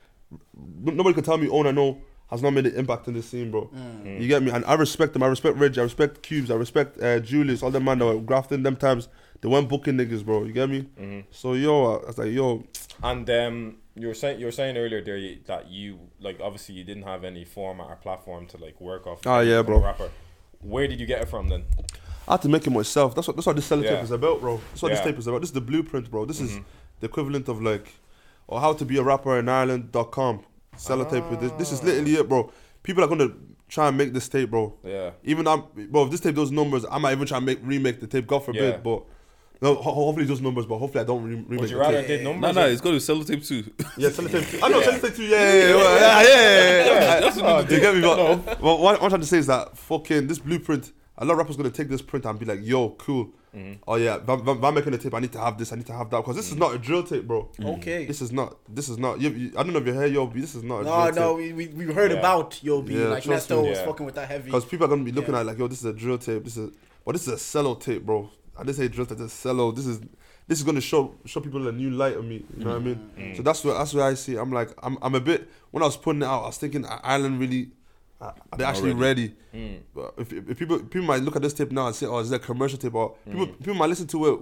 nobody 0.75 1.15
can 1.15 1.25
tell 1.25 1.39
me, 1.39 1.49
oh, 1.49 1.65
I 1.65 1.71
know 1.71 2.01
has 2.31 2.43
not 2.43 2.51
made 2.51 2.67
an 2.67 2.77
impact 2.77 3.09
in 3.09 3.15
this 3.15 3.27
scene, 3.27 3.51
bro. 3.51 3.69
You 4.05 4.29
get 4.29 4.43
me? 4.43 4.53
And 4.53 4.65
I 4.65 4.75
respect 4.75 5.13
them. 5.15 5.23
I 5.23 5.27
respect 5.27 5.57
Reggie. 5.57 5.81
I 5.81 5.85
respect 5.85 6.23
Cubes. 6.23 6.51
I 6.51 6.55
respect 6.55 7.01
uh, 7.03 7.19
Julius. 7.19 7.63
All 7.63 7.71
them 7.73 7.85
man 7.85 7.99
that 7.99 8.07
were 8.07 8.21
grafting 8.21 8.63
them 8.63 8.77
times. 8.77 9.09
They 9.41 9.49
weren't 9.49 9.69
booking 9.69 9.97
niggas, 9.97 10.25
bro. 10.25 10.45
You 10.45 10.53
get 10.53 10.69
me? 10.69 11.25
So 11.31 11.55
yo, 11.55 11.97
I 11.97 12.07
was 12.07 12.19
like, 12.19 12.31
yo, 12.31 12.65
And 13.03 13.29
um, 13.31 13.77
you 13.97 14.09
were 14.09 14.15
saying 14.15 14.39
you 14.39 14.47
were 14.47 14.53
saying 14.53 14.77
earlier 14.77 15.03
there 15.03 15.19
that 15.47 15.71
you 15.71 15.99
like 16.21 16.39
obviously 16.41 16.77
you 16.77 16.85
didn't 16.85 17.05
have 17.05 17.25
any 17.25 17.45
format 17.45 17.87
or 17.89 17.97
platform 17.97 18.47
to 18.49 18.59
like 18.59 18.81
work 18.81 19.07
off. 19.07 19.27
Ah, 19.27 19.41
yeah, 19.41 19.63
bro. 19.63 19.81
Rapper. 19.81 20.11
Where 20.61 20.87
did 20.87 21.01
you 21.01 21.07
get 21.07 21.23
it 21.23 21.29
from 21.29 21.49
then? 21.49 21.65
I 22.31 22.35
had 22.35 22.43
to 22.43 22.49
make 22.49 22.67
it 22.67 22.71
myself. 22.71 23.15
That's 23.15 23.27
what 23.27 23.37
that's 23.37 23.47
what 23.47 23.57
this 23.57 23.69
sellotape 23.69 23.85
Yeah. 23.85 24.03
is 24.03 24.11
about, 24.13 24.41
bro. 24.41 24.61
That's 24.71 24.83
what 24.83 24.91
Yeah. 24.91 24.97
this 24.97 25.05
tape 25.05 25.19
is 25.19 25.27
about. 25.27 25.41
This 25.41 25.51
is 25.51 25.55
the 25.55 25.61
blueprint, 25.61 26.11
bro. 26.11 26.25
This 26.25 26.41
is 26.41 26.53
Mhm. 26.53 26.65
the 27.01 27.07
equivalent 27.07 27.49
of 27.49 27.61
like 27.61 27.93
or 28.47 28.61
how 28.61 28.73
to 28.73 28.85
be 28.85 28.97
a 28.99 29.03
rapper 29.03 29.39
in 29.39 29.49
Ireland.com. 29.49 30.41
Sellotape 30.77 31.29
with 31.31 31.41
this. 31.41 31.53
This 31.59 31.73
is 31.73 31.83
literally 31.83 32.15
it, 32.15 32.29
bro. 32.29 32.51
People 32.83 33.05
are 33.05 33.09
gonna 33.09 33.31
try 33.69 33.89
and 33.89 33.97
make 33.99 34.13
this 34.13 34.29
tape, 34.29 34.51
bro. 34.51 34.75
Yeah. 34.85 35.11
Even 35.25 35.47
I'm 35.49 35.65
bro, 35.91 36.05
if 36.05 36.11
this 36.11 36.21
tape 36.21 36.35
does 36.37 36.51
numbers, 36.51 36.85
I 36.91 36.99
might 36.99 37.13
even 37.13 37.27
try 37.27 37.37
and 37.39 37.47
make 37.47 37.59
remake 37.63 38.01
the 38.01 38.07
tape, 38.07 38.27
God 38.27 38.45
forbid, 38.45 38.63
Yeah. 38.63 38.77
but 38.79 39.03
no, 39.63 39.75
ho- 39.75 39.93
hopefully 39.93 40.25
those 40.27 40.41
numbers, 40.41 40.65
but 40.67 40.79
hopefully 40.79 41.03
I 41.03 41.07
don't 41.07 41.23
re- 41.23 41.35
remake 41.35 41.61
Would 41.61 41.71
you 41.71 41.77
the 41.77 41.81
rather 41.81 41.99
tape. 41.99 42.07
did 42.09 42.25
Nah, 42.25 42.31
numbers? 42.33 42.55
nah, 42.55 42.63
or- 42.63 42.69
it's 42.69 42.81
got 42.81 42.91
to 42.93 43.01
sell 43.01 43.17
the 43.19 43.25
tape 43.25 43.45
too. 43.45 43.65
Yeah, 43.99 44.09
sellotape. 44.09 44.51
Two. 44.51 44.59
I 44.63 44.69
know 44.69 44.81
sellotape 44.81 45.17
two. 45.17 45.25
Yeah, 45.25 45.53
yeah, 45.53 45.53
yeah, 45.53 45.67
yeah, 45.69 46.23
yeah. 46.23 46.23
yeah, 46.23 46.85
yeah. 46.87 47.21
That's 47.21 47.39
Oh, 47.39 47.59
you 47.61 47.81
get 47.81 47.95
me? 47.95 48.01
But, 48.01 48.61
but 48.61 48.81
what 48.81 49.03
I'm 49.03 49.09
trying 49.11 49.21
to 49.21 49.27
say 49.27 49.39
is 49.39 49.47
that 49.49 49.77
fucking 49.77 50.27
this 50.29 50.39
blueprint. 50.39 50.93
A 51.21 51.25
lot 51.25 51.33
of 51.33 51.39
rappers 51.39 51.57
gonna 51.57 51.71
take 51.71 51.89
this 51.89 52.03
print 52.03 52.25
and 52.25 52.39
be 52.39 52.47
like, 52.47 52.61
"Yo, 52.63 52.91
cool. 52.91 53.31
Mm-hmm. 53.55 53.83
Oh 53.87 53.97
yeah, 53.97 54.17
if 54.17 54.29
I'm, 54.29 54.49
if 54.49 54.65
I'm 54.65 54.75
making 54.75 54.95
a 54.95 54.99
tape, 54.99 55.13
I 55.13 55.21
need 55.21 55.33
to 55.33 55.41
have 55.41 55.59
this. 55.59 55.73
I 55.73 55.77
need 55.77 55.87
to 55.87 55.93
have 55.93 56.09
that 56.11 56.19
because 56.19 56.37
this 56.37 56.49
is 56.49 56.55
mm. 56.55 56.61
not 56.61 56.75
a 56.75 56.79
drill 56.79 57.03
tape, 57.03 57.27
bro. 57.27 57.51
Mm. 57.59 57.79
Okay. 57.79 58.07
This 58.07 58.23
is 58.23 58.33
not. 58.33 58.57
This 58.69 58.89
is 58.89 58.97
not. 58.97 59.21
You, 59.21 59.31
you, 59.31 59.53
I 59.57 59.63
don't 59.63 59.73
know 59.73 59.81
if 59.81 59.87
you 59.87 59.93
heard 59.93 60.13
Yo, 60.13 60.27
B. 60.27 60.41
This 60.41 60.55
is 60.55 60.63
not 60.63 60.81
a 60.81 60.85
No, 60.85 61.11
drill 61.11 61.15
no, 61.15 61.37
tape. 61.37 61.57
we, 61.57 61.67
we, 61.67 61.87
we 61.87 61.93
heard 61.93 62.13
Yeah. 62.13 62.19
about 62.19 62.63
Yo 62.63 62.81
B. 62.81 62.95
Yeah, 62.95 63.09
like 63.09 63.25
trust 63.25 63.51
Nesto 63.51 63.63
me. 63.63 63.71
was 63.71 63.79
Yeah. 63.79 63.87
fucking 63.87 64.07
with 64.07 64.15
that 64.15 64.29
heavy. 64.29 64.45
Because 64.47 64.65
people 64.65 64.87
are 64.87 64.89
gonna 64.89 65.05
be 65.05 65.13
looking 65.13 65.35
Yeah. 65.35 65.41
at 65.41 65.47
like, 65.47 65.59
yo, 65.59 65.67
this 65.67 65.81
is 65.81 65.85
a 65.85 65.93
drill 65.93 66.17
tape. 66.17 66.45
This 66.45 66.57
is, 66.57 66.71
but 67.05 67.13
this 67.13 67.27
is 67.27 67.35
a 67.35 67.37
Sello 67.37 67.79
tape, 67.79 68.07
bro. 68.07 68.31
I 68.57 68.63
didn't 68.63 68.77
say 68.77 68.89
drill 68.89 69.07
tape. 69.07 69.19
This 69.19 69.33
is 69.33 69.45
Sello. 69.45 69.75
This 69.75 69.87
is, 69.87 70.01
this 70.47 70.59
is 70.59 70.65
gonna 70.65 70.81
show 70.81 71.15
show 71.27 71.41
people 71.41 71.67
a 71.67 71.73
new 71.73 71.91
light 71.91 72.17
of 72.17 72.25
me. 72.25 72.45
You 72.57 72.65
know 72.65 72.71
what 72.71 72.81
I 72.81 72.85
mean? 72.85 73.11
Mm. 73.19 73.37
So 73.37 73.43
that's 73.43 73.65
what 73.65 73.77
that's 73.77 73.93
what 73.93 74.05
I 74.05 74.15
see. 74.15 74.37
I'm 74.37 74.53
like, 74.53 74.71
I'm 74.83 74.97
I'm 75.03 75.15
a 75.17 75.21
bit. 75.21 75.51
When 75.73 75.83
I 75.83 75.87
was 75.87 75.97
putting 75.97 76.23
it 76.23 76.27
out, 76.27 76.45
I 76.45 76.47
was 76.47 76.57
thinking, 76.57 76.87
Island 76.89 77.41
really. 77.41 77.73
Uh, 78.21 78.33
Are 78.53 78.59
they 78.59 78.65
actually 78.65 78.93
ready? 78.95 79.35
But 79.95 80.15
if, 80.19 80.33
if 80.33 80.59
people 80.59 80.79
people 80.81 81.07
might 81.07 81.23
look 81.23 81.37
at 81.37 81.43
this 81.43 81.55
tape 81.55 81.73
now 81.73 81.87
and 81.87 81.95
say, 81.97 82.07
"Oh, 82.07 82.19
is 82.19 82.31
that 82.31 82.37
a 82.43 82.45
commercial 82.45 82.79
tape?" 82.79 82.95
Or 82.95 83.17
people 83.25 83.47
people 83.47 83.75
might 83.75 83.89
listen 83.89 84.07
to 84.09 84.27
it 84.33 84.41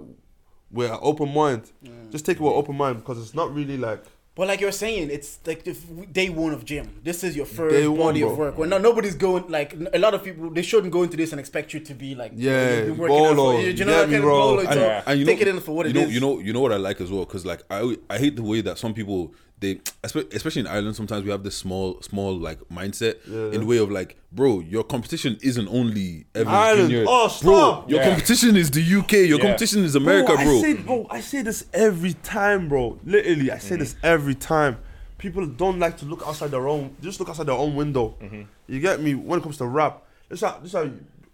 with 0.71 0.91
an 0.91 0.99
open 1.01 1.33
mind. 1.33 1.71
Just 2.11 2.25
take 2.25 2.37
it 2.37 2.41
with 2.43 2.51
an 2.53 2.57
open 2.57 2.75
mind 2.75 2.97
because 2.97 3.17
it's 3.19 3.33
not 3.33 3.53
really 3.53 3.77
like 3.77 4.03
But 4.35 4.47
like 4.47 4.61
you're 4.61 4.71
saying, 4.85 5.09
it's 5.11 5.39
like 5.45 5.63
the 5.63 5.71
f- 5.71 6.13
day 6.13 6.29
one 6.29 6.53
of 6.53 6.63
gym. 6.63 6.85
This 7.03 7.23
is 7.23 7.35
your 7.35 7.45
first 7.47 7.75
Day 7.75 7.87
body 7.87 8.21
bro. 8.21 8.29
of 8.31 8.37
work. 8.37 8.57
Well, 8.57 8.69
no, 8.69 8.77
nobody's 8.77 9.15
going 9.15 9.45
like 9.49 9.73
n- 9.73 9.89
a 9.93 9.99
lot 9.99 10.13
of 10.13 10.23
people. 10.23 10.49
They 10.51 10.61
shouldn't 10.61 10.93
go 10.93 11.01
into 11.03 11.17
this 11.17 11.31
and 11.33 11.39
expect 11.39 11.73
you 11.73 11.79
to 11.81 11.93
be 11.93 12.15
like 12.15 12.31
Yeah, 12.35 12.77
you've 12.77 12.85
been 12.87 12.97
working 12.97 13.17
out 13.25 13.35
bolo, 13.35 13.51
for, 13.57 13.61
you, 13.61 13.69
you 13.71 13.85
know 13.85 13.91
get 13.93 13.99
that 14.01 14.07
me, 14.09 14.13
kind 14.13 14.23
bro. 14.23 14.35
of 14.35 14.41
bolo. 14.65 14.71
And- 14.71 15.03
and 15.07 15.19
you 15.19 15.25
take 15.25 15.39
know, 15.39 15.47
it 15.47 15.55
in 15.55 15.59
for 15.61 15.75
what 15.75 15.85
you 15.87 15.89
it 15.91 15.95
know, 15.95 16.01
is. 16.07 16.13
You 16.13 16.19
know, 16.21 16.39
you 16.39 16.53
know 16.53 16.61
what 16.61 16.71
I 16.71 16.77
like 16.77 17.01
as 17.01 17.11
well, 17.11 17.25
because 17.25 17.45
like 17.45 17.63
I 17.69 17.97
I 18.09 18.17
hate 18.23 18.35
the 18.37 18.43
way 18.51 18.61
that 18.61 18.77
some 18.77 18.93
people 18.93 19.33
they 19.59 19.81
especially 20.03 20.61
in 20.61 20.67
Ireland 20.67 20.95
sometimes 20.95 21.23
we 21.25 21.31
have 21.31 21.43
this 21.43 21.57
small 21.57 22.01
small 22.01 22.37
like 22.37 22.59
mindset 22.69 23.15
Yeah. 23.27 23.51
in 23.53 23.61
the 23.61 23.65
way 23.65 23.77
of 23.77 23.91
like, 23.91 24.17
bro, 24.31 24.59
your 24.61 24.83
competition 24.83 25.37
isn't 25.41 25.67
only 25.67 26.25
Evans 26.33 26.49
Ireland. 26.55 26.89
Junior. 26.91 27.05
Oh, 27.07 27.37
bro, 27.41 27.85
your 27.87 27.99
Yeah. 28.01 28.09
competition 28.09 28.55
is 28.55 28.71
the 28.71 28.81
UK. 28.81 29.13
Your 29.27 29.37
Yeah. 29.37 29.43
competition 29.45 29.83
is 29.83 29.95
America, 29.95 30.33
bro, 30.35 30.43
bro. 30.43 30.57
I 30.57 30.61
say, 30.61 30.73
bro, 30.75 31.07
I 31.09 31.21
say 31.21 31.41
this 31.41 31.65
every 31.73 32.13
time, 32.13 32.69
bro. 32.69 32.99
Literally, 33.05 33.51
I 33.51 33.57
say 33.57 33.75
this 33.75 33.95
every 34.03 34.35
time. 34.35 34.77
People 35.17 35.45
don't 35.45 35.79
like 35.79 35.97
to 35.97 36.05
look 36.05 36.23
outside 36.25 36.51
their 36.51 36.67
own. 36.67 36.95
Just 37.01 37.19
look 37.19 37.27
outside 37.27 37.47
their 37.47 37.55
own 37.55 37.75
window. 37.75 38.15
Mm-hmm. 38.21 38.43
You 38.67 38.79
get 38.79 39.01
me? 39.01 39.15
When 39.15 39.39
it 39.39 39.43
comes 39.43 39.57
to 39.57 39.65
rap, 39.65 40.03
this 40.29 40.39
how 40.41 40.59
this 40.63 40.71
how 40.71 40.89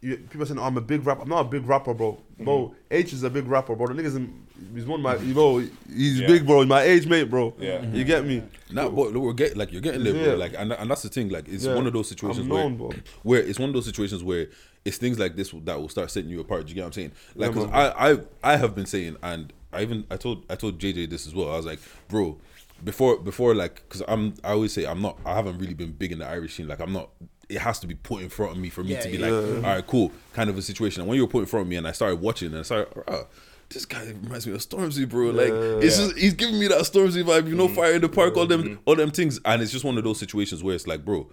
you, 0.05 0.17
people 0.17 0.45
saying, 0.45 0.59
oh, 0.59 0.63
"I'm 0.63 0.77
a 0.77 0.81
big 0.81 1.05
rapper." 1.05 1.23
I'm 1.23 1.29
not 1.29 1.41
a 1.41 1.49
big 1.49 1.67
rapper, 1.67 1.93
bro. 1.93 2.17
Bro, 2.39 2.67
mm-hmm. 2.67 2.75
H 2.91 3.13
is 3.13 3.23
a 3.23 3.29
big 3.29 3.47
rapper, 3.47 3.75
bro. 3.75 3.87
The 3.87 3.93
niggas, 3.93 4.15
in, 4.15 4.45
he's 4.73 4.85
one 4.85 4.99
of 4.99 5.03
my, 5.03 5.15
you 5.17 5.33
know, 5.33 5.57
he's 5.57 6.19
Yeah. 6.19 6.27
big, 6.27 6.45
bro. 6.45 6.59
He's 6.59 6.69
my 6.69 6.83
age 6.83 7.07
mate, 7.07 7.29
bro. 7.29 7.53
Yeah. 7.59 7.83
You 7.85 8.03
get 8.03 8.25
me? 8.25 8.43
Nah, 8.71 8.89
but 8.89 9.13
we're 9.13 9.33
getting 9.33 9.57
like 9.57 9.71
you're 9.71 9.81
getting 9.81 10.03
there, 10.03 10.15
Yeah. 10.15 10.23
bro. 10.25 10.35
Like, 10.35 10.53
and, 10.57 10.73
and 10.73 10.91
that's 10.91 11.01
the 11.01 11.09
thing. 11.09 11.29
Like, 11.29 11.47
it's 11.47 11.65
Yeah. 11.65 11.73
one 11.75 11.87
of 11.87 11.93
those 11.93 12.07
situations 12.09 12.45
I'm 12.45 12.49
where, 12.49 12.69
bro. 12.69 12.91
where 13.23 13.41
it's 13.41 13.57
one 13.57 13.69
of 13.69 13.73
those 13.73 13.85
situations 13.85 14.23
where 14.23 14.47
it's 14.83 14.97
things 14.97 15.17
like 15.17 15.35
this 15.35 15.51
that 15.63 15.79
will 15.79 15.89
start 15.89 16.11
setting 16.11 16.29
you 16.29 16.39
apart. 16.39 16.65
Do 16.65 16.69
you 16.69 16.75
get 16.75 16.81
what 16.81 16.87
I'm 16.87 16.93
saying? 16.93 17.11
Like, 17.35 17.55
man. 17.55 17.69
I, 17.73 18.11
I, 18.11 18.17
I 18.43 18.57
have 18.57 18.75
been 18.75 18.85
saying, 18.85 19.17
and 19.23 19.51
I 19.73 19.81
even 19.81 20.05
I 20.11 20.17
told 20.17 20.45
I 20.49 20.55
told 20.55 20.79
JJ 20.79 21.09
this 21.09 21.25
as 21.25 21.33
well. 21.33 21.51
I 21.51 21.57
was 21.57 21.65
like, 21.65 21.79
bro, 22.07 22.37
before 22.83 23.17
before 23.17 23.55
like, 23.55 23.75
because 23.87 24.03
I'm 24.07 24.35
I 24.43 24.51
always 24.51 24.73
say 24.73 24.85
I'm 24.85 25.01
not 25.01 25.17
I 25.25 25.35
haven't 25.35 25.57
really 25.57 25.73
been 25.73 25.91
big 25.93 26.11
in 26.11 26.19
the 26.19 26.27
Irish 26.27 26.55
scene. 26.55 26.67
Like, 26.67 26.79
I'm 26.79 26.93
not. 26.93 27.09
It 27.49 27.59
has 27.59 27.79
to 27.79 27.87
be 27.87 27.95
put 27.95 28.23
in 28.23 28.29
front 28.29 28.53
of 28.53 28.57
me 28.57 28.69
for 28.69 28.83
me 28.83 28.93
Yeah, 28.93 29.01
to 29.01 29.09
be 29.09 29.17
yeah. 29.17 29.27
like, 29.27 29.55
all 29.55 29.61
right, 29.75 29.87
cool, 29.87 30.11
kind 30.33 30.49
of 30.49 30.57
a 30.57 30.61
situation. 30.61 31.01
And 31.01 31.09
when 31.09 31.15
you 31.17 31.23
were 31.23 31.31
put 31.31 31.39
in 31.39 31.45
front 31.45 31.65
of 31.65 31.69
me, 31.69 31.75
and 31.75 31.87
I 31.87 31.91
started 31.91 32.21
watching, 32.21 32.49
and 32.49 32.59
I 32.59 32.61
started. 32.63 32.87
"Rah, 33.07 33.23
this 33.69 33.85
guy 33.85 34.05
reminds 34.05 34.45
me 34.45 34.53
of 34.53 34.59
Stormzy, 34.61 35.07
bro. 35.07 35.31
Like 35.31 35.51
it's 35.83 35.97
just 35.97 36.17
he's 36.17 36.33
giving 36.33 36.59
me 36.59 36.67
that 36.67 36.81
Stormzy 36.81 37.23
vibe, 37.23 37.47
you 37.47 37.55
know, 37.55 37.65
mm-hmm. 37.65 37.75
fire 37.75 37.93
in 37.93 38.01
the 38.01 38.09
park, 38.09 38.37
all 38.37 38.45
them, 38.45 38.63
mm-hmm. 38.63 38.75
all 38.85 38.95
them 38.95 39.11
things, 39.11 39.39
and 39.45 39.61
it's 39.61 39.71
just 39.71 39.83
one 39.83 39.97
of 39.97 40.03
those 40.03 40.19
situations 40.19 40.63
where 40.63 40.75
it's 40.75 40.87
like, 40.87 41.03
bro, 41.03 41.27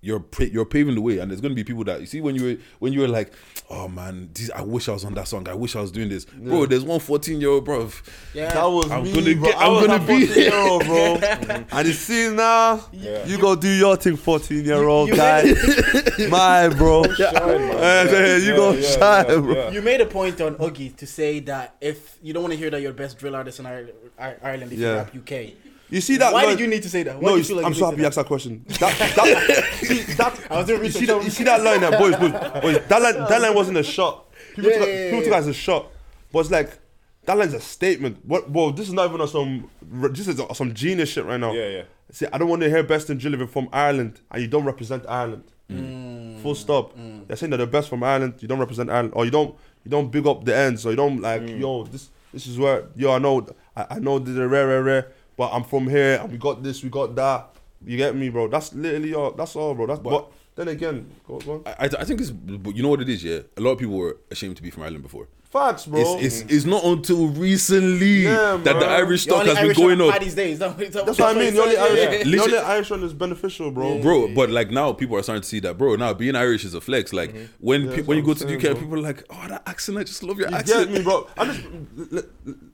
you're 0.00 0.24
you're 0.38 0.64
paving 0.64 0.94
the 0.94 1.00
way, 1.00 1.18
and 1.18 1.30
there's 1.30 1.40
gonna 1.40 1.54
be 1.54 1.64
people 1.64 1.82
that 1.84 2.00
you 2.00 2.06
see 2.06 2.20
when 2.20 2.36
you 2.36 2.44
were 2.44 2.56
when 2.78 2.92
you 2.92 3.00
were 3.00 3.08
like, 3.08 3.32
oh 3.68 3.88
man, 3.88 4.30
this, 4.32 4.48
I 4.54 4.62
wish 4.62 4.88
I 4.88 4.92
was 4.92 5.04
on 5.04 5.14
that 5.14 5.26
song, 5.26 5.48
I 5.48 5.54
wish 5.54 5.74
I 5.74 5.80
was 5.80 5.90
doing 5.90 6.08
this, 6.08 6.24
bro. 6.24 6.66
There's 6.66 6.84
one 6.84 7.00
14 7.00 7.40
year 7.40 7.50
old 7.50 7.64
bro. 7.64 7.88
yeah, 8.32 8.52
That 8.54 8.64
was 8.66 8.88
I'm 8.92 9.02
me, 9.02 9.12
gonna 9.12 9.34
bro. 9.34 9.44
get- 9.50 9.56
I 9.58 9.66
I'm 9.66 9.86
gonna 9.86 9.96
a 10.04 10.06
be- 10.06 10.26
14 10.26 10.42
year 10.42 10.54
old, 10.56 10.84
bro. 10.84 11.14
and 11.72 11.88
you 11.88 11.92
see 11.94 12.30
now, 12.30 12.84
Yeah. 12.92 13.26
you 13.26 13.38
go 13.38 13.56
do 13.56 13.68
your 13.68 13.96
thing, 13.96 14.16
14 14.16 14.64
year 14.64 14.84
old 14.84 15.08
You- 15.08 15.14
you 15.14 15.20
guy. 15.20 16.28
My 16.28 16.68
bro. 16.68 17.02
Shine, 17.14 17.32
man. 17.34 18.06
You 18.08 18.50
Yeah, 18.50 18.56
go 18.56 18.70
yeah, 18.72 18.82
shine, 18.88 19.26
yeah, 19.28 19.36
bro. 19.40 19.70
You 19.70 19.82
made 19.82 20.00
a 20.00 20.06
point 20.06 20.40
on 20.40 20.56
Oogie 20.62 20.90
to 20.90 21.06
say 21.06 21.40
that 21.40 21.74
if 21.80 22.18
you 22.22 22.32
don't 22.32 22.42
want 22.44 22.52
to 22.52 22.58
hear 22.58 22.70
that 22.70 22.80
you're 22.80 22.92
best 22.92 23.18
drill 23.18 23.34
artist 23.34 23.58
in 23.58 23.66
Ireland, 23.66 23.92
Ireland 24.18 24.72
if 24.72 24.78
Yeah. 24.78 25.06
you 25.12 25.20
rap 25.22 25.32
UK. 25.32 25.54
You 25.90 26.00
see 26.00 26.16
that? 26.18 26.32
Why 26.32 26.42
line- 26.42 26.50
did 26.56 26.60
you 26.60 26.66
need 26.66 26.82
to 26.82 26.90
say 26.90 27.02
that? 27.04 27.16
Why 27.16 27.22
No, 27.22 27.30
you 27.32 27.38
you- 27.38 27.44
feel 27.44 27.56
like 27.56 27.66
I'm 27.66 27.72
you 27.72 27.78
so 27.78 27.86
happy 27.86 28.00
you 28.02 28.06
asked 28.06 28.16
that 28.16 28.26
question. 28.26 28.64
That, 28.68 28.78
that, 29.16 29.64
see, 29.80 30.02
that, 30.14 30.40
I 30.50 30.56
was 30.58 30.66
doing 30.66 30.84
you, 30.84 30.90
see 30.90 31.06
that, 31.06 31.16
on- 31.16 31.24
you 31.24 31.30
see 31.30 31.44
that 31.44 31.62
line 31.66 31.80
there, 31.80 31.98
boys, 31.98 32.16
boys, 32.16 32.32
boys. 32.32 32.86
That 32.88 33.02
line, 33.02 33.14
that 33.14 33.40
line 33.42 33.54
wasn't 33.54 33.78
a 33.78 33.82
shot. 33.82 34.26
People, 34.54 34.70
Yeah, 34.70 34.78
took, 34.78 34.88
yeah, 34.88 34.94
yeah, 34.94 35.04
people 35.10 35.24
took 35.24 35.32
it 35.32 35.36
as 35.36 35.46
a 35.46 35.54
shot, 35.54 35.86
but 36.32 36.38
it's 36.40 36.50
like 36.50 36.78
that 37.24 37.38
line's 37.38 37.54
a 37.54 37.60
statement. 37.60 38.24
What? 38.24 38.50
Well, 38.50 38.70
this 38.72 38.88
is 38.88 38.92
not 38.94 39.08
even 39.08 39.20
on 39.20 39.28
some. 39.28 39.70
This 40.12 40.28
is 40.28 40.40
some 40.54 40.74
genius 40.74 41.08
shit 41.10 41.24
right 41.24 41.38
now. 41.40 41.52
Yeah, 41.52 41.68
yeah. 41.68 41.82
See, 42.10 42.26
I 42.32 42.38
don't 42.38 42.48
want 42.48 42.62
to 42.62 42.68
hear 42.70 42.82
best 42.82 43.10
in 43.10 43.18
drill 43.18 43.46
from 43.46 43.68
Ireland 43.72 44.20
and 44.30 44.40
you 44.42 44.48
don't 44.48 44.64
represent 44.64 45.04
Ireland. 45.08 45.44
Mm. 45.70 46.40
Full 46.42 46.54
stop. 46.54 46.94
They're 47.26 47.36
saying 47.36 47.50
that 47.50 47.58
they're 47.58 47.66
best 47.66 47.88
from 47.90 48.02
Ireland. 48.02 48.34
You 48.40 48.48
don't 48.48 48.58
represent 48.58 48.88
Ireland, 48.90 49.12
or 49.14 49.24
you 49.26 49.30
don't 49.30 49.54
you 49.84 49.90
don't 49.90 50.10
big 50.10 50.26
up 50.26 50.44
the 50.44 50.56
ends, 50.56 50.84
or 50.86 50.90
you 50.90 50.96
don't 50.96 51.20
like 51.20 51.42
Mm. 51.42 51.60
yo 51.60 51.84
this 51.84 52.08
this 52.32 52.46
is 52.46 52.58
where 52.58 52.84
yo 52.96 53.12
I 53.12 53.18
know 53.18 53.46
I, 53.76 53.86
I 53.90 53.98
know 53.98 54.18
this 54.18 54.30
is 54.30 54.38
rare 54.38 54.66
rare 54.66 54.82
rare, 54.82 55.12
but 55.38 55.50
I'm 55.52 55.64
from 55.64 55.88
here 55.88 56.18
and 56.20 56.30
we 56.30 56.36
got 56.36 56.62
this 56.62 56.82
we 56.82 56.90
got 56.90 57.14
that. 57.14 57.54
You 57.86 57.96
get 57.96 58.14
me, 58.16 58.28
bro? 58.28 58.48
That's 58.48 58.74
literally 58.74 59.14
all. 59.14 59.30
That's 59.30 59.54
all, 59.54 59.72
bro. 59.72 59.86
That's 59.86 60.00
but, 60.00 60.32
then 60.56 60.66
again, 60.66 61.08
go, 61.26 61.38
go 61.38 61.52
on. 61.52 61.62
I, 61.64 61.84
I 61.84 61.88
I 62.00 62.04
think 62.04 62.20
it's 62.20 62.30
but 62.30 62.74
you 62.76 62.82
know 62.82 62.88
what 62.88 63.00
it 63.00 63.08
is. 63.08 63.22
Yeah, 63.22 63.40
a 63.56 63.60
lot 63.60 63.70
of 63.70 63.78
people 63.78 63.96
were 63.96 64.16
ashamed 64.32 64.56
to 64.56 64.62
be 64.62 64.70
from 64.70 64.82
Ireland 64.82 65.04
before. 65.04 65.28
Facts, 65.50 65.86
bro. 65.86 66.18
It's, 66.18 66.40
it's 66.42 66.52
it's 66.52 66.64
not 66.64 66.84
until 66.84 67.28
recently 67.28 68.24
Yeah, 68.24 68.58
that 68.64 68.78
the. 68.80 68.86
Irish 68.86 69.22
stock 69.22 69.40
only 69.40 69.48
has 69.50 69.56
been 69.58 69.64
Irish 69.66 69.76
going 69.76 70.00
on 70.00 70.08
up. 70.08 70.12
Paddy's 70.14 70.34
Day. 70.34 70.52
Is 70.52 70.58
that, 70.58 70.80
is 70.80 70.94
what 70.94 71.20
I 71.20 71.38
mean. 71.38 71.54
The 71.54 71.62
only 71.62 71.76
Irish, 71.76 71.98
yeah. 71.98 72.24
the 72.24 72.42
only 72.42 72.58
Irish 72.58 72.90
one 72.90 73.02
is 73.04 73.12
beneficial, 73.12 73.70
bro. 73.70 74.00
bro. 74.00 74.28
But 74.34 74.50
like 74.50 74.70
now, 74.70 74.92
people 74.92 75.16
are 75.16 75.22
starting 75.22 75.42
to 75.42 75.48
see 75.48 75.60
that, 75.60 75.76
bro. 75.78 75.96
Now 75.96 76.12
being 76.14 76.36
Irish 76.36 76.64
is 76.64 76.74
a 76.74 76.80
flex. 76.80 77.12
Like 77.12 77.28
Mm-hmm. 77.32 77.44
when 77.58 77.82
Yeah, 77.90 77.96
pe- 77.96 78.02
when 78.02 78.16
you 78.18 78.24
go 78.24 78.30
I'm 78.32 78.36
to 78.38 78.44
the 78.46 78.54
UK, 78.56 78.62
bro. 78.62 78.74
people 78.74 78.94
are 78.94 79.02
like, 79.02 79.24
"Oh, 79.30 79.46
that 79.48 79.62
accent! 79.66 79.98
I 79.98 80.04
just 80.04 80.22
love 80.22 80.38
your 80.38 80.48
You 80.50 80.56
accent." 80.56 80.88
get 80.90 80.98
me, 80.98 81.02
bro. 81.04 81.26
I'm 81.36 81.52
just. 81.52 82.26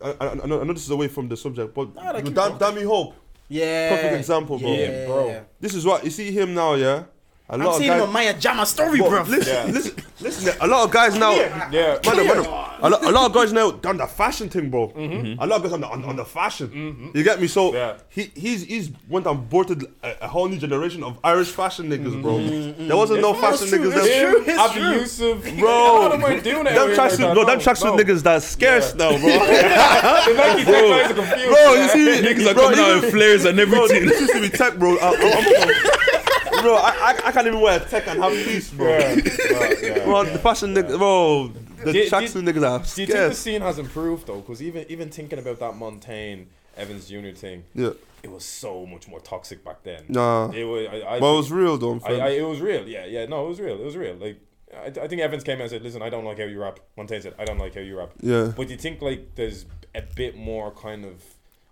I, 0.03 0.15
I, 0.21 0.31
I 0.31 0.35
know 0.47 0.61
I 0.61 0.65
know 0.65 0.73
this 0.73 0.85
is 0.85 0.91
away 0.91 1.09
from 1.09 1.29
the 1.29 1.37
subject, 1.37 1.75
but 1.75 1.95
Nah, 1.95 2.13
that 2.13 2.25
damn, 2.35 2.59
damn 2.59 2.75
me 2.75 2.83
hope. 2.83 3.15
Yeah. 3.49 3.91
Perfect 3.95 4.15
example, 4.17 4.59
bro. 4.59 4.73
Yeah, 4.73 5.07
bro. 5.07 5.45
This 5.61 5.75
is 5.75 5.85
what 5.85 6.03
you 6.05 6.11
see 6.11 6.31
him 6.33 6.55
now, 6.55 6.75
yeah. 6.75 7.05
A 7.47 7.53
I'm 7.55 7.61
lot 7.61 7.77
seeing 7.77 7.91
of 7.91 7.97
him 7.97 8.03
on 8.05 8.13
Maya 8.15 8.33
Jama 8.39 8.65
story, 8.65 8.99
Bro, 9.01 9.11
bro. 9.11 9.23
listen, 9.25 9.71
listen, 9.75 9.95
listen. 10.21 10.55
A 10.63 10.67
lot 10.67 10.85
of 10.85 10.91
guys 10.91 11.15
now. 11.19 11.33
Yeah. 11.35 11.69
Man, 12.07 12.27
man, 12.27 12.39
a, 12.39 12.89
lot, 12.89 13.05
a 13.05 13.11
lot 13.11 13.27
of 13.27 13.35
guys 13.35 13.53
now 13.53 13.71
done 13.71 13.99
the 13.99 14.07
fashion 14.07 14.49
thing, 14.49 14.71
bro. 14.71 14.89
Mm-hmm. 14.89 15.43
A 15.43 15.47
lot 15.47 15.57
of 15.57 15.63
guys 15.65 15.73
on 15.75 15.83
the, 15.83 15.87
on, 15.87 16.03
on 16.07 16.17
the 16.17 16.25
fashion. 16.25 16.69
Mhm. 16.69 17.15
You 17.15 17.23
get 17.23 17.43
me? 17.43 17.47
So 17.47 17.75
Yeah. 17.75 17.99
he 18.09 18.31
he's 18.35 18.65
he's 18.65 18.91
went 19.11 19.27
and 19.27 19.37
aborted 19.39 19.85
a, 20.03 20.25
a 20.25 20.29
whole 20.29 20.49
new 20.49 20.57
generation 20.57 21.03
of 21.05 21.19
Irish 21.23 21.49
fashion 21.51 21.91
niggas, 21.91 22.23
bro. 22.23 22.39
Mm-hmm. 22.39 22.89
There 22.89 22.97
wasn't 22.97 23.21
no 23.21 23.35
fashion 23.35 23.69
true, 23.69 23.79
niggas. 23.79 23.93
that's 23.95 24.07
there. 24.07 24.31
true. 24.33 24.45
It's 24.47 24.59
Abu 24.59 24.81
true. 24.81 24.93
Yusuf, 24.93 25.43
Bro. 25.59 25.69
a 25.69 26.01
lot 26.01 26.13
of 26.15 26.21
them 26.23 26.33
ain't 26.33 26.45
doing 26.45 26.61
it. 26.61 26.65
Them 26.65 26.79
anyway 26.79 26.97
like 26.97 27.13
tracksuit, 27.13 27.19
that. 27.19 27.35
no, 27.35 27.45
them 27.45 27.59
tracksuit 27.61 27.99
niggas 28.01 28.23
that's 28.23 28.47
scarce 28.47 28.95
now, 28.95 29.11
bro. 29.11 29.19
The 30.25 30.33
Nike 30.35 30.65
tech 30.65 30.83
guys 30.83 31.11
are 31.11 31.15
bro, 31.15 31.75
you 31.75 31.89
see, 31.91 32.23
Niggas 32.27 32.51
are 32.51 32.55
coming 32.55 32.79
out 32.79 32.89
even- 32.97 33.05
in 33.05 33.11
flares 33.11 33.45
and 33.45 33.57
Bro, 33.59 33.85
everything. 33.85 34.07
this 34.09 34.21
used 34.23 34.33
to 34.33 34.41
be 34.41 34.49
tech, 34.49 34.79
bro. 34.79 34.97
I, 36.65 36.69
am 36.69 36.73
bro, 36.73 36.77
I, 36.77 36.91
I, 37.25 37.29
I 37.29 37.33
can't 37.33 37.47
even 37.47 37.61
wear 37.61 37.81
a 37.81 37.85
tech 37.85 38.07
and 38.09 38.23
have 38.23 38.33
peace, 38.33 38.71
bro. 38.71 38.89
Yeah, 38.99 39.15
yeah, 39.15 39.75
yeah. 39.83 40.05
Bro, 40.05 40.25
the 40.25 40.39
fashion 40.39 40.75
niggas, 40.75 40.99
bro, 40.99 41.49
the 41.85 41.93
Did- 41.93 42.11
tracksuit 42.13 42.45
did- 42.45 42.55
niggas 42.55 42.69
are 42.69 42.79
Do 42.95 43.01
you 43.03 43.07
think 43.07 43.09
the 43.31 43.35
scene 43.35 43.61
has 43.63 43.79
improved 43.79 44.27
though? 44.27 44.41
Because 44.41 44.63
even 44.63 44.85
even 44.89 45.11
thinking 45.11 45.39
about 45.39 45.59
that 45.61 45.77
Montaigne 45.77 46.45
Evans 46.77 47.09
Jr. 47.09 47.31
thing, 47.31 47.65
Yeah, 47.75 47.91
it 48.23 48.31
was 48.31 48.45
so 48.45 48.85
much 48.87 49.07
more 49.09 49.21
toxic 49.21 49.65
back 49.65 49.83
then. 49.83 50.05
nah. 50.09 50.51
It 50.51 50.65
was. 50.65 50.87
I, 50.91 51.17
I, 51.17 51.21
But 51.21 51.33
it 51.33 51.37
was 51.37 51.53
real, 51.53 51.77
though. 51.79 52.01
I'm 52.05 52.21
I, 52.21 52.29
it 52.31 52.43
was 52.47 52.61
real. 52.61 52.89
Yeah, 52.89 53.05
yeah. 53.07 53.27
No, 53.27 53.47
it 53.47 53.49
was 53.51 53.61
real. 53.61 53.79
It 53.81 53.85
was 53.85 53.97
real. 53.97 54.15
Like 54.17 54.41
I, 54.75 54.87
I 54.87 55.09
think 55.09 55.21
Evans 55.21 55.45
came 55.45 55.59
out 55.59 55.63
and 55.63 55.71
said, 55.71 55.83
"Listen, 55.83 56.03
I 56.03 56.09
don't 56.11 56.25
like 56.25 56.39
how 56.39 56.45
you 56.45 56.61
rap." 56.61 56.81
Montaigne 56.97 57.23
said, 57.23 57.35
"I 57.39 57.45
don't 57.45 57.59
like 57.59 57.75
how 57.75 57.81
you 57.81 57.99
rap." 57.99 58.11
Yeah. 58.21 58.53
But 58.57 58.67
do 58.69 58.73
you 58.75 58.79
think 58.79 59.01
like 59.03 59.35
there's 59.37 59.67
a 59.95 60.03
bit 60.03 60.37
more 60.37 60.73
kind 60.73 61.05
of 61.05 61.23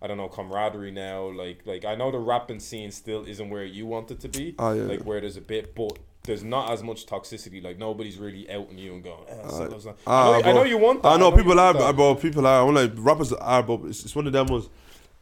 I 0.03 0.07
don't 0.09 0.17
know 0.17 0.29
camaraderie 0.29 0.91
now? 0.91 1.31
Like 1.31 1.61
like 1.65 1.85
I 1.85 1.95
know 1.95 2.11
the 2.11 2.19
rapping 2.19 2.61
scene 2.61 2.91
still 2.91 3.25
isn't 3.25 3.49
where 3.49 3.65
you 3.65 3.87
want 3.87 4.11
it 4.11 4.21
to 4.21 4.29
be. 4.29 4.55
Ah, 4.59 4.73
yeah, 4.73 4.83
Like 4.83 4.99
yeah. 5.01 5.05
where 5.05 5.21
there's 5.21 5.37
a 5.37 5.41
bit, 5.41 5.75
but. 5.75 5.99
There's 6.25 6.45
not 6.45 6.71
as 6.71 6.85
much 6.85 7.05
toxicity. 7.07 7.61
Like 7.61 7.79
nobody's 7.79 8.17
really 8.17 8.49
outing 8.49 8.79
you 8.79 8.95
and 8.95 9.03
going. 9.03 9.25
Eh, 9.29 9.49
so 9.49 9.67
not-" 9.67 9.97
Ah, 10.07 10.35
I, 10.35 10.41
know, 10.41 10.49
I 10.49 10.53
know 10.53 10.63
you 10.63 10.79
want. 10.79 11.03
That. 11.03 11.09
I 11.09 11.17
know 11.17 11.31
you 11.31 11.37
people 11.37 11.59
are, 11.59 11.73
that. 11.73 11.97
bro. 11.97 12.15
People 12.15 12.47
are. 12.47 12.65
I'm 12.65 12.73
like 12.73 12.93
rappers 12.95 13.33
are, 13.33 13.61
but 13.65 13.81
it's, 13.87 14.05
it's 14.05 14.15
one 14.15 14.29
of 14.29 14.33
them 14.33 14.47
was. 14.47 14.69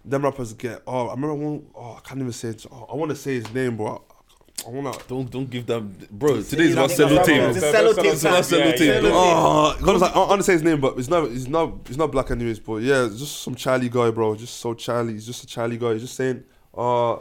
Them 0.05 0.23
rappers 0.25 0.53
get. 0.53 0.83
Oh, 0.87 1.07
I 1.09 1.13
remember 1.15 1.35
one. 1.37 1.65
Oh, 1.75 1.95
I 1.95 2.01
can't 2.07 2.21
even 2.21 2.31
say 2.33 2.49
it. 2.49 2.67
Oh, 2.71 2.87
I 2.93 2.97
want 2.97 3.09
to 3.13 3.17
say 3.17 3.33
his 3.37 3.51
name, 3.55 3.79
bro. 3.79 4.05
I 4.67 4.71
wanna. 4.71 4.93
Don't 5.09 5.31
don't 5.31 5.49
give 5.51 5.67
them, 5.67 5.97
bro. 6.11 6.43
Today's 6.43 6.71
you 6.71 6.73
about 6.75 6.91
don't 6.91 6.97
think 7.09 7.11
Sellotape. 7.11 7.39
about- 7.39 7.57
It's 7.57 7.65
a 7.65 7.73
Sellotape 7.73 8.13
It's 8.13 8.23
time. 8.23 8.33
about 8.33 8.45
Sellotape. 8.45 8.81
Yeah, 8.87 9.01
yeah. 9.01 9.11
Oh, 9.13 9.77
God, 9.83 10.03
I, 10.03 10.07
I 10.09 10.19
want 10.29 10.41
to 10.41 10.43
say 10.45 10.53
his 10.53 10.63
name, 10.63 10.81
but 10.81 10.99
it's 10.99 11.09
not. 11.09 11.25
It's 11.31 11.47
not. 11.49 11.73
It's 11.87 11.97
not 11.97 12.11
black 12.13 12.31
anyways. 12.31 12.59
But 12.61 12.77
yeah, 12.83 13.07
it's 13.07 13.19
just 13.19 13.43
some 13.43 13.55
Charlie 13.55 13.89
guy, 13.89 14.11
bro. 14.11 14.35
Just 14.37 14.59
so 14.59 14.75
Charlie. 14.75 15.15
He's 15.15 15.27
just 15.27 15.43
a 15.45 15.47
Charlie 15.47 15.79
guy. 15.79 15.95
He's 15.95 16.03
just 16.03 16.15
saying, 16.15 16.45
uh, 16.77 17.17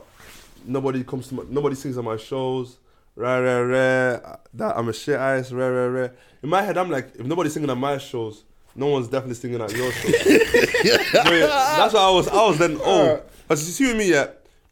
nobody 0.65 1.03
comes 1.03 1.27
to 1.29 1.35
my, 1.35 1.43
nobody 1.49 1.75
sings 1.75 1.97
at 1.97 2.03
my 2.03 2.17
shows. 2.17 2.77
Rah 3.15 3.37
rah 3.37 3.59
rah. 3.59 4.35
That 4.53 4.77
I'm 4.77 4.89
a 4.89 4.93
shit 4.93 5.15
ass. 5.15 5.51
Rah 5.51 5.67
rah 5.67 5.85
rah. 5.87 6.07
In 6.43 6.49
my 6.49 6.61
head, 6.61 6.77
I'm 6.77 6.89
like, 6.89 7.15
if 7.15 7.25
nobody's 7.25 7.53
singing 7.53 7.69
at 7.69 7.77
my 7.77 7.97
shows, 7.97 8.43
no 8.75 8.87
one's 8.87 9.07
definitely 9.07 9.35
singing 9.35 9.61
at 9.61 9.71
your 9.75 9.91
shows. 9.91 10.15
So, 10.79 10.85
yeah, 11.33 11.47
that's 11.77 11.93
what 11.93 12.01
I 12.03 12.09
was. 12.11 12.27
I 12.29 12.47
was 12.47 12.57
then. 12.57 12.79
Oh, 12.81 13.21
as 13.49 13.65
you 13.65 13.73
see 13.73 13.87
with 13.87 13.97
me, 13.97 14.11
yeah. 14.11 14.27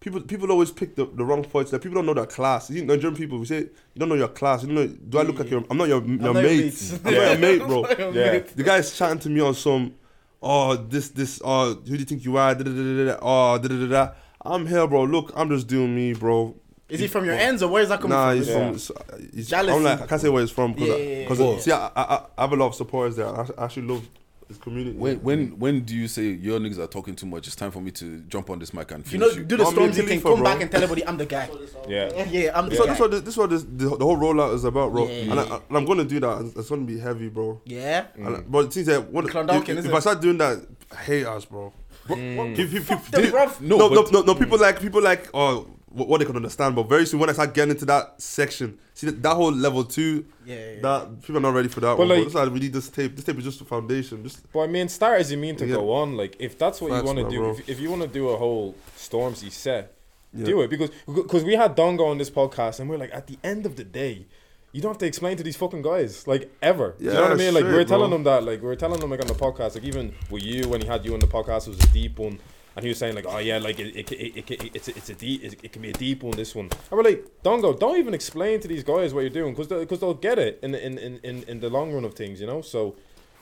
People, 0.08 0.22
people 0.22 0.52
always 0.52 0.72
pick 0.72 0.96
the, 0.96 1.06
the 1.06 1.26
wrong 1.26 1.44
points. 1.44 1.74
Like 1.74 1.82
people 1.82 1.96
don't 1.96 2.06
know 2.06 2.14
their 2.14 2.26
class. 2.26 2.70
You 2.70 2.86
know, 2.86 2.94
Nigerian 2.94 3.18
people, 3.18 3.40
we 3.40 3.46
say 3.46 3.58
you 3.60 4.00
don't 4.00 4.08
know 4.08 4.16
your 4.16 4.30
class. 4.30 4.64
You 4.64 4.72
know. 4.72 4.88
Do 4.88 5.20
I 5.20 5.24
look 5.24 5.38
like 5.40 5.50
your? 5.50 5.66
I'm 5.70 5.78
not 5.78 5.90
your, 5.90 6.02
your 6.06 6.34
mate. 6.34 7.00
I'm 7.04 7.14
not 7.14 7.14
your 7.14 7.38
mate, 7.38 7.60
bro. 7.68 7.86
Yeah. 8.14 8.40
The 8.40 8.64
guy's 8.64 8.98
chatting 8.98 9.20
to 9.20 9.30
me 9.30 9.42
on 9.42 9.54
some, 9.54 9.96
oh 10.42 10.78
this 10.78 11.10
this 11.10 11.42
oh 11.44 11.74
who 11.74 11.82
do 11.82 11.98
you 11.98 12.06
think 12.06 12.24
you 12.24 12.38
are? 12.38 12.56
Da, 12.56 12.64
da, 12.64 12.72
da, 12.72 12.84
da, 13.06 13.06
da, 13.12 13.20
oh 13.22 13.58
da, 13.58 13.68
da, 13.68 13.76
da, 13.80 13.88
da. 13.88 14.12
I'm 14.46 14.66
here, 14.66 14.88
bro. 14.88 15.04
Look, 15.04 15.34
I'm 15.36 15.50
just 15.50 15.68
doing 15.68 15.94
me, 15.94 16.14
bro. 16.14 16.56
Is 16.88 17.02
he 17.02 17.08
from 17.08 17.26
your 17.26 17.34
ends 17.36 17.62
or 17.62 17.70
where 17.70 17.84
is 17.84 17.90
that 17.90 18.00
coming 18.00 18.16
Nah, 18.18 18.30
from? 18.30 18.38
he's 18.38 18.48
Yeah. 18.48 18.72
from. 18.72 19.30
He's, 19.34 19.50
Jealousy. 19.50 19.76
I'm 19.76 19.84
like 19.84 20.02
I 20.04 20.08
can't 20.08 20.22
say 20.22 20.30
where 20.30 20.42
he's 20.42 20.52
from 20.52 20.72
because 20.72 20.88
Yeah, 20.90 20.96
yeah, 20.96 21.52
yeah, 21.52 21.60
see 21.60 21.72
I, 21.74 21.88
I 21.98 22.22
I 22.38 22.42
have 22.44 22.54
a 22.54 22.56
lot 22.56 22.68
of 22.68 22.76
supporters 22.76 23.18
there. 23.18 23.28
I 23.28 23.46
I 23.58 23.66
actually 23.66 23.88
love 23.88 24.08
his 24.48 24.58
community. 24.58 24.98
When 24.98 25.18
when 25.24 25.60
when 25.60 25.82
do 25.82 25.96
you 25.96 26.08
say 26.08 26.24
your 26.24 26.60
niggas 26.60 26.78
are 26.80 26.88
talking 26.88 27.16
too 27.16 27.26
much? 27.26 27.48
It's 27.48 27.56
time 27.56 27.72
for 27.72 27.82
me 27.82 27.92
to 27.92 28.20
jump 28.22 28.50
on 28.50 28.60
this 28.60 28.74
mic 28.74 28.92
and 28.92 29.06
You 29.12 29.18
know, 29.20 29.26
finish 29.30 29.40
you. 29.40 29.46
do 29.46 29.58
the 29.58 29.64
me 29.66 29.70
Stormzy 29.72 29.94
thing. 29.96 30.06
Khalifa, 30.06 30.30
Come 30.30 30.36
bro. 30.40 30.44
back 30.44 30.62
and 30.62 30.72
tell 30.72 30.84
everybody 30.84 31.06
I'm 31.08 31.18
the 31.18 31.26
guy. 31.26 31.50
Yeah. 31.88 32.26
Yeah, 32.30 32.52
I'm 32.58 32.70
the 32.70 32.76
So 32.76 32.86
guy. 32.86 32.92
this 32.92 33.00
what 33.00 33.12
this, 33.12 33.22
this 33.22 33.38
what 33.38 33.50
this, 33.50 33.64
the, 33.64 33.96
the 33.98 34.06
whole 34.06 34.18
rollout 34.18 34.54
is 34.56 34.64
about, 34.64 34.92
bro. 34.92 35.08
Yeah, 35.08 35.32
and, 35.32 35.40
I, 35.40 35.44
and 35.68 35.78
I'm 35.78 35.86
gonna 35.86 36.04
do 36.06 36.20
that. 36.20 36.38
and 36.40 36.58
It's 36.58 36.70
gonna 36.70 36.84
be 36.86 37.00
heavy, 37.00 37.30
bro. 37.30 37.62
yeah. 37.66 38.08
And, 38.16 38.50
but 38.52 38.66
it 38.66 38.74
seems 38.74 38.88
that 38.88 39.10
what, 39.12 39.26
Clondalkin, 39.26 39.70
if, 39.70 39.78
is 39.80 39.86
if 39.86 39.92
it? 39.92 39.96
I 39.96 40.00
start 40.00 40.22
doing 40.22 40.38
that, 40.40 40.66
hate 41.06 41.26
us, 41.26 41.46
bro. 41.46 41.74
If- 42.10 42.74
if- 42.74 42.92
if- 42.92 43.12
them, 43.12 43.24
bruv. 43.26 43.60
No, 43.62 43.78
no, 43.78 43.90
no, 43.90 44.02
no, 44.12 44.22
no. 44.22 44.36
People 44.36 44.58
like 44.60 44.80
people 44.82 45.02
like 45.02 45.30
oh, 45.34 45.68
what, 45.90 46.08
what 46.08 46.18
they 46.20 46.26
can 46.26 46.36
understand. 46.38 46.76
But 46.76 46.88
very 46.88 47.06
soon 47.06 47.20
when 47.20 47.30
I 47.30 47.34
start 47.34 47.54
getting 47.54 47.72
into 47.72 47.86
that 47.86 48.22
section, 48.22 48.80
see 48.98 49.06
that, 49.08 49.22
that 49.22 49.36
whole 49.36 49.52
level 49.52 49.84
two, 49.84 50.26
Yeah, 50.46 50.56
yeah, 50.56 50.72
yeah. 50.72 50.82
that 50.82 51.22
people 51.22 51.38
are 51.38 51.42
not 51.48 51.54
ready 51.54 51.68
for 51.70 51.82
that 51.82 51.96
But 51.98 52.08
one. 52.08 52.24
But 52.24 52.34
like- 52.34 52.52
we 52.54 52.60
need 52.60 52.74
this 52.74 52.90
tape. 52.90 53.16
This 53.16 53.26
tape 53.26 53.38
is 53.38 53.44
just 53.44 53.62
a 53.62 53.66
foundation. 53.66 54.24
Just 54.24 54.52
But 54.52 54.62
I 54.62 54.68
mean, 54.68 54.88
start 54.90 55.20
as 55.22 55.32
you 55.32 55.38
mean 55.38 55.56
to 55.58 55.66
Yeah. 55.68 55.76
go 55.76 55.94
on. 55.94 56.18
Like, 56.18 56.36
if 56.40 56.58
that's 56.58 56.82
what 56.82 56.90
Facts, 56.92 57.02
you 57.08 57.16
want 57.16 57.20
to 57.30 57.30
do, 57.36 57.50
if, 57.52 57.70
if 57.70 57.80
you 57.80 57.90
want 57.92 58.02
to 58.02 58.08
do 58.08 58.30
a 58.30 58.38
whole 58.38 58.76
Stormzy 58.98 59.52
set, 59.52 59.94
Yeah. 60.34 60.46
do 60.46 60.62
it 60.62 60.70
because 60.70 60.90
because 61.20 61.44
we 61.44 61.54
had 61.56 61.78
Dongo 61.78 62.06
on 62.08 62.18
this 62.18 62.30
podcast 62.32 62.80
and 62.80 62.90
we're 62.90 62.98
like, 62.98 63.14
at 63.14 63.28
the 63.28 63.38
end 63.44 63.66
of 63.66 63.76
the 63.76 63.84
day, 63.84 64.26
you 64.74 64.82
don't 64.82 64.92
have 64.92 64.98
to 65.06 65.06
explain 65.06 65.38
to 65.38 65.44
these 65.44 65.56
fucking 65.56 65.82
guys 65.82 66.28
like 66.28 66.44
ever. 66.62 66.96
Do 67.00 67.06
you 67.06 67.14
know 67.14 67.22
what 67.22 67.32
I 67.32 67.36
mean? 67.36 67.54
Like 67.54 67.64
we're 67.64 67.84
telling 67.86 68.10
bro. 68.10 68.18
them 68.18 68.24
that, 68.26 68.44
like 68.44 68.62
we're 68.62 68.76
telling 68.76 69.00
them 69.00 69.10
like 69.12 69.22
on 69.22 69.28
the 69.28 69.34
podcast, 69.46 69.76
like 69.76 69.86
even 69.86 70.14
with 70.30 70.44
you 70.44 70.68
when 70.68 70.82
he 70.82 70.88
had 70.88 71.06
you 71.06 71.14
on 71.14 71.20
the 71.20 71.28
podcast, 71.38 71.68
it 71.68 71.72
was 71.76 71.80
a 71.80 71.94
deep 71.94 72.20
one. 72.20 72.40
And 72.78 72.84
he 72.84 72.90
was 72.90 73.00
saying 73.00 73.16
like, 73.16 73.26
oh 73.28 73.40
yeah, 73.40 73.58
like 73.58 73.80
it, 73.80 73.96
it, 73.96 74.12
it, 74.12 74.52
it, 74.52 74.72
it's 74.76 74.88
a, 74.88 74.96
it's 74.96 75.10
a 75.10 75.16
deep, 75.16 75.44
it, 75.44 75.56
it 75.64 75.72
can 75.74 75.82
be 75.82 75.90
a 75.90 75.94
deep 75.94 76.22
one. 76.22 76.38
This 76.38 76.54
one, 76.54 76.66
and 76.66 76.92
we're 76.92 77.02
like, 77.02 77.26
Dongo, 77.44 77.78
don't 77.78 77.98
even 77.98 78.14
explain 78.14 78.60
to 78.60 78.68
these 78.68 78.84
guys 78.84 79.16
what 79.16 79.22
you're 79.22 79.32
doing 79.32 79.56
because 79.56 79.68
because 79.68 80.00
they'll 80.00 80.14
get 80.14 80.38
it 80.38 80.60
in, 80.62 80.74
the- 80.74 80.86
in 80.86 81.00
in 81.00 81.20
in 81.24 81.44
in 81.44 81.60
the 81.60 81.70
long 81.72 81.92
run 81.92 82.06
of 82.06 82.14
things, 82.14 82.40
you 82.40 82.46
know. 82.46 82.62
So 82.62 82.96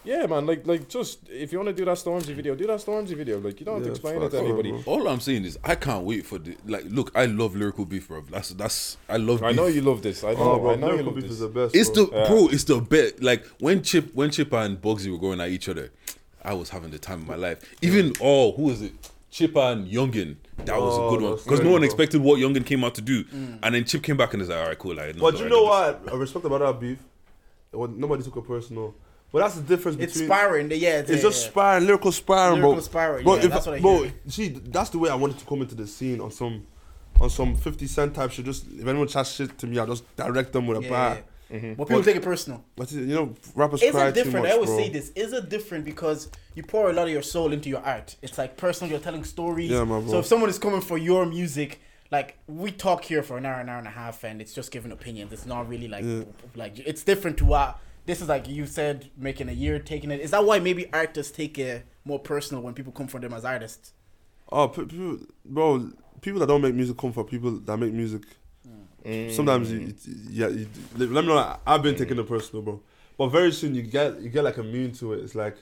yeah, 0.06 0.26
man, 0.28 0.46
like 0.46 0.66
like 0.66 0.88
just 0.88 1.28
if 1.30 1.52
you 1.52 1.58
want 1.58 1.68
to 1.68 1.74
do 1.74 1.84
that 1.84 1.98
Stormzy 1.98 2.34
video, 2.34 2.56
do 2.56 2.66
that 2.68 2.80
Stormzy 2.80 3.18
video. 3.18 3.40
Like 3.40 3.60
you 3.60 3.66
don't 3.66 3.76
have 3.76 3.84
to 3.84 3.90
explain 3.90 4.22
it 4.22 4.30
to 4.30 4.40
anybody. 4.40 4.72
bro. 4.72 4.82
All 4.86 5.08
I'm 5.10 5.20
saying 5.20 5.44
is 5.44 5.58
I 5.64 5.76
can't 5.76 6.06
wait 6.06 6.26
for 6.26 6.38
the 6.38 6.56
like. 6.66 6.86
Look, 6.88 7.12
I 7.14 7.26
love 7.26 7.58
lyrical 7.58 7.84
beef, 7.84 8.08
bro. 8.08 8.22
That's 8.32 8.50
that's 8.52 8.98
I 9.10 9.18
love. 9.18 9.44
I 9.44 9.50
beef. 9.50 9.58
know 9.58 9.66
you 9.68 9.82
love 9.82 10.02
this. 10.02 10.24
I 10.24 10.30
oh, 10.30 10.34
know. 10.36 10.52
oh, 10.52 10.60
bro, 10.60 10.72
I 10.72 10.76
know 10.76 10.88
you 10.88 10.94
Lyrical 10.94 11.06
love 11.08 11.16
Beef 11.16 11.24
this. 11.24 11.32
is 11.34 11.40
the 11.40 11.48
best. 11.50 11.76
It's 11.76 11.90
bro. 11.90 12.06
the 12.06 12.12
bro. 12.12 12.48
It's 12.52 12.64
the 12.64 12.80
bet. 12.80 13.22
Like 13.22 13.46
when 13.60 13.82
Chip, 13.82 14.14
when 14.16 14.30
Chip 14.32 14.54
and 14.54 14.82
Bugzy 14.82 15.12
were 15.12 15.18
going 15.18 15.42
at 15.42 15.50
each 15.50 15.68
other, 15.68 15.92
I 16.42 16.54
was 16.54 16.70
having 16.70 16.92
the 16.92 17.00
time 17.00 17.22
of 17.24 17.28
my 17.28 17.36
life. 17.36 17.60
Even 17.82 18.14
oh, 18.22 18.52
who 18.54 18.64
was 18.64 18.82
it? 18.84 18.94
Chip 19.36 19.54
and 19.58 19.86
Yungen. 19.92 20.38
That 20.64 20.80
was 20.80 20.98
Oh, 20.98 21.08
a 21.08 21.10
good 21.12 21.22
one 21.22 21.36
because 21.36 21.60
no 21.60 21.72
one 21.72 21.82
bro. 21.82 21.86
expected 21.86 22.22
what 22.22 22.40
Yungen 22.40 22.66
came 22.66 22.86
out 22.86 22.96
to 22.96 23.02
do, 23.02 23.26
mm. 23.26 23.60
and 23.62 23.76
then 23.76 23.84
Chip 23.84 24.02
came 24.02 24.16
back 24.16 24.32
and 24.34 24.40
was 24.40 24.48
like, 24.48 24.58
"All 24.60 24.68
right, 24.68 24.80
cool." 24.80 24.96
Like, 24.96 25.18
But 25.20 25.38
you 25.40 25.50
know 25.50 25.64
what 25.64 26.04
I 26.10 26.16
respect 26.16 26.46
about 26.46 26.60
that 26.62 26.80
beef? 26.80 27.00
Nobody 27.74 28.24
took 28.24 28.38
it 28.38 28.48
personal. 28.48 28.96
But 29.34 29.40
that's 29.40 29.56
the 29.56 29.64
difference 29.64 29.98
between. 29.98 30.04
It's 30.10 30.14
between. 30.14 30.30
sparring. 30.30 30.72
Yeah, 30.72 31.00
it's, 31.00 31.10
It's 31.10 31.22
yeah, 31.22 31.30
just 31.30 31.44
yeah. 31.44 31.52
sparring, 31.52 31.86
lyrical 31.86 32.12
sparring, 32.14 32.54
Lyrical 32.62 32.74
bro. 32.76 32.82
sparring, 32.82 33.24
bro, 33.26 33.36
yeah, 33.36 33.44
if, 33.44 33.50
that's 33.52 33.66
what 33.66 33.76
I 33.76 33.82
bro, 33.82 34.04
hear. 34.04 34.14
see, 34.30 34.48
that's 34.48 34.90
the 34.92 35.00
way 35.00 35.10
I 35.10 35.16
wanted 35.16 35.38
to 35.40 35.46
come 35.46 35.62
into 35.62 35.76
the 35.76 35.86
scene 35.88 36.22
on 36.22 36.32
some, 36.32 36.66
on 37.20 37.30
some 37.30 37.56
Fifty 37.58 37.88
Cent 37.88 38.16
type 38.16 38.32
shit. 38.32 38.46
Just 38.46 38.66
if 38.72 38.88
anyone 38.88 39.10
chats 39.10 39.34
shit 39.36 39.58
to 39.58 39.68
me, 39.68 39.78
I 39.80 39.82
will 39.84 39.96
just 39.96 40.16
direct 40.16 40.54
them 40.54 40.66
with 40.68 40.78
a 40.78 40.84
Yeah, 40.84 41.18
bar. 41.50 41.60
yeah. 41.60 41.74
but 41.76 41.88
people 41.88 42.04
take 42.04 42.16
it 42.16 42.24
personal. 42.24 42.64
But 42.76 42.92
you 42.92 43.06
know, 43.06 43.34
rappers 43.56 43.82
Is 43.84 43.92
cry 43.92 44.08
it 44.08 44.14
different? 44.14 44.36
too 44.38 44.42
much, 44.44 44.52
I 44.52 44.54
always 44.54 44.70
bro. 44.70 44.78
say 44.80 44.90
this. 44.90 45.10
Is 45.16 45.34
it 45.34 45.50
different 45.50 45.86
because 45.86 46.30
you 46.56 46.64
pour 46.64 46.90
a 46.90 46.94
lot 46.94 47.08
of 47.08 47.14
your 47.14 47.22
soul 47.22 47.54
into 47.54 47.70
your 47.70 47.82
art? 47.82 48.16
It's 48.22 48.38
like 48.38 48.58
personal. 48.58 48.92
You're 48.92 49.00
telling 49.00 49.24
stories. 49.24 49.70
Yeah, 49.72 49.84
man, 49.84 50.02
bro. 50.04 50.12
So 50.12 50.20
if 50.20 50.26
someone 50.26 50.50
is 50.50 50.60
coming 50.60 50.82
for 50.82 50.98
your 50.98 51.26
music, 51.26 51.82
like 52.12 52.38
we 52.48 52.72
talk 52.72 53.04
here 53.04 53.24
for 53.24 53.38
an 53.38 53.46
hour, 53.46 53.60
an 53.60 53.70
hour 53.70 53.80
and 53.80 53.88
a 53.88 53.92
half, 53.92 54.24
and 54.24 54.42
it's 54.42 54.54
just 54.54 54.72
giving 54.72 54.92
opinions. 54.92 55.34
It's 55.34 55.46
not 55.46 55.68
really 55.70 55.88
like 55.88 56.04
Yeah. 56.04 56.24
like 56.56 56.80
it's 56.80 57.04
different 57.04 57.38
to 57.38 57.46
what 57.46 57.80
this 58.06 58.22
is 58.22 58.28
like. 58.30 58.48
You 58.48 58.66
said 58.66 59.10
making 59.18 59.50
a 59.50 59.54
year, 59.54 59.80
taking 59.80 60.12
it. 60.12 60.22
Is 60.22 60.32
that 60.32 60.46
why 60.46 60.60
maybe 60.60 60.92
artists 60.94 61.36
take 61.36 61.58
it 61.58 61.86
more 62.06 62.20
personal 62.20 62.62
when 62.64 62.74
people 62.74 62.92
come 62.94 63.08
for 63.08 63.20
them 63.20 63.34
as 63.34 63.44
artists? 63.46 63.94
Oh, 64.52 64.68
people, 64.68 65.18
bro, 65.44 65.90
people 66.22 66.40
that 66.40 66.46
don't 66.46 66.62
make 66.62 66.76
music 66.76 66.98
come 66.98 67.12
for 67.12 67.24
people 67.24 67.52
that 67.60 67.78
make 67.78 67.92
music. 67.92 68.22
Sometimes, 69.32 69.72
mm. 69.72 69.88
you, 69.88 70.16
yeah, 70.30 70.48
you, 70.48 70.68
let 70.98 71.24
me 71.24 71.28
know. 71.28 71.58
I've 71.66 71.84
been 71.84 71.96
taking 71.96 72.18
it 72.18 72.28
personal, 72.28 72.64
bro. 72.64 72.82
But 73.18 73.28
very 73.28 73.52
soon 73.52 73.76
you 73.76 73.84
get 73.84 74.20
you 74.20 74.30
get 74.30 74.44
like 74.44 74.58
immune 74.58 74.92
to 74.94 75.14
it. 75.14 75.24
It's 75.24 75.36
like 75.36 75.56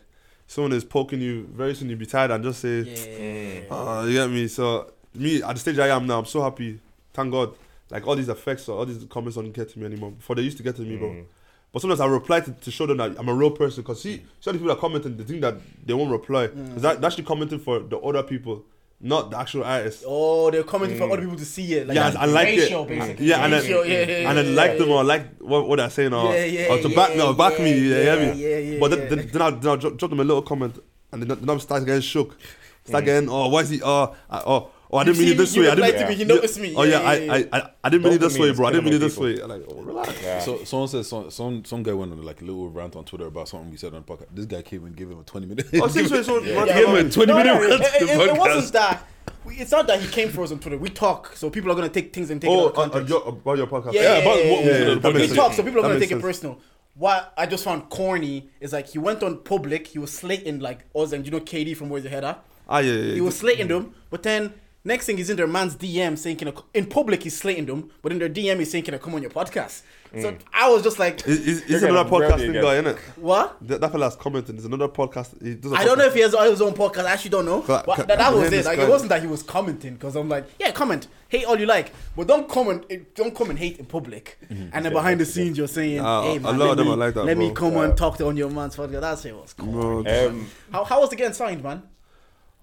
someone 0.48 0.72
is 0.74 0.84
poking 0.84 1.22
you. 1.22 1.48
Very 1.52 1.76
soon 1.76 1.90
you 1.90 1.96
be 1.96 2.06
tired 2.06 2.32
and 2.32 2.44
just 2.44 2.62
say, 2.62 2.80
Yeah. 2.82 3.68
"Ah, 3.70 4.04
you 4.06 4.14
get 4.14 4.30
me." 4.30 4.48
So 4.48 4.92
me 5.14 5.44
at 5.44 5.54
the 5.54 5.60
stage 5.60 5.80
I 5.80 5.90
am 5.90 6.08
now, 6.08 6.20
I'm 6.20 6.26
so 6.26 6.42
happy. 6.42 6.80
Thank 7.14 7.32
God. 7.32 7.54
Like 7.90 8.08
all 8.08 8.16
these 8.16 8.30
effects 8.30 8.68
or 8.70 8.80
all 8.80 8.86
these 8.86 9.06
comments 9.10 9.36
don't 9.36 9.52
get 9.52 9.70
to 9.70 9.80
me 9.80 9.86
anymore. 9.86 10.12
Before 10.12 10.36
they 10.36 10.42
used 10.42 10.58
to 10.58 10.64
get 10.64 10.76
to 10.78 10.82
me, 10.82 10.98
bro. 10.98 11.10
Mm. 11.10 11.26
But 11.72 11.82
sometimes 11.82 12.00
I 12.00 12.06
reply 12.06 12.40
to, 12.40 12.52
to 12.52 12.72
show 12.72 12.86
them 12.86 12.98
that 12.98 13.18
I'm 13.20 13.28
a 13.30 13.34
real 13.34 13.52
person. 13.52 13.84
Cause 13.84 14.02
see, 14.02 14.24
some 14.40 14.52
of 14.52 14.60
the 14.60 14.66
people 14.66 14.72
are 14.72 14.80
commenting, 14.80 15.18
they 15.18 15.24
think 15.24 15.42
that 15.42 15.58
they 15.86 15.94
won't 15.94 16.12
reply. 16.12 16.48
Mm. 16.48 16.78
Is 16.78 16.82
that 16.84 17.02
they're 17.02 17.08
actually 17.08 17.26
commenting 17.26 17.60
for 17.60 17.80
the 17.80 17.98
other 17.98 18.24
people, 18.24 18.64
not 19.04 19.32
the 19.32 19.38
actual 19.38 19.66
artist. 19.66 20.06
Oh, 20.08 20.50
they're 20.50 20.64
commenting 20.64 20.98
for 20.98 21.08
mm. 21.08 21.12
other 21.12 21.22
people 21.22 21.36
to 21.36 21.46
see 21.46 21.74
it. 21.74 21.88
Like 21.88 21.96
Yeah, 21.96 22.14
I 22.18 22.26
like 22.26 22.48
it. 22.48 22.62
ratio, 22.62 22.86
basically. 22.86 23.26
Yeah, 23.26 23.44
and 23.44 23.54
then, 23.54 23.62
Ratio, 23.62 23.84
yeah, 23.84 24.06
yeah, 24.06 24.30
and 24.30 24.38
then 24.38 24.56
like 24.56 24.78
them 24.78 24.90
or 24.90 25.04
like 25.04 25.38
what, 25.40 25.68
what 25.68 25.76
they're 25.76 25.90
saying 25.90 26.14
or, 26.14 26.34
Yeah, 26.34 26.46
yeah, 26.46 26.68
or 26.72 26.82
to 26.82 26.90
back 26.96 27.16
no 27.18 27.34
back 27.34 27.60
me. 27.60 27.74
yeah, 27.78 27.98
Yeah, 27.98 28.34
yeah, 28.34 28.58
yeah, 28.58 28.80
but 28.80 28.92
then, 28.92 29.10
then, 29.10 29.28
then 29.28 29.42
I 29.42 29.50
then 29.52 29.72
I 29.72 29.76
drop, 29.76 29.98
drop 29.98 30.10
them 30.10 30.22
a 30.22 30.24
little 30.24 30.42
comment 30.42 30.80
and 31.12 31.22
then, 31.22 31.38
then 31.38 31.50
I 31.50 31.58
start 31.58 31.86
getting 31.86 32.02
shook. 32.02 32.38
Start 32.86 33.04
getting 33.04 33.30
oh 33.30 33.50
why 33.50 33.62
is 33.62 33.70
he 33.70 33.82
oh 33.84 34.16
I, 34.30 34.42
oh 34.46 34.72
oh 34.94 34.98
I 34.98 35.04
didn't 35.04 35.20
mean 35.20 35.30
it 35.30 35.38
this 35.38 35.58
way. 35.58 35.68
I 35.68 35.76
didn't 35.76 35.86
replied 35.90 36.02
to 36.04 36.10
me, 36.10 36.16
you 36.16 36.26
noticed 36.26 36.60
me. 36.60 36.74
Oh 36.78 36.84
Yeah, 36.84 37.02
yeah, 37.02 37.14
yeah, 37.16 37.34
I. 37.34 37.38
I 37.38 37.60
I 37.62 37.70
I 37.86 37.90
didn't 37.90 38.04
mean 38.06 38.14
it 38.14 38.22
this 38.22 38.38
way, 38.38 38.52
bro. 38.54 38.68
I 38.68 38.72
didn't 38.72 38.86
mean 38.86 38.94
it 38.94 39.00
this 39.00 39.18
way. 39.18 39.36
Like 39.36 39.64
oh, 39.68 39.82
relax. 39.82 40.22
Yeah. 40.22 40.40
So 40.40 40.64
someone 40.64 40.88
says 40.88 41.10
some, 41.10 41.30
some 41.32 41.66
some 41.66 41.84
guy 41.84 41.94
went 41.94 42.12
on 42.14 42.22
like 42.24 42.42
a 42.42 42.46
little 42.46 42.70
rant 42.70 42.96
on 42.96 43.04
Twitter 43.04 43.26
about 43.28 43.50
something 43.50 43.70
we 43.72 43.78
said 43.78 43.94
on 43.94 44.04
the 44.06 44.14
podcast. 44.14 44.28
This 44.34 44.46
guy 44.46 44.62
came 44.62 44.86
and 44.86 44.96
gave 44.96 45.10
him 45.10 45.20
a 45.20 45.24
twenty 45.24 45.48
minute. 45.48 45.68
Oh, 45.82 45.88
see, 45.88 46.08
so, 46.08 46.22
so, 46.22 46.40
man, 46.42 46.68
Give 46.68 46.88
him 46.90 46.96
a 47.08 47.10
twenty 47.10 47.32
No, 47.34 47.38
minute 47.38 47.54
no, 47.54 47.60
rant. 47.60 47.74
it, 47.74 48.02
it, 48.04 48.10
it, 48.10 48.30
it 48.30 48.38
wasn't 48.38 48.74
that. 48.74 49.04
we- 49.46 49.56
It's 49.56 49.72
not 49.72 49.88
that 49.88 50.00
he 50.02 50.08
came 50.08 50.30
for 50.30 50.44
us 50.44 50.52
on 50.52 50.60
Twitter. 50.60 50.78
We 50.78 50.90
talk, 50.90 51.36
so 51.36 51.50
people 51.50 51.72
are 51.72 51.76
gonna 51.76 51.90
take 51.90 52.14
things 52.14 52.30
and 52.30 52.40
take 52.42 52.50
Oh, 52.52 52.68
it 52.70 52.78
out 52.78 52.86
of 52.90 52.96
uh, 52.96 53.00
uh, 53.00 53.02
your, 53.08 53.28
about 53.28 53.58
your 53.58 53.68
podcast. 53.68 53.94
yeah, 53.94 54.02
yeah, 54.02 54.14
yeah, 54.14 54.18
about 54.22 54.38
yeah, 54.46 54.52
what 54.52 54.64
we 54.64 54.70
yeah, 54.70 54.78
yeah. 54.78 54.90
on 54.92 54.96
the 54.96 55.00
that 55.02 55.14
makes 55.16 55.32
We 55.32 55.38
talk, 55.38 55.54
so 55.54 55.64
people 55.64 55.80
are 55.80 55.82
That 55.84 55.88
gonna 55.90 56.00
makes 56.00 56.10
take 56.10 56.18
it 56.20 56.22
personal. 56.22 56.60
What 56.96 57.34
I 57.36 57.48
just 57.48 57.64
found 57.64 57.90
corny 57.90 58.50
is 58.60 58.72
like 58.72 58.88
he 58.88 59.00
went 59.00 59.24
on 59.24 59.40
public. 59.40 59.88
He 59.88 59.98
was 60.00 60.12
slating 60.14 60.60
like 60.60 60.86
us 60.96 61.12
and 61.12 61.26
you 61.26 61.32
know 61.32 61.40
KD 61.40 61.76
from 61.76 61.90
Where's 61.90 62.04
Your 62.04 62.12
Head 62.12 62.24
At? 62.24 62.44
Ah, 62.70 62.80
yeah, 62.80 62.94
yeah. 62.94 63.14
He 63.16 63.22
was 63.22 63.36
slating 63.38 63.68
them, 63.68 63.94
but 64.12 64.22
then 64.24 64.54
next 64.86 65.06
thing 65.06 65.18
he's 65.18 65.30
in 65.30 65.38
their 65.38 65.48
man's 65.48 65.76
DM 65.76 66.18
saying, 66.18 66.38
"Can 66.38 66.48
I 66.50 66.52
co-" 66.52 66.66
in 66.74 66.86
public 66.86 67.24
he's 67.24 67.38
slating 67.38 67.66
them, 67.66 67.90
but 68.02 68.12
in 68.12 68.20
their 68.20 68.30
DM 68.30 68.60
he's 68.60 68.72
saying, 68.72 68.84
"Can 68.86 68.94
I 68.94 68.98
come 68.98 69.16
on 69.16 69.22
your 69.22 69.32
podcast?" 69.32 69.82
So 70.22 70.38
I 70.54 70.70
was 70.70 70.84
just 70.84 71.00
like, 71.00 71.26
Is, 71.26 71.40
is, 71.40 71.62
is 71.64 71.82
another 71.82 72.04
getting 72.08 72.20
rowdy 72.30 72.44
podcasting 72.44 72.50
again. 72.52 72.62
guy, 72.62 72.92
innit? 72.92 72.98
"What?" 73.18 73.58
That, 73.68 73.82
that 73.82 73.92
fella's 73.92 74.16
commenting. 74.16 74.56
There's 74.56 74.66
another 74.66 74.88
podcast. 74.88 75.42
He 75.42 75.56
does 75.56 75.72
a 75.72 75.76
I 75.76 75.86
don't 75.86 75.98
know 75.98 76.06
if 76.06 76.14
he 76.14 76.20
has 76.22 76.34
his 76.34 76.62
own 76.62 76.74
podcast. 76.74 77.06
I 77.06 77.14
actually 77.14 77.32
don't 77.32 77.46
know. 77.46 77.62
Ca- 77.64 77.82
But 77.84 78.08
that, 78.08 78.20
that 78.20 78.32
was 78.34 78.54
it. 78.54 78.64
Like 78.66 78.78
it 78.78 78.88
wasn't 78.88 79.10
that 79.10 79.22
he 79.22 79.28
was 79.28 79.42
commenting 79.42 79.96
because 79.96 80.16
I'm 80.16 80.30
like, 80.30 80.46
yeah, 80.60 80.70
comment, 80.72 81.08
hate 81.30 81.46
all 81.46 81.60
you 81.60 81.66
like, 81.66 81.92
but 82.16 82.28
don't 82.28 82.48
comment, 82.48 82.86
don't 83.16 83.36
come 83.36 83.50
and 83.50 83.58
hate 83.58 83.80
in 83.80 83.86
public. 83.86 84.38
And 84.52 84.86
then 84.86 84.94
behind 84.94 85.20
the 85.20 85.26
scenes 85.26 85.58
you're 85.58 85.68
saying, 85.68 86.00
Ah, 86.02 86.22
hey 86.24 86.36
a 86.36 86.40
man, 86.42 86.60
lot 86.60 86.66
let 86.66 86.72
of 86.72 86.78
them 86.78 86.88
me, 86.88 86.94
are 86.94 86.98
like 86.98 87.14
that, 87.16 87.26
let 87.26 87.38
me 87.38 87.48
bro. 87.52 87.56
come 87.72 87.78
and 87.78 87.98
talk 87.98 88.18
to 88.20 88.28
on 88.28 88.38
your 88.38 88.52
man's 88.52 88.76
podcast. 88.76 89.02
That's 89.02 89.26
it 89.26 89.36
was. 89.36 89.54
Cool. 89.54 90.08
Um, 90.08 90.48
How 90.72 90.84
how 90.84 91.02
was 91.02 91.12
it 91.12 91.16
getting 91.16 91.34
signed, 91.34 91.64
man? 91.64 91.82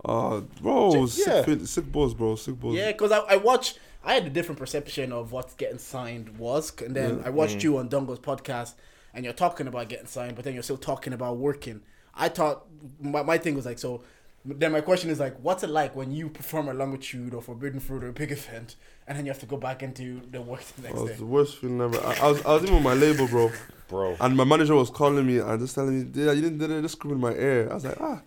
Uh, 0.05 0.41
bro, 0.63 1.07
sick, 1.07 1.27
yeah. 1.27 1.43
fit- 1.43 1.67
sick 1.67 1.91
balls, 1.93 2.15
bro, 2.15 2.37
sick 2.37 2.59
balls. 2.59 2.75
Yeah, 2.77 2.93
because 2.93 3.13
I, 3.13 3.19
I 3.21 3.37
watched. 3.37 3.79
I 4.03 4.15
had 4.15 4.25
a 4.27 4.31
different 4.31 4.59
perception 4.59 5.13
of 5.13 5.31
what 5.31 5.55
getting 5.59 5.79
signed 5.79 6.39
was, 6.39 6.73
and 6.81 6.97
then 6.97 7.23
I 7.25 7.29
watched 7.31 7.63
you 7.63 7.77
on 7.77 7.89
Dongo's 7.91 8.19
podcast, 8.19 8.73
and 9.13 9.25
you're 9.25 9.35
talking 9.35 9.67
about 9.67 9.91
getting 9.91 10.07
signed, 10.07 10.37
but 10.37 10.45
then 10.45 10.55
you're 10.55 10.63
still 10.63 10.79
talking 10.79 11.13
about 11.13 11.37
working. 11.37 11.83
I 12.15 12.29
thought 12.31 12.65
my, 13.01 13.23
my 13.23 13.37
thing 13.39 13.55
was 13.55 13.67
like 13.67 13.79
so. 13.79 14.03
Then 14.43 14.73
my 14.73 14.81
question 14.81 15.11
is 15.11 15.21
like, 15.21 15.37
what's 15.43 15.63
it 15.65 15.69
like 15.69 15.95
when 15.95 16.13
you 16.13 16.31
perform 16.31 16.71
a 16.71 16.73
longitude 16.73 17.35
or 17.35 17.43
forbidden 17.43 17.79
fruit 17.79 18.03
or 18.03 18.09
a 18.09 18.13
big 18.15 18.33
event, 18.33 18.77
and 19.07 19.19
then 19.19 19.27
you 19.27 19.31
have 19.33 19.41
to 19.41 19.47
go 19.47 19.59
back 19.59 19.83
into 19.83 20.23
the 20.31 20.41
work 20.41 20.63
the 20.63 20.83
next 20.85 20.99
Oh, 20.99 21.05
day? 21.05 21.11
it's 21.13 21.21
the 21.21 21.27
worst 21.27 21.59
feeling 21.59 21.79
ever. 21.83 21.99
I, 22.03 22.15
I 22.23 22.29
was, 22.31 22.43
I 22.47 22.55
was 22.55 22.63
even 22.63 22.77
with 22.77 22.85
my 22.85 22.95
label, 22.95 23.29
bro, 23.29 23.51
bro. 23.89 24.17
and 24.19 24.35
my 24.35 24.45
manager 24.45 24.75
was 24.75 24.89
calling 24.89 25.27
me 25.27 25.41
and 25.41 25.61
just 25.61 25.75
telling 25.75 26.11
me, 26.11 26.25
"Yeah, 26.25 26.33
you 26.33 26.41
didn't, 26.41 26.57
did 26.57 26.71
it, 26.71 26.81
just 26.81 26.95
scream 26.97 27.17
in 27.17 27.21
my 27.21 27.33
ear." 27.35 27.69
I 27.71 27.75
was 27.75 27.85
like, 27.85 28.01
"Ah." 28.01 28.23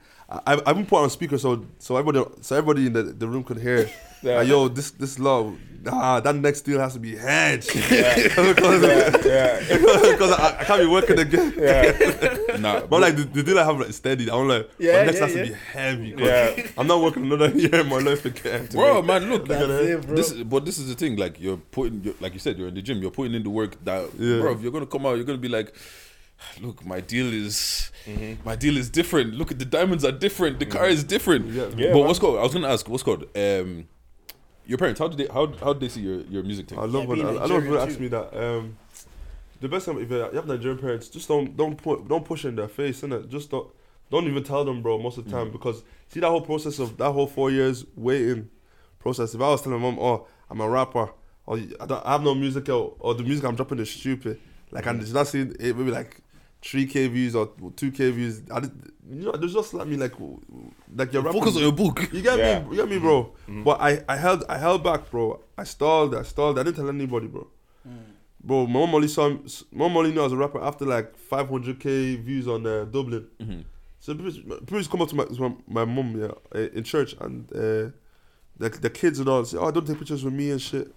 I, 0.48 0.54
I 0.66 0.72
even 0.72 0.86
put 0.86 1.00
on 1.00 1.06
a 1.06 1.10
speaker 1.10 1.38
so 1.38 1.66
so 1.80 1.96
everybody 1.98 2.26
so 2.42 2.56
everybody 2.56 2.88
in 2.88 2.94
the, 2.94 3.04
the 3.04 3.28
room 3.28 3.44
could 3.44 3.60
hear. 3.60 3.90
Yeah. 4.24 4.38
Like, 4.38 4.48
yo, 4.48 4.70
this 4.70 4.92
this 4.92 5.20
law, 5.20 5.52
ah, 5.92 6.22
that 6.22 6.34
next 6.34 6.62
deal 6.62 6.80
has 6.80 6.94
to 6.94 7.00
be 7.00 7.14
hedged 7.14 7.68
because 7.74 7.92
yeah, 9.26 9.60
because 10.12 10.32
I, 10.32 10.60
I 10.62 10.64
can't 10.64 10.80
be 10.82 10.88
working 10.88 11.20
again. 11.20 11.54
yeah, 11.58 12.58
Nah, 12.58 12.86
But 12.88 13.02
like 13.02 13.18
the, 13.18 13.24
the 13.26 13.44
deal 13.44 13.60
I 13.60 13.66
have 13.66 13.78
like 13.78 13.92
steady, 13.92 14.32
I'm 14.32 14.48
like, 14.48 14.70
Yeah, 14.80 14.92
yeah, 15.00 15.04
next 15.04 15.20
yeah, 15.20 15.26
has 15.28 15.36
yeah. 15.36 15.44
to 15.44 15.50
be 15.50 15.56
heavy. 15.74 16.16
Yeah. 16.18 16.68
I'm 16.78 16.88
not 16.88 17.02
working 17.02 17.24
another 17.26 17.50
year 17.50 17.76
in 17.82 17.90
my 17.90 18.00
life 18.00 18.24
again. 18.24 18.68
bro, 18.72 19.02
make- 19.02 19.08
man, 19.08 19.30
look, 19.30 19.46
That's 19.46 19.64
it, 19.64 20.06
bro. 20.08 20.16
This, 20.16 20.32
is- 20.32 20.44
but 20.44 20.64
this 20.64 20.78
is 20.80 20.88
the 20.88 20.96
thing. 20.96 21.18
Like 21.18 21.38
you're 21.42 21.58
putting, 21.58 22.02
you're, 22.02 22.16
like 22.22 22.32
you 22.32 22.40
said, 22.40 22.58
you're 22.58 22.70
in 22.70 22.76
the 22.76 22.82
gym. 22.82 23.02
You're 23.02 23.12
putting 23.12 23.34
in 23.34 23.44
the 23.44 23.50
work. 23.50 23.76
That, 23.84 24.10
Yeah. 24.18 24.40
bro, 24.40 24.54
if 24.54 24.62
you're 24.62 24.72
gonna 24.72 24.86
come 24.86 25.06
out, 25.06 25.16
you're 25.18 25.26
gonna 25.26 25.38
be 25.38 25.50
like, 25.50 25.74
look, 26.62 26.86
my 26.86 27.00
deal 27.00 27.32
is, 27.32 27.92
my 28.44 28.56
deal 28.56 28.78
is 28.78 28.90
different. 28.90 29.34
Look 29.34 29.52
at 29.52 29.60
the 29.60 29.66
diamonds 29.66 30.06
are 30.06 30.12
different. 30.12 30.60
The 30.60 30.66
car 30.66 30.88
is 30.88 31.04
different. 31.04 31.48
Yeah. 31.48 31.64
Yeah, 31.76 31.92
but 31.92 32.00
man. 32.00 32.08
what's 32.08 32.20
called? 32.20 32.40
I 32.40 32.44
was 32.44 32.54
gonna 32.54 32.70
ask, 32.70 32.88
what's 32.88 33.04
called? 33.04 33.24
Um, 33.36 33.88
your 34.66 34.78
parents. 34.78 35.00
How 35.00 35.08
did 35.08 35.18
they? 35.18 35.32
How 35.32 35.48
how 35.58 35.74
did 35.74 35.82
they 35.82 35.90
see 35.90 36.02
your, 36.02 36.22
your 36.22 36.44
music 36.44 36.70
thing? 36.70 36.80
I 36.80 36.86
love 36.86 37.04
Yeah, 37.04 37.10
when 37.10 37.20
I, 37.22 37.30
I 37.30 37.34
love 37.34 37.50
when 37.50 37.62
people 37.64 37.80
ask 37.80 38.00
me 38.00 38.08
that. 38.10 38.34
Um, 38.34 38.78
the 39.60 39.70
best 39.70 39.86
time 39.86 39.98
if 39.98 40.10
you 40.10 40.18
have 40.18 40.46
Nigerian 40.48 40.78
parents, 40.78 41.08
just 41.08 41.28
don't 41.28 41.56
don't 41.56 41.82
put 41.82 42.08
don't 42.08 42.26
push 42.26 42.46
it 42.46 42.50
in 42.50 42.56
their 42.56 42.68
face, 42.68 43.02
innit? 43.02 43.30
Just 43.30 43.50
don't 43.50 43.68
don't 44.12 44.28
even 44.28 44.44
tell 44.44 44.66
them, 44.66 44.82
bro. 44.82 45.00
Most 45.00 45.18
of 45.18 45.26
the 45.26 45.32
time, 45.32 45.52
because 45.52 45.84
see 46.10 46.20
that 46.20 46.30
whole 46.30 46.42
process 46.42 46.80
of 46.80 46.98
that 46.98 47.12
whole 47.12 47.28
four 47.28 47.50
years 47.50 47.86
waiting 47.96 48.50
process. 49.00 49.34
If 49.34 49.42
I 49.42 49.50
was 49.50 49.62
telling 49.62 49.80
my 49.80 49.90
mom, 49.90 50.00
oh, 50.00 50.28
I'm 50.50 50.62
a 50.62 50.70
rapper, 50.70 51.10
or 51.46 51.58
I, 51.58 51.86
don't, 51.86 52.06
I 52.06 52.12
have 52.12 52.24
no 52.24 52.36
music 52.36 52.70
out, 52.70 52.96
or 53.00 53.14
the 53.14 53.24
music 53.24 53.46
I'm 53.46 53.56
dropping 53.56 53.80
is 53.80 53.90
stupid, 53.90 54.40
like 54.72 54.86
I'm 54.86 55.00
just 55.00 55.14
not 55.14 55.28
seeing 55.28 55.56
it 55.60 55.78
maybe 55.78 55.92
like. 55.92 56.20
3k 56.64 57.10
views 57.10 57.36
or 57.36 57.48
2k 57.48 58.12
views. 58.14 58.42
I 58.52 58.62
did, 58.62 58.72
you 59.10 59.26
know, 59.26 59.32
there's 59.34 59.54
just 59.54 59.74
like 59.74 59.88
me 59.88 59.98
like 59.98 60.14
like 60.96 61.12
you're 61.14 61.22
rapping. 61.22 61.42
Focus 61.42 61.58
on 61.58 61.62
your 61.64 61.74
book. 61.74 62.10
You 62.14 62.22
get 62.22 62.40
Yeah. 62.40 62.62
me, 62.62 62.70
you 62.72 62.76
get 62.78 62.90
me, 62.90 63.00
bro. 63.00 63.34
But 63.48 63.82
I, 63.82 64.04
I 64.08 64.16
held, 64.16 64.46
I 64.48 64.58
held 64.58 64.84
back, 64.84 65.12
bro. 65.12 65.42
I 65.58 65.66
stalled, 65.66 66.16
I 66.16 66.24
stalled. 66.24 66.58
I 66.58 66.64
didn't 66.64 66.78
tell 66.78 66.90
anybody, 66.90 67.28
bro. 67.28 67.48
Bro, 68.46 68.68
my 68.68 68.80
mom 68.80 68.96
only 68.96 69.08
saw, 69.08 69.30
my 69.30 69.38
mom 69.88 69.98
only 69.98 70.12
knew 70.12 70.20
I 70.22 70.24
was 70.24 70.34
a 70.34 70.38
rapper 70.38 70.62
after 70.62 70.86
like 70.86 71.14
500k 71.30 72.22
views 72.22 72.48
on 72.48 72.66
uh, 72.66 72.86
Dublin. 72.86 73.66
So 74.00 74.14
people, 74.16 74.58
people 74.66 74.84
come 74.86 75.02
up 75.02 75.10
to 75.10 75.16
my, 75.16 75.24
to 75.26 75.40
my, 75.42 75.56
my 75.68 75.86
mom, 75.86 76.20
yeah, 76.20 76.32
uh, 76.54 76.68
in 76.74 76.84
church, 76.84 77.16
and 77.22 77.50
uh, 77.54 77.92
the, 78.58 78.70
the 78.82 78.90
kids 78.90 79.20
and 79.20 79.30
all 79.30 79.46
say, 79.46 79.58
"Oh, 79.58 79.72
don't 79.72 79.88
take 79.88 79.98
pictures 79.98 80.24
with 80.26 80.34
me 80.34 80.52
and 80.52 80.62
shit." 80.62 80.94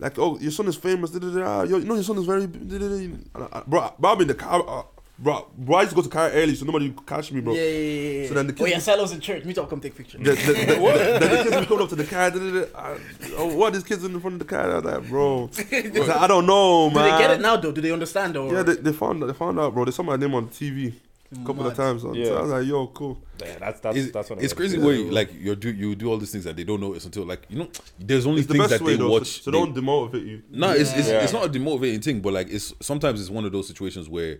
Like, 0.00 0.18
oh, 0.18 0.36
your 0.40 0.50
son 0.50 0.66
is 0.66 0.74
famous. 0.76 1.10
Da, 1.12 1.20
da, 1.20 1.28
da, 1.30 1.42
ah, 1.46 1.62
yo, 1.62 1.76
you 1.78 1.84
know 1.84 1.94
your 1.94 2.02
son 2.02 2.18
is 2.18 2.24
very, 2.26 2.46
da, 2.48 2.78
da, 2.78 2.88
da. 2.88 3.08
I- 3.54 3.58
I- 3.58 3.62
bro. 3.66 3.92
Bro, 4.00 4.12
I'm 4.12 4.20
in 4.22 4.28
the 4.28 4.34
car, 4.34 4.64
uh, 4.68 4.82
bro. 5.20 5.46
Bro, 5.56 5.76
I 5.76 5.80
used 5.82 5.90
to 5.90 5.96
go 5.96 6.02
to 6.02 6.08
car 6.08 6.30
early, 6.30 6.54
so 6.54 6.64
nobody 6.64 6.90
could 6.90 7.06
catch 7.06 7.30
me, 7.32 7.40
bro. 7.40 7.54
Yeah, 7.54 7.62
yeah, 7.62 7.68
yeah, 7.68 8.20
yeah. 8.22 8.28
So 8.28 8.34
then 8.34 8.46
the 8.46 8.52
oh, 8.52 8.56
kids, 8.56 8.60
oh 8.60 8.64
kids- 8.64 8.86
yeah, 8.86 8.94
Sello's 8.94 9.12
in 9.12 9.20
church. 9.20 9.44
Me 9.44 9.52
talk, 9.54 9.70
come 9.70 9.80
take 9.80 9.94
pictures. 9.96 10.20
The, 10.22 10.32
the, 10.32 10.52
the, 10.52 10.54
the, 10.54 11.28
the, 11.28 11.28
the 11.28 11.42
kids 11.44 11.56
were 11.56 11.64
coming 11.66 11.82
up 11.82 11.88
to 11.90 11.96
the 11.96 12.04
car. 12.04 12.30
Da, 12.30 12.38
da, 12.38 12.64
da, 12.64 12.96
oh, 13.36 13.54
what 13.56 13.74
is 13.76 13.84
kids 13.84 14.04
in 14.04 14.18
front 14.20 14.34
of 14.34 14.38
the 14.40 14.44
car? 14.44 14.70
I 14.70 14.74
was 14.76 14.84
like, 14.84 15.08
bro. 15.08 15.50
I, 15.72 15.98
was 15.98 16.08
like, 16.08 16.16
I 16.20 16.26
don't 16.26 16.46
know, 16.46 16.90
man. 16.90 17.04
Do 17.04 17.10
they 17.12 17.18
get 17.18 17.30
it 17.32 17.40
now 17.40 17.56
though? 17.56 17.72
Do 17.72 17.80
they 17.80 17.92
understand 17.92 18.36
or? 18.36 18.52
Yeah, 18.52 18.62
they, 18.62 18.74
they 18.76 18.92
found 18.92 19.22
out 19.22 19.26
they 19.26 19.32
found 19.34 19.58
out, 19.60 19.74
bro. 19.74 19.84
They 19.84 19.92
saw 19.92 20.02
my 20.02 20.16
name 20.16 20.34
on 20.34 20.48
TV 20.48 20.92
a 21.32 21.36
mm, 21.36 21.46
couple 21.46 21.62
Mad. 21.62 21.70
of 21.72 21.76
times. 21.76 22.02
So 22.02 22.12
Yeah. 22.12 22.30
I 22.32 22.42
was 22.42 22.50
like, 22.50 22.66
yo, 22.66 22.86
cool. 22.88 23.18
yeah. 23.40 23.56
That's 23.58 23.80
that's 23.80 23.96
It's, 23.96 24.12
that's 24.12 24.30
what 24.30 24.42
it's 24.42 24.52
I 24.52 24.56
crazy 24.56 24.76
meant. 24.76 24.86
where 24.86 24.94
you, 24.96 25.10
like 25.10 25.32
you 25.32 25.54
do 25.54 25.70
you 25.70 25.94
do 25.94 26.08
all 26.10 26.18
these 26.18 26.32
things 26.32 26.44
that 26.44 26.56
they 26.56 26.64
don't 26.64 26.80
notice 26.80 27.04
until 27.04 27.24
like 27.24 27.46
you 27.48 27.58
know 27.58 27.68
there's 27.98 28.26
only 28.26 28.40
It's 28.40 28.50
things 28.50 28.58
best 28.58 28.70
that 28.70 28.80
way 28.82 28.92
they 28.92 28.98
though, 28.98 29.10
watch. 29.10 29.26
so, 29.26 29.42
so 29.42 29.50
they- 29.50 29.58
don't 29.58 29.74
demotivate 29.74 30.26
you. 30.26 30.42
No, 30.50 30.70
it's 30.72 30.92
it's, 30.94 31.08
Yeah. 31.08 31.20
it's 31.22 31.32
not 31.32 31.44
a 31.46 31.48
demotivating 31.48 32.02
thing, 32.02 32.20
but 32.20 32.32
like 32.32 32.48
it's 32.50 32.72
sometimes 32.80 33.20
it's 33.20 33.30
one 33.30 33.44
of 33.44 33.52
those 33.52 33.68
situations 33.68 34.08
where 34.08 34.38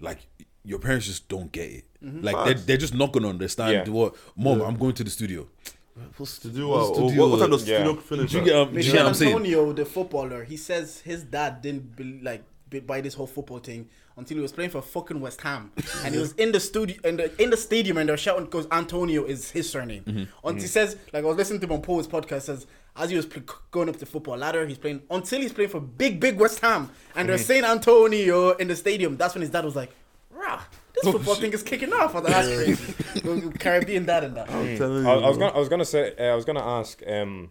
like 0.00 0.18
your 0.64 0.78
parents 0.78 1.06
just 1.06 1.28
don't 1.28 1.50
get 1.52 1.70
it. 1.70 1.84
Like 2.02 2.44
they're, 2.44 2.54
they're 2.54 2.76
just 2.76 2.94
not 2.94 3.12
gonna 3.12 3.28
understand 3.28 3.86
Yeah. 3.86 3.92
what 3.92 4.14
mom, 4.36 4.60
I'm 4.62 4.76
going 4.76 4.94
to 4.94 5.04
the 5.04 5.10
studio. 5.10 5.46
What's 6.16 6.38
To 6.38 6.48
do 6.48 6.68
what's 6.68 6.90
what? 6.98 7.08
to 7.08 7.14
do 7.14 7.20
what, 7.20 7.30
what 7.30 7.40
time 7.40 7.50
with- 7.50 7.60
does 7.60 7.68
Yeah. 7.68 7.78
studio 7.84 7.96
finish? 8.00 8.30
Do 8.30 8.38
you 8.38 8.44
get, 8.44 8.56
um, 8.56 8.68
do 8.68 8.72
you 8.72 8.76
Michail 8.78 8.92
get 8.92 9.02
what 9.02 9.08
I'm 9.08 9.14
saying? 9.14 9.32
Antonio, 9.32 9.72
the 9.72 9.84
footballer, 9.84 10.44
he 10.44 10.56
says 10.56 11.00
his 11.00 11.24
dad 11.24 11.60
didn't 11.62 11.96
be, 11.96 12.20
like 12.22 12.42
bit 12.70 12.86
by 12.86 13.00
this 13.00 13.14
whole 13.14 13.26
football 13.26 13.58
thing 13.58 13.88
until 14.16 14.36
he 14.36 14.40
was 14.40 14.52
playing 14.52 14.70
for 14.70 14.80
fucking 14.80 15.20
West 15.20 15.40
Ham, 15.40 15.72
and 16.04 16.14
he 16.14 16.20
was 16.20 16.32
in 16.34 16.52
the 16.52 16.60
studio 16.60 16.96
in 17.04 17.16
the 17.16 17.42
in 17.42 17.50
the 17.50 17.56
stadium, 17.56 17.96
and 17.98 18.08
they're 18.08 18.16
shouting 18.16 18.44
because 18.44 18.66
Antonio 18.70 19.24
is 19.24 19.50
his 19.50 19.68
surname. 19.68 20.04
Mm-hmm. 20.04 20.46
Until 20.46 20.62
he 20.62 20.68
says, 20.68 20.96
like 21.12 21.24
I 21.24 21.26
was 21.26 21.36
listening 21.36 21.60
to 21.60 21.66
him 21.72 21.82
Paul's 21.82 22.06
podcast, 22.06 22.42
says 22.42 22.66
as 23.00 23.10
he 23.10 23.16
was 23.16 23.26
pl- 23.26 23.42
going 23.70 23.88
up 23.88 23.96
the 23.96 24.06
football 24.06 24.36
ladder, 24.36 24.66
he's 24.66 24.78
playing 24.78 25.02
until 25.10 25.40
he's 25.40 25.52
playing 25.52 25.70
for 25.70 25.80
big 25.80 26.20
big 26.20 26.38
West 26.38 26.60
Ham, 26.60 26.90
and 27.16 27.28
they're 27.28 27.38
saying 27.38 27.64
Antonio 27.64 28.50
in 28.52 28.68
the 28.68 28.76
stadium. 28.76 29.16
That's 29.16 29.34
when 29.34 29.40
his 29.42 29.50
dad 29.50 29.64
was 29.64 29.74
like, 29.76 29.90
"Rah." 30.30 30.60
This 30.94 31.06
Oh, 31.06 31.12
football 31.12 31.34
thing 31.36 31.52
is 31.52 31.62
kicking 31.62 31.92
off. 31.92 32.14
I 32.14 32.20
thought 32.20 32.26
that's 32.26 32.48
crazy. 32.48 33.50
Caribbean 33.58 34.04
dad 34.04 34.24
and 34.24 34.36
that. 34.36 34.50
I'm 34.50 34.76
telling 34.76 35.04
you, 35.04 35.08
I, 35.08 35.14
I 35.14 35.28
was 35.28 35.38
gonna, 35.38 35.52
I 35.52 35.58
was 35.58 35.68
gonna 35.68 35.84
say, 35.84 36.14
uh, 36.18 36.32
I 36.32 36.34
was 36.34 36.44
gonna 36.44 36.64
ask. 36.64 37.00
Um, 37.06 37.48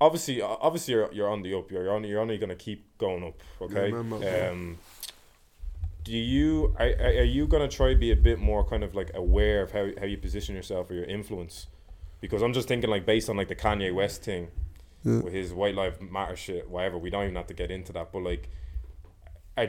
obviously, 0.00 0.42
obviously, 0.42 0.94
you're, 0.94 1.12
you're 1.12 1.28
on 1.28 1.42
the 1.42 1.54
up. 1.54 1.70
You're 1.70 1.90
only, 1.90 2.08
you're 2.10 2.20
only 2.20 2.38
gonna 2.38 2.54
keep 2.54 2.96
going 2.98 3.24
up. 3.24 3.40
Okay. 3.60 3.88
Yeah, 3.88 4.02
man, 4.02 4.20
man. 4.20 4.50
um, 4.50 4.78
do 6.04 6.12
you 6.12 6.72
are, 6.78 6.86
are 6.86 7.18
are 7.20 7.24
you 7.24 7.48
gonna 7.48 7.68
try 7.68 7.92
to 7.92 7.98
be 7.98 8.12
a 8.12 8.16
bit 8.16 8.38
more 8.38 8.62
kind 8.64 8.84
of 8.84 8.94
like 8.94 9.10
aware 9.14 9.62
of 9.62 9.72
how, 9.72 9.88
how 9.98 10.04
you 10.06 10.16
position 10.18 10.54
yourself 10.54 10.90
or 10.90 10.94
your 10.94 11.04
influence? 11.04 11.66
Because 12.20 12.42
I'm 12.42 12.52
just 12.52 12.68
thinking 12.68 12.90
like 12.90 13.04
based 13.06 13.28
on 13.28 13.36
like 13.36 13.48
the 13.48 13.56
Kanye 13.56 13.94
West 13.94 14.22
thing 14.22 14.48
Yeah. 15.04 15.20
with 15.20 15.32
his 15.32 15.52
white 15.52 15.74
life 15.74 16.00
matter 16.00 16.36
shit, 16.36 16.68
whatever. 16.70 16.98
We 16.98 17.10
don't 17.10 17.24
even 17.24 17.36
have 17.36 17.46
to 17.48 17.54
get 17.54 17.70
into 17.70 17.92
that, 17.94 18.12
but 18.12 18.22
like. 18.22 18.48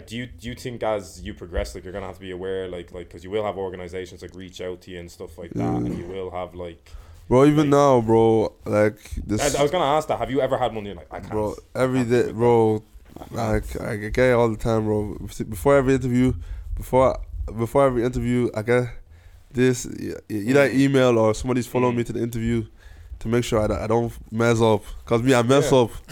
Do 0.06 0.18
you 0.18 0.26
do 0.26 0.50
you 0.50 0.54
think 0.56 0.84
as 0.84 1.22
you 1.22 1.34
progress, 1.34 1.74
like 1.74 1.86
you're 1.86 1.94
gonna 1.94 2.08
have 2.08 2.16
to 2.16 2.22
be 2.22 2.32
aware, 2.32 2.68
like 2.68 2.92
like 2.92 3.08
because 3.08 3.24
you 3.24 3.30
will 3.32 3.46
have 3.46 3.56
organizations 3.58 4.22
like 4.22 4.36
reach 4.36 4.60
out 4.60 4.82
to 4.82 4.92
you 4.92 5.00
and 5.00 5.10
stuff 5.10 5.38
like 5.38 5.52
that, 5.52 5.64
and 5.66 5.98
you 5.98 6.04
will 6.06 6.30
have 6.30 6.56
like 6.56 6.92
bro. 7.30 7.46
Even 7.46 7.70
now, 7.70 8.02
bro, 8.02 8.52
like 8.66 9.00
this, 9.26 9.56
I, 9.56 9.60
I 9.60 9.62
was 9.62 9.72
gonna 9.72 9.86
ask 9.86 10.10
that. 10.10 10.20
Have 10.20 10.30
you 10.30 10.42
ever 10.42 10.58
had 10.58 10.76
one? 10.76 10.84
You're 10.86 10.96
like, 10.96 11.08
I 11.10 11.20
can't. 11.22 11.32
bro. 11.32 11.56
Every 11.74 12.04
day, 12.04 12.34
bro. 12.34 12.84
Like 13.32 13.80
I 13.80 13.96
get 13.96 14.18
it 14.18 14.34
all 14.34 14.50
the 14.50 14.58
time, 14.58 14.84
bro. 14.84 15.18
Before 15.48 15.78
every 15.78 15.94
interview, 15.94 16.34
before 16.76 17.18
before 17.58 17.86
every 17.88 18.04
interview, 18.04 18.50
I 18.54 18.64
get 18.64 18.90
this 19.52 19.88
either 20.30 20.70
email 20.70 21.18
or 21.18 21.34
somebody's 21.34 21.68
following 21.68 21.96
me 21.96 22.04
to 22.04 22.14
the 22.14 22.22
interview 22.22 22.66
to 23.20 23.28
make 23.28 23.44
sure 23.44 23.60
I, 23.60 23.84
I 23.84 23.88
don't 23.88 24.14
mess 24.32 24.62
up. 24.62 24.84
Cause 25.06 25.24
me, 25.24 25.34
I 25.34 25.42
mess 25.42 25.72
Yeah. 25.72 25.78
up. 25.80 25.92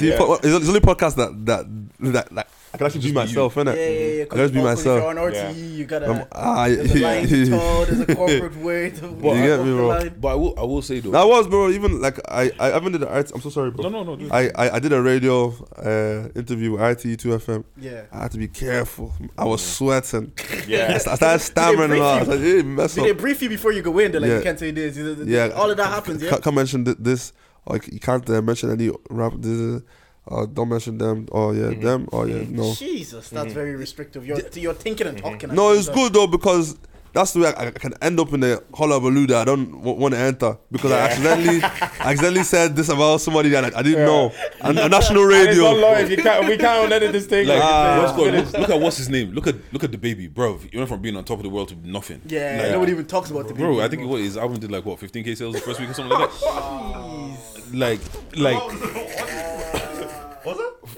See, 0.00 0.14
po- 0.16 0.34
it's 0.34 0.44
it's 0.44 0.68
only 0.68 0.80
podcast 0.80 1.16
that 1.16 1.46
that 1.46 1.66
that 2.12 2.32
like 2.32 2.48
I 2.76 2.78
can 2.78 2.86
actually 2.86 3.00
be 3.00 3.02
Just 3.06 3.14
be 3.14 3.20
myself, 3.20 3.54
innit? 3.54 3.76
Yeah, 3.76 3.88
yeah, 3.88 4.06
yeah. 4.18 4.24
I 4.30 4.36
just 4.36 4.52
be 4.52 4.58
If 4.60 4.64
myself. 4.64 5.00
you're 5.00 5.08
on 5.08 5.16
RTE, 5.16 5.32
Yeah. 5.34 5.50
you 5.52 5.84
gotta. 5.86 6.10
Um, 6.10 6.24
ah, 6.32 6.68
there's 6.68 6.94
a 6.94 6.98
line 6.98 7.26
to 7.26 7.36
yeah. 7.36 7.84
there's 7.86 8.00
a 8.00 8.14
corporate 8.14 8.56
way 8.56 8.90
to 8.90 9.08
walk 9.08 9.36
You 9.36 9.42
get 9.42 9.60
me, 9.64 9.72
bro? 9.72 10.10
But 10.20 10.28
I 10.28 10.34
will, 10.34 10.54
I 10.58 10.62
will 10.64 10.82
say 10.82 11.00
though. 11.00 11.10
That 11.10 11.26
was, 11.26 11.48
bro. 11.48 11.70
Even 11.70 12.00
like 12.02 12.18
I, 12.30 12.52
I 12.58 12.66
haven't 12.68 12.92
did 12.92 13.00
the 13.00 13.08
art. 13.08 13.32
I'm 13.34 13.40
so 13.40 13.48
sorry, 13.48 13.70
bro. 13.70 13.88
No, 13.88 14.02
no, 14.02 14.14
no. 14.14 14.28
I, 14.30 14.50
I, 14.54 14.70
I 14.76 14.78
did 14.78 14.92
a 14.92 15.00
radio 15.00 15.48
uh, 15.76 16.28
interview 16.38 16.72
with 16.72 16.80
RTE2 16.82 17.38
FM. 17.40 17.64
Yeah. 17.78 18.02
I 18.12 18.18
had 18.22 18.32
to 18.32 18.38
be 18.38 18.48
careful. 18.48 19.12
I 19.38 19.44
was 19.46 19.64
sweating. 19.64 20.32
yeah. 20.68 20.92
I 20.94 20.98
started 20.98 21.38
stammering 21.40 21.92
and 21.92 22.00
all. 22.02 22.14
I 22.16 22.18
was 22.20 22.28
like, 22.28 22.40
hey, 22.40 22.62
mess 22.62 22.94
Did 22.94 23.04
they 23.04 23.10
up. 23.12 23.18
brief 23.18 23.40
you 23.40 23.48
before 23.48 23.72
you 23.72 23.82
go 23.82 23.98
in? 23.98 24.12
They're 24.12 24.20
like, 24.20 24.28
Yeah. 24.28 24.36
you 24.36 24.42
can't 24.42 24.58
say 24.58 24.70
this. 24.70 24.96
you 24.96 25.14
know, 25.14 25.22
Yeah. 25.24 25.54
All 25.54 25.70
of 25.70 25.76
that 25.78 25.86
happens, 25.88 26.22
yeah? 26.22 26.30
Can't, 26.30 26.42
can't 26.42 26.56
mention 26.56 26.84
this. 26.98 27.32
Like 27.66 27.88
you 27.88 27.98
can't 27.98 28.28
uh, 28.30 28.40
mention 28.42 28.70
any 28.70 28.90
rap. 29.10 29.32
This, 29.38 29.82
uh, 30.30 30.46
don't 30.46 30.68
mention 30.68 30.98
them. 30.98 31.26
Oh 31.32 31.52
yeah, 31.52 31.62
Mm-hmm. 31.70 31.80
them. 31.82 32.08
Oh 32.12 32.24
yeah, 32.24 32.44
no. 32.48 32.74
Jesus, 32.74 33.28
that's 33.30 33.52
very 33.52 33.76
restrictive. 33.76 34.26
You're, 34.26 34.40
you're 34.54 34.74
thinking 34.74 35.06
and 35.06 35.18
talking. 35.18 35.50
at 35.50 35.56
No, 35.56 35.72
it's 35.72 35.86
same 35.86 35.94
good 35.94 36.12
though 36.12 36.26
because 36.26 36.76
that's 37.12 37.32
the 37.32 37.40
way 37.40 37.48
I, 37.54 37.68
I 37.68 37.70
can 37.70 37.94
end 38.02 38.20
up 38.20 38.30
in 38.34 38.40
the 38.40 38.62
hullabaloo 38.74 39.26
that 39.28 39.36
I 39.38 39.44
don't 39.46 39.70
w- 39.72 39.94
want 39.98 40.12
to 40.12 40.20
enter 40.20 40.58
because 40.70 40.92
I 40.92 40.98
accidentally, 40.98 41.62
I 41.62 42.10
accidentally 42.12 42.42
said 42.42 42.76
this 42.76 42.90
about 42.90 43.22
somebody 43.22 43.48
that 43.50 43.64
I, 43.74 43.78
I 43.78 43.82
didn't 43.82 44.00
Yeah. 44.00 44.04
know 44.04 44.32
on, 44.60 44.76
on 44.76 44.90
national 44.90 45.22
And 45.32 45.32
it's 45.48 45.56
radio. 45.56 45.62
not 45.62 45.76
live. 45.78 46.10
You 46.10 46.18
can't. 46.18 46.46
We 46.46 46.58
can't 46.58 46.92
edit 46.92 47.12
this 47.12 47.24
thing. 47.24 47.46
Like, 47.48 47.60
Like, 47.60 48.02
what's 48.02 48.12
going, 48.18 48.34
look, 48.34 48.52
look 48.52 48.68
at 48.68 48.80
what's 48.80 48.98
his 48.98 49.08
name. 49.08 49.30
Look 49.32 49.46
at 49.46 49.54
look 49.72 49.82
at 49.82 49.92
the 49.92 49.98
baby, 49.98 50.26
bro. 50.26 50.60
You 50.70 50.78
went 50.80 50.90
from 50.90 51.00
being 51.00 51.16
on 51.16 51.24
top 51.24 51.38
of 51.38 51.44
the 51.44 51.48
world 51.48 51.68
to 51.68 51.76
nothing. 51.88 52.20
Yeah, 52.26 52.58
Like, 52.64 52.72
nobody 52.72 52.92
even 52.92 53.06
talks 53.06 53.30
about 53.30 53.48
the 53.48 53.54
Bro, 53.54 53.78
I 53.80 53.82
think 53.88 54.00
anymore. 54.00 54.12
what 54.16 54.20
his 54.20 54.36
album 54.36 54.58
did 54.58 54.70
like 54.70 54.84
what 54.84 55.00
15k 55.00 55.38
sales 55.38 55.54
the 55.54 55.62
first 55.62 55.80
week 55.80 55.88
or 55.88 55.94
something 55.94 56.18
like 56.18 56.30
that. 56.30 57.38
like, 57.72 58.00
like. 58.36 58.60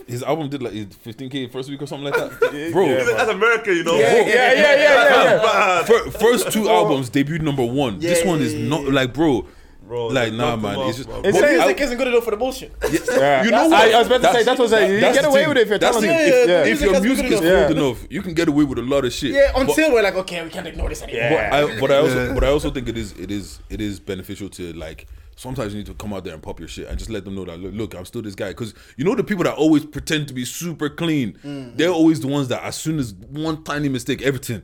His 0.09 0.23
album 0.23 0.49
did 0.49 0.63
like 0.63 0.73
15k 0.73 1.51
first 1.53 1.69
week 1.69 1.83
or 1.83 1.87
something 1.87 2.07
like 2.11 2.15
that, 2.15 2.71
bro. 2.73 2.87
Yeah, 2.87 3.05
That's 3.05 3.31
America, 3.31 3.75
you 3.75 3.85
know. 3.85 3.95
Yeah, 3.97 4.15
yeah, 4.15 4.27
yeah, 4.27 4.53
yeah, 4.53 4.75
yeah. 4.75 5.43
yeah. 5.43 5.85
fir- 5.91 6.11
first 6.11 6.51
two 6.51 6.69
albums 6.69 7.11
debuted 7.11 7.43
number 7.43 7.65
one. 7.65 7.99
this 7.99 8.25
one 8.25 8.41
is 8.41 8.55
not 8.55 8.85
like, 8.85 9.13
bro. 9.13 9.47
Bro, 9.87 10.09
Like, 10.09 10.35
nah, 10.35 10.55
man. 10.57 10.75
him 10.75 10.81
It's 10.89 10.91
off, 10.91 10.97
just. 10.99 11.09
bro. 11.09 11.23
His 11.23 11.33
but 11.35 11.45
I- 11.45 11.57
music 11.57 11.81
isn't 11.81 11.97
good 11.97 12.09
enough 12.09 12.25
for 12.25 12.31
the 12.33 12.37
bullshit. 12.37 12.73
Yeah. 12.91 13.43
You 13.45 13.51
know 13.51 13.69
what? 13.69 13.73
I, 13.89 13.93
I 13.93 13.99
was 13.99 14.07
about 14.07 14.19
to 14.21 14.23
say 14.25 14.33
That's- 14.45 14.45
that 14.45 14.59
was 14.59 14.73
like 14.73 14.91
you 14.91 15.01
get 15.01 15.25
away 15.25 15.47
with 15.49 15.57
it 15.57 15.61
if 15.63 15.69
you're 15.71 15.79
That's 15.79 15.97
the 15.99 16.07
talented. 16.07 16.33
thing. 16.35 16.43
If, 16.43 16.49
Yeah, 16.49 16.61
if 16.61 16.67
music 16.67 16.85
your 16.85 16.93
has 16.95 17.03
to 17.03 17.03
be 17.03 17.09
music 17.09 17.27
is 17.33 17.41
enough. 17.41 17.69
good 17.69 17.77
enough, 17.79 18.07
you 18.11 18.21
can 18.23 18.35
get 18.35 18.49
away 18.49 18.65
with 18.65 18.79
a 18.79 18.83
lot 18.83 19.05
of 19.07 19.13
shit. 19.15 19.31
Yeah, 19.33 19.51
But- 19.55 19.61
until 19.69 19.93
we're 19.93 20.03
like, 20.03 20.15
okay, 20.17 20.43
we 20.45 20.51
can't 20.51 20.67
ignore 20.67 20.91
this 20.91 21.03
anymore. 21.03 21.23
Yeah. 21.23 21.51
But 21.51 21.71
I, 21.71 21.81
but 21.81 21.91
I 21.91 21.97
also, 21.99 22.35
but 22.35 22.45
I 22.45 22.49
also 22.49 22.71
think 22.71 22.89
it 22.89 22.99
is, 22.99 23.13
it 23.13 23.31
is, 23.31 23.61
it 23.71 23.81
is 23.81 23.99
beneficial 23.99 24.49
to 24.51 24.73
like. 24.75 25.07
Sometimes 25.39 25.73
you 25.73 25.79
need 25.79 25.87
to 25.87 25.95
come 25.95 26.13
out 26.13 26.25
there 26.25 26.35
and 26.35 26.43
pop 26.43 26.59
your 26.59 26.69
shit 26.69 26.89
and 26.89 26.99
just 26.99 27.11
let 27.11 27.25
them 27.25 27.37
know 27.37 27.45
that 27.45 27.59
look, 27.61 27.73
look 27.75 27.95
I'm 27.95 28.05
still 28.05 28.23
this 28.23 28.35
guy. 28.35 28.49
Because 28.49 28.75
you 28.97 29.05
know 29.05 29.15
the 29.15 29.23
people 29.23 29.45
that 29.45 29.55
always 29.55 29.85
pretend 29.87 30.27
to 30.29 30.35
be 30.35 30.45
super 30.45 30.89
clean, 30.89 31.35
Mm. 31.45 31.77
they're 31.77 31.91
always 31.91 32.21
the 32.21 32.27
ones 32.27 32.49
that 32.49 32.63
as 32.65 32.75
soon 32.77 32.99
as 32.99 33.15
one 33.15 33.63
tiny 33.63 33.89
mistake, 33.89 34.21
everything, 34.23 34.63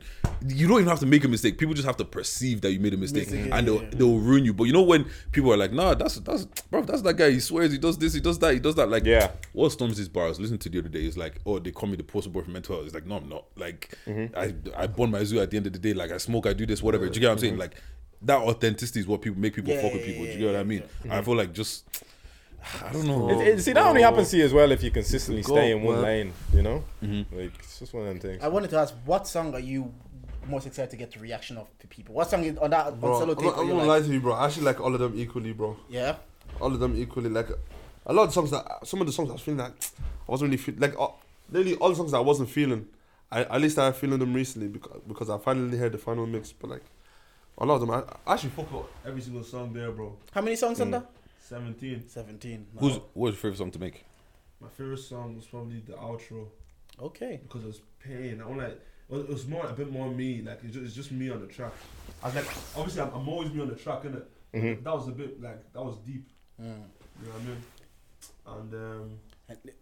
you 0.48 0.66
don't 0.66 0.78
even 0.78 0.88
have 0.88 0.98
to 1.00 1.06
make 1.06 1.22
a 1.24 1.28
mistake. 1.28 1.58
People 1.58 1.74
just 1.74 1.86
have 1.86 1.96
to 1.98 2.04
perceive 2.04 2.60
that 2.62 2.72
you 2.72 2.80
made 2.80 2.92
a 2.92 2.96
mistake, 2.96 3.28
Mistake, 3.30 3.46
yeah, 3.46 3.56
and 3.56 3.68
they'll 3.68 3.82
yeah. 3.82 3.90
they'll 3.92 4.18
ruin 4.18 4.44
you. 4.44 4.52
But 4.52 4.64
you 4.64 4.72
know 4.72 4.82
when 4.82 5.06
people 5.32 5.52
are 5.52 5.56
like, 5.56 5.72
nah, 5.72 5.94
that's 5.94 6.16
that's 6.16 6.44
bro, 6.70 6.82
that's 6.82 7.02
that 7.02 7.14
guy. 7.14 7.30
He 7.30 7.38
swears 7.40 7.70
he 7.70 7.78
does 7.78 7.96
this, 7.96 8.12
he 8.12 8.20
does 8.20 8.38
that, 8.40 8.52
he 8.54 8.58
does 8.58 8.74
that. 8.74 8.88
Like, 8.90 9.04
Yeah. 9.04 9.30
what 9.52 9.70
storms 9.70 9.96
these 9.96 10.08
bars? 10.08 10.40
Listen 10.40 10.58
to 10.58 10.68
the 10.68 10.80
other 10.80 10.88
day 10.88 11.06
is 11.06 11.16
like, 11.16 11.40
oh, 11.46 11.60
they 11.60 11.70
call 11.70 11.88
me 11.88 11.96
the 11.96 12.02
poster 12.02 12.30
boy 12.30 12.42
for 12.42 12.50
mental 12.50 12.74
health. 12.74 12.86
It's 12.86 12.94
like, 12.94 13.06
no, 13.06 13.16
I'm 13.16 13.28
not. 13.28 13.44
Like, 13.56 13.96
Mm-hmm. 14.06 14.36
I 14.36 14.82
I 14.82 14.86
burn 14.88 15.10
my 15.12 15.22
zoo 15.24 15.38
at 15.40 15.50
the 15.52 15.56
end 15.56 15.66
of 15.68 15.72
the 15.72 15.78
day. 15.78 15.94
Like, 15.94 16.10
I 16.10 16.18
smoke, 16.18 16.46
I 16.46 16.52
do 16.52 16.66
this, 16.66 16.82
whatever. 16.82 17.08
Do 17.08 17.14
you 17.14 17.20
get 17.20 17.28
what 17.28 17.32
I'm 17.32 17.36
Mm-hmm. 17.38 17.42
saying? 17.46 17.58
Like, 17.58 17.74
that 18.24 18.38
authenticity 18.38 19.00
is 19.00 19.06
what 19.06 19.22
people 19.22 19.38
make 19.40 19.54
people 19.54 19.72
Yeah, 19.72 19.82
fuck 19.82 19.92
with 19.92 20.04
people. 20.04 20.22
Do 20.24 20.28
yeah, 20.30 20.34
you 20.34 20.40
get 20.46 20.52
what 20.52 20.60
I 20.60 20.64
mean? 20.64 20.80
Mm-hmm. 20.82 21.12
I 21.12 21.22
feel 21.22 21.36
like 21.36 21.52
just, 21.52 21.84
I 22.84 22.92
don't 22.92 23.06
know. 23.06 23.30
It, 23.30 23.46
it, 23.48 23.60
see, 23.62 23.72
that 23.72 23.86
only 23.86 24.02
happens 24.02 24.30
to 24.30 24.36
you 24.38 24.44
as 24.44 24.52
well 24.52 24.70
if 24.72 24.82
you 24.82 24.90
consistently 24.90 25.42
Go, 25.42 25.54
stay 25.54 25.72
in 25.72 25.82
one 25.82 25.96
man. 25.96 26.02
lane. 26.04 26.32
You 26.52 26.62
know, 26.62 26.84
Mm-hmm. 27.02 27.36
like 27.36 27.52
it's 27.58 27.78
just 27.78 27.92
one 27.92 28.02
of 28.06 28.08
them 28.08 28.18
things. 28.20 28.42
I 28.42 28.48
wanted 28.48 28.70
to 28.70 28.78
ask, 28.78 28.94
what 29.04 29.26
song 29.26 29.54
are 29.54 29.60
you 29.60 29.92
most 30.48 30.66
excited 30.66 30.90
to 30.90 30.96
get 30.96 31.12
the 31.12 31.18
reaction 31.20 31.56
of 31.56 31.66
the 31.78 31.86
people? 31.86 32.14
What 32.14 32.28
song 32.30 32.44
is 32.44 32.56
on 32.58 32.70
that 32.70 33.00
Bro, 33.00 33.14
on 33.14 33.20
solo 33.20 33.32
I'm 33.32 33.38
tape? 33.38 33.52
I'm 33.58 33.66
you 33.66 33.72
gonna 33.72 33.84
like, 33.86 34.00
lie 34.02 34.06
to 34.08 34.12
you, 34.12 34.20
bro. 34.20 34.32
I 34.34 34.46
actually 34.46 34.64
like 34.64 34.80
all 34.80 34.94
of 34.94 35.00
them 35.00 35.12
equally, 35.16 35.52
bro. 35.52 35.76
yeah, 35.88 36.16
All 36.60 36.72
of 36.72 36.80
them 36.80 36.96
equally. 36.96 37.30
Like 37.30 37.48
a 38.06 38.12
lot 38.12 38.24
of 38.24 38.32
songs 38.34 38.50
that 38.50 38.66
some 38.86 39.00
of 39.00 39.06
the 39.06 39.12
songs 39.12 39.30
I 39.30 39.32
was 39.34 39.42
feeling 39.42 39.58
like 39.60 39.72
I 40.28 40.30
wasn't 40.32 40.48
really 40.50 40.58
feel 40.62 40.74
like 40.78 40.94
uh, 40.98 41.08
nearly 41.50 41.74
all 41.76 41.88
the 41.90 41.96
songs 41.96 42.10
that 42.12 42.18
I 42.18 42.20
wasn't 42.20 42.48
feeling. 42.50 42.86
I 43.32 43.40
at 43.44 43.60
least 43.60 43.78
I 43.78 43.90
feeling 43.92 44.18
them 44.18 44.32
recently 44.34 44.68
because 44.68 45.00
because 45.08 45.28
I 45.30 45.38
finally 45.38 45.76
heard 45.78 45.92
the 45.92 45.98
final 45.98 46.26
mix. 46.26 46.52
But 46.52 46.70
like 46.70 46.82
a 47.58 47.64
lot 47.64 47.74
of 47.76 47.80
them, 47.82 47.90
I, 47.90 48.02
I 48.26 48.34
actually 48.34 48.50
fuck 48.50 48.72
with 48.72 48.86
every 49.06 49.20
single 49.20 49.44
song 49.44 49.72
there, 49.72 49.90
bro. 49.92 50.16
how 50.32 50.40
many 50.40 50.56
songs 50.56 50.80
on 50.80 50.90
that? 50.92 51.10
Seventeen. 51.40 52.08
Seventeen. 52.08 52.66
No. 52.74 52.80
Who's 52.80 53.00
what's 53.12 53.34
your 53.34 53.40
favorite 53.42 53.58
song 53.58 53.70
to 53.72 53.78
make? 53.78 54.04
My 54.60 54.68
favorite 54.68 54.98
song 54.98 55.36
was 55.36 55.44
probably 55.46 55.80
the 55.80 55.92
outro 55.92 56.46
okay? 57.00 57.40
because 57.42 57.64
it 57.64 57.66
was 57.66 57.80
pain. 58.02 58.40
I 58.42 58.46
want 58.46 58.60
like 58.60 58.68
it 58.70 58.80
was, 59.12 59.24
it 59.24 59.28
was 59.28 59.46
more 59.46 59.66
a 59.66 59.72
bit 59.72 59.90
more 59.92 60.10
me. 60.10 60.40
Like 60.42 60.60
it's 60.64 60.72
just, 60.74 60.86
it's 60.86 60.94
just 60.94 61.12
me 61.12 61.30
on 61.30 61.40
the 61.40 61.46
track. 61.46 61.72
I 62.22 62.26
was 62.26 62.34
like, 62.36 62.46
obviously 62.76 63.02
I'm, 63.02 63.12
I'm 63.14 63.28
always 63.28 63.52
me 63.52 63.60
on 63.60 63.68
the 63.68 63.74
track, 63.76 64.02
innit? 64.04 64.24
Mhm. 64.54 64.82
That 64.82 64.94
was 64.94 65.08
a 65.08 65.12
bit 65.12 65.42
like 65.42 65.72
that 65.72 65.82
was 65.82 65.96
deep. 66.06 66.26
Mm. 66.60 66.64
You 66.64 67.26
know 67.26 67.32
what 67.32 67.40
I 67.40 67.44
mean? 67.44 67.62
And 68.46 68.74
um, 68.74 69.00
And 69.00 69.10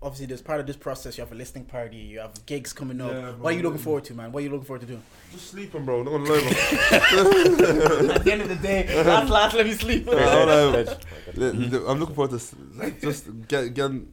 obviously, 0.03 0.27
there's 0.27 0.43
part 0.43 0.61
of 0.61 0.67
this 0.67 0.77
process. 0.77 1.17
You 1.17 1.23
have 1.25 1.33
a 1.33 1.35
listening 1.37 1.65
party. 1.67 1.97
You 1.97 2.21
have 2.21 2.45
gigs 2.47 2.73
coming 2.73 3.01
up. 3.01 3.13
Yeah, 3.13 3.31
what 3.33 3.53
are 3.53 3.57
you 3.57 3.63
looking 3.63 3.79
forward 3.79 4.05
to, 4.05 4.15
man? 4.15 4.33
What 4.33 4.41
are 4.41 4.45
you 4.45 4.51
looking 4.51 4.67
forward 4.67 4.81
to 4.83 4.87
doing? 4.87 5.03
just 5.33 5.51
sleeping, 5.51 5.85
bro. 5.85 6.03
Not 6.03 6.11
gonna 6.11 6.25
lie. 6.25 6.39
At 8.15 8.25
the 8.25 8.33
end 8.33 8.43
of 8.43 8.49
the 8.49 8.57
day, 8.57 9.05
last, 9.05 9.31
last, 9.31 9.55
let 9.55 9.67
me 9.67 9.73
sleep. 9.73 10.09
I 10.09 10.13
don't 10.15 10.49
know. 10.49 10.73
Bitch. 10.85 11.73
Li- 11.73 11.85
I'm 11.87 11.99
looking 12.01 12.15
forward 12.15 12.39
to 12.39 12.57
like 12.77 13.01
just 13.01 13.27
get 13.49 13.73
getting 13.75 14.13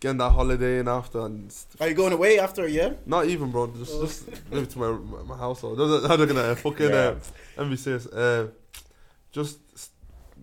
getting 0.00 0.18
that 0.18 0.30
holiday 0.30 0.78
in 0.80 0.88
after 0.88 1.20
and 1.20 1.54
Are 1.80 1.88
you 1.88 1.94
going 1.94 2.12
away 2.12 2.38
after 2.38 2.64
a 2.64 2.70
year? 2.70 2.96
not 3.06 3.26
even, 3.26 3.50
bro. 3.50 3.66
Just 3.68 4.00
just 4.00 4.28
maybe 4.50 4.66
to 4.66 4.78
my 4.78 4.90
my, 4.92 5.22
my 5.22 5.36
household. 5.36 5.78
How 6.06 6.16
they 6.16 6.26
gonna 6.26 6.54
fucking 6.56 6.90
Yeah. 6.90 7.14
uh, 7.58 7.62
MVCS? 7.64 8.08
Uh, 8.12 8.50
just 9.32 9.58
s- 9.74 9.90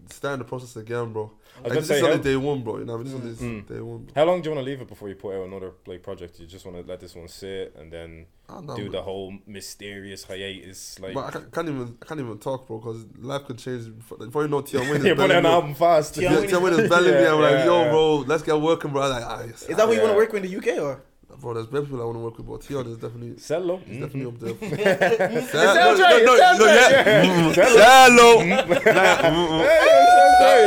start 0.10 0.40
the 0.40 0.46
process 0.46 0.76
again, 0.76 1.14
bro. 1.14 1.32
I 1.64 1.68
was 1.68 1.70
Like, 1.70 1.70
gonna 1.74 1.80
this 1.82 1.88
say, 1.88 1.98
is 1.98 2.04
only 2.04 2.24
day 2.24 2.36
one, 2.36 2.64
bro. 2.64 2.78
You 2.80 2.86
know, 2.86 2.98
what 2.98 3.02
I 3.08 3.10
this 3.10 3.14
is 3.14 3.42
Mm. 3.42 3.68
day 3.68 3.80
one. 3.82 3.98
Bro. 4.04 4.14
how 4.16 4.26
long 4.26 4.42
do 4.42 4.50
you 4.50 4.56
want 4.56 4.66
to 4.66 4.70
leave 4.72 4.82
it 4.82 4.88
before 4.88 5.10
you 5.10 5.16
put 5.16 5.36
out 5.36 5.46
another 5.48 5.72
like 5.86 6.02
project? 6.04 6.40
You 6.40 6.48
just 6.48 6.66
want 6.66 6.78
to 6.84 6.90
let 6.90 7.00
this 7.00 7.16
one 7.16 7.28
sit 7.28 7.76
and 7.78 7.92
then 7.92 8.26
don't 8.48 8.66
know, 8.66 8.76
do 8.76 8.84
man. 8.84 8.92
the 8.92 9.02
whole 9.02 9.34
mysterious 9.48 10.24
hiatus, 10.26 11.00
like 11.00 11.14
But 11.14 11.26
I 11.26 11.32
can't, 11.32 11.52
can't 11.54 11.70
even 11.70 11.98
I 12.02 12.06
can't 12.06 12.20
even 12.20 12.38
talk, 12.40 12.68
bro, 12.68 12.80
because 12.80 13.06
life 13.20 13.46
could 13.46 13.58
change. 13.60 13.96
Before, 13.98 14.18
before 14.18 14.42
you 14.44 14.48
know, 14.50 14.62
Tion 14.62 14.82
Wayne 14.90 14.90
you 14.90 14.96
is 14.96 15.02
put 15.04 15.10
out 15.12 15.18
belling 15.18 15.38
an 15.38 15.44
me. 15.44 15.50
album 15.50 15.76
fast. 15.76 16.18
Yeah. 16.18 16.40
Yeah, 16.40 16.48
Tion 16.48 16.64
Wayne 16.64 16.74
is 16.74 16.90
belling 16.96 17.12
me. 17.14 17.18
I'm 17.20 17.40
Yeah, 17.40 17.50
like, 17.50 17.66
yo, 17.66 17.82
yeah. 17.84 17.90
bro, 17.92 18.16
let's 18.18 18.44
get 18.44 18.60
working, 18.60 18.92
bro. 18.92 19.08
Like, 19.10 19.24
ah, 19.26 19.44
yes. 19.48 19.64
Is 19.64 19.78
that 19.78 19.88
what 19.88 19.96
you 19.96 20.02
want 20.02 20.14
to 20.14 20.18
work 20.18 20.34
with 20.34 20.44
in 20.46 20.52
the 20.52 20.58
UK 20.58 20.80
or? 20.82 21.02
Bro, 21.40 21.54
there's 21.56 21.66
better 21.68 21.84
people 21.86 22.02
I 22.02 22.06
want 22.06 22.16
to 22.18 22.20
work 22.20 22.38
with, 22.38 22.48
but 22.48 22.64
Tion 22.64 22.88
is 22.88 22.98
definitely, 22.98 23.32
Sello. 23.38 23.80
he's 23.86 24.00
definitely 24.00 24.26
up 24.26 24.40
there. 24.40 24.56
It 24.62 25.44
Cell- 25.50 25.76
sounds 25.76 26.00
right. 26.00 26.24
no, 26.26 26.34
it 26.36 26.40
no, 26.40 26.58
no, 26.58 26.66
yeah. 26.66 27.24
Yeah. 27.24 27.54
Sello. 27.54 28.32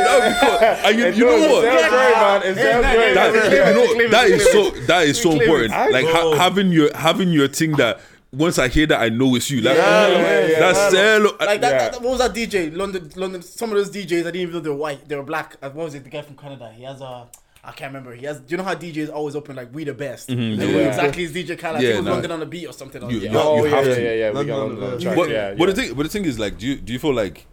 That 0.05 0.15
would 0.19 0.27
be 0.29 0.35
cool. 0.39 0.57
And 0.85 0.99
you, 0.99 1.05
you 1.07 1.25
know 1.25 1.53
what? 1.53 1.65
It 1.65 1.91
man. 1.91 2.41
It 2.43 2.55
sounds 2.57 2.85
right. 2.85 3.13
That, 3.15 3.33
you 3.33 3.73
know, 3.75 3.93
clear 3.93 4.09
that 4.09 4.25
clear 4.25 4.35
is 4.35 4.45
it. 4.45 4.51
so 4.51 4.69
that 4.87 5.07
is 5.07 5.21
so 5.21 5.31
important. 5.31 5.71
Like 5.91 6.05
ha- 6.07 6.35
having 6.35 6.71
your 6.71 6.95
having 6.95 7.29
your 7.29 7.47
thing 7.47 7.71
that 7.73 7.99
once 8.31 8.59
I 8.59 8.67
hear 8.67 8.85
that 8.87 8.99
I 9.01 9.09
know 9.09 9.35
it's 9.35 9.49
you. 9.49 9.61
Like, 9.61 9.77
Yeah, 9.77 9.83
oh, 10.07 10.11
yeah, 10.11 10.47
yeah, 10.47 10.59
that's 10.59 10.93
yeah. 10.93 10.99
Sello. 11.19 11.39
Like 11.39 11.61
that, 11.61 11.71
Yeah. 11.71 11.89
that, 11.89 12.01
what 12.01 12.11
was 12.11 12.19
that 12.19 12.33
DJ? 12.33 12.75
London, 12.75 13.09
London. 13.15 13.41
Some 13.41 13.71
of 13.71 13.77
those 13.77 13.89
DJs, 13.89 14.21
I 14.21 14.23
didn't 14.23 14.35
even 14.37 14.53
know 14.55 14.59
they 14.59 14.69
were 14.69 14.75
white. 14.75 15.07
They 15.07 15.15
were 15.15 15.23
black. 15.23 15.55
Uh, 15.61 15.69
What 15.69 15.85
was 15.85 15.95
it? 15.95 16.03
The 16.03 16.09
guy 16.09 16.21
from 16.21 16.35
Canada. 16.35 16.71
He 16.75 16.83
has 16.83 17.01
a. 17.01 17.27
I 17.67 17.71
can't 17.71 17.89
remember. 17.93 18.13
He 18.15 18.25
has. 18.25 18.39
Do 18.39 18.51
you 18.51 18.57
know 18.57 18.63
how 18.63 18.75
DJs 18.75 19.11
always 19.11 19.35
open 19.35 19.55
like 19.55 19.73
"We 19.73 19.83
the 19.85 19.93
best"? 19.93 20.29
Like, 20.29 20.37
yeah. 20.37 20.65
exactly 20.87 21.23
is 21.23 21.33
DJ 21.33 21.57
Khaled? 21.57 21.81
Yeah, 21.81 21.89
he 21.91 21.95
was 21.97 22.05
nah. 22.05 22.11
London 22.11 22.31
on 22.31 22.39
the 22.39 22.45
beat 22.45 22.67
or 22.67 22.73
something. 22.73 23.01
You- 23.09 23.19
yeah. 23.19 23.31
you- 23.31 23.37
Oh, 23.39 23.57
you 23.57 23.69
yeah, 23.71 23.75
have 23.75 23.87
yeah, 23.87 23.95
to. 23.95 24.03
yeah, 24.03 24.13
yeah. 24.13 24.29
We 24.29 24.35
London 24.35 24.47
got 24.55 24.59
on 24.61 24.67
London 24.69 24.79
the- 24.79 24.85
on 24.85 24.91
the 24.97 25.01
track. 25.03 25.15
But, 25.15 25.29
yeah, 25.29 25.53
but 25.53 25.59
yeah. 25.59 25.65
the 25.73 25.81
thing, 25.81 25.93
but 25.95 26.03
the 26.03 26.09
thing 26.09 26.25
is, 26.25 26.39
like, 26.39 26.57
do 26.57 26.67
you 26.67 26.75
do 26.77 26.93
you 26.93 26.99
feel 26.99 27.13
like, 27.13 27.45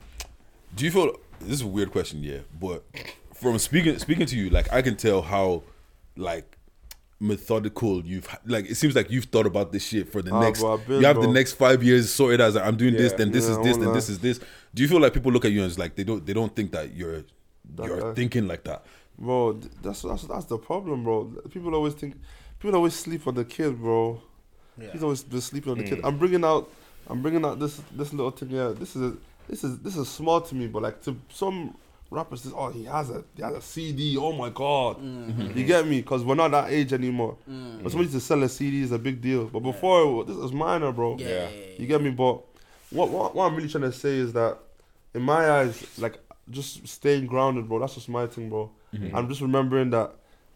do 0.76 0.84
you 0.84 0.90
feel 0.90 1.16
this 1.40 1.52
is 1.54 1.62
a 1.62 1.66
weird 1.66 1.90
question, 1.90 2.22
yeah? 2.22 2.38
But 2.60 2.84
from 3.34 3.58
speaking 3.58 3.98
speaking 3.98 4.26
to 4.26 4.36
you, 4.36 4.50
like, 4.50 4.70
I 4.72 4.82
can 4.82 4.96
tell 4.96 5.22
how, 5.22 5.62
like, 6.16 6.56
methodical 7.20 8.04
you've 8.04 8.28
like. 8.44 8.66
It 8.68 8.74
seems 8.76 8.94
like 8.96 9.10
you've 9.10 9.24
thought 9.26 9.46
about 9.46 9.72
this 9.72 9.84
shit 9.84 10.10
for 10.10 10.22
the 10.22 10.32
Ah, 10.34 10.40
next. 10.40 10.60
been, 10.60 11.00
you 11.00 11.06
have 11.06 11.20
the 11.20 11.28
next 11.28 11.52
five 11.52 11.82
years 11.82 12.10
sorted 12.10 12.40
as 12.40 12.54
like, 12.56 12.64
I'm 12.64 12.76
doing 12.76 12.94
this, 12.94 13.12
then 13.12 13.30
this 13.30 13.44
Yeah, 13.46 13.52
is 13.52 13.58
this, 13.58 13.76
then 13.76 13.86
lie. 13.88 13.94
this 13.94 14.08
is 14.08 14.18
this. 14.18 14.40
Do 14.74 14.82
you 14.82 14.88
feel 14.88 15.00
like 15.00 15.14
people 15.14 15.30
look 15.32 15.44
at 15.44 15.52
you 15.52 15.62
and 15.62 15.70
it's 15.70 15.78
like 15.78 15.94
they 15.94 16.04
don't 16.04 16.24
they 16.26 16.32
don't 16.32 16.54
think 16.54 16.72
that 16.72 16.94
you're 16.94 17.22
That 17.76 17.86
you're 17.86 18.00
guy. 18.00 18.14
thinking 18.14 18.48
like 18.48 18.64
that? 18.64 18.84
Bro, 19.18 19.60
that's, 19.82 20.02
that's 20.02 20.22
that's 20.24 20.46
the 20.46 20.58
problem, 20.58 21.04
bro. 21.04 21.24
People 21.50 21.74
always 21.74 21.94
think, 21.94 22.16
people 22.58 22.74
always 22.76 22.94
sleep 22.94 23.26
on 23.26 23.34
the 23.34 23.44
kid, 23.44 23.78
bro. 23.80 24.20
Yeah. 24.78 24.90
He's 24.92 25.02
always 25.02 25.22
been 25.22 25.40
sleeping 25.40 25.72
on 25.72 25.78
the 25.78 25.84
kid. 25.84 25.98
Mm. 25.98 26.08
I'm 26.08 26.18
bringing 26.18 26.44
out, 26.44 26.70
I'm 27.08 27.22
bringing 27.22 27.44
out 27.44 27.58
this 27.60 27.80
this 27.94 28.12
little 28.12 28.30
thing 28.30 28.48
here. 28.48 28.72
This 28.72 28.96
is 28.96 29.02
a, 29.02 29.16
this 29.48 29.62
is 29.64 29.78
this 29.80 29.96
is 29.96 30.08
small 30.08 30.40
to 30.40 30.54
me, 30.54 30.66
but 30.66 30.82
like 30.82 31.02
to 31.02 31.14
some 31.28 31.76
rappers, 32.10 32.42
this, 32.42 32.52
oh 32.56 32.70
he 32.70 32.84
has 32.84 33.10
a 33.10 33.22
he 33.36 33.42
has 33.42 33.54
a 33.54 33.60
CD. 33.60 34.16
Oh 34.16 34.32
my 34.32 34.48
god, 34.48 34.96
Mm-hmm. 34.98 35.56
you 35.58 35.64
get 35.66 35.86
me? 35.86 36.00
Because 36.00 36.24
we're 36.24 36.34
not 36.34 36.50
that 36.52 36.70
age 36.70 36.92
anymore. 36.92 37.36
Mm. 37.48 37.82
But 37.82 37.92
somebody 37.92 38.10
to 38.12 38.20
sell 38.20 38.42
a 38.42 38.48
CD 38.48 38.80
is 38.82 38.92
a 38.92 38.98
big 38.98 39.20
deal. 39.20 39.44
But 39.44 39.60
before 39.60 40.24
this 40.24 40.36
was 40.36 40.52
minor, 40.52 40.90
bro. 40.90 41.16
Yeah. 41.18 41.48
Yeah. 41.48 41.48
You 41.78 41.86
get 41.86 42.02
me? 42.02 42.10
But 42.10 42.40
what, 42.90 43.10
what 43.10 43.34
what 43.36 43.44
I'm 43.46 43.54
really 43.54 43.68
trying 43.68 43.82
to 43.84 43.92
say 43.92 44.16
is 44.16 44.32
that 44.32 44.56
in 45.14 45.20
my 45.22 45.50
eyes, 45.50 45.86
like 45.98 46.18
just 46.50 46.88
staying 46.88 47.26
grounded, 47.26 47.68
bro. 47.68 47.78
That's 47.78 47.94
just 47.94 48.08
my 48.08 48.26
thing, 48.26 48.48
bro. 48.48 48.70
Mm-hmm. 48.94 49.16
I'm 49.16 49.28
just 49.28 49.40
remembering 49.40 49.90
that 49.90 50.12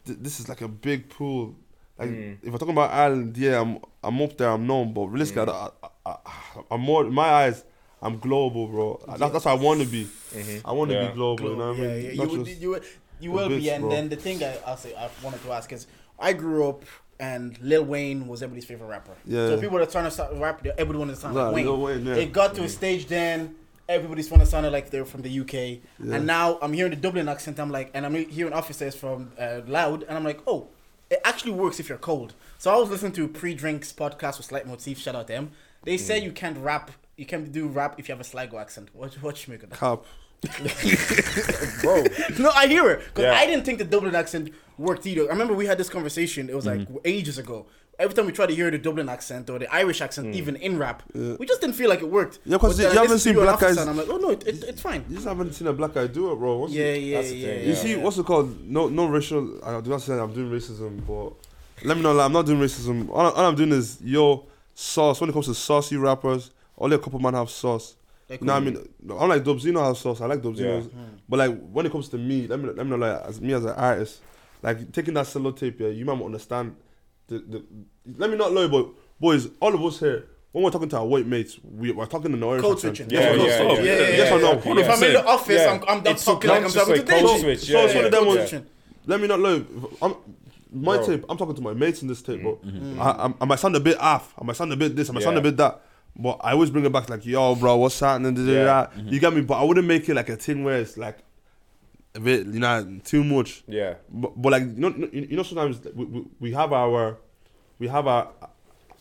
th- 0.07 0.18
this 0.20 0.41
is 0.41 0.49
like 0.49 0.61
a 0.61 0.68
big 0.68 1.09
pool. 1.09 1.55
Like 1.99 2.11
Mm. 2.11 2.37
if 2.43 2.53
we're 2.53 2.59
talking 2.59 2.74
about 2.74 2.91
Ireland, 2.93 3.37
yeah, 3.39 3.61
I'm 3.61 3.78
I'm 4.05 4.20
up 4.20 4.37
there, 4.37 4.51
I'm 4.51 4.66
known, 4.66 4.93
but 4.93 5.07
realistically, 5.07 5.47
mm. 5.47 5.72
I, 5.82 5.89
I, 6.11 6.11
I, 6.11 6.62
I'm 6.70 6.80
more 6.80 7.07
in 7.07 7.12
my 7.14 7.24
eyes. 7.28 7.64
I'm 8.03 8.18
global, 8.18 8.68
bro. 8.68 9.01
That's, 9.09 9.18
that's 9.32 9.45
what 9.47 9.47
I 9.47 9.55
want 9.55 9.80
to 9.80 9.87
be. 9.87 10.05
Mm-hmm. 10.05 10.68
I 10.68 10.72
want 10.72 10.91
to 10.91 10.97
Yeah. 10.97 11.09
be 11.09 11.14
global. 11.14 11.51
You 11.51 11.57
know 11.57 11.68
what 11.72 11.80
I 11.80 11.82
yeah, 11.82 11.89
mean? 11.89 12.05
yeah. 12.05 12.22
Not 12.22 12.30
You, 12.32 12.39
would, 12.39 12.49
you, 12.49 12.70
would- 12.70 12.84
you 13.20 13.30
the 13.30 13.37
will 13.37 13.49
be. 13.49 13.70
And 13.70 13.82
bro. 13.84 13.91
then 13.91 14.09
the 14.11 14.16
thing 14.16 14.45
I, 14.45 14.59
I'll 14.66 14.76
say 14.76 14.95
I 14.95 15.09
wanted 15.22 15.43
to 15.43 15.53
ask 15.53 15.72
is, 15.72 15.87
I 16.18 16.34
grew 16.34 16.68
up 16.68 16.84
and 17.18 17.59
Lil 17.62 17.84
Wayne 17.84 18.28
was 18.28 18.43
everybody's 18.43 18.66
favorite 18.66 18.89
rapper. 18.89 19.12
Yeah. 19.24 19.49
So 19.49 19.61
people 19.61 19.78
that 19.78 19.89
are 19.89 19.91
trying 19.91 20.05
to 20.05 20.11
start 20.11 20.34
rap, 20.34 20.64
everybody 20.66 20.99
wanted 20.99 21.14
to 21.14 21.20
sound 21.20 21.34
Nah, 21.34 21.47
like 21.47 21.55
Wayne. 21.57 21.64
Lil 21.66 21.80
Wayne, 21.80 22.07
yeah. 22.07 22.14
It 22.16 22.32
got 22.32 22.55
to 22.57 22.61
a 22.61 22.64
mm-hmm. 22.64 22.72
stage 22.72 23.07
then. 23.07 23.55
Everybody's 23.89 24.30
want 24.30 24.43
to 24.43 24.47
sound 24.47 24.70
like 24.72 24.91
they're 24.91 25.05
from 25.05 25.22
the 25.22 25.41
UK, 25.41 25.53
Yeah. 26.01 26.16
and 26.16 26.26
now 26.26 26.59
I'm 26.61 26.72
hearing 26.72 26.91
the 26.91 26.97
Dublin 26.97 27.28
accent. 27.28 27.61
I'm 27.61 27.70
like, 27.70 27.91
and 27.95 28.05
I'm 28.05 28.14
hearing 28.14 28.53
officers 28.53 28.97
from 28.97 29.30
uh, 29.39 29.61
Loud, 29.66 30.03
and 30.05 30.16
I'm 30.16 30.24
like, 30.24 30.41
oh, 30.47 30.68
it 31.09 31.20
actually 31.24 31.53
works 31.53 31.78
if 31.78 31.89
you're 31.89 31.99
cold. 31.99 32.34
So 32.59 32.72
I 32.72 32.76
was 32.76 32.91
listening 32.91 33.12
to 33.12 33.28
pre-drinks 33.28 33.93
podcast 33.93 34.39
with 34.39 34.47
Slight 34.47 34.66
Motif. 34.66 34.99
Shout 34.99 35.14
out 35.14 35.28
them. 35.28 35.53
They 35.84 35.97
say 35.99 36.18
you 36.18 36.32
can't 36.32 36.59
rap, 36.59 36.91
you 37.16 37.26
can 37.26 37.53
do 37.53 37.68
rap 37.68 37.95
if 37.99 38.09
you 38.09 38.12
have 38.14 38.20
a 38.20 38.24
Sligo 38.24 38.59
accent. 38.59 38.89
What 38.93 39.14
what 39.22 39.47
you 39.47 39.53
make 39.53 39.62
of 39.62 39.70
that? 39.70 39.78
bro. 41.82 42.05
No, 42.39 42.51
I 42.51 42.66
hear 42.66 42.91
it 42.91 43.01
because 43.07 43.24
Yeah. 43.24 43.32
I 43.34 43.47
didn't 43.47 43.64
think 43.64 43.78
the 43.78 43.84
Dublin 43.84 44.14
accent 44.14 44.53
worked 44.78 45.07
either. 45.07 45.22
I 45.22 45.28
remember 45.32 45.55
we 45.55 45.66
had 45.66 45.78
this 45.78 45.89
conversation. 45.89 46.49
It 46.49 46.55
was 46.55 46.66
like 46.66 46.80
mm-hmm. 46.80 46.97
ages 47.05 47.39
ago. 47.39 47.66
Every 47.99 48.14
time 48.14 48.26
we 48.26 48.32
tried 48.32 48.49
to 48.49 48.55
hear 48.55 48.70
the 48.70 48.76
Dublin 48.76 49.09
accent 49.09 49.49
or 49.49 49.59
the 49.59 49.72
Irish 49.74 50.03
accent, 50.03 50.26
mm. 50.28 50.34
even 50.34 50.57
in 50.57 50.78
rap, 50.78 51.03
uh, 51.14 51.37
we 51.39 51.47
just 51.47 51.62
didn't 51.62 51.76
feel 51.76 51.89
like 51.89 52.03
it 52.03 52.11
worked. 52.11 52.41
Yeah, 52.45 52.59
'cause 52.59 52.76
But 52.76 52.89
uh, 52.89 52.93
you 52.93 52.99
haven't 52.99 53.20
seen 53.20 53.34
black 53.37 53.59
guys- 53.59 53.78
and 53.78 53.89
I'm 53.89 53.97
like, 53.97 54.09
oh 54.11 54.18
no, 54.18 54.30
it, 54.32 54.47
it, 54.47 54.64
it's 54.64 54.82
fine. 54.82 55.03
You 55.09 55.14
just 55.14 55.26
haven't 55.26 55.55
seen 55.55 55.66
a 55.66 55.72
black 55.72 55.95
guy 55.95 56.07
do 56.07 56.30
it, 56.30 56.37
bro. 56.37 56.59
What's 56.59 56.74
Yeah, 56.74 56.93
yeah, 56.93 57.22
the 57.22 57.34
yeah. 57.34 57.49
yeah. 57.55 57.61
You 57.68 57.74
see, 57.74 57.97
what's 57.97 58.18
it 58.18 58.26
called? 58.26 58.61
No, 58.68 58.89
no 58.91 59.07
racial. 59.07 59.64
I 59.64 59.80
do 59.80 59.89
not 59.89 60.03
say 60.03 60.12
I'm 60.18 60.32
doing 60.34 60.51
racism, 60.51 61.07
but 61.07 61.32
let 61.87 61.97
me 61.97 62.03
know. 62.03 62.12
Like, 62.12 62.26
I'm 62.26 62.32
not 62.34 62.45
doing 62.45 62.61
racism. 62.61 63.09
All, 63.09 63.30
all 63.30 63.47
I'm 63.47 63.55
doing 63.55 63.72
is 63.72 63.99
yo 64.03 64.45
sauce. 64.74 65.18
When 65.18 65.30
it 65.30 65.32
comes 65.32 65.47
to 65.47 65.55
saucy 65.55 65.97
rappers, 65.97 66.51
only 66.76 66.97
a 66.97 66.99
couple 66.99 67.18
man 67.18 67.32
have 67.32 67.49
sauce. 67.49 67.97
Like, 68.29 68.41
You 68.41 68.47
know 68.47 68.55
what 68.55 68.62
I 68.62 68.64
mean? 68.64 68.89
I'm 69.20 69.29
like 69.29 69.45
Dubzino 69.45 69.85
has 69.87 69.99
sauce. 70.01 70.20
I 70.20 70.27
like 70.27 70.41
Dubzino, 70.43 70.59
Yeah. 70.61 70.81
Hmm. 70.81 71.05
but 71.29 71.39
like 71.39 71.68
when 71.70 71.87
it 71.87 71.93
comes 71.93 72.09
to 72.11 72.18
me, 72.18 72.47
let 72.47 72.59
me 72.59 72.66
let 72.70 72.85
me 72.85 72.91
know. 72.91 72.97
Like 72.97 73.22
as 73.24 73.41
me 73.41 73.53
as 73.53 73.64
an 73.64 73.70
artist, 73.72 74.20
like 74.62 74.91
taking 74.93 75.14
that 75.14 75.27
solo 75.29 75.53
tape, 75.53 75.79
yeah, 75.81 75.89
you 75.89 76.05
might 76.05 76.18
not 76.18 76.27
understand. 76.27 76.74
The, 77.29 77.39
the 77.39 77.64
let 78.18 78.31
me 78.31 78.37
not 78.37 78.53
lie, 78.53 78.66
but 78.66 78.89
boys, 79.20 79.49
all 79.61 79.74
of 79.74 79.85
us 79.85 80.01
here. 80.01 80.27
When 80.53 80.64
we're 80.64 80.70
talking 80.70 80.89
to 80.89 80.97
our 80.99 81.07
white 81.07 81.27
mates, 81.27 81.59
we, 81.62 81.93
we're 81.93 82.07
talking 82.07 82.33
in 82.33 82.41
the 82.41 82.49
Irish 82.49 82.62
Code 82.62 82.77
accent. 82.79 82.97
switching. 82.97 83.12
Yeah, 83.14 83.35
Yeah, 83.35 83.35
yeah, 83.35 83.45
yeah, 83.45 83.72
yeah. 83.72 83.83
yeah, 83.83 83.83
yeah, 83.83 84.09
Yes 84.16 84.33
or 84.33 84.39
no? 84.41 84.53
exactly, 84.53 84.83
If 84.83 84.89
I'm 84.91 85.03
in 85.03 85.12
the 85.12 85.27
office, 85.27 85.61
Yeah. 85.61 85.70
I'm, 85.72 85.83
I'm, 85.83 86.07
I'm 86.07 86.16
talking 86.16 86.51
like 86.51 86.64
I'm 86.64 86.70
talking 86.70 86.95
to 86.95 86.97
subconscious, 86.97 87.31
code 87.31 87.41
switch, 87.41 87.59
So 87.61 87.72
yeah, 87.72 87.85
it's 87.85 87.95
one 87.95 88.05
of 88.07 88.11
them 88.12 88.24
Code 88.24 88.39
ones- 88.39 88.55
Let 89.07 89.20
me 89.20 89.27
not 89.29 89.41
lie. 89.41 89.62
I'm, 90.01 90.14
my 90.72 90.97
Bro. 90.97 91.07
tape. 91.07 91.24
I'm 91.29 91.37
talking 91.37 91.55
to 91.57 91.61
my 91.61 91.74
mates 91.74 92.01
in 92.01 92.09
this 92.09 92.22
tape, 92.22 92.41
bro. 92.43 92.59
I, 92.99 93.27
I, 93.27 93.35
I 93.41 93.45
might 93.45 93.59
sound 93.59 93.77
a 93.77 93.81
bit 93.81 93.99
off. 94.01 94.33
I 94.41 94.45
might 94.45 94.57
sound 94.57 94.72
a 94.72 94.77
bit 94.77 94.97
this. 94.97 95.11
I 95.11 95.12
might 95.12 95.22
sound 95.24 95.37
a 95.37 95.43
bit 95.43 95.57
that. 95.59 95.81
But 96.19 96.41
I 96.43 96.53
always 96.53 96.71
bring 96.71 96.85
it 96.87 96.93
back 96.93 97.11
like, 97.11 97.27
yo, 97.27 97.55
bro, 97.55 97.77
what's 97.77 98.01
happening? 98.01 98.35
Da, 98.35 98.41
Yeah. 98.43 98.64
da. 98.64 98.87
Mm-hmm. 98.87 99.09
You 99.09 99.21
get 99.21 99.35
me? 99.35 99.43
But 99.43 99.55
I 99.61 99.64
wouldn't 99.64 99.87
make 99.87 100.09
it 100.09 100.14
like 100.14 100.29
a 100.31 100.37
thing 100.37 100.64
where 100.64 100.79
it's 100.79 100.97
like 100.97 101.19
a 102.14 102.21
bit, 102.21 102.47
you 102.47 102.59
know, 102.61 103.01
too 103.05 103.23
much. 103.23 103.62
Yeah. 103.69 103.95
But, 104.11 104.41
but 104.41 104.53
like 104.53 104.62
you 104.62 104.69
know, 104.81 104.89
you 105.12 105.27
you 105.31 105.37
know, 105.37 105.43
sometimes 105.43 105.79
we, 105.95 106.05
we, 106.07 106.25
we 106.41 106.53
have 106.53 106.73
our, 106.73 107.19
we 107.79 107.89
have 107.89 108.07
our, 108.07 108.31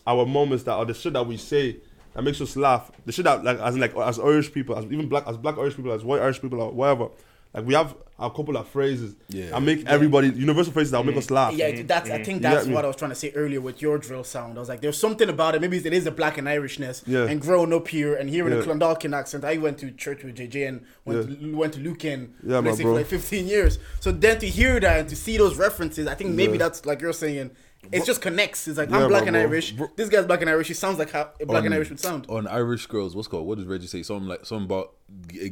our 0.05 0.25
moments 0.25 0.63
that 0.65 0.73
are 0.73 0.83
the 0.85 0.93
shit 0.93 1.13
that 1.13 1.25
we 1.25 1.37
say 1.37 1.77
that 2.13 2.21
makes 2.23 2.41
us 2.41 2.55
laugh. 2.57 2.91
The 3.05 3.11
shit 3.13 3.23
that 3.25 3.43
like 3.45 3.59
as 3.59 3.75
in 3.75 3.81
like 3.81 3.95
as 3.95 4.19
Irish 4.19 4.51
people, 4.51 4.77
as 4.77 4.83
even 4.85 5.07
black 5.07 5.23
as 5.27 5.37
black 5.37 5.57
Irish 5.57 5.75
people, 5.77 5.93
as 5.93 6.03
white 6.03 6.21
Irish 6.21 6.41
people, 6.41 6.61
or 6.61 6.71
whatever. 6.71 7.07
Like 7.55 7.65
we 7.65 7.73
have 7.73 7.95
a 8.17 8.29
couple 8.29 8.55
of 8.55 8.67
phrases 8.67 9.15
Yeah. 9.27 9.49
that 9.49 9.61
make 9.61 9.85
everybody 9.87 10.29
universal 10.29 10.71
phrases 10.71 10.91
that 10.91 10.97
will 10.97 11.05
make 11.05 11.17
us 11.17 11.27
mm. 11.27 11.35
laugh. 11.35 11.53
Yeah, 11.53 11.71
mm. 11.71 11.87
that's. 11.87 12.09
I 12.09 12.19
mm. 12.19 12.25
think 12.25 12.41
that's 12.41 12.65
get 12.65 12.73
what 12.73 12.85
I 12.85 12.87
was 12.87 12.95
trying 12.95 13.11
to 13.11 13.15
say 13.15 13.31
earlier 13.35 13.59
with 13.59 13.81
your 13.81 13.97
drill 13.97 14.23
sound. 14.23 14.57
I 14.57 14.59
was 14.59 14.69
like, 14.69 14.81
there's 14.81 14.97
something 14.97 15.27
about 15.27 15.55
it. 15.55 15.61
Maybe 15.61 15.77
it 15.77 15.93
is 15.93 16.05
a 16.05 16.11
black 16.11 16.37
and 16.37 16.47
Irishness. 16.47 17.03
Yeah. 17.05 17.25
And 17.25 17.41
growing 17.41 17.73
up 17.73 17.87
here 17.87 18.15
and 18.15 18.29
hearing 18.29 18.53
Yeah. 18.53 18.61
the 18.61 18.65
Clondalkin 18.67 19.13
accent, 19.15 19.43
I 19.43 19.57
went 19.57 19.77
to 19.79 19.91
church 19.91 20.23
with 20.23 20.35
JJ 20.35 20.67
and 20.67 20.85
went 21.03 21.29
Yeah. 21.29 21.35
to, 21.35 21.55
went 21.55 21.73
to 21.73 21.79
Lucan. 21.79 22.33
Yeah, 22.45 22.61
my 22.61 22.69
basically 22.69 22.83
for 22.85 22.93
like 22.93 23.07
15 23.07 23.47
years. 23.47 23.79
So 23.99 24.11
then 24.11 24.39
to 24.39 24.47
hear 24.47 24.79
that 24.79 24.99
and 24.99 25.09
to 25.09 25.15
see 25.15 25.37
those 25.37 25.57
references, 25.57 26.07
I 26.07 26.15
think 26.15 26.31
maybe 26.31 26.53
Yeah. 26.53 26.59
that's 26.59 26.85
like 26.85 27.01
you're 27.01 27.13
saying. 27.13 27.51
It 27.91 28.05
just 28.05 28.21
connects. 28.21 28.67
It's 28.67 28.77
like 28.77 28.89
Yeah, 28.89 29.03
I'm 29.03 29.07
black 29.09 29.21
my 29.23 29.27
and 29.27 29.33
bro. 29.35 29.41
Irish. 29.41 29.75
This 29.95 30.09
guy's 30.09 30.25
black 30.25 30.41
and 30.41 30.49
Irish. 30.49 30.67
He 30.67 30.73
sounds 30.73 30.97
like 30.99 31.11
how 31.11 31.29
a 31.39 31.45
black 31.45 31.65
and 31.65 31.73
Irish 31.73 31.89
would 31.89 31.99
sound. 31.99 32.25
on 32.29 32.47
Irish 32.47 32.87
girls. 32.87 33.15
What's 33.15 33.27
called? 33.27 33.45
What 33.47 33.57
does 33.57 33.67
Reggie 33.67 33.87
say? 33.87 34.03
Something 34.03 34.27
like 34.27 34.45
something 34.45 34.65
about 34.65 34.93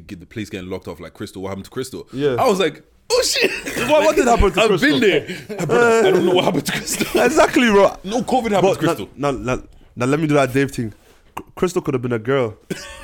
get 0.08 0.20
the 0.20 0.26
place 0.26 0.50
getting 0.50 0.70
locked 0.70 0.88
off, 0.88 1.00
like 1.00 1.14
Crystal. 1.14 1.42
What 1.42 1.50
happened 1.50 1.66
to 1.66 1.72
Crystal? 1.72 2.08
Yeah. 2.14 2.36
I 2.40 2.48
was 2.48 2.60
like, 2.60 2.84
oh 3.12 3.22
shit. 3.24 3.52
What, 3.90 4.04
what 4.06 4.16
did 4.16 4.28
happen 4.28 4.46
to 4.46 4.52
Crystal? 4.52 4.74
I've 4.76 4.82
been 4.82 5.00
there. 5.02 5.66
Brother, 5.66 6.08
I 6.08 6.12
don't 6.12 6.26
know 6.26 6.34
what 6.36 6.46
happened 6.46 6.66
to 6.66 6.72
Crystal. 6.72 7.22
exactly, 7.26 7.70
bro. 7.70 7.96
No 8.04 8.22
COVID 8.22 8.52
happened 8.52 8.62
to 8.62 8.62
But 8.62 8.78
Crystal. 8.80 9.10
now, 9.16 9.32
now, 9.32 9.56
now, 9.56 9.64
now 9.96 10.06
let 10.06 10.20
me 10.20 10.28
do 10.28 10.36
that 10.36 10.54
Dave 10.54 10.72
thing. 10.72 10.92
C- 11.38 11.44
Crystal 11.56 11.82
could 11.82 11.94
have 11.96 12.02
been 12.02 12.14
a 12.14 12.20
girl. 12.20 12.56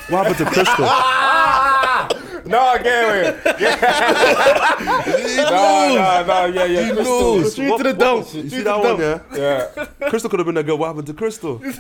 What 0.10 0.26
happened 0.28 0.38
to 0.38 0.46
Crystal? 0.54 0.86
No, 2.46 2.78
get 2.82 3.04
away. 3.04 3.40
No, 5.40 5.96
no, 5.96 6.26
no, 6.26 6.46
yeah, 6.46 6.66
yeah. 6.66 6.86
He 6.86 6.92
Crystal. 6.94 7.36
knows. 7.38 7.52
Straight 7.54 7.78
to 7.78 7.84
the 7.84 7.94
dome. 7.94 8.20
You 8.34 8.50
see 8.50 8.62
that 8.62 8.80
one, 8.80 9.00
yeah? 9.00 9.20
Yeah. 9.36 10.10
Crystal 10.10 10.30
could 10.30 10.40
have 10.40 10.46
been 10.46 10.58
a 10.58 10.64
girl. 10.64 10.78
What 10.78 10.88
happened 10.88 11.08
to 11.08 11.14
Crystal? 11.14 11.60
Man, 11.60 11.74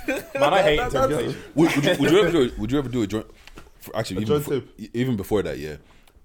I 0.53 0.61
hate 0.61 0.91
temptation. 0.91 1.35
Would, 1.55 1.75
would, 1.75 1.85
you, 1.85 1.95
would 1.99 2.11
you 2.11 2.19
ever 2.19 2.31
do? 2.31 2.51
Would 2.57 2.71
you 2.71 2.77
ever 2.79 2.89
do 2.89 3.01
a 3.03 3.07
joint? 3.07 3.27
For, 3.79 3.95
actually, 3.95 4.23
even 4.23 4.27
joint 4.27 4.43
before, 4.45 4.59
tape? 4.61 4.89
even 4.93 5.15
before 5.15 5.41
that, 5.43 5.57
yeah. 5.57 5.75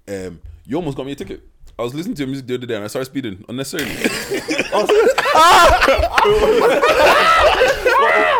Um, 0.07 0.41
you 0.65 0.75
almost 0.77 0.97
got 0.97 1.05
me 1.05 1.11
a 1.13 1.15
ticket. 1.15 1.41
I 1.77 1.83
was 1.83 1.93
listening 1.93 2.15
to 2.15 2.21
your 2.23 2.27
music 2.27 2.47
the 2.47 2.55
other 2.55 2.65
day 2.65 2.75
and 2.75 2.85
I 2.85 2.87
started 2.87 3.05
speeding 3.05 3.43
unnecessarily. 3.49 3.95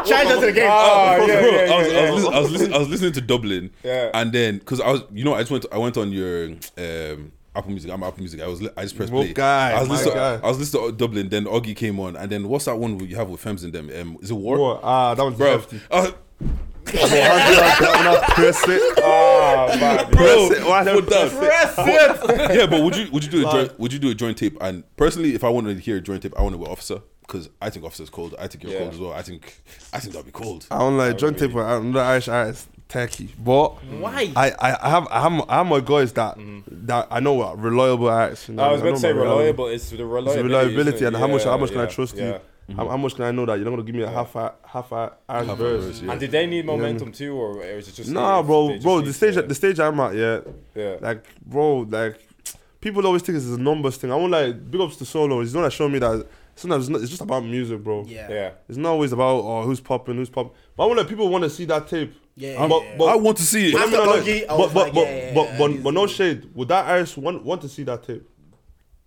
Charge 0.06 0.28
us 0.28 0.40
to 0.40 0.46
the 0.48 0.52
game. 0.52 0.70
Oh, 0.70 1.26
yeah, 1.28 1.42
Bro, 1.42 1.50
yeah, 1.50 1.74
I 1.74 1.78
was, 1.82 1.92
yeah, 1.94 2.00
I, 2.00 2.12
was 2.12 2.26
I 2.26 2.40
was 2.40 2.52
listening. 2.52 2.74
I 2.74 2.78
was 2.80 2.90
listening 2.90 3.14
to 3.14 3.22
Dublin. 3.22 3.72
Yeah. 3.84 4.12
And 4.14 4.32
then, 4.32 4.60
cause 4.60 4.80
I 4.82 4.92
was, 4.92 5.04
you 5.12 5.24
know, 5.24 5.34
I 5.34 5.40
just 5.42 5.52
went. 5.52 5.66
I 5.72 5.78
went 5.78 5.98
on 5.98 6.12
your 6.12 6.46
um, 6.78 7.32
Apple 7.56 7.72
Music. 7.72 7.92
I'm 7.92 8.04
Apple 8.04 8.20
Music. 8.20 8.42
I 8.42 8.48
was. 8.48 8.62
I 8.78 8.84
just 8.84 8.96
pressed 8.98 9.12
play. 9.12 9.34
guy, 9.34 9.72
I 9.72 9.80
was 9.80 9.90
my 9.90 9.96
listening. 9.96 10.16
guy. 10.16 10.36
I 10.36 10.48
was 10.48 10.60
listening 10.60 10.86
to 10.88 10.92
Dublin. 10.92 11.30
Then 11.30 11.46
Augie 11.46 11.76
came 11.76 12.00
on. 12.00 12.16
And 12.16 12.32
then 12.32 12.48
what's 12.50 12.66
that 12.66 12.76
one 12.78 13.00
you 13.00 13.16
have 13.16 13.30
with 13.30 13.44
Fems 13.44 13.64
in 13.64 13.72
them? 13.72 13.90
Um, 14.00 14.18
is 14.22 14.32
it 14.32 14.36
War? 14.36 14.58
What? 14.60 14.80
Ah, 14.84 15.14
that 15.16 15.24
was 15.24 15.36
Bro, 15.36 15.52
hefty. 15.60 15.82
uh, 15.92 16.12
Press 16.86 18.64
it. 18.68 18.82
Oh, 19.00 19.68
man. 19.80 19.98
bro, 20.12 20.48
Press 20.48 20.52
it. 20.60 20.66
Why 20.66 20.84
put 20.84 21.10
that- 21.10 21.32
Press 21.32 21.76
it. 22.30 22.56
yeah, 22.60 22.68
but 22.68 22.82
would 22.84 22.96
you 22.96 23.10
would 23.12 23.24
you 23.24 23.32
do 23.32 23.48
a 23.48 23.52
joint, 23.52 23.80
would 23.80 23.92
you 23.94 24.00
do 24.00 24.10
a 24.12 24.14
joint 24.14 24.38
tape? 24.38 24.58
And 24.62 24.84
personally, 24.96 25.34
if 25.34 25.44
I 25.44 25.50
wanted 25.50 25.76
to 25.76 25.82
hear 25.82 25.98
a 25.98 26.02
joint 26.02 26.22
tape, 26.24 26.34
I 26.38 26.42
want 26.44 26.56
it 26.56 26.60
with 26.60 26.70
Offica. 26.70 27.02
Because 27.28 27.50
I 27.62 27.70
think 27.70 27.86
Offica's 27.86 28.10
cold. 28.10 28.36
I 28.40 28.48
think 28.48 28.64
you're 28.64 28.74
Yeah. 28.74 28.80
cold 28.80 28.94
as 28.94 29.00
well. 29.00 29.14
I 29.14 29.22
think 29.24 29.62
I 29.94 30.00
think 30.00 30.14
that'll 30.14 30.26
be 30.26 30.32
cold. 30.32 30.68
I 30.70 30.78
don't 30.80 30.98
like 30.98 31.18
joint 31.18 31.36
agree. 31.38 31.48
tape. 31.48 31.58
I'm 31.58 31.92
not 31.92 32.06
Irish 32.06 32.28
artist, 32.28 32.68
techie, 32.88 33.30
but 33.44 33.84
Why? 33.86 34.32
I, 34.36 34.52
I, 34.52 34.78
I 34.88 34.90
have 34.90 35.08
I 35.10 35.22
have 35.22 35.46
I 35.50 35.56
have 35.58 35.68
my 35.68 35.80
guys 35.80 36.14
that 36.14 36.38
that 36.68 37.08
I 37.10 37.20
know 37.20 37.34
what 37.34 37.60
reliable 37.60 38.10
artists. 38.10 38.48
You 38.50 38.56
know, 38.56 38.62
Mm-hmm. 38.64 38.70
I 38.70 38.72
was 38.74 38.82
know 38.82 38.88
about 38.90 38.96
to 38.98 39.02
say 39.02 39.14
my 39.14 39.20
reliable. 39.22 39.68
It's 39.70 39.90
the 39.90 39.96
It's 39.96 40.04
reliability. 40.04 40.38
the 40.38 40.44
reliability 40.44 41.06
and 41.06 41.16
it? 41.16 41.20
how 41.20 41.28
much 41.28 41.44
how 41.46 41.52
Yeah, 41.52 41.58
much 41.58 41.72
can 41.72 41.80
I 41.82 41.86
trust 41.88 42.16
yeah. 42.16 42.38
you? 42.68 42.76
How, 42.76 42.90
how 42.90 42.98
much 42.98 43.14
can 43.16 43.26
I 43.26 43.32
know 43.32 43.46
that 43.46 43.56
you're 43.56 43.64
not 43.66 43.72
gonna 43.72 43.84
give 43.84 43.96
me 43.96 44.04
a 44.04 44.10
half 44.10 44.36
a 44.36 44.54
half 44.66 44.92
a 44.92 45.14
Irish 45.30 45.48
Half 45.48 45.58
verse? 45.58 45.84
verse, 45.86 46.02
yeah. 46.02 46.12
And 46.12 46.20
did 46.20 46.32
they 46.32 46.46
need 46.48 46.66
know 46.66 46.74
what 46.74 46.82
I 46.82 46.88
momentum 46.94 47.12
too, 47.12 47.34
or 47.36 47.58
was 47.58 47.88
it 47.88 47.94
just? 47.96 48.10
Nah, 48.12 48.42
they 48.42 48.48
bro, 48.48 48.70
just 48.72 48.84
bro. 48.84 49.02
The 49.02 49.14
stage 49.14 49.34
to- 49.36 49.42
the 49.44 49.56
stage 49.56 49.80
I'm 49.80 50.00
at, 50.00 50.16
yeah. 50.16 50.40
Yeah. 50.76 50.96
Like, 51.02 51.26
bro, 51.46 51.80
like 51.90 52.20
people 52.82 53.06
always 53.06 53.22
think 53.24 53.38
it's 53.38 53.46
a 53.48 53.58
numbers 53.58 53.98
thing. 53.98 54.12
I 54.12 54.16
won't 54.16 54.32
like 54.32 54.70
big 54.72 54.80
ups 54.82 54.96
to 54.98 55.06
solo. 55.06 55.42
He's 55.42 55.54
not 55.56 55.62
like 55.64 55.72
showing 55.74 55.92
me 55.94 56.00
that 56.00 56.26
sometimes 56.56 56.90
it's, 56.90 57.10
just 57.10 57.22
about 57.22 57.44
music, 57.44 57.84
bro. 57.84 58.04
yeah. 58.08 58.30
Yeah. 58.30 58.52
It's 58.68 58.78
not 58.78 58.92
always 58.92 59.12
about 59.12 59.44
oh 59.44 59.64
who's 59.64 59.80
popping, 59.80 60.16
who's 60.16 60.30
popping. 60.30 60.54
But 60.76 60.84
I 60.84 60.86
want 60.88 61.00
like 61.00 61.08
people 61.08 61.30
want 61.30 61.44
to 61.44 61.50
see 61.50 61.66
that 61.66 61.88
tape. 61.88 62.14
Yeah, 62.38 62.52
yeah, 62.54 62.68
but, 62.68 62.84
yeah. 62.84 62.96
but 62.98 63.06
I 63.06 63.16
want 63.16 63.38
to 63.38 63.44
see 63.44 63.70
it. 63.70 63.76
I'm 63.76 63.92
let 63.92 64.00
After 64.02 64.06
not 64.06 64.28
I 64.28 64.46
but 64.48 64.74
but 64.74 64.76
like, 64.76 64.94
but, 64.94 65.02
yeah, 65.02 65.16
yeah, 65.16 65.34
but, 65.34 65.46
yeah, 65.46 65.58
but, 65.58 65.72
he's- 65.72 65.84
but 65.84 65.94
no 65.94 66.08
shade. 66.08 66.50
Would 66.56 66.68
that 66.70 66.86
artist 66.86 67.18
want 67.18 67.44
want 67.46 67.62
to 67.62 67.70
see 67.70 67.84
that 67.84 68.04
tape? 68.04 68.28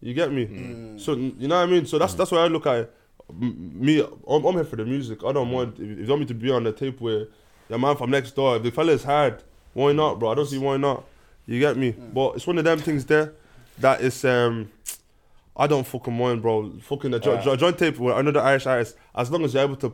You 0.00 0.14
get 0.14 0.32
me? 0.32 0.46
Mm. 0.46 1.00
So 1.00 1.14
you 1.14 1.48
know 1.48 1.56
what 1.56 1.68
I 1.68 1.70
mean. 1.70 1.86
So 1.86 1.98
that's 1.98 2.14
that's 2.14 2.30
why 2.30 2.38
I 2.38 2.46
look 2.46 2.66
at 2.66 2.76
it. 2.76 2.94
Me. 3.38 4.00
I'm, 4.00 4.44
I'm 4.44 4.54
here 4.54 4.64
for 4.64 4.76
the 4.76 4.84
music. 4.84 5.24
I 5.24 5.32
don't 5.32 5.50
want 5.50 5.78
if 5.78 5.90
if 5.90 5.98
you 5.98 6.06
want 6.06 6.20
me 6.20 6.26
to 6.26 6.34
be 6.34 6.50
on 6.50 6.64
the 6.64 6.72
tape 6.72 7.00
where 7.00 7.26
the 7.68 7.78
man 7.78 7.96
from 7.96 8.10
next 8.10 8.32
door. 8.32 8.56
If 8.56 8.62
the 8.62 8.70
fella 8.70 8.92
is 8.92 9.04
hard, 9.04 9.42
why 9.74 9.92
not, 9.92 10.18
bro? 10.18 10.30
I 10.30 10.34
don't 10.34 10.46
see 10.46 10.58
why 10.58 10.76
not. 10.76 11.04
You 11.46 11.58
get 11.60 11.76
me? 11.76 11.92
Mm. 11.92 12.14
But 12.14 12.36
it's 12.36 12.46
one 12.46 12.58
of 12.58 12.64
them 12.64 12.78
things 12.78 13.04
there 13.04 13.32
that 13.78 14.00
is 14.00 14.24
um. 14.24 14.70
I 15.58 15.66
don't 15.66 15.86
fucking 15.86 16.16
mind, 16.16 16.42
bro. 16.42 16.72
Fucking 16.82 17.10
the 17.10 17.18
jo- 17.18 17.34
Yeah. 17.34 17.42
jo- 17.42 17.56
joint 17.56 17.78
tape 17.78 17.98
with 17.98 18.16
another 18.16 18.40
Irish 18.40 18.66
artist. 18.66 18.96
As 19.14 19.30
long 19.30 19.44
as 19.44 19.54
you're 19.54 19.64
able 19.64 19.76
to, 19.76 19.92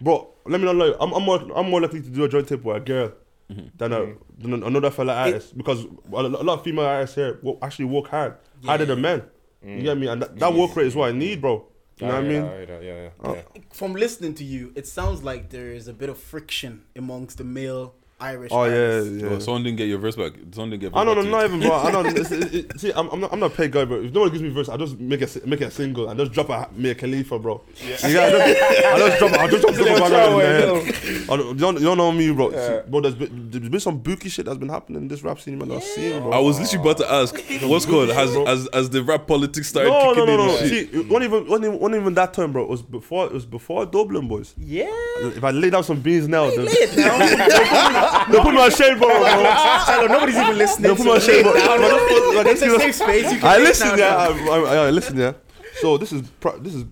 bro. 0.00 0.28
Let 0.46 0.60
me 0.60 0.66
not 0.66 0.76
lie. 0.76 0.94
I'm, 1.00 1.12
I'm 1.12 1.22
more 1.22 1.40
I'm 1.54 1.70
more 1.70 1.80
likely 1.80 2.00
to 2.02 2.08
do 2.08 2.24
a 2.24 2.28
joint 2.28 2.48
tape 2.48 2.64
with 2.64 2.76
a 2.76 2.80
girl 2.80 3.12
mm-hmm. 3.50 3.68
than, 3.76 3.92
a, 3.92 3.98
mm-hmm. 4.00 4.50
than 4.50 4.62
another 4.62 4.90
fella 4.90 5.14
artist 5.14 5.56
because 5.56 5.84
a 5.84 5.88
lo- 6.10 6.40
a 6.40 6.42
lot 6.42 6.58
of 6.58 6.64
female 6.64 6.84
artists 6.86 7.14
here 7.14 7.38
wo- 7.42 7.58
actually 7.62 7.86
work 7.86 8.08
hard, 8.08 8.36
harder 8.64 8.84
than 8.84 9.00
men. 9.00 9.22
You 9.62 9.70
mm. 9.70 9.82
get 9.82 9.98
me? 9.98 10.06
And 10.08 10.22
that, 10.22 10.38
that 10.38 10.52
work 10.52 10.76
rate 10.76 10.86
is 10.86 10.94
what 10.94 11.08
I 11.08 11.12
need, 11.12 11.40
bro. 11.40 11.66
You 11.98 12.06
know 12.06 12.12
what 12.12 12.24
I 12.24 12.28
mean? 12.28 12.44
Yeah, 12.44 12.64
yeah, 12.68 12.80
yeah. 12.80 13.08
Yeah. 13.24 13.30
Uh, 13.30 13.42
From 13.72 13.94
listening 13.94 14.34
to 14.34 14.44
you, 14.44 14.72
it 14.76 14.86
sounds 14.86 15.22
like 15.22 15.48
there 15.48 15.72
is 15.72 15.88
a 15.88 15.94
bit 15.94 16.10
of 16.10 16.18
friction 16.18 16.84
amongst 16.94 17.38
the 17.38 17.44
male 17.44 17.94
Irish. 18.18 18.50
Oh 18.50 18.64
yeah, 18.64 18.70
artists. 18.70 19.12
yeah. 19.22 19.28
Bro, 19.28 19.38
someone 19.40 19.62
didn't 19.62 19.76
get 19.76 19.88
your 19.88 19.98
verse 19.98 20.16
back. 20.16 20.32
Someone 20.52 20.70
didn't 20.70 20.80
get. 20.80 20.96
I 20.96 21.04
don't 21.04 21.16
know, 21.16 21.22
verse 21.22 21.30
not 21.30 21.44
even, 21.44 21.60
bro. 21.60 21.72
I 21.72 21.90
don't. 21.90 22.06
It's, 22.16 22.30
it, 22.32 22.54
it, 22.54 22.80
see, 22.80 22.90
I'm, 22.92 23.08
I'm 23.10 23.20
not, 23.20 23.30
I'm 23.32 23.40
not 23.40 23.52
a 23.52 23.54
paid 23.54 23.72
guy, 23.72 23.84
but 23.84 24.02
if 24.04 24.12
no 24.14 24.20
one 24.20 24.30
gives 24.30 24.42
me 24.42 24.48
verse, 24.48 24.70
I 24.70 24.78
just 24.78 24.98
make 24.98 25.20
a, 25.20 25.26
si- 25.26 25.42
make 25.44 25.60
it 25.60 25.64
a 25.66 25.70
single 25.70 26.08
and 26.08 26.18
just 26.18 26.32
drop 26.32 26.48
a 26.48 26.68
Mia 26.74 26.94
Khalifa, 26.94 27.38
bro. 27.38 27.60
Yeah, 27.84 27.94
I 27.94 27.96
just, 27.98 28.06
I 28.06 28.98
just 28.98 29.18
drop, 29.18 29.32
I 29.32 29.48
just 29.50 29.62
drop 29.62 29.74
Little 29.76 29.98
double 29.98 30.00
banger 30.00 30.04
in 30.06 30.10
throwaway, 30.10 30.44
there. 30.44 30.72
little- 30.72 31.32
I 31.34 31.36
don't, 31.36 31.48
you, 31.48 31.54
don't, 31.56 31.74
you 31.80 31.84
don't 31.84 31.98
know 31.98 32.12
me, 32.12 32.30
bro. 32.32 32.50
See, 32.52 32.56
Yeah. 32.56 32.80
bro, 32.88 33.00
there's 33.02 33.14
been, 33.16 33.50
there's 33.50 33.68
been 33.68 33.80
some 33.80 33.98
bookie 33.98 34.30
shit 34.30 34.46
that's 34.46 34.56
been 34.58 34.70
happening 34.70 35.02
in 35.02 35.08
this 35.08 35.22
rap 35.22 35.38
scene, 35.38 35.58
man. 35.58 35.70
I've 35.72 35.82
seen, 35.84 36.22
bro. 36.22 36.30
I 36.32 36.38
was 36.38 36.58
literally 36.58 36.82
about 36.90 36.96
to 36.98 37.12
ask, 37.12 37.34
what's 37.64 37.84
called 37.90 38.08
has 38.08 38.34
as 38.34 38.66
as 38.68 38.88
the 38.90 39.02
rap 39.02 39.26
politics 39.26 39.68
started 39.68 39.90
no, 39.90 39.98
no, 39.98 40.14
kicking 40.14 40.26
no, 40.26 40.32
in. 40.32 40.38
no. 40.38 40.56
and 40.58 40.68
shit. 40.70 40.90
See, 40.90 40.98
it 41.00 41.08
wasn't 41.08 41.24
even, 41.24 41.46
wasn't 41.48 41.64
even, 41.66 41.78
wasn't 41.80 42.00
even 42.00 42.14
that 42.14 42.32
time, 42.32 42.52
bro. 42.52 42.62
It 42.62 42.68
was 42.70 42.80
before, 42.82 43.26
it 43.26 43.32
was 43.32 43.44
before 43.44 43.84
Dublin, 43.84 44.26
boys. 44.26 44.54
Yeah. 44.56 44.86
If 45.18 45.44
I 45.44 45.50
lay 45.50 45.68
down 45.68 45.84
some 45.84 46.00
beans 46.00 46.28
now, 46.28 46.48
they'll, 46.48 46.66
Lay 48.12 48.18
it 48.18 48.22
down. 48.24 48.32
they'll 48.32 48.42
put 48.42 48.54
me 48.54 48.60
on 48.60 48.70
shade, 48.70 48.98
bro. 48.98 49.08
bro. 49.08 50.06
Nobody's 50.06 50.36
even 50.36 50.58
listening. 50.58 50.82
They'll 50.82 50.96
put 50.96 51.04
so 51.04 51.04
me 51.04 51.10
on 51.10 51.18
lay 51.18 51.26
shade, 51.26 51.42
bro. 51.42 51.52
down. 51.54 51.78
But 51.80 51.88
that's 51.88 52.10
what- 52.10 52.36
like, 52.36 52.46
It's 52.46 52.62
a 52.62 52.78
safe 52.78 52.94
space. 52.94 53.32
You 53.32 53.38
can 53.38 53.48
I 53.48 53.56
lay 53.58 53.62
listen, 53.64 53.98
yeah. 53.98 54.16
I, 54.16 54.58
I, 54.58 54.74
I 54.86 54.90
listen, 54.90 55.16
yeah. 55.18 55.32
So 55.80 55.98
this 55.98 56.12
is 56.12 56.22
pro- 56.40 56.58
this 56.58 56.74
is 56.74 56.84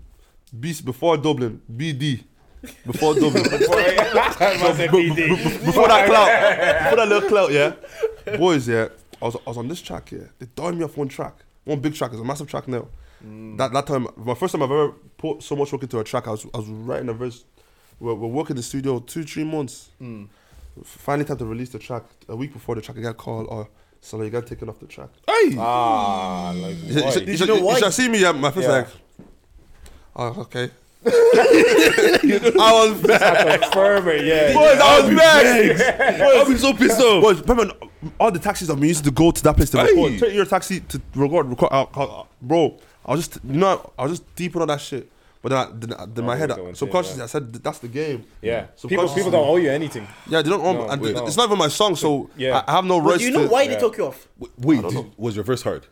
beast 0.58 0.84
before 0.84 1.16
Dublin, 1.16 1.60
BD, 1.74 2.22
before 2.86 3.14
Dublin, 3.14 3.42
Last 3.44 4.38
time 4.38 4.62
I 4.62 4.72
said 4.76 4.90
BD. 4.90 5.64
before 5.64 5.88
that 5.88 6.06
clout, 6.06 6.28
before 6.84 6.96
that 6.96 7.08
little 7.08 7.28
clout, 7.28 7.50
yeah. 7.52 7.74
Boys, 8.36 8.68
yeah. 8.68 8.88
I 9.22 9.26
was, 9.26 9.36
I 9.36 9.40
was 9.50 9.58
on 9.58 9.68
this 9.68 9.80
track, 9.80 10.12
yeah. 10.12 10.24
They 10.38 10.46
dialed 10.54 10.76
me 10.76 10.84
off 10.84 10.96
one 10.96 11.08
track, 11.08 11.34
one 11.64 11.80
big 11.80 11.94
track. 11.94 12.12
It's 12.12 12.20
a 12.20 12.24
massive 12.24 12.46
track 12.48 12.68
now. 12.68 12.86
Mm. 13.24 13.56
That 13.56 13.72
that 13.72 13.86
time, 13.86 14.06
my 14.16 14.34
first 14.34 14.52
time 14.52 14.62
I've 14.62 14.70
ever 14.70 14.90
put 15.16 15.42
so 15.42 15.56
much 15.56 15.72
work 15.72 15.82
into 15.82 15.98
a 15.98 16.04
track. 16.04 16.26
I 16.28 16.32
was 16.32 16.44
I 16.52 16.58
was 16.58 16.68
writing 16.68 17.08
a 17.08 17.14
verse. 17.14 17.44
We're, 18.00 18.12
we're 18.14 18.28
working 18.28 18.50
in 18.54 18.56
the 18.58 18.62
studio 18.62 18.98
two 18.98 19.24
three 19.24 19.44
months. 19.44 19.88
Mm. 20.02 20.28
Finally, 20.82 21.24
time 21.26 21.36
to 21.38 21.44
release 21.46 21.68
the 21.70 21.78
track. 21.78 22.02
A 22.28 22.34
week 22.36 22.52
before 22.52 22.74
the 22.74 22.80
track, 22.80 22.98
I 22.98 23.00
got 23.02 23.16
called. 23.16 23.46
Oh, 23.50 23.68
so 24.00 24.20
you 24.22 24.30
got 24.30 24.46
taken 24.46 24.68
off 24.68 24.80
the 24.80 24.86
track. 24.86 25.08
Hey, 25.26 25.56
Ah, 25.58 26.52
like 26.56 26.76
You 26.82 26.92
should- 26.92 27.02
why? 27.04 27.12
you 27.14 27.32
you 27.32 27.46
know 27.46 27.70
you 27.70 27.78
should 27.78 27.92
see 27.92 28.08
me. 28.08 28.20
Yeah, 28.20 28.32
my 28.32 28.50
face 28.50 28.64
Yeah. 28.64 28.70
like, 28.72 28.88
oh, 30.16 30.40
okay. 30.42 30.70
I 31.06 32.70
was 32.88 33.02
back. 33.02 33.60
Confirm 33.62 34.08
it, 34.08 34.24
yeah. 34.24 34.52
Boys, 34.54 34.80
I 34.80 35.00
was 35.00 35.14
back. 35.14 36.20
I'll 36.20 36.46
be 36.48 36.56
so 36.56 36.72
pissed 36.72 37.00
off. 37.00 37.22
Boys, 37.22 37.40
remember 37.46 37.74
all 38.18 38.30
the 38.30 38.38
taxis 38.38 38.68
that 38.68 38.76
we 38.78 38.88
used 38.88 39.04
to 39.04 39.10
go 39.10 39.30
to 39.30 39.42
that 39.42 39.56
place 39.56 39.70
to 39.70 39.80
Aye. 39.80 39.84
record. 39.84 40.18
Take 40.18 40.34
your 40.34 40.46
taxi 40.46 40.80
to 40.80 41.00
record, 41.14 41.46
record. 41.48 41.68
Uh, 41.72 41.86
uh, 41.94 42.24
bro, 42.40 42.78
I 43.04 43.12
was 43.12 43.28
just, 43.28 43.44
you 43.44 43.58
know, 43.58 43.92
I 43.98 44.04
was 44.04 44.12
just 44.18 44.34
deep 44.34 44.54
in 44.54 44.60
all 44.62 44.66
that 44.66 44.80
shit. 44.80 45.10
But 45.44 45.50
then, 45.50 45.58
I, 45.58 45.68
then, 45.78 45.92
I- 45.92 46.06
then 46.06 46.24
oh, 46.24 46.26
my 46.26 46.34
Oh, 46.34 46.36
head, 46.38 46.52
you're 46.56 46.74
subconsciously, 46.74 47.18
to, 47.18 47.24
I 47.24 47.26
said 47.26 47.52
that's 47.52 47.78
the 47.78 47.88
game. 47.88 48.24
Yeah. 48.40 48.62
People, 48.88 49.06
people 49.10 49.30
don't 49.30 49.46
owe 49.46 49.56
you 49.56 49.70
anything. 49.70 50.08
Yeah, 50.26 50.40
they 50.40 50.48
don't. 50.48 50.64
own 50.64 50.76
No, 50.76 50.88
and 50.88 51.02
wait, 51.02 51.10
it's 51.18 51.36
no. 51.36 51.42
not 51.42 51.48
even 51.50 51.58
my 51.58 51.68
song, 51.68 51.96
so 51.96 52.30
Yeah. 52.34 52.62
I, 52.66 52.72
I 52.72 52.76
have 52.76 52.84
no 52.86 52.98
But 52.98 53.06
rights. 53.10 53.18
do 53.18 53.24
you 53.26 53.30
know 53.30 53.42
to, 53.44 53.48
why 53.48 53.62
yeah. 53.64 53.74
they 53.74 53.78
took 53.80 53.98
you 53.98 54.06
off? 54.06 54.26
Wait, 54.58 54.80
did, 54.80 55.12
was 55.18 55.34
your 55.36 55.44
verse 55.44 55.60
hard? 55.62 55.86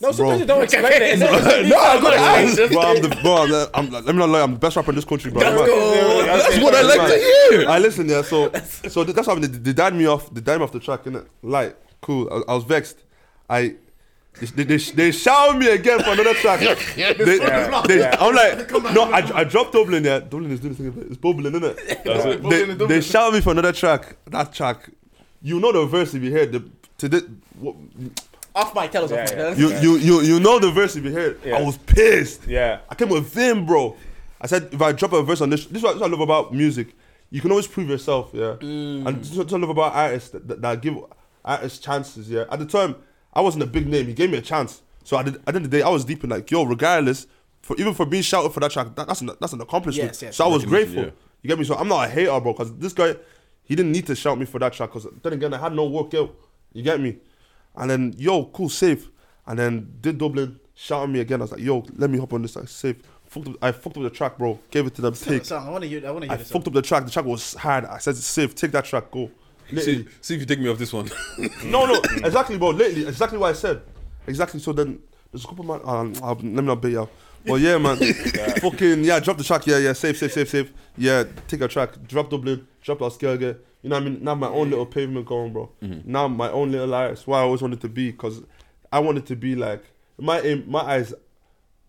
No, 0.00 0.12
sometimes 0.12 0.40
you 0.40 0.46
don't 0.46 0.62
explain 0.62 0.92
it. 0.92 1.02
It's 1.02 1.20
No, 1.22 1.30
no, 1.30 1.82
I'm 1.82 2.02
not 2.02 2.44
explaining. 2.44 2.72
bro, 2.74 2.82
I'm 2.82 3.00
the, 3.02 3.08
bro, 3.22 3.36
I'm, 3.36 3.48
the, 3.50 3.70
I'm, 3.72 3.90
let 3.90 4.06
me 4.06 4.12
not 4.18 4.28
lie, 4.28 4.42
I'm 4.42 4.52
the 4.52 4.58
best 4.58 4.76
rapper 4.76 4.90
in 4.90 4.96
this 4.96 5.04
country, 5.06 5.30
bro. 5.30 5.40
Let's 5.40 5.56
I'm- 5.56 5.66
go. 5.66 6.26
That's 6.26 6.58
what 6.62 6.74
I 6.74 6.82
like 6.82 7.08
to 7.12 7.18
hear. 7.56 7.68
I 7.70 7.78
listen, 7.78 8.08
yeah. 8.10 8.20
So, 8.20 8.52
so 8.90 9.04
that's 9.04 9.26
why 9.26 9.36
they, 9.38 9.46
they 9.46 9.72
died 9.72 9.94
me 9.94 10.04
off. 10.06 10.28
They 10.34 10.42
died 10.42 10.58
me 10.58 10.64
off 10.64 10.72
the 10.72 10.80
track, 10.80 11.04
innit? 11.04 11.26
Like, 11.42 11.76
cool. 12.02 12.28
I, 12.30 12.52
I 12.52 12.54
was 12.56 12.64
vexed. 12.64 12.98
I. 13.48 13.76
They, 14.40 14.64
they, 14.64 14.76
they 14.76 15.12
showered 15.12 15.58
me 15.58 15.68
again 15.68 16.00
for 16.00 16.10
another 16.10 16.34
track. 16.34 16.60
They- 16.60 17.12
they- 17.14 17.36
yeah. 17.38 18.16
I'm 18.18 18.34
like, 18.34 18.70
no, 18.94 19.04
I, 19.04 19.40
I 19.40 19.44
dropped 19.44 19.72
Dublin, 19.72 20.02
yeah. 20.04 20.18
Dublin 20.18 20.50
is 20.50 20.60
doing 20.60 20.74
this 20.74 20.82
thing, 20.94 21.06
it's 21.08 21.16
bubbling, 21.16 21.52
innit? 21.52 21.76
They, 22.78 22.86
they 22.86 23.00
shout 23.00 23.32
me 23.32 23.40
for 23.40 23.52
another 23.52 23.72
track. 23.72 24.16
That 24.26 24.52
track, 24.52 24.90
you 25.40 25.60
know 25.60 25.70
the 25.72 25.86
verse 25.86 26.14
if 26.14 26.22
you 26.22 26.30
hear. 26.30 26.46
The, 26.46 26.68
to 26.98 27.08
the, 27.08 27.30
what, 27.60 27.76
Off 28.56 28.74
my 28.74 28.88
tell 28.88 29.04
us 29.04 29.10
Yeah, 29.12 29.22
off 29.22 29.30
my 29.30 29.36
yeah. 29.36 29.54
tell 29.54 29.58
you, 29.58 29.68
you, 29.78 29.96
you, 29.98 30.20
you 30.22 30.40
know 30.40 30.58
the 30.58 30.70
verse 30.72 30.96
if 30.96 31.04
you 31.04 31.10
hear. 31.10 31.38
Yeah. 31.44 31.56
I 31.58 31.62
was 31.62 31.76
pissed. 31.78 32.46
Yeah. 32.48 32.80
I 32.88 32.94
came 32.96 33.08
with 33.10 33.26
vim, 33.32 33.64
bro. 33.66 33.96
I 34.40 34.46
said 34.48 34.68
if 34.72 34.82
I 34.82 34.92
drop 34.92 35.12
a 35.12 35.22
verse 35.22 35.40
on 35.40 35.50
this, 35.50 35.66
this 35.66 35.76
is 35.78 35.82
what, 35.82 35.90
this 35.92 35.96
is 35.96 36.00
what 36.02 36.08
I 36.08 36.10
love 36.10 36.20
about 36.20 36.52
music. 36.52 36.88
You 37.30 37.40
can 37.40 37.50
always 37.50 37.66
prove 37.68 37.88
yourself, 37.88 38.30
yeah. 38.32 38.56
And 38.60 39.06
this 39.20 39.30
is 39.32 39.38
what 39.38 39.52
I 39.52 39.56
love 39.56 39.70
about 39.70 39.92
artists 39.94 40.30
that, 40.30 40.46
that, 40.48 40.60
that 40.62 40.80
give 40.82 40.96
artists 41.44 41.78
chances, 41.78 42.28
yeah. 42.28 42.44
At 42.50 42.58
the 42.58 42.66
time, 42.66 42.96
I 43.34 43.40
wasn't 43.40 43.64
a 43.64 43.66
big 43.66 43.86
name. 43.86 44.06
He 44.06 44.12
gave 44.14 44.30
me 44.30 44.38
a 44.38 44.42
chance, 44.42 44.82
so 45.02 45.18
at 45.18 45.26
the, 45.26 45.32
at 45.32 45.44
the 45.46 45.48
end 45.56 45.64
of 45.64 45.70
the 45.70 45.78
day, 45.78 45.82
I 45.82 45.88
was 45.88 46.04
deep 46.04 46.24
in 46.24 46.30
like, 46.30 46.50
yo, 46.50 46.64
regardless, 46.64 47.26
for 47.62 47.76
even 47.78 47.94
for 47.94 48.06
being 48.06 48.22
shouted 48.22 48.50
for 48.50 48.60
that 48.60 48.70
track, 48.70 48.94
that, 48.94 49.06
that's 49.06 49.20
an, 49.20 49.30
that's 49.40 49.52
an 49.52 49.60
accomplishment. 49.60 50.10
Yes, 50.10 50.22
yes. 50.22 50.36
so 50.36 50.44
I 50.44 50.48
was 50.48 50.64
grateful. 50.64 51.04
yeah. 51.04 51.10
You 51.42 51.48
get 51.48 51.58
me? 51.58 51.64
So 51.64 51.74
I'm 51.74 51.88
not 51.88 52.06
a 52.06 52.08
hater, 52.08 52.40
bro, 52.40 52.52
because 52.52 52.74
this 52.76 52.92
guy, 52.94 53.16
he 53.64 53.74
didn't 53.76 53.92
need 53.92 54.06
to 54.06 54.14
shout 54.14 54.38
me 54.38 54.46
for 54.46 54.58
that 54.60 54.72
track. 54.72 54.92
Because 54.92 55.10
then 55.22 55.34
again, 55.34 55.52
I 55.52 55.58
had 55.58 55.74
no 55.74 55.84
workout. 55.86 56.34
You 56.72 56.82
get 56.82 57.00
me? 57.00 57.18
And 57.76 57.90
then, 57.90 58.14
yo, 58.16 58.46
cool, 58.46 58.70
safe. 58.70 59.10
And 59.46 59.58
then 59.58 59.92
did 60.00 60.16
Dublin, 60.16 60.58
shouting 60.74 61.12
me 61.12 61.20
again. 61.20 61.40
I 61.40 61.44
was 61.44 61.52
like, 61.52 61.60
yo, 61.60 61.84
let 61.96 62.08
me 62.08 62.18
hop 62.18 62.32
on 62.32 62.42
this. 62.42 62.56
Like, 62.56 62.68
safe. 62.68 62.96
Fucked 63.26 63.48
up, 63.48 63.56
I 63.60 63.72
fucked 63.72 63.96
up 63.98 64.04
the 64.04 64.10
track, 64.10 64.38
bro. 64.38 64.58
Gave 64.70 64.86
it 64.86 64.94
to 64.94 65.02
them. 65.02 65.12
Take. 65.14 65.44
Song, 65.44 65.66
I 65.66 65.70
want 65.70 65.82
to 65.82 65.88
hear. 65.88 66.06
I 66.06 66.10
want 66.12 66.24
to 66.24 66.30
I 66.30 66.34
hear 66.34 66.38
this. 66.38 66.50
fucked 66.50 66.66
up 66.66 66.72
the 66.72 66.82
track. 66.82 67.04
The 67.04 67.10
track 67.10 67.24
was 67.24 67.54
hard. 67.54 67.84
I 67.84 67.98
said, 67.98 68.16
safe. 68.16 68.54
Take 68.54 68.72
that 68.72 68.84
track. 68.84 69.10
Go. 69.10 69.30
See, 69.70 70.06
see 70.20 70.34
if 70.34 70.40
you 70.40 70.46
take 70.46 70.60
me 70.60 70.68
off 70.68 70.78
this 70.78 70.92
one. 70.92 71.10
No, 71.64 71.86
no, 71.86 72.00
exactly, 72.24 72.58
bro. 72.58 72.70
Lately, 72.70 73.06
exactly 73.06 73.38
what 73.38 73.50
I 73.50 73.52
said. 73.54 73.82
Exactly. 74.26 74.60
So 74.60 74.72
then 74.72 75.00
there's 75.32 75.44
a 75.44 75.48
couple 75.48 75.64
man. 75.64 75.80
Um, 75.84 76.12
uh, 76.22 76.34
let 76.34 76.42
me 76.42 76.62
not 76.62 76.80
bait 76.80 76.92
you. 76.92 77.08
Well, 77.46 77.58
yeah, 77.58 77.78
man. 77.78 77.96
Fucking 78.60 79.04
yeah. 79.04 79.20
Drop 79.20 79.36
the 79.36 79.44
track. 79.44 79.66
Yeah, 79.66 79.78
yeah. 79.78 79.92
Safe, 79.92 80.16
safe, 80.16 80.32
safe, 80.32 80.48
safe. 80.48 80.72
Yeah. 80.96 81.24
Take 81.48 81.60
a 81.62 81.68
track. 81.68 81.90
Drop 82.06 82.30
Dublin. 82.30 82.66
Drop 82.82 83.00
Las 83.00 83.16
Gelge. 83.18 83.56
You 83.82 83.90
know 83.90 83.96
what 83.96 84.02
I 84.02 84.08
mean? 84.08 84.24
Now 84.24 84.34
my 84.34 84.48
own 84.48 84.70
little 84.70 84.86
pavement 84.86 85.26
going, 85.26 85.52
bro. 85.52 85.70
Now 86.04 86.26
my 86.28 86.50
own 86.50 86.72
little 86.72 86.94
artist. 86.94 87.26
Why 87.26 87.40
I 87.40 87.42
always 87.42 87.60
wanted 87.60 87.80
to 87.82 87.88
be, 87.88 88.12
cause 88.12 88.42
I 88.90 88.98
wanted 89.00 89.26
to 89.26 89.36
be 89.36 89.54
like 89.54 89.84
my 90.18 90.40
aim, 90.40 90.64
my 90.66 90.80
eyes. 90.80 91.12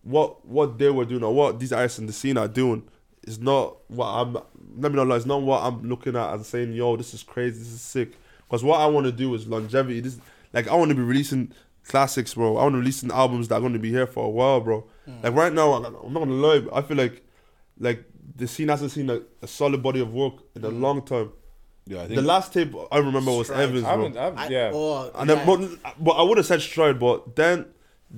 What 0.02 0.44
what 0.46 0.78
they 0.78 0.90
were 0.90 1.04
doing 1.04 1.24
or 1.24 1.34
what 1.34 1.58
these 1.58 1.72
artists 1.72 1.98
in 1.98 2.06
the 2.06 2.12
scene 2.12 2.36
are 2.36 2.48
doing 2.48 2.82
is 3.26 3.38
not 3.40 3.76
what 3.88 4.06
I'm. 4.06 4.36
Let 4.76 4.92
me 4.92 4.96
know, 4.96 5.04
lie. 5.04 5.16
It's 5.16 5.26
not 5.26 5.42
what 5.42 5.62
I'm 5.62 5.88
looking 5.88 6.16
at 6.16 6.34
and 6.34 6.44
saying, 6.44 6.72
"Yo, 6.72 6.96
this 6.96 7.14
is 7.14 7.22
crazy. 7.22 7.58
This 7.58 7.72
is 7.72 7.80
sick." 7.80 8.12
Because 8.46 8.62
what 8.62 8.80
I 8.80 8.86
want 8.86 9.06
to 9.06 9.12
do 9.12 9.34
is 9.34 9.46
longevity. 9.46 10.00
This 10.00 10.18
like 10.52 10.68
I 10.68 10.74
want 10.74 10.90
to 10.90 10.94
be 10.94 11.02
releasing 11.02 11.52
classics, 11.84 12.34
bro. 12.34 12.56
I 12.56 12.62
want 12.62 12.74
to 12.74 12.78
release 12.78 13.04
albums 13.04 13.48
that 13.48 13.56
are 13.56 13.60
going 13.60 13.72
to 13.72 13.78
be 13.78 13.90
here 13.90 14.06
for 14.06 14.24
a 14.24 14.28
while, 14.28 14.60
bro. 14.60 14.86
Mm. 15.08 15.24
Like 15.24 15.34
right 15.34 15.52
now, 15.52 15.72
I'm 15.72 15.84
I'm 15.84 16.12
not 16.12 16.20
gonna 16.20 16.32
lie. 16.32 16.66
I 16.72 16.82
feel 16.82 16.96
like 16.96 17.24
like 17.78 18.04
the 18.34 18.46
scene 18.46 18.68
hasn't 18.68 18.92
seen 18.92 19.10
a, 19.10 19.20
a 19.42 19.46
solid 19.46 19.82
body 19.82 20.00
of 20.00 20.12
work 20.12 20.34
in 20.54 20.64
a 20.64 20.70
mm. 20.70 20.80
long 20.80 21.02
time. 21.02 21.32
yeah, 21.86 22.02
I 22.02 22.06
think 22.06 22.16
The 22.16 22.22
last 22.22 22.52
tape 22.52 22.74
I 22.90 22.98
remember 22.98 23.32
was 23.32 23.46
Strides. 23.46 23.70
Evans, 23.70 23.84
I 23.84 23.94
bro. 23.94 24.04
haven't, 24.04 24.18
I 24.18 24.24
haven't, 24.24 24.38
I, 24.38 24.48
yeah. 24.48 24.70
oh, 24.74 25.10
And 25.14 25.30
then, 25.30 25.46
but, 25.46 25.94
but 26.02 26.12
I 26.12 26.22
would 26.22 26.38
have 26.38 26.46
said 26.46 26.60
Stride, 26.60 26.98
but 26.98 27.36
then 27.36 27.66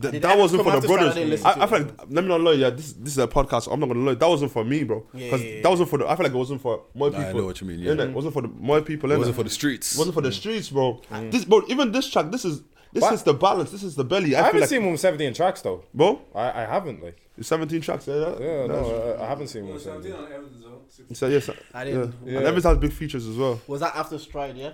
Th- 0.01 0.21
that 0.23 0.37
wasn't 0.39 0.63
come 0.63 0.73
for 0.73 0.73
the 0.73 0.77
after 0.77 0.89
Stride? 0.89 1.01
I 1.01 1.05
brothers. 1.13 1.41
didn't 1.41 1.47
I, 1.47 1.55
to 1.55 1.63
I 1.63 1.67
feel 1.67 1.79
like 1.81 1.99
let 2.11 2.25
me 2.25 2.29
not 2.29 2.41
lie. 2.43 2.53
Yeah, 2.53 2.71
this 2.71 2.93
this 2.93 3.13
is 3.15 3.19
a 3.19 3.27
podcast. 3.27 3.73
I'm 3.73 3.81
not 3.81 3.89
gonna 3.89 4.01
lie. 4.01 4.15
That 4.15 4.29
wasn't 4.29 4.53
for 4.53 4.65
me, 4.65 4.85
bro. 4.85 5.07
Yeah, 5.15 5.25
Because 5.27 5.43
yeah, 5.43 5.51
yeah. 5.55 5.63
that 5.63 5.71
wasn't 5.71 5.89
for 5.89 5.99
the. 5.99 6.07
I 6.09 6.15
feel 6.17 6.25
like 6.25 6.35
it 6.35 6.39
wasn't 6.39 6.61
for 6.61 6.83
more 6.95 7.11
Nah, 7.11 7.19
I 7.19 7.25
people. 7.25 7.41
know 7.41 7.47
what 7.47 7.61
you 7.61 7.67
mean, 7.67 7.81
yeah. 7.81 7.93
innit? 7.93 8.11
It 8.11 8.13
wasn't 8.13 8.35
for 8.35 8.43
the 8.43 8.49
more 8.49 8.81
people. 8.83 9.11
It 9.11 9.19
wasn't 9.19 9.37
for 9.37 9.45
the 9.45 9.51
streets. 9.51 9.95
It 9.95 9.99
wasn't 9.99 10.15
for 10.15 10.21
the 10.21 10.29
mm. 10.29 10.35
streets, 10.35 10.69
bro. 10.69 11.01
Mm. 11.11 11.31
This, 11.31 11.45
bro. 11.47 11.63
Even 11.69 11.91
this 11.93 12.11
track. 12.11 12.31
This 12.31 12.45
is 12.45 12.63
this 12.93 13.11
is 13.11 13.23
the 13.23 13.35
balance. 13.35 13.71
This 13.71 13.83
is 13.83 13.95
the 13.97 14.05
belly. 14.05 14.35
I, 14.37 14.41
I 14.41 14.43
feel 14.43 14.45
haven't 14.45 14.61
like, 14.61 14.69
seen 14.71 14.83
him 14.83 14.93
with 14.93 15.01
17 15.01 15.35
tracks 15.35 15.63
though. 15.63 15.85
bro. 15.95 16.21
I, 16.35 16.63
I 16.63 16.65
haven't 16.67 17.03
like. 17.03 17.19
It's 17.39 17.49
17 17.49 17.81
tracks. 17.81 18.07
Yeah, 18.09 18.15
that, 18.15 18.41
Yeah, 18.41 18.67
that's- 18.67 18.87
no, 18.89 19.17
I, 19.21 19.25
I 19.25 19.29
haven't 19.29 19.47
seen 19.49 19.63
him 19.63 19.69
Well, 19.69 19.75
with 19.75 19.85
17 19.85 20.11
17. 20.13 20.27
on 20.27 20.33
Evans, 20.33 20.63
though. 20.63 20.81
16. 20.89 21.15
So 21.15 21.29
yes, 21.29 21.49
I 21.49 21.53
yeah. 21.53 21.85
didn't. 21.85 22.15
Yeah. 22.25 22.39
And 22.39 22.47
Evans 22.47 22.65
has 22.65 22.79
big 22.79 22.93
features 22.93 23.27
as 23.27 23.37
well. 23.37 23.61
Was 23.67 23.81
that 23.81 23.95
after 23.95 24.19
Stride? 24.19 24.57
Yeah, 24.57 24.73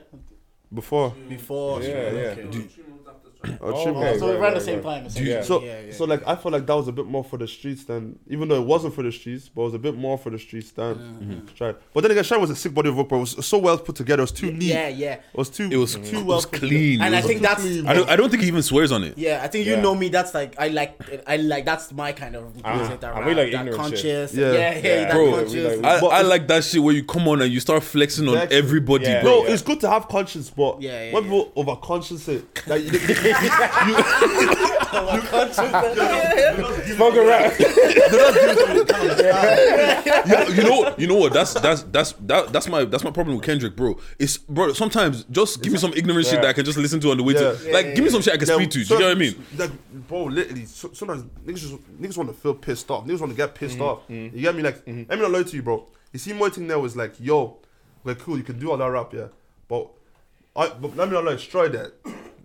Before. 0.72 1.14
before. 1.28 1.82
Yeah, 1.82 2.10
yeah. 2.10 2.34
Okay. 3.44 3.58
Three 3.58 3.60
months 3.60 3.60
after 3.60 3.60
Stride. 3.60 3.60
Uh, 3.60 3.74
Oh, 3.74 3.82
Trim- 3.84 3.96
okay. 3.96 4.18
so 4.18 4.26
right, 4.26 4.32
around 4.34 4.40
right, 4.42 4.54
the 4.54 4.60
same 4.60 4.74
right. 4.82 4.82
time. 4.96 5.06
essentially. 5.06 5.42
So, 5.44 5.62
yeah, 5.62 5.80
yeah. 5.86 5.92
so 5.92 6.04
like 6.04 6.26
I 6.26 6.36
feel 6.36 6.52
like 6.52 6.66
that 6.66 6.74
was 6.74 6.88
a 6.88 6.92
bit 6.92 7.06
more 7.06 7.24
for 7.24 7.36
the 7.38 7.48
streets 7.48 7.84
than, 7.84 8.18
even 8.28 8.48
though 8.48 8.56
it 8.60 8.66
wasn't 8.66 8.94
for 8.94 9.02
the 9.02 9.12
streets, 9.12 9.48
but 9.48 9.62
it 9.62 9.64
was 9.64 9.74
a 9.74 9.78
bit 9.78 9.96
more 9.96 10.18
for 10.18 10.30
the 10.30 10.38
streets 10.38 10.70
than 10.72 10.94
Mm-hmm. 10.94 11.48
Stride. 11.54 11.76
But 11.92 12.00
then 12.02 12.10
again, 12.12 12.24
Stride 12.24 12.40
was 12.40 12.50
a 12.50 12.56
sick 12.56 12.72
body 12.74 12.88
of 12.88 12.96
work, 12.96 13.08
but 13.08 13.16
it 13.16 13.20
was 13.20 13.46
so 13.46 13.58
well 13.58 13.78
put 13.78 13.96
together. 13.96 14.20
It 14.22 14.24
was 14.24 14.32
too 14.32 14.52
neat. 14.52 14.62
yeah, 14.64 14.88
yeah. 14.88 15.12
It 15.14 15.22
was 15.34 15.50
too. 15.50 15.68
It 15.70 15.76
was 15.76 15.94
too 15.94 16.02
too 16.02 16.16
well 16.24 16.36
was 16.36 16.46
put 16.46 16.60
clean. 16.60 17.00
And 17.00 17.14
It 17.14 17.18
I 17.18 17.20
was- 17.20 17.26
think 17.26 17.42
that's 17.42 17.64
I 17.64 17.92
don't. 17.94 18.08
I 18.08 18.16
don't 18.16 18.30
think 18.30 18.42
he 18.42 18.48
even 18.48 18.62
swears 18.62 18.92
on 18.92 19.02
it. 19.04 19.18
Yeah, 19.18 19.40
I 19.42 19.48
think 19.48 19.66
you 19.66 19.72
Yeah. 19.74 19.80
know 19.80 19.94
me. 19.94 20.08
That's 20.08 20.34
like 20.34 20.54
I 20.58 20.68
like. 20.68 20.98
I 21.26 21.36
like 21.36 21.64
that's 21.64 21.92
my 21.92 22.12
kind 22.12 22.36
of 22.36 22.44
music. 22.54 22.62
Ah, 22.64 22.96
that 23.00 23.16
and 23.16 23.24
we 23.26 23.32
rap, 23.32 23.36
like 23.38 23.52
that 23.52 23.66
ignorant 23.66 23.66
shit. 23.66 23.76
conscious. 23.76 24.34
Yeah. 24.34 24.52
Yeah, 24.52 24.58
yeah, 24.58 24.74
Yeah. 24.82 25.00
that 25.04 25.12
Bro, 25.12 25.30
conscious. 25.32 25.76
like- 25.82 25.84
I, 25.84 26.00
But 26.00 26.06
I 26.08 26.14
it's- 26.20 26.28
like 26.30 26.48
that 26.48 26.64
shit 26.64 26.82
where 26.82 26.94
you 26.94 27.04
come 27.04 27.28
on 27.28 27.42
and 27.42 27.52
you 27.52 27.60
start 27.60 27.82
flexing 27.82 28.28
on 28.28 28.34
Exactly. 28.34 28.56
everybody, 28.58 29.04
Yeah. 29.04 29.22
bro. 29.22 29.42
No, 29.42 29.46
it's 29.46 29.62
good 29.62 29.80
to 29.80 29.90
have 29.90 30.08
conscience, 30.08 30.50
but 30.50 30.80
Yeah, 30.80 31.06
yeah, 31.06 31.12
when 31.14 31.24
yeah. 31.24 31.30
people 31.30 31.52
over 31.56 31.76
conscience 31.76 32.28
it, 32.28 32.54
that 32.66 32.80
you, 33.86 33.94
Spoken 36.94 37.26
rap. 37.26 37.58
you, 37.58 37.66
you 40.54 40.62
know, 40.62 40.94
you 40.96 41.06
know 41.06 41.16
what? 41.16 41.32
That's 41.32 41.54
that's 41.54 41.82
that's 41.84 42.12
that, 42.12 42.52
that's 42.52 42.68
my 42.68 42.84
that's 42.84 43.04
my 43.04 43.10
problem 43.10 43.36
with 43.36 43.44
Kendrick, 43.44 43.76
bro. 43.76 43.98
It's 44.18 44.38
bro. 44.38 44.72
Sometimes 44.72 45.24
just 45.24 45.62
give 45.62 45.72
me 45.72 45.78
some 45.78 45.92
ignorant 45.94 46.26
shit 46.26 46.42
that 46.42 46.48
I 46.48 46.52
can 46.52 46.64
just 46.64 46.78
listen 46.78 47.00
to 47.00 47.10
on 47.10 47.16
the 47.16 47.22
way 47.22 47.34
Yeah. 47.34 47.52
to. 47.52 47.72
Like, 47.72 47.94
give 47.94 48.04
me 48.04 48.10
some 48.10 48.22
shit 48.22 48.34
I 48.34 48.36
can 48.36 48.46
speak 48.46 48.70
to. 48.70 48.84
Do 48.84 48.94
you 48.94 49.00
know 49.00 49.06
what 49.06 49.16
I 49.16 49.20
mean? 49.20 49.44
Like, 49.56 49.70
bro, 50.08 50.24
literally, 50.24 50.66
so, 50.66 50.92
sometimes 50.92 51.24
niggas 51.44 51.60
just 51.60 51.74
niggas 52.00 52.16
want 52.16 52.30
to 52.30 52.34
feel 52.34 52.54
pissed 52.54 52.90
off. 52.90 53.04
Niggas 53.04 53.20
want 53.20 53.32
to 53.32 53.36
get 53.36 53.54
pissed 53.54 53.78
mm-hmm. 53.78 53.82
off. 53.82 54.02
You 54.08 54.30
get 54.30 54.54
me? 54.54 54.62
Like, 54.62 54.84
mm-hmm. 54.84 55.10
let 55.10 55.18
me 55.18 55.22
not 55.22 55.32
lie 55.32 55.42
to 55.42 55.56
you, 55.56 55.62
bro. 55.62 55.86
You 56.12 56.18
see, 56.18 56.32
my 56.32 56.48
thing 56.48 56.68
there 56.68 56.78
was 56.78 56.96
like, 56.96 57.14
yo, 57.18 57.58
like, 58.04 58.18
cool, 58.20 58.36
you 58.36 58.44
can 58.44 58.58
do 58.58 58.70
all 58.70 58.76
that 58.76 58.88
rap, 58.88 59.12
yeah, 59.12 59.28
but 59.66 59.90
I, 60.54 60.68
but 60.68 60.96
let 60.96 61.08
me 61.08 61.14
not 61.14 61.24
lie, 61.24 61.32
destroy 61.32 61.68
that. 61.70 61.92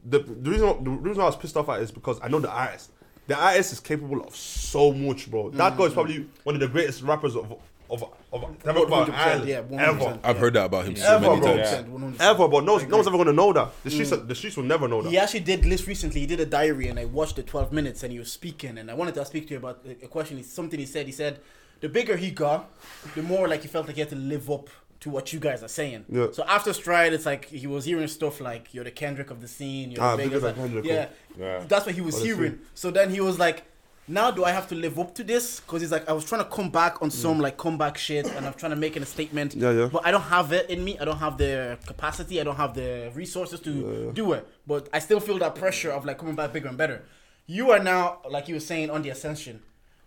The, 0.06 0.20
the 0.20 0.50
reason 0.50 0.84
the 0.84 0.90
reason 0.90 1.22
I 1.22 1.26
was 1.26 1.36
pissed 1.36 1.58
off 1.58 1.70
at 1.70 1.82
is 1.82 1.92
because 1.92 2.20
I 2.22 2.28
know 2.28 2.40
the 2.40 2.52
artist. 2.52 2.92
The 3.28 3.36
artist 3.36 3.74
is 3.74 3.80
capable 3.80 4.26
of 4.26 4.36
so 4.36 4.92
much, 4.92 5.30
bro. 5.30 5.52
That 5.52 5.74
mm. 5.74 5.78
guy 5.78 5.84
is 5.86 5.94
probably 5.94 6.28
one 6.44 6.56
of 6.56 6.62
the 6.62 6.68
greatest 6.68 7.04
rappers 7.04 7.36
of 7.36 7.52
of 7.92 8.04
of, 8.32 8.44
of, 8.44 8.62
100%, 8.64 9.14
Ireland 9.14 9.50
yeah, 9.50 9.64
ever. 9.80 10.20
I've 10.24 10.38
heard 10.38 10.54
that 10.54 10.66
about 10.66 10.86
him 10.86 10.96
so 10.96 11.16
Ever, 11.16 11.30
many 11.30 11.42
bro. 11.42 11.58
times. 11.58 11.72
Yeah. 12.20 12.30
Ever, 12.30 12.48
but 12.48 12.64
no, 12.64 12.78
no 12.78 12.98
one's 12.98 13.08
ever 13.08 13.18
gonna 13.18 13.34
know 13.34 13.52
that. 13.54 13.70
The 13.84 13.90
streets, 13.90 14.12
mm. 14.12 14.28
the 14.28 14.36
streets 14.36 14.58
will 14.58 14.64
never 14.64 14.88
know 14.88 15.02
that. 15.02 15.10
He 15.10 15.18
actually 15.18 15.40
did 15.42 15.64
this 15.64 15.88
recently. 15.88 16.22
He 16.22 16.28
did 16.28 16.40
a 16.40 16.46
diary, 16.46 16.88
and 16.88 17.00
I 17.00 17.06
watched 17.06 17.38
the 17.38 17.44
12 17.44 17.72
minutes, 17.72 18.04
and 18.04 18.12
he 18.12 18.20
was 18.20 18.32
speaking. 18.32 18.78
And 18.78 18.92
I 18.92 18.94
wanted 18.94 19.16
to 19.16 19.26
speak 19.26 19.48
to 19.48 19.54
you 19.54 19.58
about 19.58 19.82
a 19.86 20.06
a 20.06 20.08
question. 20.08 20.38
It's 20.38 20.54
something 20.54 20.80
he 20.80 20.86
said. 20.86 21.08
He 21.08 21.12
said, 21.12 21.40
the 21.82 21.90
bigger 21.90 22.18
he 22.18 22.32
got, 22.32 22.70
the 23.16 23.24
more 23.24 23.48
like 23.48 23.62
he 23.62 23.68
felt 23.68 23.88
like 23.88 23.96
he 23.96 24.02
had 24.02 24.10
to 24.10 24.16
live 24.16 24.50
up 24.52 24.70
to 25.02 25.10
what 25.10 25.32
you 25.34 25.40
guys 25.40 25.64
are 25.64 25.68
saying. 25.70 26.06
Yeah. 26.10 26.28
So 26.32 26.44
after 26.48 26.74
Stride, 26.74 27.14
it's 27.14 27.26
like 27.26 27.46
he 27.46 27.68
was 27.68 27.86
hearing 27.86 28.08
stuff 28.08 28.42
like 28.42 28.74
you're 28.74 28.84
the 28.84 28.92
Kendrick 28.92 29.32
of 29.32 29.40
the 29.42 29.48
scene. 29.48 29.92
You're 29.92 30.04
Ah, 30.04 30.16
the 30.16 30.24
biggest. 30.24 30.42
than 30.44 30.56
Kendrick, 30.56 30.86
yeah. 30.86 31.08
Yeah. 31.38 31.64
That's 31.68 31.86
what 31.86 31.96
he 31.96 32.02
was 32.02 32.16
that's 32.16 32.26
hearing. 32.26 32.60
So 32.74 32.92
then 32.92 33.10
he 33.10 33.22
was 33.22 33.40
like. 33.40 33.64
Now 34.12 34.32
do 34.32 34.44
I 34.44 34.50
have 34.50 34.68
to 34.70 34.76
live 34.76 34.98
up 34.98 35.14
to 35.16 35.24
this? 35.24 35.60
Because 35.60 35.82
he's 35.84 35.92
like, 35.92 36.10
I 36.10 36.14
was 36.14 36.26
trying 36.26 36.44
to 36.44 36.50
come 36.50 36.72
back 36.72 37.04
on 37.04 37.12
some 37.12 37.40
like 37.40 37.58
comeback 37.58 37.96
shit, 37.96 38.26
and 38.26 38.44
I'm 38.44 38.56
trying 38.56 38.72
to 38.72 38.76
make 38.76 38.96
a 38.96 39.06
statement. 39.06 39.56
Mm. 39.56 39.62
Yeah, 39.62 39.72
yeah. 39.72 39.86
But 39.94 40.04
I 40.04 40.10
don't 40.10 40.24
have 40.24 40.52
it 40.52 40.68
in 40.68 40.84
me. 40.84 40.98
I 40.98 41.06
don't 41.06 41.20
have 41.20 41.38
the 41.38 41.78
capacity. 41.86 42.42
I 42.42 42.44
don't 42.44 42.56
have 42.56 42.74
the 42.74 43.12
resources 43.14 43.60
to 43.60 44.12
do 44.12 44.34
it. 44.34 44.48
But 44.66 44.90
I 44.92 44.98
still 44.98 45.20
feel 45.20 45.38
that 45.38 45.54
pressure 45.54 45.92
of 45.92 46.06
like 46.06 46.18
coming 46.18 46.34
back 46.34 46.52
bigger 46.54 46.70
and 46.70 46.76
better. 46.76 47.06
You 47.46 47.70
are 47.70 47.78
now, 47.78 48.22
like 48.28 48.48
you 48.48 48.56
were 48.56 48.60
saying, 48.60 48.90
on 48.90 49.04
the 49.04 49.10
ascension. 49.10 49.62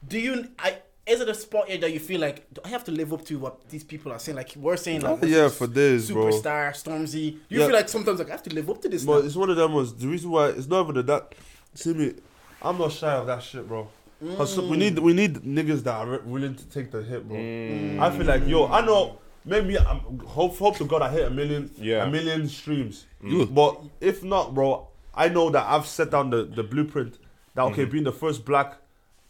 Do 0.05 0.19
you? 0.19 0.49
I 0.59 0.79
is 1.07 1.21
it 1.21 1.29
a 1.29 1.35
spot 1.35 1.69
here 1.69 1.79
that 1.79 1.93
you 1.93 1.99
feel 1.99 2.21
like 2.21 2.53
do 2.53 2.61
I 2.65 2.69
have 2.69 2.85
to 2.85 2.93
live 2.93 3.13
up 3.13 3.25
to 3.27 3.39
what 3.39 3.69
these 3.69 3.83
people 3.85 4.13
are 4.13 4.19
saying? 4.19 4.37
Like 4.37 4.55
we're 4.57 4.77
saying, 4.77 5.01
like 5.01 5.19
Oh, 5.23 5.27
yeah, 5.27 5.49
for 5.49 5.67
this, 5.67 6.11
bro. 6.11 6.27
superstar 6.27 6.71
Stormzy. 6.71 7.33
Do 7.33 7.41
you 7.49 7.61
Yeah. 7.61 7.67
feel 7.67 7.75
like 7.77 7.89
sometimes 7.89 8.19
like 8.21 8.29
I 8.29 8.33
have 8.33 8.43
to 8.45 8.55
live 8.55 8.71
up 8.71 8.81
to 8.83 8.89
this? 8.89 9.05
But 9.05 9.21
now? 9.21 9.27
it's 9.27 9.37
one 9.37 9.51
of 9.51 9.57
them 9.57 9.73
was 9.73 9.95
the 9.95 10.07
reason 10.07 10.31
why 10.31 10.49
it's 10.51 10.69
not 10.69 10.89
even 10.89 11.05
that. 11.07 11.35
See 11.75 11.93
me, 11.93 12.15
I'm 12.61 12.79
not 12.79 12.93
shy 12.93 13.13
of 13.15 13.27
that 13.27 13.43
shit, 13.43 13.67
bro. 13.67 13.89
Cause 14.37 14.57
we 14.61 14.77
need 14.77 14.99
we 15.01 15.13
need 15.13 15.35
niggas 15.37 15.83
that 15.83 15.95
are 15.95 16.21
willing 16.21 16.55
to 16.55 16.65
take 16.67 16.93
the 16.93 17.03
hit, 17.03 17.27
bro. 17.29 17.37
Mm. 17.37 17.99
I 17.99 18.17
feel 18.17 18.27
like 18.27 18.47
yo, 18.47 18.67
I 18.67 18.85
know 18.87 19.19
maybe 19.45 19.77
I'm 19.77 20.21
hope 20.21 20.57
hope 20.57 20.77
to 20.77 20.85
God 20.85 21.03
I 21.03 21.11
hit 21.11 21.27
a 21.27 21.31
million, 21.31 21.69
Yeah. 21.77 22.05
a 22.05 22.11
million 22.11 22.49
streams. 22.49 23.07
Mm. 23.25 23.53
But 23.53 23.81
if 24.01 24.23
not, 24.23 24.55
bro, 24.55 24.87
I 25.13 25.29
know 25.29 25.51
that 25.51 25.67
I've 25.67 25.87
set 25.87 26.11
down 26.13 26.31
the 26.31 26.45
the 26.45 26.63
blueprint. 26.63 27.19
That 27.55 27.63
okay, 27.65 27.83
mm-hmm. 27.83 27.91
being 27.93 28.05
the 28.05 28.13
first 28.13 28.45
black. 28.45 28.77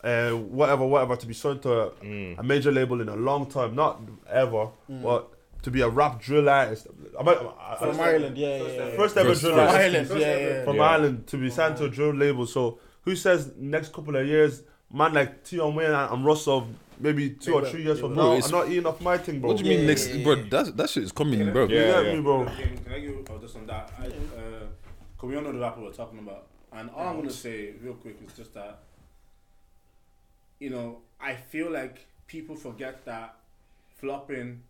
Uh, 0.02 0.30
whatever, 0.32 0.84
whatever, 0.84 1.14
to 1.14 1.26
be 1.26 1.34
signed 1.34 1.62
to 1.62 1.72
a, 1.72 2.34
a 2.38 2.42
major 2.42 2.72
label 2.72 3.00
in 3.00 3.08
a 3.08 3.14
long 3.16 3.46
time, 3.46 3.74
not 3.76 4.00
ever, 4.28 4.68
but 4.88 5.28
to 5.62 5.70
be 5.70 5.80
a 5.80 5.88
rap 5.88 6.20
drill 6.20 6.48
artist. 6.48 6.88
I 7.18 7.22
might, 7.22 7.38
I, 7.38 7.76
From 7.76 8.00
Ireland, 8.00 8.36
yeah, 8.36 8.56
yeah, 8.56 8.72
yeah. 8.72 8.96
First 8.96 9.16
ever 9.16 9.32
drill 9.34 9.54
first. 9.54 9.74
artist 9.76 10.10
Ireland, 10.10 10.20
yeah, 10.20 10.36
yeah. 10.38 10.64
from 10.64 10.76
Yeah. 10.76 10.82
Ireland 10.82 11.26
to 11.28 11.36
be 11.36 11.50
signed 11.50 11.76
to 11.76 11.84
a 11.84 11.88
drill 11.88 12.14
label. 12.14 12.46
So 12.46 12.80
who 13.02 13.14
says 13.14 13.52
next 13.56 13.92
couple 13.92 14.16
of 14.16 14.26
years, 14.26 14.62
man 14.92 15.12
like 15.14 15.46
Tion 15.46 15.72
Wayne 15.76 15.86
and, 15.92 16.12
and 16.12 16.24
Russell, 16.24 16.66
maybe 16.98 17.30
two 17.30 17.54
or 17.54 17.64
three 17.64 17.84
years 17.84 17.98
they 17.98 18.00
from 18.02 18.16
will. 18.16 18.36
now, 18.38 18.44
I'm 18.44 18.50
not 18.50 18.68
eating 18.70 18.86
off 18.86 19.00
my 19.00 19.18
thing, 19.18 19.38
bro. 19.38 19.50
What 19.50 19.58
do 19.58 19.64
you 19.64 19.70
mean 19.70 19.80
Yeah, 19.82 19.86
next, 19.86 20.08
yeah, 20.08 20.14
yeah. 20.16 20.24
bro? 20.24 20.34
That 20.50 20.76
that 20.76 20.90
shit 20.90 21.04
is 21.04 21.12
coming, 21.12 21.52
bro. 21.52 21.68
You 21.68 21.76
Yeah, 21.76 21.86
get 22.02 22.06
yeah. 22.06 22.14
me, 22.16 22.20
bro? 22.22 22.44
Can, 22.46 22.78
can 22.78 22.92
I 22.92 22.98
give 22.98 23.14
oh, 23.30 23.38
just 23.38 23.54
on 23.54 23.66
that? 23.68 23.92
I, 24.00 24.06
uh, 24.06 24.10
cause 25.16 25.30
we 25.30 25.36
all 25.36 25.42
know 25.42 25.52
the 25.52 25.60
rapper 25.60 25.80
we're 25.80 25.92
talking 25.92 26.18
about, 26.18 26.48
and 26.72 26.90
all 26.90 27.06
I'm 27.06 27.16
gonna 27.18 27.30
say 27.30 27.74
real 27.80 27.94
quick 27.94 28.16
is 28.26 28.32
just 28.32 28.52
that, 28.54 28.80
you 30.62 30.70
know, 30.70 30.98
I 31.20 31.34
feel 31.34 31.70
like 31.70 32.06
people 32.28 32.54
forget 32.56 33.04
that 33.04 33.34
flopping, 33.96 34.62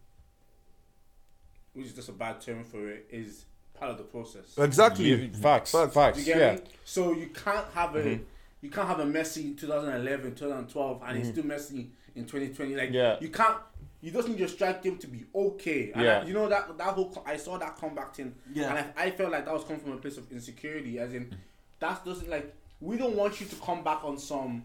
which 1.75 1.87
is 1.87 1.93
just 1.93 2.09
a 2.09 2.13
bad 2.13 2.41
term 2.41 2.65
for 2.65 2.89
it, 2.89 3.07
is 3.11 3.45
part 3.75 3.91
of 3.91 3.99
the 3.99 4.05
process. 4.05 4.57
Exactly. 4.59 5.13
Yeah, 5.13 5.29
facts, 5.41 5.73
Facts. 5.73 5.95
facts. 5.95 6.19
You 6.19 6.25
get 6.25 6.39
yeah. 6.39 6.53
me? 6.55 6.61
So 6.85 7.13
you 7.13 7.27
can't 7.29 7.67
have 7.75 7.95
a 7.97 8.01
Mm-hmm. 8.03 8.23
you 8.63 8.71
can't 8.71 8.89
have 8.89 9.01
a 9.01 9.05
Messi 9.05 9.45
in 9.45 9.57
2011, 9.57 10.35
2012, 10.35 11.03
and 11.07 11.19
he's 11.19 11.29
still 11.29 11.45
Messi 11.45 11.89
in 12.15 12.25
2020. 12.25 12.75
Like 12.75 12.87
Mm-hmm. 12.87 12.95
Yeah. 12.95 13.17
you 13.21 13.29
can't. 13.29 13.57
You 14.01 14.11
just 14.11 14.29
need 14.29 14.39
your 14.39 14.49
strike 14.49 14.83
game 14.83 14.99
to 14.99 15.07
be 15.07 15.25
okay. 15.35 15.93
And 15.93 16.03
Yeah. 16.05 16.21
I- 16.21 16.25
you 16.25 16.33
know 16.35 16.49
that 16.49 16.77
that 16.79 16.89
whole 16.95 17.23
I 17.27 17.37
saw 17.37 17.59
that 17.59 17.77
comeback 17.77 18.15
thing. 18.15 18.35
Yeah. 18.53 18.71
And 18.71 18.79
I, 18.97 19.05
I 19.05 19.11
felt 19.11 19.31
like 19.33 19.45
that 19.45 19.55
was 19.55 19.65
coming 19.65 19.81
from 19.81 19.93
a 19.93 19.97
place 19.99 20.17
of 20.17 20.31
insecurity, 20.33 20.99
as 20.99 21.13
in 21.15 21.35
that's 21.79 22.05
doesn't 22.05 22.29
like 22.31 22.55
we 22.81 22.97
don't 22.97 23.15
want 23.15 23.41
you 23.41 23.47
to 23.47 23.57
come 23.57 23.85
back 23.85 24.03
on 24.05 24.19
some 24.19 24.65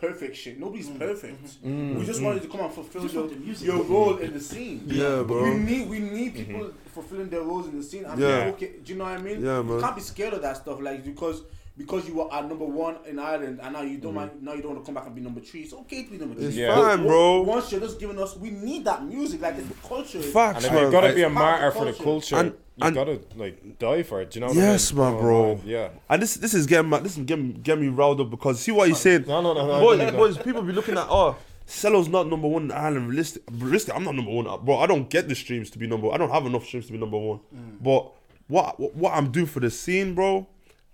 perfect 0.00 0.36
shit. 0.36 0.58
Nobody's 0.58 0.88
mm. 0.88 0.98
perfect. 0.98 1.44
Mm-hmm. 1.44 1.92
Mm. 1.92 1.98
We 1.98 2.06
just 2.06 2.22
wanted 2.22 2.42
to 2.42 2.48
come 2.48 2.60
and 2.60 2.72
fulfill 2.72 3.06
your, 3.06 3.28
the 3.28 3.36
music. 3.36 3.66
your 3.66 3.82
role 3.82 4.16
in 4.18 4.32
the 4.32 4.40
scene. 4.40 4.82
Yeah, 4.86 5.22
bro. 5.22 5.42
We 5.44 5.58
need 5.58 5.88
we 5.88 5.98
need 6.00 6.34
mm-hmm. 6.34 6.52
people 6.52 6.72
fulfilling 6.92 7.28
their 7.28 7.42
roles 7.42 7.66
in 7.66 7.76
the 7.78 7.84
scene. 7.84 8.04
And 8.04 8.20
Yeah. 8.20 8.28
yeah. 8.28 8.52
okay, 8.52 8.72
do 8.82 8.92
you 8.92 8.98
know 8.98 9.04
what 9.04 9.18
I 9.18 9.22
mean? 9.22 9.44
Yeah, 9.44 9.58
You 9.58 9.64
man. 9.64 9.80
can't 9.80 9.96
be 9.96 10.02
scared 10.02 10.34
of 10.34 10.42
that 10.42 10.56
stuff, 10.58 10.80
like 10.80 11.04
because 11.04 11.42
because 11.76 12.08
you 12.08 12.14
were 12.14 12.32
at 12.32 12.48
number 12.48 12.64
one 12.64 12.96
in 13.06 13.18
Ireland 13.18 13.60
and 13.62 13.72
now 13.74 13.82
you 13.82 13.98
don't 13.98 14.14
mm-hmm. 14.14 14.20
mind, 14.20 14.42
now 14.42 14.54
you 14.54 14.62
don't 14.62 14.74
want 14.74 14.84
to 14.84 14.86
come 14.86 14.94
back 14.94 15.06
and 15.06 15.14
be 15.14 15.20
number 15.20 15.40
three. 15.40 15.60
It's 15.62 15.74
okay 15.74 16.04
to 16.04 16.10
be 16.10 16.16
number 16.16 16.34
three. 16.34 16.46
It's 16.46 16.56
Yeah. 16.56 16.74
fine, 16.74 17.02
bro. 17.06 17.42
Once 17.42 17.70
you're 17.70 17.80
just 17.80 18.00
giving 18.00 18.18
us, 18.18 18.36
we 18.36 18.50
need 18.50 18.84
that 18.86 19.04
music. 19.04 19.42
Like 19.42 19.56
it's 19.58 19.68
the 19.68 19.74
culture. 19.86 20.20
Facts, 20.22 20.56
And 20.56 20.66
if 20.66 20.72
man. 20.72 20.82
you've 20.82 20.92
got 20.92 21.00
to 21.02 21.14
be 21.14 21.22
a 21.22 21.26
It's 21.26 21.34
martyr 21.34 21.70
for 21.70 21.84
the 21.84 21.92
culture. 21.92 22.04
culture, 22.04 22.36
And- 22.36 22.54
you 22.76 22.86
and- 22.86 22.94
got 22.94 23.04
to 23.04 23.20
like 23.36 23.78
die 23.78 24.02
for 24.02 24.20
it. 24.20 24.30
Do 24.30 24.38
you 24.38 24.40
know? 24.46 24.48
What 24.48 24.56
Yes, 24.56 24.92
I 24.92 24.94
mean? 24.94 25.04
my 25.04 25.18
oh, 25.18 25.20
bro. 25.20 25.60
Yeah. 25.64 25.88
And 26.08 26.22
this 26.22 26.34
this 26.34 26.54
is 26.54 26.66
getting 26.66 26.90
my, 26.90 27.00
this 27.00 27.16
is 27.16 27.24
getting, 27.24 27.52
getting 27.62 27.84
me 27.84 27.88
riled 27.88 28.20
up 28.20 28.30
because 28.30 28.60
see 28.60 28.72
what 28.72 28.88
he's 28.88 28.98
saying. 28.98 29.24
No, 29.26 29.40
no, 29.40 29.54
no, 29.54 29.66
no. 29.66 29.80
boys, 29.80 29.98
no, 29.98 30.10
no. 30.10 30.16
boys, 30.16 30.38
people 30.38 30.62
be 30.62 30.72
looking 30.72 30.96
at 30.96 31.06
oh, 31.08 31.36
Sello's 31.66 32.08
not 32.08 32.28
number 32.28 32.46
one 32.48 32.64
in 32.64 32.72
Ireland. 32.72 33.08
Realistic, 33.08 33.42
realistic. 33.50 33.94
I'm 33.94 34.04
not 34.04 34.14
number 34.14 34.30
one, 34.30 34.44
bro. 34.64 34.78
I 34.78 34.86
don't 34.86 35.10
get 35.10 35.28
the 35.28 35.34
streams 35.34 35.70
to 35.70 35.78
be 35.78 35.86
number. 35.86 36.10
I 36.12 36.16
don't 36.16 36.30
have 36.30 36.46
enough 36.46 36.64
streams 36.64 36.86
to 36.86 36.92
be 36.92 36.98
number 36.98 37.18
one. 37.18 37.40
Mm. 37.54 37.82
But 37.82 38.12
what 38.48 38.78
what, 38.78 38.94
what 38.94 39.14
I'm 39.14 39.32
doing 39.32 39.46
for 39.46 39.60
the 39.60 39.70
scene, 39.70 40.14
bro. 40.14 40.46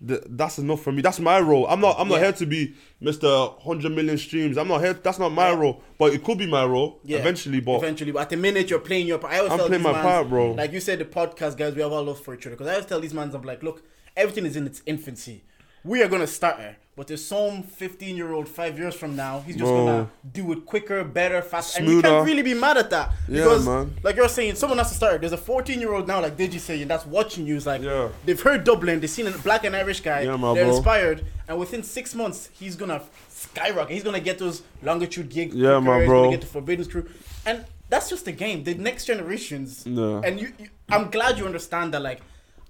Th- 0.07 0.23
that's 0.29 0.59
enough 0.59 0.83
for 0.83 0.93
me. 0.93 1.03
That's 1.03 1.20
my 1.20 1.39
role. 1.41 1.66
I'm 1.66 1.81
not. 1.81 1.97
I'm 1.99 2.09
not 2.09 2.16
Yeah. 2.16 2.24
here 2.24 2.33
to 2.33 2.47
be 2.47 2.74
Mr. 3.03 3.61
Hundred 3.62 3.93
Million 3.93 4.19
streams. 4.19 4.57
I'm 4.57 4.69
not 4.69 4.81
here. 4.83 4.93
That's 4.95 5.19
not 5.19 5.31
my 5.31 5.53
role. 5.53 5.83
But 5.99 6.15
it 6.15 6.23
could 6.24 6.39
be 6.39 6.47
my 6.47 6.65
role 6.65 7.01
Yeah. 7.05 7.19
eventually. 7.19 7.61
But 7.61 7.77
Eventually, 7.77 8.12
but 8.12 8.20
at 8.23 8.31
the 8.31 8.37
minute 8.37 8.70
you're 8.70 8.79
playing 8.79 9.07
your 9.07 9.19
part, 9.19 9.33
I 9.35 9.39
always 9.39 9.53
I'm 9.53 9.59
tell 9.59 9.69
playing 9.69 9.83
my 9.83 9.93
mans, 9.93 10.03
part, 10.03 10.29
bro. 10.29 10.53
Like 10.53 10.73
you 10.73 10.81
said, 10.81 10.99
the 10.99 11.05
podcast 11.05 11.57
guys, 11.57 11.74
we 11.74 11.83
have 11.83 11.93
all 11.93 12.03
love 12.05 12.20
for 12.20 12.35
each 12.35 12.47
other. 12.47 12.57
Because 12.57 12.69
I 12.69 12.73
always 12.73 12.87
tell 12.87 13.01
these 13.01 13.15
mans, 13.15 13.35
I'm 13.35 13.43
like, 13.43 13.62
look, 13.62 13.83
everything 14.16 14.47
is 14.47 14.57
in 14.57 14.66
its 14.66 14.83
infancy. 14.87 15.45
we 15.85 16.01
are 16.03 16.09
gonna 16.09 16.27
start 16.29 16.59
her. 16.59 16.77
But 16.94 17.06
there's 17.06 17.24
some 17.24 17.62
15 17.62 18.16
year 18.16 18.32
old 18.32 18.47
five 18.48 18.78
years 18.78 18.94
from 18.94 19.16
now, 19.16 19.40
he's 19.47 19.56
just 19.56 19.64
Bro. 19.64 19.86
gonna 19.86 20.10
do 20.31 20.52
it 20.52 20.66
quicker, 20.66 21.02
better, 21.02 21.40
faster, 21.40 21.81
and 21.81 21.89
you 21.89 22.02
can't 22.02 22.27
really 22.27 22.43
be 22.43 22.52
mad 22.52 22.77
at 22.77 22.90
that 22.90 23.12
Yeah, 23.28 23.44
because, 23.44 23.64
man. 23.64 23.97
like 24.02 24.14
you're 24.16 24.28
saying, 24.28 24.56
someone 24.56 24.77
has 24.77 24.90
to 24.90 24.94
start. 24.94 25.20
There's 25.23 25.32
a 25.32 25.39
14 25.39 25.81
year 25.81 25.94
old 25.94 26.06
now, 26.06 26.20
like 26.20 26.36
Deji 26.36 26.60
saying, 26.60 26.86
that's 26.89 27.06
watching 27.06 27.47
you. 27.47 27.56
Is 27.56 27.66
like 27.66 27.81
Yeah. 27.81 28.09
they've 28.27 28.39
heard 28.40 28.64
Dublin, 28.64 29.01
they've 29.01 29.09
seen 29.09 29.27
a 29.27 29.31
black 29.39 29.64
and 29.64 29.74
Irish 29.74 30.01
guy, 30.02 30.20
Yeah, 30.23 30.36
they're 30.36 30.66
bro. 30.66 30.77
inspired, 30.77 31.24
and 31.48 31.59
within 31.59 31.82
six 31.82 32.14
months, 32.14 32.51
he's 32.52 32.77
gonna 32.77 33.01
skyrocket. 33.31 33.94
He's 33.94 34.05
gonna 34.05 34.20
get 34.20 34.39
those 34.39 34.60
longitude 34.82 35.31
gigs. 35.31 35.55
Yeah, 35.56 35.81
quicker, 35.81 35.85
bro. 35.85 36.01
he's. 36.01 36.09
Gonna 36.09 36.31
get 36.32 36.40
the 36.43 36.47
Forbidden 36.47 36.85
Crew, 36.85 37.09
and 37.47 37.64
that's 37.89 38.10
just 38.10 38.27
the 38.27 38.32
game. 38.32 38.64
The 38.64 38.74
next 38.74 39.06
generations, 39.06 39.85
Yeah. 39.86 40.20
and 40.24 40.39
you, 40.39 40.52
you, 40.59 40.69
I'm 40.90 41.10
glad 41.10 41.39
you 41.39 41.47
understand 41.47 41.94
that. 41.94 42.02
Like, 42.02 42.20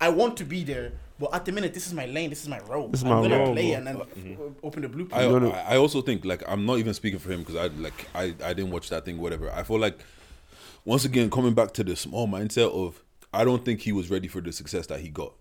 I 0.00 0.10
want 0.10 0.36
to 0.36 0.44
be 0.44 0.62
there, 0.62 0.92
but 1.22 1.32
at 1.32 1.44
the 1.44 1.52
minute, 1.52 1.72
this 1.72 1.86
is 1.86 1.94
my 1.94 2.06
lane. 2.06 2.30
This 2.30 2.42
is 2.42 2.48
my 2.48 2.58
role. 2.62 2.88
This 2.88 2.98
is 3.00 3.04
I'm 3.04 3.10
my 3.10 3.22
gonna 3.22 3.38
role, 3.38 3.52
play 3.52 3.68
bro. 3.68 3.76
and 3.78 3.86
then 3.86 3.96
mm-hmm. 3.96 4.66
open 4.66 4.82
the 4.82 4.88
I, 4.88 4.90
blueprint. 4.90 5.44
You 5.44 5.50
I 5.50 5.74
I 5.74 5.76
also 5.76 6.02
think 6.02 6.24
like 6.24 6.42
I'm 6.48 6.66
not 6.66 6.78
even 6.78 6.92
speaking 6.94 7.20
for 7.20 7.30
him 7.30 7.44
because 7.44 7.54
I 7.54 7.68
like 7.80 8.08
I 8.12 8.34
I 8.44 8.52
didn't 8.52 8.72
watch 8.72 8.88
that 8.88 9.04
thing 9.04 9.18
whatever. 9.18 9.48
I 9.52 9.62
feel 9.62 9.78
like 9.78 10.00
once 10.84 11.04
again 11.04 11.30
coming 11.30 11.54
back 11.54 11.74
to 11.74 11.84
the 11.84 11.94
small 11.94 12.26
mindset 12.26 12.72
of 12.72 13.04
I 13.32 13.44
don't 13.44 13.64
think 13.64 13.82
he 13.82 13.92
was 13.92 14.10
ready 14.10 14.26
for 14.26 14.40
the 14.40 14.52
success 14.52 14.88
that 14.88 14.98
he 14.98 15.10
got. 15.10 15.32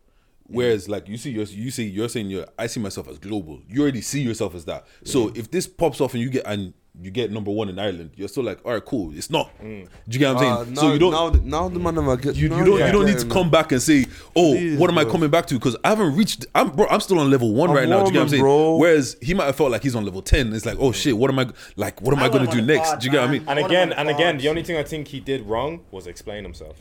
Whereas 0.52 0.88
like 0.90 1.08
you 1.08 1.18
see 1.18 1.32
you're, 1.32 1.46
you 1.46 1.72
see 1.72 1.88
you're 1.88 2.10
saying 2.10 2.30
you're 2.30 2.46
I 2.58 2.68
see 2.68 2.80
myself 2.80 3.08
as 3.08 3.18
global. 3.20 3.62
You 3.68 3.82
already 3.82 4.02
see 4.02 4.22
yourself 4.22 4.56
as 4.56 4.66
that. 4.66 4.86
So 5.04 5.32
if 5.36 5.50
this 5.52 5.68
pops 5.68 6.02
off 6.02 6.14
and 6.14 6.22
you 6.22 6.30
get 6.30 6.46
and 6.46 6.74
you 7.00 7.10
get 7.10 7.32
number 7.32 7.50
one 7.50 7.70
in 7.70 7.80
Ireland, 7.80 8.12
you're 8.18 8.28
still 8.28 8.44
like, 8.44 8.60
all 8.66 8.74
right, 8.74 8.84
cool. 8.84 9.14
It's 9.16 9.30
not. 9.30 9.50
Do 9.62 9.66
you 10.10 10.20
get 10.20 10.36
what 10.36 10.44
I'm 10.44 10.52
Uh, 10.52 10.64
saying? 10.66 10.74
now, 10.74 10.82
so 10.82 10.92
you 10.94 11.00
don't 11.00 11.12
now, 11.14 11.30
the- 11.30 11.40
now 11.40 11.70
the 11.70 11.80
man 11.80 11.96
never 11.96 12.18
get 12.18 12.36
you, 12.36 12.44
you 12.44 12.50
don't 12.50 12.80
they 12.80 12.86
you 12.88 12.92
don't 12.92 13.06
need 13.06 13.18
to 13.18 13.24
him, 13.26 13.30
come 13.32 13.50
back 13.50 13.72
and 13.72 13.82
say, 13.82 14.06
oh, 14.36 14.52
Please, 14.52 14.78
what 14.78 14.90
am 14.90 14.98
I 14.98 15.06
coming 15.06 15.30
back 15.30 15.46
to? 15.48 15.54
Because 15.54 15.78
I 15.86 15.90
haven't 15.90 16.18
reached. 16.18 16.48
I'm 16.54 16.70
bro. 16.70 16.88
I'm 16.90 17.00
still 17.00 17.20
on 17.20 17.32
level 17.32 17.54
one 17.54 17.70
I'm 17.70 17.76
right 17.78 17.88
now. 17.88 18.00
Do 18.04 18.08
you 18.08 18.12
get 18.12 18.18
what 18.20 18.24
I'm 18.24 18.30
saying? 18.30 18.42
bro. 18.44 18.76
Whereas 18.76 19.16
he 19.22 19.34
might 19.34 19.46
have 19.46 19.56
felt 19.56 19.72
like 19.72 19.84
he's 19.84 19.96
on 19.96 20.04
level 20.04 20.22
ten. 20.22 20.52
It's 20.52 20.66
like, 20.66 20.76
oh 20.82 20.92
shit, 20.92 21.18
what 21.18 21.32
am 21.32 21.40
I 21.40 21.48
like? 21.78 22.02
What 22.02 22.14
am 22.14 22.20
I, 22.22 22.26
I 22.26 22.30
gonna 22.30 22.52
do 22.52 22.62
next? 22.62 22.90
pod, 22.90 23.00
Do 23.00 23.06
you 23.06 23.12
get 23.14 23.22
what 23.22 23.30
I 23.30 23.32
mean? 23.32 23.46
And 23.48 23.60
again, 23.60 23.94
and 23.94 24.10
again, 24.10 24.38
the 24.38 24.50
only 24.50 24.62
thing 24.64 24.76
I 24.76 24.84
think 24.84 25.08
he 25.08 25.22
did 25.22 25.44
wrong 25.48 25.80
was 25.92 26.08
explain 26.08 26.44
himself. 26.44 26.76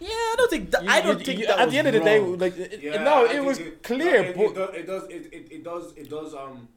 Yeah, 0.00 0.08
I 0.08 0.34
don't 0.36 0.50
think 0.50 0.70
that, 0.70 0.88
I 0.88 1.00
don't 1.00 1.18
you- 1.18 1.24
think 1.24 1.40
you- 1.40 1.46
that 1.46 1.58
at 1.58 1.64
was 1.66 1.72
the 1.72 1.78
end 1.78 1.88
of 1.88 1.94
the 1.94 2.00
day, 2.00 2.18
like 2.20 2.82
Yeah, 2.82 3.02
no, 3.02 3.24
it 3.26 3.42
was 3.44 3.58
it- 3.58 3.82
clear. 3.82 4.22
no, 4.22 4.28
it, 4.28 4.54
but 4.56 4.74
it, 4.74 4.86
does, 4.86 5.04
it, 5.08 5.28
it, 5.32 5.52
it 5.52 5.64
does 5.64 5.92
it 5.96 6.08
does 6.10 6.34
um 6.34 6.68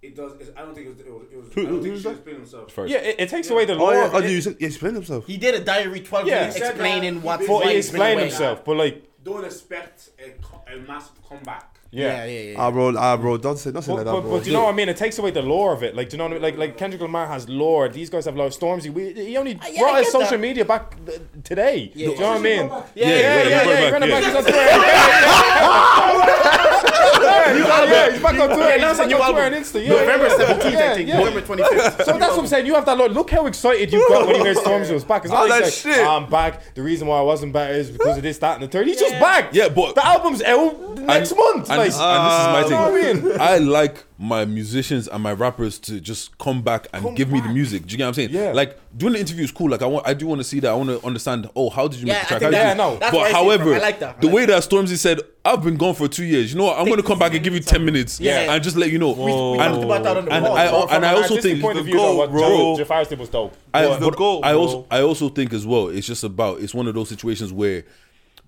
it 0.00 0.16
does 0.16 0.32
it, 0.40 0.52
I 0.56 0.62
don't 0.62 0.74
think 0.74 0.86
it 0.88 0.90
was 0.90 1.00
it 1.00 1.12
was, 1.12 1.22
it 1.32 1.36
was 1.38 1.52
Who- 1.54 1.60
I 1.60 1.64
don't 1.64 1.74
who 1.74 1.82
think 1.82 1.94
was 1.94 2.02
that? 2.02 2.10
explained 2.10 2.38
himself. 2.38 2.72
First. 2.72 2.92
yeah, 2.92 2.98
it, 2.98 3.16
it 3.20 3.28
takes 3.28 3.50
away 3.50 3.64
the 3.64 3.74
Oh 3.74 3.92
yeah, 3.92 4.10
oh, 4.12 4.18
it. 4.18 4.30
you 4.30 4.40
said- 4.40 4.56
he 4.58 4.66
explained 4.66 4.96
himself. 4.96 5.26
he 5.26 5.36
did 5.36 5.54
a 5.54 5.60
diary 5.64 6.00
12 6.00 6.26
Yeah. 6.26 6.40
minutes 6.40 6.56
explaining 6.58 7.22
what 7.22 7.40
he 7.40 7.46
but 7.46 7.66
he 7.68 7.76
explained 7.76 8.20
himself. 8.20 8.64
But 8.64 8.76
like, 8.76 9.08
Don't 9.22 9.44
expect 9.44 10.10
a, 10.18 10.72
a 10.74 10.78
massive 10.80 11.22
comeback. 11.28 11.71
Yeah. 11.92 12.24
Yeah, 12.24 12.24
yeah, 12.24 12.40
yeah. 12.52 12.56
Ah, 12.60 12.70
bro, 12.70 12.94
ah, 12.96 13.16
bro, 13.18 13.36
don't 13.36 13.58
say 13.58 13.70
nothing 13.70 13.94
But, 13.94 13.98
like 13.98 14.06
that, 14.06 14.12
but, 14.12 14.20
bro. 14.22 14.30
but 14.38 14.46
you 14.46 14.52
know 14.54 14.62
what 14.64 14.72
I 14.72 14.76
mean? 14.76 14.88
It 14.88 14.96
takes 14.96 15.18
away 15.18 15.30
the 15.30 15.42
lore 15.42 15.72
of 15.74 15.82
it. 15.82 15.94
Like, 15.94 16.08
do 16.08 16.14
you 16.14 16.18
know 16.18 16.24
what 16.24 16.30
I 16.32 16.34
mean? 16.36 16.42
Like, 16.42 16.56
like 16.56 16.76
Kendrick 16.78 17.02
Lamar 17.02 17.26
has 17.28 17.48
lore. 17.48 17.88
These 17.88 18.08
guys 18.10 18.24
have 18.24 18.34
lore. 18.34 18.48
Stormzy, 18.48 18.90
we, 18.92 19.12
he 19.12 19.36
only 19.36 19.58
yeah, 19.70 19.78
brought 19.80 19.98
his 19.98 20.10
social 20.10 20.30
that. 20.30 20.40
media 20.40 20.64
back 20.64 20.96
uh, 21.06 21.12
today. 21.44 21.92
Yeah, 21.94 22.08
do 22.08 22.12
you 22.14 22.20
know 22.20 22.28
what 22.30 22.38
I 22.38 22.42
mean? 22.42 22.66
Yeah, 22.66 22.82
Yeah, 22.94 23.06
yeah, 23.06 23.18
yeah, 23.20 23.42
he 23.44 23.50
yeah. 23.50 23.64
brought 23.64 23.72
it 23.72 23.78
He 23.78 23.90
back, 23.90 23.92
ran 23.92 24.02
yeah. 24.08 24.20
back. 24.20 24.24
He's 24.24 24.34
on 24.36 24.44
tour. 24.44 24.54
Yeah, 26.42 26.58
he's 26.86 27.64
on- 27.66 27.88
yeah, 27.88 28.10
he's 28.12 28.22
back 28.22 28.38
on 28.40 28.48
tour. 28.48 28.58
Yeah, 28.58 28.72
He's 28.74 28.82
announced 28.82 29.00
a 29.00 29.02
back 29.04 29.08
new 29.08 29.16
on 29.22 29.34
tour. 29.34 29.50
Insta. 29.50 29.82
Yeah, 29.84 29.88
November 29.90 30.26
yeah, 30.26 30.34
17th, 30.36 30.76
I 30.76 30.94
think. 30.94 31.08
yeah. 31.08 31.18
November 31.18 31.40
25th. 31.42 32.04
So 32.04 32.18
that's 32.18 32.20
what 32.32 32.38
I'm 32.38 32.46
saying. 32.46 32.66
You 32.66 32.74
have 32.74 32.86
that. 32.86 32.98
Look, 32.98 33.12
look 33.12 33.30
how 33.30 33.46
excited 33.46 33.92
you 33.92 34.06
got 34.08 34.26
when 34.26 34.36
you 34.36 34.44
heard 34.44 34.56
Stormzy 34.56 34.92
was 34.92 35.04
back. 35.04 35.22
It's 35.24 35.32
not 35.32 35.42
All 35.42 35.48
like 35.48 35.64
that 35.64 35.72
he's 35.72 35.84
like, 35.86 35.94
shit. 35.96 36.06
I'm 36.06 36.28
back. 36.28 36.74
The 36.74 36.82
reason 36.82 37.06
why 37.08 37.18
I 37.18 37.22
wasn't 37.22 37.52
back 37.52 37.70
is 37.70 37.90
because 37.90 38.16
of 38.16 38.22
this, 38.22 38.38
that, 38.38 38.54
and 38.54 38.62
the 38.64 38.68
third. 38.68 38.86
He's 38.86 38.98
just 39.00 39.18
back. 39.20 39.50
Yeah, 39.52 39.68
but- 39.68 39.94
the 39.94 40.06
album's 40.06 40.42
out 40.42 40.98
next 40.98 41.34
month. 41.36 41.68
And, 41.70 41.78
Like, 41.78 41.86
this, 41.88 41.98
and 42.00 42.26
this 42.26 42.40
is 42.40 42.46
my 42.48 42.62
you 42.64 42.70
know 42.70 42.96
I 42.98 43.12
thing. 43.12 43.24
mean? 43.24 43.36
I 43.40 43.58
like 43.58 44.04
my 44.18 44.44
musicians 44.44 45.08
and 45.08 45.22
my 45.22 45.32
rappers 45.32 45.78
to 45.80 46.00
just 46.00 46.36
come 46.38 46.62
back 46.62 46.86
and 46.92 47.16
give 47.16 47.30
me 47.30 47.40
the 47.40 47.48
music. 47.48 47.86
Do 47.86 47.92
you 47.92 47.98
get 47.98 48.04
what 48.04 48.08
I'm 48.08 48.14
saying? 48.14 48.30
Yeah. 48.30 48.52
Like 48.52 48.78
doing 48.96 49.14
the 49.14 49.20
interview 49.20 49.44
is 49.44 49.50
cool. 49.52 49.70
Like 49.70 49.82
I 49.82 49.86
want, 49.86 50.06
I 50.06 50.14
do 50.14 50.26
want 50.26 50.40
to 50.40 50.44
see 50.44 50.60
that. 50.60 50.70
I 50.70 50.74
want 50.74 50.88
to 50.90 51.06
understand. 51.06 51.48
Oh, 51.56 51.70
how 51.70 51.88
did 51.88 52.00
you 52.00 52.06
Yeah, 52.06 52.14
make 52.14 52.20
the 52.22 52.26
I 52.26 52.28
track? 52.28 52.40
think 52.40 52.52
that- 52.52 52.66
yeah, 52.68 52.74
no. 52.74 52.96
That's 52.96 53.12
But 53.12 53.12
see 53.12 53.18
it 53.20 53.26
from. 53.32 53.34
however, 53.44 53.74
I 53.74 53.78
like 53.78 54.00
that. 54.00 54.16
I 54.16 54.20
the 54.20 54.26
like 54.26 54.36
way 54.36 54.46
that 54.46 54.62
Stormzy 54.62 54.96
said, 54.96 55.20
"I've 55.44 55.62
been 55.62 55.76
gone 55.76 55.94
for 55.94 56.08
two 56.08 56.24
years. 56.24 56.52
You 56.52 56.58
know 56.58 56.64
what? 56.66 56.78
I'm 56.78 56.86
gonna 56.88 57.02
come 57.02 57.18
back 57.18 57.32
and 57.34 57.42
give 57.42 57.54
you 57.54 57.60
ten 57.60 57.84
minutes. 57.84 58.20
Yeah. 58.20 58.52
and 58.52 58.62
just 58.62 58.76
let 58.76 58.90
you 58.90 58.98
know." 58.98 59.12
We, 59.12 59.24
we 59.24 59.58
and 59.64 59.84
about 59.84 60.02
that 60.02 60.16
on 60.16 60.24
the 60.26 60.32
and 60.32 60.44
pod. 60.46 60.58
I- 60.58 60.66
so- 60.70 60.88
and 60.88 61.06
I 61.06 61.12
From 61.12 61.16
an 61.18 61.22
also 61.30 61.40
think 61.40 61.60
point 61.62 61.74
the 61.74 61.80
of 61.80 61.86
view, 61.86 61.94
goal, 61.96 62.26
bro. 62.28 62.76
Jafar 62.76 63.04
was 63.18 63.28
dope. 63.28 63.54
I, 63.74 63.84
But- 63.86 64.00
but 64.00 64.10
the 64.10 64.16
goal, 64.16 64.40
I 64.44 64.52
also 64.54 64.86
I 64.90 65.00
also 65.02 65.28
think 65.28 65.52
as 65.52 65.66
well. 65.66 65.88
It's 65.88 66.06
just 66.06 66.24
about 66.24 66.60
it's 66.60 66.74
one 66.74 66.86
of 66.86 66.94
those 66.94 67.08
situations 67.08 67.52
where, 67.52 67.84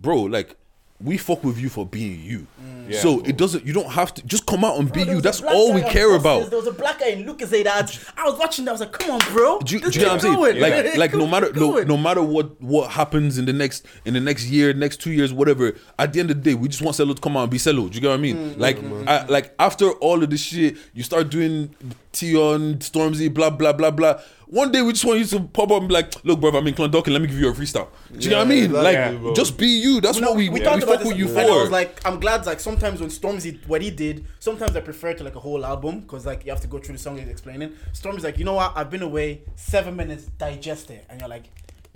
bro, 0.00 0.22
like 0.22 0.56
we 1.04 1.18
fuck 1.18 1.44
with 1.44 1.58
you 1.58 1.68
for 1.68 1.84
being 1.84 2.20
you. 2.22 2.46
Mm. 2.60 2.90
Yeah. 2.90 2.98
So 2.98 3.20
it 3.20 3.36
doesn't. 3.36 3.66
You 3.66 3.72
don't 3.72 3.90
have 3.90 4.12
to 4.14 4.26
just 4.26 4.46
come 4.46 4.64
out 4.64 4.78
and 4.78 4.90
be 4.90 5.00
Bro, 5.00 5.04
there 5.04 5.14
you. 5.16 5.20
That's 5.20 5.42
all 5.42 5.72
we 5.72 5.82
care 5.82 6.08
buses, 6.08 6.20
about. 6.20 6.50
There 6.50 6.58
was 6.58 6.68
a 6.68 6.72
black 6.72 6.98
guy 7.00 7.08
in 7.08 7.24
Lucozade 7.24 7.66
ads. 7.66 8.04
I 8.16 8.24
was 8.24 8.38
watching 8.38 8.64
that. 8.64 8.70
I 8.70 8.72
was 8.72 8.80
like, 8.80 8.92
come 8.92 9.10
on, 9.10 9.20
bro. 9.32 9.58
Do 9.60 9.74
you, 9.74 9.80
do 9.80 9.86
you 9.86 9.92
get 9.92 10.02
what 10.04 10.12
I'm 10.12 10.20
saying? 10.20 10.34
going. 10.34 10.60
Like, 10.60 10.96
like 10.96 11.14
no 11.14 11.26
matter 11.26 11.52
no, 11.52 11.82
no 11.82 11.96
matter 11.96 12.22
what 12.22 12.60
what 12.60 12.90
happens 12.90 13.38
in 13.38 13.44
the 13.44 13.52
next 13.52 13.86
in 14.04 14.14
the 14.14 14.20
next 14.20 14.46
year, 14.46 14.72
next 14.72 14.98
two 14.98 15.12
years, 15.12 15.32
whatever. 15.32 15.74
At 15.98 16.12
the 16.12 16.20
end 16.20 16.30
of 16.30 16.42
the 16.42 16.50
day, 16.50 16.54
we 16.54 16.68
just 16.68 16.82
want 16.82 16.96
Sello 16.96 17.14
to 17.14 17.20
come 17.20 17.36
out 17.36 17.42
and 17.42 17.50
be 17.50 17.58
Sello. 17.58 17.88
Do 17.88 17.94
you 17.94 18.00
get 18.00 18.08
what 18.08 18.14
I 18.14 18.18
mean? 18.18 18.36
Mm. 18.36 18.58
like, 18.58 18.78
mm-hmm. 18.78 19.08
I, 19.08 19.24
like 19.26 19.54
after 19.58 19.90
all 19.92 20.22
of 20.22 20.30
this 20.30 20.42
shit, 20.42 20.76
you 20.94 21.02
start 21.02 21.30
doing 21.30 21.74
Tion, 22.12 22.76
Stormzy, 22.78 23.32
blah 23.32 23.50
blah 23.50 23.72
blah 23.72 23.90
blah. 23.90 24.20
One 24.46 24.70
day 24.70 24.82
we 24.82 24.92
just 24.92 25.04
want 25.04 25.18
you 25.20 25.24
to 25.26 25.40
pop 25.40 25.70
up 25.70 25.78
and 25.80 25.88
be 25.88 25.94
like, 25.94 26.22
look, 26.24 26.40
bro, 26.40 26.50
I'm 26.50 26.66
in 26.66 26.74
Clondalkin. 26.74 27.08
Let 27.12 27.22
me 27.22 27.28
give 27.28 27.38
you 27.38 27.48
a 27.48 27.52
freestyle. 27.52 27.88
Do 28.12 28.18
you 28.20 28.30
know 28.30 28.38
what 28.38 28.46
I 28.46 28.50
mean? 28.50 28.64
exactly, 28.66 29.12
like, 29.14 29.20
bro. 29.20 29.34
just 29.34 29.56
be 29.58 29.66
you. 29.66 30.00
That's 30.00 30.18
No, 30.20 30.28
what 30.28 30.36
we 30.36 30.48
we, 30.48 30.60
talked 30.60 30.80
fuck 30.80 30.88
about 30.90 30.98
this, 31.00 31.08
with 31.08 31.16
you 31.18 31.28
and 31.28 31.38
I 31.38 31.44
was 31.46 31.64
for. 31.66 31.70
like, 31.72 32.00
I'm 32.06 32.20
glad. 32.20 32.44
Like 32.46 32.60
sometimes 32.60 33.00
when 33.00 33.10
Stormzy, 33.10 33.66
what 33.66 33.80
he 33.82 33.90
did, 33.90 34.26
sometimes 34.40 34.76
I 34.76 34.80
prefer 34.80 35.14
to 35.14 35.24
like 35.24 35.34
a 35.36 35.40
whole 35.40 35.64
album 35.64 36.00
because 36.00 36.26
like 36.26 36.44
you 36.44 36.52
have 36.52 36.60
to 36.60 36.68
go 36.68 36.78
through 36.78 36.96
the 36.96 37.02
song 37.02 37.16
he's 37.18 37.28
explaining. 37.28 37.72
Stormzy's 37.92 38.24
like, 38.24 38.38
you 38.38 38.44
know 38.44 38.54
what? 38.54 38.72
I've 38.76 38.90
been 38.90 39.02
away 39.02 39.42
seven 39.56 39.96
minutes, 39.96 40.24
digest 40.38 40.90
it, 40.90 41.04
and 41.08 41.20
you're 41.20 41.28
like. 41.30 41.44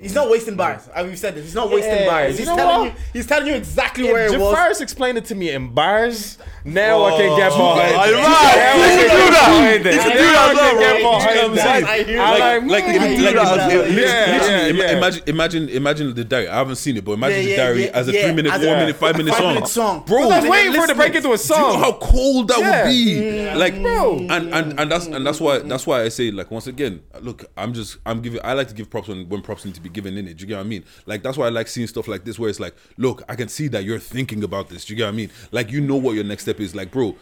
He's 0.00 0.14
not 0.14 0.30
wasting 0.30 0.54
bars. 0.54 0.88
I 0.94 1.02
we've 1.02 1.18
said 1.18 1.34
this. 1.34 1.44
He's 1.46 1.56
not 1.56 1.70
wasting 1.70 1.92
Yeah, 1.92 2.06
bars. 2.06 2.32
you 2.34 2.38
He's 2.38 2.46
know 2.46 2.54
telling 2.56 2.80
what? 2.86 2.94
you. 2.94 3.02
He's 3.12 3.26
telling 3.26 3.48
you 3.48 3.54
exactly 3.54 4.04
where 4.04 4.26
If 4.26 4.34
it 4.34 4.38
was. 4.38 4.52
Jafar's 4.54 4.80
explained 4.80 5.18
it 5.18 5.24
to 5.24 5.34
me 5.34 5.50
in 5.50 5.74
bars, 5.74 6.38
now 6.64 7.02
I 7.04 7.10
can 7.18 7.36
get 7.36 7.50
Oh, 7.52 7.74
behind 7.74 8.10
you 8.10 8.16
it. 8.16 8.20
right. 8.20 8.38
I 8.38 8.76
You 8.76 8.82
can 8.86 9.08
can 9.08 9.16
do 9.18 9.32
that. 9.32 9.48
behind 9.48 9.86
it. 9.86 9.94
You 9.94 10.00
can 10.00 10.10
do 10.12 10.22
that 10.22 10.38
I 10.38 10.50
as 10.50 10.56
well, 10.56 10.70
can 10.70 10.78
get 10.78 11.02
behind 11.02 11.34
You 11.34 11.42
I'm 11.48 11.54
that. 11.56 11.84
saying? 11.88 12.06
Hear 12.06 12.20
I'm 12.20 12.30
like, 12.30 12.38
like, 12.38 12.62
im- 12.62 12.70
I 12.70 12.72
like, 12.74 12.84
hear 12.84 13.28
im- 13.28 13.34
that. 13.34 13.72
im- 13.72 13.78
literally, 13.78 14.00
Yeah, 14.02 14.06
yeah, 14.06 14.66
yeah. 14.68 14.96
imagine, 14.98 15.22
imagine, 15.26 15.68
imagine 15.68 16.14
the 16.14 16.24
diary. 16.24 16.48
I 16.48 16.58
haven't 16.58 16.76
seen 16.76 16.96
it, 16.96 17.04
but 17.04 17.12
imagine 17.12 17.38
Yeah, 17.42 17.48
the 17.48 17.56
diary 17.56 17.84
yeah, 17.86 17.90
as 17.94 18.06
a 18.08 18.12
three 18.12 18.32
minute, 18.32 18.52
four-minute, 18.52 18.96
five 18.96 19.16
minute 19.16 19.66
song, 19.66 20.04
bro. 20.06 20.22
I 20.22 20.26
was 20.26 20.34
And 20.44 20.48
waiting 20.48 20.72
for 20.74 20.84
it 20.84 20.88
to 20.88 20.94
break 20.94 21.14
into 21.16 21.32
a 21.32 21.36
Do 21.36 21.42
you 21.42 21.60
know 21.60 21.72
song. 21.72 21.80
how 21.80 21.92
cold 21.94 22.46
that 22.48 22.58
would 22.84 22.88
be? 22.88 23.50
Like, 23.50 23.82
Bro. 23.82 24.18
and, 24.30 24.54
and 24.54 24.78
and 24.78 24.92
that's 24.92 25.06
and 25.06 25.26
that's 25.26 25.40
why 25.40 25.58
that's 25.58 25.88
why 25.88 26.02
I 26.02 26.08
say 26.08 26.30
like 26.30 26.52
once 26.52 26.68
again, 26.68 27.00
look, 27.20 27.46
I'm 27.56 27.72
just 27.74 27.96
I'm 28.06 28.22
giving 28.22 28.38
I 28.44 28.52
like 28.52 28.68
to 28.68 28.74
give 28.74 28.88
props 28.90 29.08
when 29.08 29.28
when 29.28 29.42
props 29.42 29.64
need 29.64 29.74
to 29.74 29.80
be 29.80 29.87
given 29.92 30.16
in 30.16 30.28
it. 30.28 30.36
Do 30.36 30.42
you 30.42 30.48
get 30.48 30.56
what 30.56 30.66
I 30.66 30.68
mean? 30.68 30.84
Like 31.06 31.22
that's 31.22 31.36
why 31.36 31.46
I 31.46 31.50
like 31.50 31.68
seeing 31.68 31.86
stuff 31.86 32.08
like 32.08 32.24
this 32.24 32.38
where 32.38 32.50
it's 32.50 32.60
like, 32.60 32.74
look, 32.96 33.22
I 33.28 33.36
can 33.36 33.48
see 33.48 33.68
that 33.68 33.84
you're 33.84 33.98
thinking 33.98 34.42
about 34.44 34.68
this. 34.68 34.84
Do 34.84 34.92
you 34.92 34.96
get 34.96 35.04
what 35.04 35.14
I 35.14 35.16
mean? 35.16 35.30
Like 35.50 35.70
you 35.70 35.80
know 35.80 35.96
what 35.96 36.14
your 36.14 36.24
next 36.24 36.42
step 36.42 36.60
is. 36.60 36.74
Like, 36.74 36.90
bro, 36.90 37.16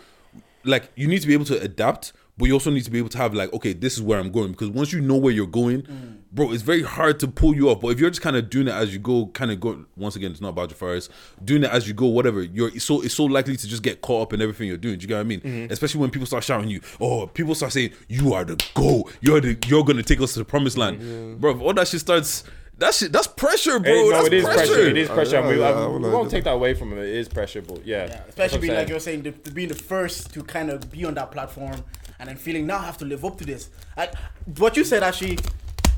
like 0.65 0.91
you 0.97 1.09
need 1.09 1.21
to 1.21 1.27
be 1.27 1.33
able 1.33 1.45
to 1.47 1.61
adapt. 1.61 2.13
But 2.39 2.47
you 2.49 2.53
also 2.53 2.71
need 2.71 2.85
to 2.85 2.91
be 2.91 2.99
able 2.99 3.09
to 3.11 3.19
have 3.19 3.33
like, 3.33 3.51
okay, 3.55 3.73
this 3.73 3.95
is 3.95 4.03
where 4.03 4.19
I'm 4.19 4.31
going. 4.31 4.51
Because 4.51 4.69
once 4.69 4.93
you 4.93 5.01
know 5.01 5.17
where 5.17 5.33
you're 5.33 5.47
going, 5.47 6.23
bro, 6.31 6.53
it's 6.53 6.63
very 6.63 6.83
hard 6.83 7.19
to 7.21 7.29
pull 7.29 7.55
you 7.57 7.71
off. 7.71 7.81
But 7.81 7.89
if 7.89 7.99
you're 8.01 8.11
just 8.11 8.21
kind 8.21 8.37
of 8.37 8.51
doing 8.51 8.69
it 8.69 8.73
as 8.73 8.93
you 8.93 8.99
go, 8.99 9.29
kind 9.29 9.51
of 9.51 9.59
go. 9.59 9.87
Once 9.97 10.17
again, 10.17 10.33
it's 10.33 10.41
not 10.43 10.51
about 10.51 10.69
Jafar. 10.69 10.97
It's 10.97 11.09
doing 11.43 11.65
it 11.65 11.71
as 11.71 11.89
you 11.89 11.95
go. 11.95 12.07
Whatever. 12.09 12.43
You're 12.43 12.69
it's 12.69 12.85
so 12.85 13.01
it's 13.01 13.15
so 13.15 13.25
likely 13.25 13.57
to 13.57 13.67
just 13.67 13.83
get 13.83 14.03
caught 14.03 14.23
up 14.25 14.33
in 14.35 14.43
everything 14.43 14.69
you're 14.69 14.77
doing. 14.77 14.99
Do 14.99 15.03
you 15.05 15.09
get 15.09 15.15
what 15.15 15.21
I 15.21 15.25
mean? 15.25 15.41
Mm-hmm. 15.41 15.73
Especially 15.73 16.01
when 16.01 16.11
people 16.11 16.27
start 16.27 16.45
shouting 16.45 16.69
you. 16.69 16.83
Oh, 17.01 17.27
people 17.27 17.55
start 17.55 17.73
saying 17.73 17.93
you 18.09 18.35
are 18.35 18.45
the 18.45 18.63
go. 18.75 19.09
You're 19.23 19.41
the 19.41 19.57
you're 19.67 19.85
gonna 19.85 20.03
take 20.03 20.21
us 20.21 20.35
to 20.35 20.41
the 20.41 20.45
promised 20.45 20.77
land, 20.77 21.41
bro. 21.41 21.59
All 21.61 21.73
that 21.73 21.89
shit 21.89 22.01
starts. 22.01 22.45
That 22.79 22.93
shit. 22.93 23.11
That's 23.13 23.27
pressure, 23.29 23.79
bro. 23.81 23.91
Hey, 23.91 24.03
no, 24.03 24.11
that's 24.11 24.27
it 24.27 24.33
is 24.35 24.45
pressure. 24.45 24.79
It 24.81 24.97
is 24.99 25.09
pressure. 25.09 25.37
Yeah, 25.37 25.49
we, 25.49 25.59
yeah, 25.59 25.69
uh, 25.69 25.73
I- 25.73 25.85
I 25.85 25.87
we 25.87 25.93
would 26.01 26.13
won't 26.13 26.31
take 26.31 26.45
that 26.45 26.53
away 26.53 26.75
from 26.75 26.93
him. 26.93 26.99
It 26.99 27.09
is 27.09 27.27
pressure, 27.27 27.63
but 27.63 27.87
yeah. 27.87 28.05
Yeah, 28.09 28.21
especially 28.29 28.59
being 28.59 28.75
That's 28.75 28.83
like 28.83 28.89
you're 28.91 29.01
saying, 29.01 29.23
the, 29.23 29.31
the 29.31 29.51
being 29.51 29.69
the 29.69 29.75
first 29.75 30.35
to 30.35 30.43
kind 30.43 30.69
of 30.69 30.91
be 30.93 31.07
on 31.07 31.15
that 31.15 31.31
platform 31.33 31.83
and 32.19 32.29
then 32.29 32.37
feeling 32.37 32.67
now 32.67 32.79
I 32.79 32.85
have 32.85 32.99
to 32.99 33.05
live 33.05 33.25
up 33.25 33.39
to 33.39 33.45
this. 33.45 33.69
Like 33.97 34.15
what 34.57 34.77
you 34.77 34.85
said, 34.85 35.03
actually, 35.03 35.39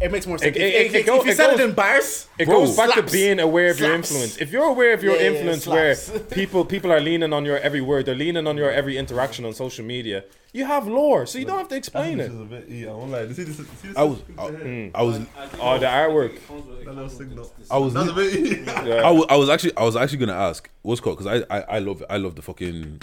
it 0.00 0.12
makes 0.12 0.26
more 0.26 0.38
sense. 0.38 0.56
It- 0.56 0.60
if, 0.60 0.62
it- 0.74 0.86
if- 0.86 0.94
it 0.94 0.98
if 1.00 1.06
go- 1.06 1.24
you 1.24 1.30
it 1.32 1.36
said 1.36 1.50
goes- 1.52 1.60
it 1.60 1.68
in 1.70 1.74
bars, 1.74 2.26
It 2.38 2.46
Bro, 2.46 2.60
goes 2.60 2.76
back 2.76 2.92
slaps. 2.92 3.10
to 3.10 3.16
being 3.18 3.40
aware 3.40 3.70
of 3.70 3.80
your 3.80 3.94
influence. 3.94 4.36
If 4.38 4.52
you're 4.52 4.64
aware 4.64 4.92
of 4.94 5.02
your 5.02 5.16
Yeah, 5.16 5.22
yeah, 5.22 5.30
influence, 5.30 5.64
slaps. 5.64 6.08
where 6.10 6.20
people 6.38 6.64
people 6.64 6.92
are 6.92 7.00
leaning 7.00 7.32
on 7.32 7.44
your 7.44 7.58
every 7.58 7.80
word, 7.80 8.06
they're 8.06 8.14
leaning 8.14 8.46
on 8.46 8.56
your 8.56 8.70
every 8.70 8.96
interaction 8.96 9.44
on 9.44 9.52
social 9.54 9.84
media. 9.84 10.24
You 10.52 10.64
have 10.64 10.86
lore, 10.88 11.26
so 11.26 11.38
you 11.38 11.44
don't 11.44 11.58
have 11.58 11.68
to 11.68 11.76
explain 11.76 12.18
This 12.18 12.28
it. 12.28 12.32
is 12.32 12.40
a 12.40 12.44
bit, 12.44 12.68
yeah, 12.70 12.88
I 12.90 12.94
won't. 12.94 13.36
See 13.36 13.42
this, 13.42 13.56
see 13.58 13.62
this 13.88 13.96
I 13.96 14.02
was, 14.04 14.18
I, 14.38 14.42
Mm. 14.46 14.90
I 14.94 15.02
was, 15.02 15.20
Oh, 15.60 15.78
the 15.78 15.84
artwork. 15.86 16.38
That. 16.84 17.66
I 17.70 17.76
was, 17.78 17.92
That's 17.92 18.08
a 18.08 18.12
bit. 18.14 18.66
Yeah. 18.86 19.02
I 19.28 19.36
was, 19.36 19.50
actually, 19.50 19.76
I 19.76 19.82
was 19.84 19.94
actually 19.94 20.18
gonna 20.18 20.32
ask 20.32 20.70
what's 20.82 21.00
called 21.02 21.18
because 21.18 21.44
I, 21.50 21.58
I, 21.58 21.60
I 21.76 21.78
love, 21.80 22.02
I 22.08 22.16
love 22.16 22.34
the 22.34 22.40
fucking, 22.42 23.02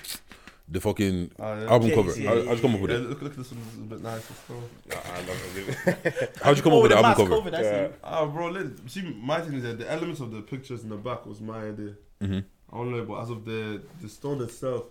the 0.67 0.81
fucking 0.81 1.31
yeah. 1.37 1.65
album 1.69 1.89
Yeah, 1.89 1.95
cover. 1.95 2.19
yeah, 2.19 2.31
I, 2.31 2.33
yeah, 2.35 2.41
I 2.41 2.45
just 2.53 2.61
come 2.61 2.75
up 2.75 2.81
with 2.81 2.91
Yeah, 2.91 2.97
it. 2.97 3.09
look, 3.09 3.21
look 3.21 3.31
at 3.33 3.37
this 3.37 3.51
one. 3.51 3.61
This 3.63 3.73
is 3.73 3.79
a 3.79 3.83
bit 3.83 4.01
nice. 4.01 4.31
as 4.31 4.37
well. 4.49 4.63
I 4.91 5.19
love 5.19 5.57
it. 6.15 6.37
How'd 6.43 6.57
you 6.57 6.63
come 6.63 6.73
oh, 6.73 6.77
up 6.77 6.83
with 6.83 6.91
the 6.91 7.01
mask 7.01 7.19
album 7.19 7.43
cover? 7.43 7.51
COVID, 7.51 7.63
Yeah. 7.63 7.87
Ah, 8.03 8.25
bro, 8.25 8.49
let, 8.49 8.65
see, 8.89 9.01
my 9.01 9.41
thing 9.41 9.53
is 9.55 9.63
that 9.63 9.77
the 9.77 9.91
elements 9.91 10.21
of 10.21 10.31
the 10.31 10.41
pictures 10.41 10.83
in 10.83 10.89
the 10.89 10.97
back 10.97 11.25
was 11.25 11.39
my 11.41 11.59
idea. 11.67 11.93
Mm-hmm. 12.21 12.39
I 12.73 12.77
don't 12.77 12.91
know, 12.91 13.05
but 13.05 13.21
as 13.21 13.29
of 13.29 13.45
the 13.45 13.81
the 14.01 14.09
stone 14.09 14.41
itself, 14.41 14.85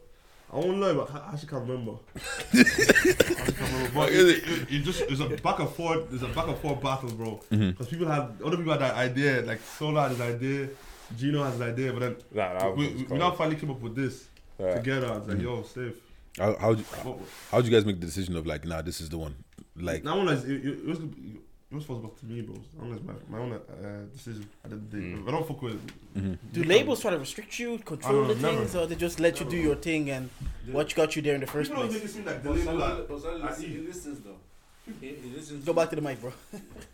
I 0.53 0.61
don't 0.61 0.79
know, 0.79 0.95
but 0.95 1.11
I 1.15 1.33
actually 1.33 1.49
can't 1.49 1.69
remember. 1.69 1.93
I 2.15 2.61
actually 2.61 3.15
can't 3.55 3.73
remember. 3.73 3.91
But 3.95 4.13
it, 4.13 4.45
it, 4.45 4.73
it 4.73 4.83
just 4.85 5.01
it's 5.03 5.21
a 5.21 5.29
back 5.43 5.59
and 5.59 5.69
forth. 5.69 6.13
It's 6.13 6.23
a 6.23 6.29
back 6.29 6.47
and 6.47 6.57
forth 6.59 6.81
battle, 6.81 7.11
bro. 7.11 7.41
Mm-hmm. 7.51 7.71
Because 7.71 7.89
people 7.89 8.07
had 8.07 8.31
other 8.45 8.57
people 8.57 8.73
had 8.73 8.81
that 8.81 8.95
idea. 8.95 9.43
Like 9.43 9.61
Solar 9.61 10.03
had 10.03 10.13
his 10.13 10.21
idea, 10.21 10.69
Gino 11.17 11.43
has 11.43 11.55
his 11.55 11.63
idea, 11.63 11.93
but 11.93 12.01
then 12.01 12.17
Nah, 12.33 12.71
we, 12.71 12.87
was 12.87 12.95
we, 12.95 13.03
we 13.05 13.19
now 13.19 13.33
finally 13.33 13.57
came 13.57 13.71
up 13.71 13.81
with 13.81 13.97
this 13.97 14.29
Yeah. 14.59 14.75
together. 14.77 15.07
I 15.09 15.19
was 15.19 15.23
Mm-hmm. 15.27 15.31
like, 15.31 15.43
yo, 15.43 15.63
safe. 15.63 15.95
How 16.39 16.57
how'd 16.59 16.79
you, 16.79 16.85
What- 16.85 17.19
how'd 17.51 17.65
you 17.65 17.71
guys 17.71 17.85
make 17.85 18.01
the 18.01 18.07
decision 18.07 18.37
of 18.37 18.47
like, 18.47 18.65
nah, 18.65 18.83
this 18.83 19.01
is 19.01 19.09
the 19.09 19.19
one? 19.19 19.35
Like, 19.77 20.05
Now, 20.05 20.21
like, 20.23 20.39
it, 20.45 20.51
it, 20.51 20.67
it 20.67 20.87
was 20.87 20.99
it 21.01 21.75
was 21.75 21.83
supposed 21.85 22.19
to 22.21 22.25
be 22.27 22.37
to 22.43 22.43
me, 22.43 22.43
bro. 22.43 22.55
That 22.79 22.89
was 22.91 23.03
my, 23.03 23.15
my 23.29 23.39
own 23.45 23.53
uh, 23.55 23.59
decision 24.13 24.47
at 24.65 24.71
the 24.71 24.77
end 24.77 24.85
of 24.85 24.91
the. 24.93 24.97
Mm. 24.99 25.29
I 25.29 25.31
don't 25.33 25.47
fuck 25.49 25.61
with. 25.63 26.53
Do 26.53 26.63
labels 26.65 27.01
try 27.01 27.11
to 27.11 27.19
restrict 27.19 27.59
you, 27.59 27.79
control 27.79 28.25
the 28.27 28.35
never. 28.37 28.59
things, 28.59 28.77
or 28.77 28.87
they 28.87 28.95
just 28.95 29.19
let 29.19 29.41
you 29.41 29.47
do 29.47 29.57
your 29.57 29.75
thing 29.75 30.11
and 30.11 30.31
what 30.71 30.95
got 30.95 31.17
you 31.17 31.23
there 31.23 31.35
in 31.35 31.41
the 31.41 31.49
first 31.49 31.71
People 31.71 31.83
always 31.85 31.99
place? 32.01 32.15
make 32.17 32.25
it 32.25 32.25
seem 32.25 32.25
like 32.27 32.43
the 32.45 32.49
But 32.51 32.59
label. 32.59 32.79
Sally- 32.81 33.39
Like, 33.41 33.43
but 33.43 33.51
I 33.51 33.55
see. 33.55 33.67
he 33.67 33.79
listens 33.79 34.21
though. 34.21 34.37
He, 35.01 35.09
he 35.09 35.31
listens. 35.35 35.65
Go 35.65 35.73
back 35.73 35.91
to 35.91 35.97
the 35.97 36.03
mic, 36.03 36.21
bro. 36.21 36.33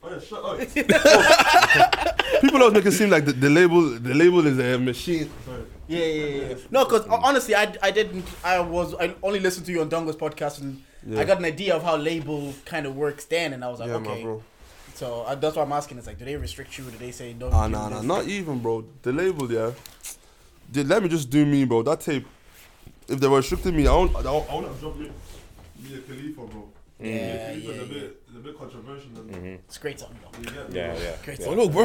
oh 0.02 0.10
yeah, 0.10 0.18
shut 0.20 0.44
up. 0.44 0.58
People 2.40 2.60
always 2.62 2.74
make 2.74 2.86
it 2.86 2.92
seem 2.92 3.10
like 3.10 3.24
the, 3.26 3.32
the 3.32 3.50
label 3.50 3.82
the 3.98 4.14
label 4.14 4.46
is 4.46 4.58
a 4.58 4.78
machine. 4.78 5.28
Yeah, 5.90 6.04
yeah, 6.06 6.48
yeah. 6.48 6.54
No, 6.70 6.84
because 6.84 7.04
honestly, 7.08 7.54
I, 7.56 7.74
I 7.82 7.90
didn't. 7.90 8.24
I 8.44 8.60
was. 8.60 8.94
I 8.94 9.14
only 9.22 9.40
listened 9.40 9.66
to 9.66 9.72
you 9.72 9.80
on 9.80 9.88
Dongo's 9.90 10.16
podcast, 10.16 10.60
and 10.60 10.82
Yeah. 11.04 11.20
I 11.20 11.24
got 11.24 11.38
an 11.38 11.44
idea 11.44 11.74
of 11.74 11.82
how 11.82 11.96
label 11.96 12.54
kind 12.64 12.86
of 12.86 12.94
works 12.94 13.24
then, 13.24 13.52
and 13.54 13.64
I 13.64 13.68
was 13.68 13.80
like, 13.80 13.88
yeah, 13.88 13.96
okay. 13.96 14.26
So 14.94 15.22
uh, 15.22 15.34
that's 15.34 15.56
why 15.56 15.62
I'm 15.62 15.72
asking. 15.72 15.98
It's 15.98 16.06
like, 16.06 16.18
do 16.18 16.24
they 16.24 16.36
restrict 16.36 16.78
you? 16.78 16.84
Do 16.84 16.96
they 16.98 17.10
say 17.10 17.32
no? 17.32 17.50
Ah, 17.52 17.66
nah, 17.66 17.88
nah, 17.88 18.02
not 18.02 18.26
even, 18.28 18.60
bro. 18.60 18.84
The 19.02 19.12
label, 19.12 19.50
yeah. 19.50 19.72
They 20.70 20.84
let 20.84 21.02
me 21.02 21.08
just 21.08 21.28
do 21.28 21.44
me, 21.44 21.64
bro. 21.64 21.82
That 21.82 22.00
tape. 22.00 22.26
If 23.08 23.18
they 23.18 23.26
were 23.26 23.38
restricting 23.38 23.74
me, 23.74 23.88
I 23.88 23.92
won't. 23.92 24.14
I 24.14 24.22
won't, 24.30 24.48
I 24.50 24.54
won't 24.54 24.66
have 24.68 24.78
dropped 24.80 24.98
me. 24.98 25.10
Mia 25.82 25.98
Khalifa, 26.02 26.42
bro. 26.42 26.68
Yeah, 27.02 27.48
Khalifa's 27.48 27.64
yeah, 27.64 27.82
a 27.82 27.86
bit, 27.86 28.22
it's 28.28 28.36
a 28.36 28.40
bit 28.40 28.58
controversial. 28.58 29.10
And 29.16 29.30
mm-hmm. 29.30 29.46
It's 29.66 29.76
a 29.76 29.80
great 29.80 30.00
song, 30.00 30.14
though. 30.22 30.38
you 30.38 30.76
Yeah, 30.76 30.98
yeah. 30.98 31.16
Great 31.24 31.40
oh 31.40 31.44
song. 31.44 31.56
look, 31.56 31.72
bro, 31.72 31.84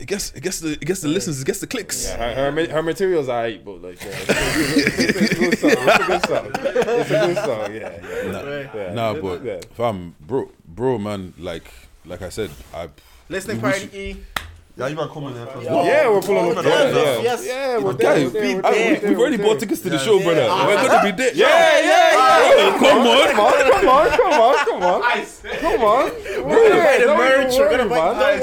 it 0.00 0.06
gets 0.06 0.32
it 0.32 0.42
gets 0.42 0.60
the 0.60 0.72
it 0.72 0.84
gets 0.84 1.00
the 1.00 1.08
listens, 1.08 1.42
it 1.42 1.46
gets 1.46 1.60
the 1.60 1.66
clicks. 1.66 2.06
Yeah, 2.06 2.34
her, 2.34 2.50
her, 2.50 2.72
her 2.72 2.82
materials 2.82 3.28
I 3.28 3.50
hate, 3.50 3.64
but 3.64 3.82
like, 3.82 4.02
yeah, 4.02 4.10
it's, 4.14 5.30
a 5.30 5.34
good 5.34 5.58
song. 5.58 5.70
It's 5.70 6.00
a 6.00 6.06
good 6.06 6.26
song. 6.26 6.46
It's 6.54 7.10
a 7.10 7.26
good 7.26 7.36
song. 7.36 7.74
Yeah, 7.74 8.24
yeah. 8.24 8.32
Nah, 8.32 8.80
yeah. 8.80 8.94
nah, 8.94 9.14
but 9.14 9.44
Yeah. 9.44 9.60
fam, 9.72 10.14
bro, 10.20 10.50
bro, 10.66 10.98
man, 10.98 11.34
like 11.38 11.70
like 12.04 12.22
I 12.22 12.30
said, 12.30 12.50
I 12.72 12.88
Listening 13.30 13.58
We 13.58 13.62
party. 13.62 13.96
E. 13.96 14.16
Yeah, 14.76 14.86
you 14.88 14.96
might 14.96 15.10
come 15.10 15.24
in 15.26 15.34
there 15.34 15.46
first. 15.46 15.64
Yeah. 15.66 15.82
Yeah, 15.84 16.08
we're 16.10 16.20
pulling 16.22 16.56
up. 16.56 16.64
yes, 16.64 16.94
Yeah, 16.94 17.02
yeah, 17.02 17.22
yes. 17.22 17.46
yeah, 17.46 17.78
we're 17.78 17.92
guys, 17.92 18.32
there. 18.32 18.56
We're 18.56 18.62
there. 18.62 18.66
I- 18.66 18.70
we're 18.70 18.72
there, 18.72 18.88
we, 18.94 19.00
we're 19.04 19.08
we've 19.10 19.18
already 19.18 19.36
there. 19.36 19.46
bought 19.46 19.60
tickets 19.60 19.80
to 19.82 19.90
the 19.90 19.96
Yeah. 19.96 20.02
show, 20.02 20.22
brother. 20.22 20.40
We're 20.66 20.86
gonna 20.88 21.12
be 21.12 21.22
there. 21.22 21.34
Yeah, 21.34 21.80
yeah, 21.80 22.56
yeah. 22.70 22.78
come 22.78 23.06
on. 23.06 23.28
Come 23.30 23.40
on, 23.40 23.52
come 23.70 23.88
on, 23.88 24.08
come 24.10 24.32
on, 24.40 24.56
come 24.64 24.82
on. 24.82 25.24
Come 25.60 25.82
on. 25.82 26.10
We're 26.48 26.68
there. 26.70 26.98
the 27.00 27.04
Don't 27.06 27.18
merch, 27.18 27.52
we're 27.58 27.70
gonna 27.70 27.88
buy- 27.90 28.14
man. 28.14 28.40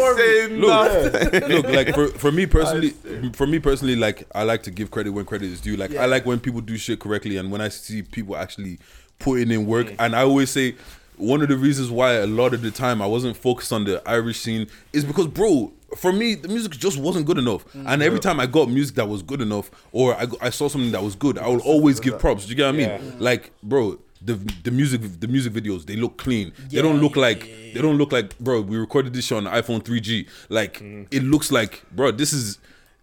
don't. 0.62 0.62
Look, 0.62 1.48
look, 1.50 1.66
like 1.76 1.96
for, 1.96 2.08
for 2.10 2.32
me 2.32 2.46
personally, 2.46 2.90
for 3.34 3.48
me 3.48 3.60
personally, 3.60 3.96
like 3.96 4.28
I 4.36 4.44
like 4.44 4.64
to 4.64 4.72
give 4.72 4.92
credit 4.92 5.12
when 5.12 5.26
credit 5.26 5.50
is 5.52 5.62
due. 5.62 5.76
Like 5.78 5.92
Yeah. 5.92 6.04
I 6.04 6.06
like 6.06 6.26
when 6.26 6.40
people 6.40 6.62
do 6.62 6.78
shit 6.78 7.00
correctly, 7.00 7.38
and 7.38 7.52
when 7.52 7.62
I 7.62 7.70
see 7.70 8.02
people 8.04 8.36
actually 8.38 8.80
putting 9.20 9.50
in 9.50 9.66
work. 9.66 9.88
Mm. 9.88 9.96
And 10.00 10.16
I 10.16 10.22
always 10.22 10.50
say 10.52 10.76
one 11.16 11.42
of 11.42 11.48
the 11.48 11.58
reasons 11.58 11.90
why 11.90 12.14
a 12.14 12.28
lot 12.28 12.54
of 12.54 12.62
the 12.62 12.70
time 12.70 13.02
I 13.02 13.08
wasn't 13.08 13.36
focused 13.36 13.74
on 13.74 13.86
the 13.86 14.08
Irish 14.08 14.40
scene 14.40 14.68
is 14.94 15.04
because, 15.04 15.26
bro, 15.28 15.72
for 15.96 16.12
me 16.12 16.36
the 16.36 16.48
music 16.48 16.74
just 16.74 16.98
wasn't 16.98 17.26
good 17.26 17.38
enough. 17.38 17.66
Mm. 17.74 17.86
And 17.88 18.04
every 18.04 18.20
time 18.20 18.40
I 18.40 18.46
got 18.46 18.70
music 18.70 18.96
that 18.96 19.08
was 19.08 19.22
good 19.22 19.42
enough, 19.42 19.72
or 19.92 20.16
I, 20.16 20.28
I 20.42 20.50
saw 20.50 20.68
something 20.68 20.92
that 20.92 21.04
was 21.04 21.16
good, 21.16 21.38
I 21.38 21.48
will 21.48 21.62
always 21.62 22.00
give 22.00 22.20
props. 22.20 22.46
Do 22.46 22.50
you 22.50 22.56
get 22.56 22.66
what 22.66 22.76
I 22.76 22.78
mean? 22.78 22.90
Yeah. 22.90 23.12
Like, 23.20 23.52
bro. 23.64 24.00
The, 24.20 24.34
the 24.64 24.72
music 24.72 25.02
the 25.20 25.28
music 25.28 25.54
videos 25.54 25.86
they 25.86 25.96
look 25.96 26.18
clean 26.18 26.52
they 26.72 26.82
don't 26.82 27.00
look 27.00 27.16
like 27.16 27.46
yeah, 27.46 27.56
yeah. 27.56 27.74
they 27.76 27.82
don't 27.82 28.00
look 28.00 28.12
like 28.12 28.38
bro 28.40 28.62
we 28.62 28.76
recorded 28.76 29.14
this 29.14 29.26
shit 29.26 29.38
on 29.38 29.44
iphone 29.54 29.80
3g 29.80 30.28
like 30.50 30.80
mm. 30.80 31.06
it 31.12 31.22
looks 31.22 31.52
like 31.52 31.84
bro 31.92 32.10
this 32.10 32.34
is 32.34 32.58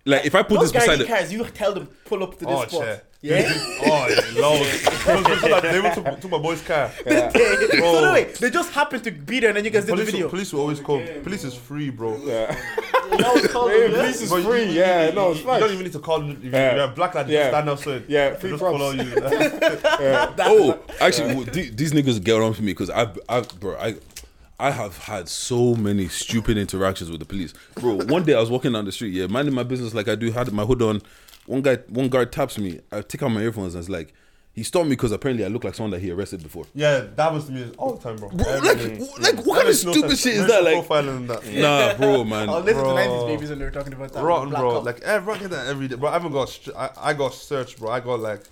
like 0.04 0.26
if 0.26 0.34
i 0.34 0.42
put 0.42 0.58
Those 0.58 0.72
this 0.72 0.82
beside 0.82 1.06
guarantee 1.06 1.36
it 1.36 1.38
you 1.38 1.44
tell 1.50 1.72
them 1.72 1.86
pull 2.04 2.24
up 2.24 2.36
to 2.40 2.44
this 2.44 2.48
Oh, 2.48 2.66
spot. 2.66 2.80
chair. 2.80 3.02
Yeah. 3.24 3.50
Oh, 3.86 4.06
yeah, 4.06 4.40
loads. 4.42 5.62
they 5.62 5.80
went 5.80 5.94
to, 5.94 6.16
to 6.20 6.28
my 6.28 6.36
boy's 6.36 6.60
car. 6.60 6.90
so 7.08 8.12
wait, 8.12 8.34
they 8.34 8.50
just 8.50 8.70
happened 8.72 9.02
to 9.04 9.10
be 9.10 9.40
there, 9.40 9.48
and 9.48 9.56
then 9.56 9.64
you 9.64 9.70
guys 9.70 9.84
did 9.86 9.92
the 9.92 9.96
Police, 9.96 10.10
video. 10.10 10.28
police 10.28 10.52
will 10.52 10.60
always 10.60 10.80
come. 10.80 11.02
Police 11.22 11.44
is 11.44 11.54
free, 11.54 11.88
bro. 11.90 12.16
Yeah. 12.18 12.54
That 13.04 13.20
Yeah, 13.20 13.84
it. 13.86 13.94
Police 13.94 14.22
is 14.22 14.30
But 14.30 14.36
you- 14.36 14.42
free. 14.44 14.64
you- 14.64 14.80
Yeah, 14.80 15.06
you- 15.08 15.12
no, 15.14 15.26
you, 15.26 15.30
it's 15.32 15.40
you 15.40 15.46
don't 15.46 15.70
even 15.72 15.84
need 15.84 15.92
to 15.92 15.98
call. 16.00 16.30
If 16.30 16.42
Yeah. 16.44 16.74
you're 16.74 16.84
a 16.84 16.88
black 16.88 17.14
lad, 17.14 17.28
you 17.28 17.34
Yeah. 17.34 17.40
just 17.44 17.52
stand 17.54 17.68
outside. 17.70 18.04
Yeah, 18.08 18.30
They 18.30 18.36
free 18.40 18.50
just 18.50 18.62
props. 18.62 18.78
follow 18.78 18.90
you. 18.92 19.14
oh 20.40 20.78
actually 21.00 21.34
well, 21.34 21.44
the- 21.44 21.70
these 21.70 21.92
niggas 21.92 22.22
get 22.22 22.40
on 22.40 22.52
for 22.54 22.62
me 22.62 22.72
because 22.72 22.90
i've 22.90 23.18
i've 23.28 23.48
bro 23.60 23.76
i 23.78 23.94
I 24.58 24.70
have 24.70 24.96
had 24.98 25.28
so 25.28 25.74
many 25.74 26.06
stupid 26.08 26.56
interactions 26.56 27.10
with 27.10 27.18
the 27.18 27.26
police, 27.26 27.52
bro. 27.74 27.94
One 28.04 28.22
day 28.22 28.34
I 28.34 28.40
was 28.40 28.50
walking 28.50 28.70
down 28.72 28.84
the 28.84 28.92
street, 28.92 29.12
yeah, 29.12 29.26
minding 29.26 29.52
my 29.52 29.64
business 29.64 29.94
like 29.94 30.06
I 30.06 30.14
do, 30.14 30.30
had 30.30 30.52
my 30.52 30.64
hood 30.64 30.80
on. 30.80 31.02
One 31.46 31.60
guy, 31.62 31.76
one 31.88 32.08
guard 32.08 32.32
taps 32.32 32.58
me. 32.58 32.80
I 32.90 33.02
take 33.02 33.22
out 33.22 33.28
my 33.28 33.42
earphones 33.42 33.74
and 33.74 33.82
it's 33.82 33.90
like, 33.90 34.14
he 34.52 34.62
stopped 34.62 34.84
me 34.86 34.90
because 34.90 35.10
apparently 35.10 35.44
I 35.44 35.48
look 35.48 35.64
like 35.64 35.74
someone 35.74 35.90
that 35.90 36.00
he 36.00 36.12
arrested 36.12 36.40
before. 36.42 36.64
yeah, 36.74 37.06
that 37.16 37.32
was 37.32 37.46
to 37.46 37.52
me 37.52 37.72
all 37.76 37.94
the 37.94 38.00
time, 38.00 38.16
bro. 38.16 38.28
Bro, 38.28 38.58
like, 38.58 38.78
day. 38.78 38.98
like 38.98 39.08
what 39.08 39.20
That 39.20 39.34
kind 39.34 39.58
of 39.58 39.66
makes 39.66 39.84
no 39.84 39.92
stupid 39.92 40.18
shit 40.18 40.34
is 40.34 40.46
that? 40.46 40.62
Like, 40.62 40.76
profiling 40.76 41.26
that. 41.26 41.44
nah, 41.54 41.94
bro, 41.96 42.22
man. 42.22 42.48
Oh, 42.48 42.60
listen 42.60 42.76
to 42.76 42.82
Bro. 42.82 42.94
90s 42.94 43.26
babies 43.26 43.50
when 43.50 43.58
they 43.58 43.64
were 43.64 43.70
talking 43.72 43.92
about 43.92 44.12
that. 44.12 44.22
Rotten, 44.22 44.50
Black 44.50 44.60
bro. 44.60 44.72
Cop. 44.74 44.84
Like 44.84 45.00
everyone 45.00 45.40
get 45.40 45.50
that 45.50 45.66
every 45.66 45.88
day, 45.88 45.96
bro. 45.96 46.08
I 46.08 46.12
haven't 46.12 46.30
got. 46.30 46.48
Str- 46.48 46.70
I, 46.76 46.90
I 46.96 47.12
got 47.14 47.34
searched, 47.34 47.80
bro. 47.80 47.90
I 47.90 47.98
got 47.98 48.20
like, 48.20 48.44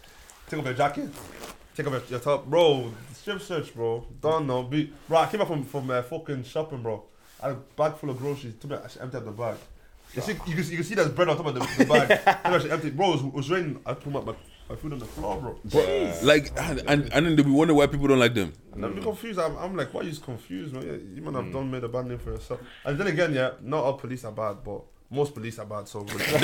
take 0.48 0.59
off 0.59 0.64
your 0.64 0.74
jacket, 0.74 1.09
take 1.77 1.86
off 1.86 1.93
your, 1.93 2.02
your 2.10 2.20
top, 2.20 2.47
bro. 2.47 2.93
Strip 3.14 3.40
search, 3.40 3.73
bro. 3.73 4.05
Don't 4.20 4.48
know, 4.48 4.64
be, 4.64 4.93
bro. 5.09 5.19
I 5.19 5.27
came 5.31 5.39
back 5.39 5.47
from 5.47 5.62
from 5.64 5.89
uh, 5.89 6.02
fucking 6.02 6.43
shopping, 6.43 6.82
bro. 6.82 7.05
I 7.40 7.48
had 7.48 7.56
a 7.56 7.60
bag 7.77 7.94
full 7.94 8.10
of 8.10 8.19
groceries. 8.19 8.55
Took 8.60 8.70
me, 8.73 8.77
I 8.77 9.02
emptied 9.02 9.19
out 9.19 9.24
the 9.24 9.31
bag. 9.31 9.56
You 10.14 10.20
see, 10.20 10.32
you 10.32 10.39
can, 10.39 10.70
you 10.70 10.76
can 10.76 10.84
see 10.84 10.94
there's 10.94 11.09
bread 11.09 11.28
on 11.28 11.39
top 11.39 11.47
of 11.47 11.55
the, 11.55 11.60
the 11.78 11.86
bag. 11.86 12.09
Took 12.09 12.64
me, 12.64 12.70
I 12.70 12.74
empty, 12.74 12.90
bro. 12.90 13.09
It 13.09 13.12
was, 13.12 13.22
it 13.22 13.32
was 13.32 13.51
raining. 13.51 13.80
I 13.86 13.94
put 13.94 14.12
my, 14.12 14.20
my, 14.20 14.34
my 14.68 14.76
food 14.76 14.93
on 14.93 14.98
the 14.98 15.06
floor, 15.06 15.40
bro. 15.40 15.59
Bro, 15.64 15.80
uh, 15.80 16.14
like, 16.22 16.52
and, 16.59 16.82
and, 16.86 17.10
and 17.12 17.26
then 17.26 17.36
they 17.36 17.43
be 17.43 17.51
wondering 17.51 17.78
why 17.78 17.86
people 17.86 18.09
don't 18.09 18.18
like 18.18 18.34
them. 18.34 18.52
And 18.74 18.84
I'm 18.84 19.02
confused. 19.02 19.39
I'm, 19.39 19.56
I'm 19.56 19.74
like, 19.74 19.94
why 19.94 20.02
are 20.02 20.05
you 20.05 20.14
confused, 20.16 20.74
man? 20.74 20.86
Yeah, 20.86 20.93
you 21.14 21.22
man 21.22 21.32
have 21.34 21.47
hmm. 21.47 21.52
done 21.52 21.70
made 21.70 21.84
a 21.84 21.89
bad 21.89 22.06
name 22.06 22.18
for 22.18 22.32
yourself. 22.32 22.60
And 22.84 22.98
then 22.98 23.06
again, 23.06 23.32
yeah, 23.32 23.52
not 23.62 23.84
all 23.84 23.94
police 23.94 24.24
are 24.24 24.32
bad, 24.32 24.59
but 24.62 24.82
most 25.10 25.32
police 25.34 25.59
are 25.59 25.66
bad. 25.66 25.89
So 25.89 26.05
yeah, 26.18 26.36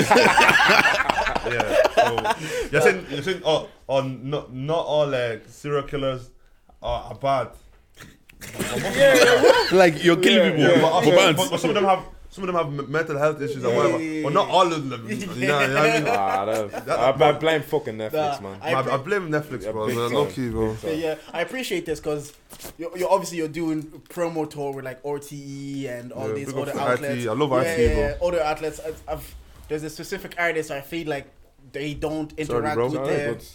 so 1.95 2.33
you're 2.71 2.81
saying 2.81 3.05
you're 3.09 3.23
saying 3.23 3.41
oh, 3.45 3.69
oh 3.87 4.01
not 4.01 4.53
not 4.53 4.85
all 4.85 5.07
like 5.07 5.43
serial 5.47 5.83
killers 5.83 6.29
are, 6.81 7.11
are 7.11 7.15
bad. 7.15 7.49
Like, 9.71 10.03
you're 10.03 10.17
killing 10.17 10.59
Yeah, 10.59 10.67
people 10.67 10.75
yeah. 10.75 10.81
But, 10.81 11.01
for 11.01 11.09
but, 11.09 11.15
bands. 11.15 11.41
but, 11.41 11.51
but 11.51 11.59
some 11.59 11.69
of 11.71 11.75
them 11.75 11.85
have 11.85 12.03
some 12.39 12.47
of 12.49 12.53
them 12.53 12.73
have 12.79 12.79
m- 12.85 12.91
mental 12.91 13.17
health 13.17 13.41
issues 13.41 13.63
and 13.63 13.75
whatever. 13.75 13.97
But 14.23 14.33
not 14.33 14.47
all 14.49 14.71
of 14.71 14.89
them. 14.89 15.09
You 15.09 15.15
know, 15.27 15.33
you 15.33 15.47
know 15.47 15.57
what 15.59 15.77
I 15.77 15.99
mean? 15.99 16.07
Ah, 16.07 16.45
that, 16.45 16.85
That- 16.85 16.99
I, 17.21 17.29
I 17.29 17.31
blame 17.33 17.61
fucking 17.61 17.95
Netflix, 17.97 18.41
Nah, 18.41 18.49
man. 18.49 18.59
I 18.61 18.73
I, 18.75 18.81
pre- 18.83 18.91
I 18.91 18.97
blame 18.97 19.29
Netflix, 19.29 19.63
Yeah, 19.63 19.71
bro. 19.71 19.87
big 19.87 19.95
Man. 19.97 20.05
time. 20.09 20.15
Low 20.15 20.25
key, 20.27 20.49
bro. 20.49 20.75
So, 20.75 20.89
yeah, 20.91 21.15
I 21.33 21.41
appreciate 21.41 21.85
this 21.85 21.99
because 21.99 22.33
you're, 22.77 22.97
you're 22.97 23.11
obviously 23.11 23.37
you're 23.39 23.47
doing 23.47 23.83
promo 24.09 24.49
tour 24.49 24.73
with 24.73 24.85
like 24.85 25.01
RTE 25.03 25.89
and 25.89 26.11
all 26.13 26.27
Yeah, 26.29 26.33
these 26.35 26.53
other 26.53 26.77
outlets. 26.79 27.23
RTE. 27.25 27.29
I 27.29 27.33
love 27.33 27.49
RTE, 27.49 27.77
yeah, 27.77 27.93
bro. 27.93 28.01
yeah, 28.07 28.27
Other 28.27 28.41
outlets. 28.43 28.79
I've, 28.79 29.01
I've, 29.07 29.35
there's 29.67 29.83
a 29.83 29.89
specific 29.89 30.35
artist 30.37 30.71
I 30.71 30.81
feel 30.81 31.07
like 31.07 31.27
they 31.71 31.93
don't 31.93 32.31
interact 32.39 32.75
bro. 32.75 32.87
with 32.87 32.95
Alright, 32.97 33.39
the 33.39 33.45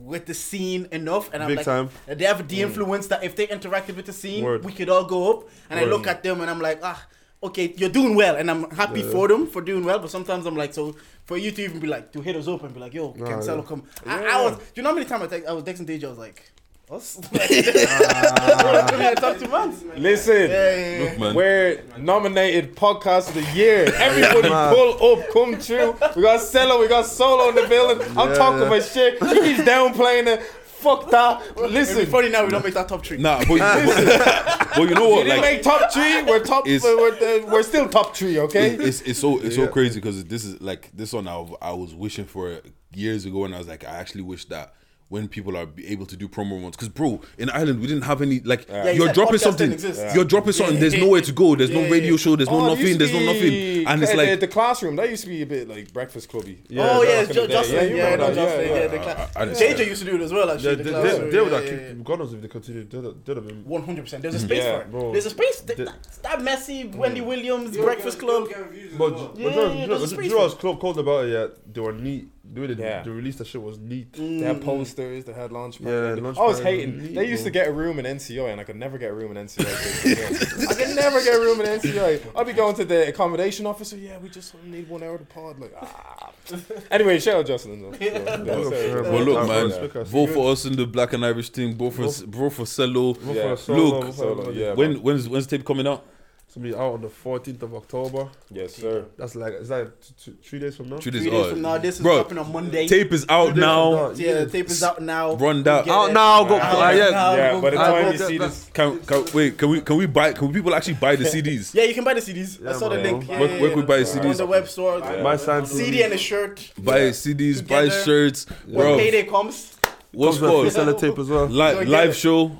with 0.00 0.26
the 0.26 0.34
scene 0.34 0.86
enough, 0.92 1.28
and 1.34 1.42
I'm 1.42 1.54
like, 1.56 1.64
time. 1.64 1.90
they 2.06 2.24
have 2.24 2.46
the 2.46 2.62
influence 2.62 3.08
that 3.08 3.24
if 3.24 3.34
they 3.34 3.48
interacted 3.48 3.96
with 3.96 4.06
the 4.06 4.12
scene, 4.12 4.44
Word. 4.44 4.64
we 4.64 4.72
could 4.72 4.88
all 4.88 5.04
go 5.04 5.32
up. 5.32 5.48
And 5.70 5.80
I 5.80 5.84
look 5.84 6.06
at 6.06 6.22
them 6.22 6.40
and 6.40 6.48
I'm 6.48 6.60
like, 6.60 6.78
ah. 6.84 7.04
Okay, 7.40 7.72
you're 7.76 7.88
doing 7.90 8.16
well, 8.16 8.34
and 8.36 8.50
I'm 8.50 8.68
happy 8.70 9.00
Yeah. 9.00 9.10
for 9.10 9.28
them 9.28 9.46
for 9.46 9.62
doing 9.62 9.84
well. 9.84 9.98
But 10.00 10.10
sometimes 10.10 10.44
I'm 10.46 10.56
like, 10.56 10.74
so 10.74 10.96
for 11.24 11.36
you 11.38 11.52
to 11.52 11.62
even 11.62 11.78
be 11.78 11.86
like 11.86 12.10
to 12.12 12.20
hit 12.20 12.34
us 12.34 12.48
up 12.48 12.62
and 12.64 12.74
be 12.74 12.80
like, 12.80 12.94
"Yo, 12.94 13.14
Nah, 13.16 13.26
Cancelo 13.26 13.58
yeah. 13.58 13.68
come." 13.68 13.82
I, 14.06 14.26
I 14.26 14.42
was. 14.44 14.56
Do 14.56 14.62
you 14.74 14.82
know 14.82 14.88
how 14.90 14.94
many 14.96 15.06
times 15.06 15.22
I, 15.22 15.26
text, 15.28 15.48
I 15.48 15.52
was 15.52 15.62
texting 15.62 15.86
DJ? 15.86 16.04
I 16.04 16.08
was 16.08 16.18
like, 16.18 16.50
"Us." 16.90 17.20
Ah. 17.30 18.86
I 19.10 19.14
talk 19.14 19.38
to 19.38 19.48
man. 19.48 19.74
Listen, 19.96 20.50
Yeah, 20.50 20.76
yeah, 20.76 20.90
yeah. 20.98 21.10
Look, 21.10 21.18
man. 21.20 21.34
we're 21.34 21.82
nominated 21.98 22.74
podcast 22.76 23.28
of 23.28 23.34
the 23.34 23.46
year. 23.56 23.84
Everybody 23.94 24.48
Man. 24.50 24.74
pull 24.74 25.12
up, 25.18 25.30
come 25.32 25.60
true. 25.60 25.92
We 26.16 26.22
got 26.22 26.40
Sello, 26.40 26.80
we 26.80 26.88
got 26.88 27.06
Solo 27.06 27.50
in 27.50 27.54
the 27.54 27.66
building. 27.68 28.06
I'm 28.16 28.30
Yeah. 28.30 28.34
talking 28.34 28.68
my 28.68 28.80
shit. 28.80 29.22
He's 29.22 29.32
keeps 29.42 29.60
downplaying 29.60 30.26
it. 30.26 30.42
Fuck 30.78 31.10
that. 31.10 31.42
It'd 31.42 31.56
be 31.56 31.62
Listen, 31.68 32.06
funny 32.06 32.28
now 32.28 32.44
we 32.44 32.50
don't 32.50 32.64
make 32.64 32.74
that 32.74 32.88
top 32.88 33.04
three. 33.04 33.18
Nah, 33.18 33.38
but, 33.40 33.58
but, 33.58 34.68
but 34.76 34.88
you 34.88 34.94
know 34.94 35.06
we 35.08 35.12
what? 35.12 35.24
didn't 35.24 35.40
Like, 35.40 35.40
make 35.54 35.62
top 35.62 35.92
three. 35.92 36.22
We're 36.22 36.44
top. 36.44 36.66
We're, 36.66 36.80
we're, 36.96 37.46
we're 37.46 37.62
still 37.62 37.88
top 37.88 38.14
three. 38.16 38.38
Okay. 38.38 38.74
it- 38.74 38.80
it's 38.80 39.00
it's 39.02 39.18
so 39.18 39.38
it's 39.40 39.56
so 39.56 39.66
crazy 39.66 40.00
because 40.00 40.24
this 40.24 40.44
is 40.44 40.60
like 40.60 40.90
this 40.94 41.12
one 41.12 41.26
I, 41.28 41.44
I 41.60 41.72
was 41.72 41.94
wishing 41.94 42.24
for 42.26 42.60
years 42.94 43.24
ago 43.26 43.44
and 43.44 43.54
I 43.54 43.58
was 43.58 43.68
like 43.68 43.84
I 43.84 43.96
actually 43.96 44.22
wish 44.22 44.44
that 44.46 44.74
when 45.08 45.26
people 45.26 45.56
are 45.56 45.66
able 45.84 46.04
to 46.06 46.16
do 46.16 46.28
promo 46.28 46.60
ones. 46.62 46.76
Because 46.76 46.88
bro, 46.90 47.20
in 47.38 47.48
Ireland 47.50 47.80
we 47.80 47.86
didn't 47.86 48.02
have 48.02 48.20
any 48.20 48.40
like 48.40 48.68
Yeah, 48.68 48.90
you 48.90 48.98
you're 48.98 49.06
said 49.06 49.14
dropping 49.14 49.36
podcast 49.36 49.40
something, 49.42 49.70
didn't 49.70 49.84
exist. 49.86 50.14
you're 50.14 50.24
dropping 50.24 50.52
something. 50.52 50.78
There's 50.80 50.94
nowhere 50.98 51.20
to 51.22 51.32
go. 51.32 51.54
There's 51.56 51.70
Yeah, 51.70 51.82
no 51.82 51.90
radio 51.90 52.10
yeah. 52.12 52.16
show. 52.18 52.36
There's 52.36 52.50
no 52.50 52.60
Oh, 52.60 52.66
it 52.74 52.78
used 52.78 52.80
nothing. 52.82 52.98
There's 52.98 53.12
no 53.12 53.32
nothing. 53.32 53.86
And 53.88 54.02
it's 54.02 54.14
like 54.14 54.40
the 54.40 54.48
classroom. 54.48 54.96
That 54.96 55.08
used 55.08 55.22
to 55.24 55.28
be 55.28 55.40
a 55.42 55.46
bit 55.46 55.68
like 55.68 55.92
breakfast 55.92 56.28
clubby. 56.28 56.58
Yeah, 56.68 56.88
oh 56.90 57.02
yeah, 57.02 57.20
back 57.22 57.28
in 57.30 57.34
Jo- 57.34 57.40
the 57.42 57.48
day. 57.48 57.54
Jocelyn. 57.54 57.74
Yeah, 57.76 57.82
Yeah, 57.82 57.94
yeah, 57.96 58.04
remember 58.04 58.18
no, 58.18 58.34
that, 58.34 58.34
Jocelyn. 58.34 58.68
yeah, 58.68 58.74
Yeah, 58.74 58.80
yeah. 58.82 58.88
the 58.88 58.98
cla- 58.98 59.30
I- 59.36 59.42
I- 59.42 59.46
JJ 59.74 59.86
used 59.86 60.02
to 60.04 60.10
do 60.10 60.16
it 60.16 60.20
as 60.22 60.32
well. 60.32 60.50
Actually, 60.50 60.68
Yeah, 60.70 60.74
the 60.76 60.82
they, 60.84 60.90
class, 60.90 61.02
they, 61.18 61.30
they 61.30 61.40
would 61.40 61.52
have 61.52 61.64
yeah. 61.66 61.92
God 62.04 62.18
knows 62.18 62.32
if 62.34 62.42
they 62.42 62.48
continued. 62.48 62.90
They'd 62.90 63.04
have- 63.04 63.14
they'd 63.24 63.36
have 63.36 63.46
been. 63.46 63.64
One 63.64 63.82
hundred 63.84 64.02
percent. 64.02 64.22
There's 64.22 64.34
a 64.34 64.40
space 64.40 64.62
for 64.64 65.08
it. 65.08 65.12
There's 65.12 65.26
a 65.26 65.30
space. 65.30 65.60
That, 65.60 65.88
that 66.22 66.42
messy 66.42 66.84
Wendy 66.84 67.20
Williams 67.22 67.76
Breakfast 67.76 68.18
Club. 68.18 68.48
you're 68.50 68.58
getting 68.58 68.72
views 68.72 68.92
as 68.92 68.98
But, 68.98 69.14
well. 69.14 69.28
but 69.28 69.38
Yeah, 69.40 69.48
you 69.50 69.56
know, 69.56 69.62
yeah, 69.72 69.80
you 69.80 69.86
know, 69.86 69.98
there's 69.98 70.12
a 70.12 70.16
you 70.16 70.20
space 70.22 70.30
know 70.30 70.36
for 70.36 70.42
what's 70.42 70.54
cold, 70.54 70.80
cold 70.80 70.98
about 70.98 71.24
it? 71.24 71.32
Yeah, 71.32 71.46
they 71.72 71.80
were 71.80 71.92
neat. 71.92 72.28
The 72.50 72.60
way 72.62 72.66
they, 72.68 72.82
Yeah. 72.82 73.02
they 73.02 73.10
released 73.10 73.38
that 73.38 73.46
shit 73.46 73.62
was 73.62 73.78
neat. 73.78 74.12
Mm. 74.12 74.40
They 74.40 74.46
had 74.46 74.62
posters. 74.62 75.24
They 75.24 75.32
had 75.32 75.52
launch. 75.52 75.80
Yeah, 75.80 76.14
pad. 76.14 76.22
launch 76.22 76.38
I 76.38 76.42
was 76.46 76.60
hating. 76.60 76.98
neat, 76.98 77.14
They 77.14 77.28
used 77.28 77.44
to 77.44 77.50
get 77.50 77.68
a 77.68 77.72
room 77.72 77.98
in 77.98 78.06
NCI, 78.06 78.50
and 78.52 78.60
I 78.60 78.64
could 78.64 78.76
never 78.76 78.96
get 78.98 79.10
a 79.10 79.14
room 79.14 79.36
in 79.36 79.46
NCI. 79.46 79.66
I 80.70 80.74
could 80.74 80.94
never 80.96 81.22
get 81.22 81.34
a 81.36 81.40
room 81.40 81.60
in 81.60 81.66
NCI. 81.66 82.20
I'd 82.36 82.46
be 82.46 82.52
going 82.54 82.74
to 82.76 82.84
the 82.84 83.08
accommodation 83.08 83.66
officer. 83.66 83.96
Yeah, 83.96 84.18
we 84.18 84.28
just 84.30 84.54
need 84.64 84.88
one 84.88 85.02
hour 85.02 85.18
to 85.18 85.24
pod. 85.24 85.58
Like, 85.60 85.74
ah. 85.80 86.32
Anyway, 86.90 87.18
shout 87.18 87.36
out 87.36 87.46
Justin. 87.46 87.82
Though. 87.82 87.94
Yeah, 88.00 88.18
Yeah, 88.18 88.44
so- 88.62 88.70
fair, 88.70 89.02
look, 89.02 89.46
man. 89.48 89.68
Yeah. 89.94 90.02
Vote 90.04 90.30
for 90.30 90.50
us 90.52 90.64
in 90.64 90.76
the 90.76 90.86
Black 90.86 91.12
and 91.12 91.24
Irish 91.24 91.50
team. 91.50 91.76
Vote 91.76 91.90
for 91.90 92.08
vote 92.26 92.50
for 92.54 92.62
Sello. 92.64 93.12
Vote 93.18 93.36
Yeah. 93.36 93.42
for 93.42 93.52
a 93.52 93.56
solo, 93.58 94.00
Look, 94.00 94.14
solo, 94.14 94.50
yeah. 94.50 94.72
When 94.72 95.02
when's 95.02 95.28
when's 95.28 95.46
tape 95.46 95.64
coming 95.64 95.86
out? 95.86 96.04
It's 96.48 96.54
gonna 96.56 96.66
be 96.66 96.74
out 96.74 96.94
on 96.94 97.02
the 97.02 97.08
14th 97.08 97.60
of 97.62 97.74
October. 97.74 98.26
Yes, 98.50 98.76
sir. 98.76 99.04
That's 99.18 99.34
like, 99.36 99.52
is 99.52 99.68
that 99.68 100.00
t- 100.00 100.14
t- 100.32 100.36
three 100.42 100.58
days 100.58 100.76
from 100.76 100.88
now? 100.88 100.96
Three 100.96 101.12
Three 101.12 101.20
days, 101.24 101.30
days 101.30 101.44
oh, 101.46 101.50
from 101.50 101.60
now, 101.60 101.76
this 101.76 101.96
is 101.96 102.00
bro, 102.00 102.14
dropping 102.14 102.38
on 102.38 102.50
Monday. 102.50 102.88
Tape 102.88 103.12
is 103.12 103.26
out 103.28 103.48
Three 103.48 103.54
days 103.56 103.60
now. 103.60 103.90
from 104.08 104.12
now, 104.18 104.18
Yeah, 104.24 104.32
the 104.44 104.46
tape 104.50 104.70
is 104.70 104.82
out 104.82 105.02
now. 105.02 105.34
Run 105.34 105.62
that. 105.64 105.84
Get 105.84 105.92
Out 105.94 106.08
it. 106.08 106.12
now, 106.14 106.44
go. 106.44 106.56
Out 106.58 106.74
uh, 106.74 106.96
yeah. 106.96 107.10
now, 107.10 107.36
Yeah, 107.36 107.50
go- 107.52 107.60
by 107.60 107.68
the 107.70 107.76
go- 107.76 107.82
time 107.84 108.12
you 108.12 108.18
see 108.18 108.38
this, 108.38 108.70
Can, 108.72 108.98
can 109.00 109.24
wait? 109.34 109.58
Can 109.58 109.68
we 109.68 109.80
can 109.82 109.96
we 109.98 110.06
buy? 110.06 110.32
Can 110.32 110.50
people 110.50 110.74
actually 110.74 110.94
buy 110.94 111.16
the 111.16 111.24
CDs? 111.24 111.74
Yeah, 111.74 111.84
you 111.84 111.92
can 111.92 112.02
buy 112.02 112.14
the 112.14 112.22
CDs. 112.22 112.62
I 112.66 112.70
Yeah, 112.70 112.78
saw 112.78 112.88
the 112.88 112.94
man. 112.96 113.04
link. 113.04 113.28
Yeah, 113.28 113.40
Where- 113.40 113.50
yeah, 113.50 113.60
where 113.60 113.70
can 113.70 113.80
we 113.80 113.84
buy 113.84 113.96
yeah. 113.98 114.04
CDs? 114.04 114.30
On 114.30 114.36
the 114.38 114.46
web 114.46 114.68
store. 114.68 115.00
My 115.22 115.36
signed 115.36 115.68
CD 115.68 116.02
and 116.02 116.14
a 116.14 116.18
shirt. 116.18 116.72
Buy 116.78 117.10
CDs, 117.10 117.60
buy 117.60 117.82
Together. 117.90 118.04
shirts, 118.04 118.46
When 118.64 118.74
bro. 118.76 118.96
payday 118.96 119.24
comes. 119.24 119.76
What's 120.12 120.38
Comes 120.38 120.40
with 120.40 120.50
a 120.50 120.52
called 120.54 120.66
freestyler 120.96 120.98
tape 120.98 121.18
as 121.18 121.28
well. 121.28 121.44
Li- 121.44 121.58
Go 121.74 121.78
get 121.80 121.88
live 121.88 122.10
it. 122.10 122.14
show? 122.16 122.52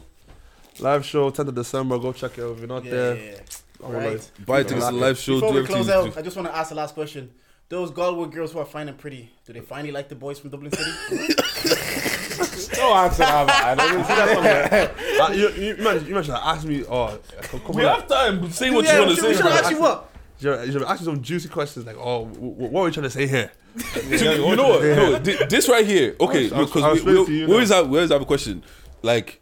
Live 0.80 1.06
show, 1.06 1.30
10th 1.30 1.48
of 1.48 1.54
December. 1.54 1.98
Go 1.98 2.12
check 2.12 2.36
it 2.36 2.44
out 2.44 2.52
if 2.52 2.58
you're 2.58 2.68
not 2.68 2.84
Yeah, 2.84 2.90
there. 2.90 3.16
yeah, 3.16 3.22
yeah. 3.32 3.38
I 3.84 3.90
Right. 3.90 4.12
like- 4.12 4.46
Buy 4.46 4.62
tickets 4.64 4.86
to 4.86 4.92
the 4.92 4.98
live 4.98 5.18
show. 5.18 5.34
Before 5.40 5.52
do 5.52 5.60
we 5.60 5.66
close 5.66 5.88
out, 5.88 6.12
do. 6.14 6.18
I 6.18 6.22
just 6.22 6.36
want 6.36 6.48
to 6.48 6.56
ask 6.56 6.70
the 6.70 6.74
last 6.74 6.94
question. 6.94 7.30
Those 7.68 7.90
Galway 7.90 8.28
girls 8.30 8.52
who 8.52 8.58
are 8.60 8.64
fine 8.64 8.88
and 8.88 8.96
pretty, 8.98 9.30
do 9.46 9.52
they 9.52 9.60
finally 9.60 9.92
like 9.92 10.08
the 10.08 10.14
boys 10.14 10.38
from 10.38 10.48
Dublin 10.50 10.72
City? 10.72 10.90
no 12.78 12.94
answer 12.94 13.18
that, 13.24 13.46
man. 13.46 14.90
Uh, 15.20 15.32
you, 15.32 15.48
you, 15.50 15.76
man, 15.82 16.04
you 16.06 16.14
mentioned 16.14 16.36
ask 16.40 16.64
me. 16.64 16.84
Oh, 16.88 17.18
come, 17.42 17.60
come 17.60 17.76
We 17.76 17.84
on. 17.84 18.00
have 18.00 18.08
time. 18.08 18.50
Say 18.52 18.70
what 18.70 18.84
yeah, 18.84 18.92
you 18.94 18.98
want 19.00 19.10
to 19.10 19.16
should- 19.16 19.22
say. 19.24 19.28
we 19.30 19.34
should 19.36 19.46
ask 19.46 19.70
you 19.70 19.80
what? 19.80 20.10
You 20.38 20.52
should, 20.52 20.66
you 20.66 20.72
should 20.72 20.82
ask 20.84 21.00
me 21.00 21.04
some 21.06 21.20
juicy 21.22 21.48
questions 21.48 21.84
like, 21.84 21.96
oh, 21.98 22.26
w- 22.26 22.50
w- 22.52 22.70
what 22.70 22.82
are 22.82 22.84
we 22.84 22.90
trying 22.92 23.02
to 23.04 23.10
say 23.10 23.26
here? 23.26 23.50
you 24.08 24.56
know 24.56 24.68
what? 24.68 24.82
No, 24.82 25.18
this 25.18 25.68
right 25.68 25.84
here. 25.84 26.14
Okay, 26.20 26.48
I'll- 26.50 26.54
I'll 26.60 26.66
because 26.66 26.82
we, 26.84 26.92
explain 26.92 27.16
we, 27.18 27.26
to 27.26 27.32
you 27.32 27.46
we 27.48 27.52
always 27.52 27.68
have 27.70 27.88
we 27.88 27.98
always 27.98 28.10
have 28.12 28.22
a 28.22 28.24
question. 28.24 28.62
Like, 29.02 29.40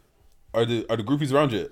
are 0.53 0.65
the 0.65 0.85
are 0.89 0.97
the 0.97 1.03
groupies 1.03 1.31
around 1.31 1.51
yet? 1.53 1.69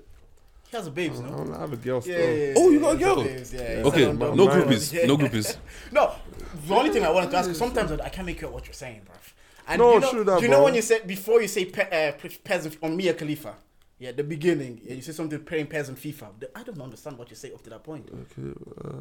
He 0.70 0.76
has 0.76 0.86
a 0.86 0.90
babes, 0.90 1.20
I 1.20 1.28
don't 1.28 1.52
have 1.54 1.72
a 1.72 1.76
girl 1.76 2.00
still. 2.00 2.18
Yeah, 2.18 2.24
yeah, 2.26 2.46
yeah, 2.48 2.54
Oh, 2.56 2.70
you 2.70 2.80
got 2.80 2.96
a 2.96 2.98
girl? 2.98 3.22
babes, 3.22 3.52
Yeah, 3.52 3.60
yeah, 3.78 3.84
Okay, 3.84 4.04
so 4.04 4.12
don't- 4.14 4.36
no 4.36 4.48
don't- 4.48 4.68
groupies. 4.68 5.06
No 5.06 5.16
groupies. 5.16 5.56
No, 5.92 6.12
the 6.66 6.74
only 6.74 6.90
thing 6.90 7.04
I 7.04 7.10
wanted 7.10 7.30
to 7.30 7.36
ask 7.36 7.50
is 7.50 7.58
sometimes 7.58 7.92
I 7.92 8.08
can't 8.08 8.26
make 8.26 8.42
out 8.42 8.52
what 8.52 8.66
you're 8.66 8.74
saying, 8.74 9.02
bro. 9.04 9.14
And 9.68 9.80
No, 9.80 9.94
you 9.94 10.00
know, 10.00 10.10
true 10.10 10.24
that, 10.24 10.38
do 10.38 10.42
you 10.44 10.48
know 10.50 10.56
bro. 10.58 10.64
when 10.64 10.74
you 10.74 10.82
said 10.82 11.06
before 11.06 11.40
you 11.42 11.48
say 11.48 11.64
pe- 11.66 12.08
uh, 12.08 12.12
pe- 12.20 12.36
peasant 12.44 12.76
on 12.82 12.96
Mia 12.96 13.14
Khalifa? 13.14 13.54
Yeah, 13.98 14.12
the 14.12 14.22
beginning. 14.24 14.80
Yeah, 14.84 14.94
you 14.94 15.02
say 15.02 15.12
something 15.12 15.38
playing 15.44 15.66
peasant 15.68 15.98
FIFA. 15.98 16.26
The- 16.40 16.50
I 16.58 16.62
don't 16.64 16.80
understand 16.80 17.16
what 17.18 17.30
you 17.30 17.36
say 17.36 17.50
up 17.52 17.62
to 17.62 17.70
that 17.70 17.82
point. 17.82 18.08
Okay, 18.12 18.52
uh, 18.84 18.92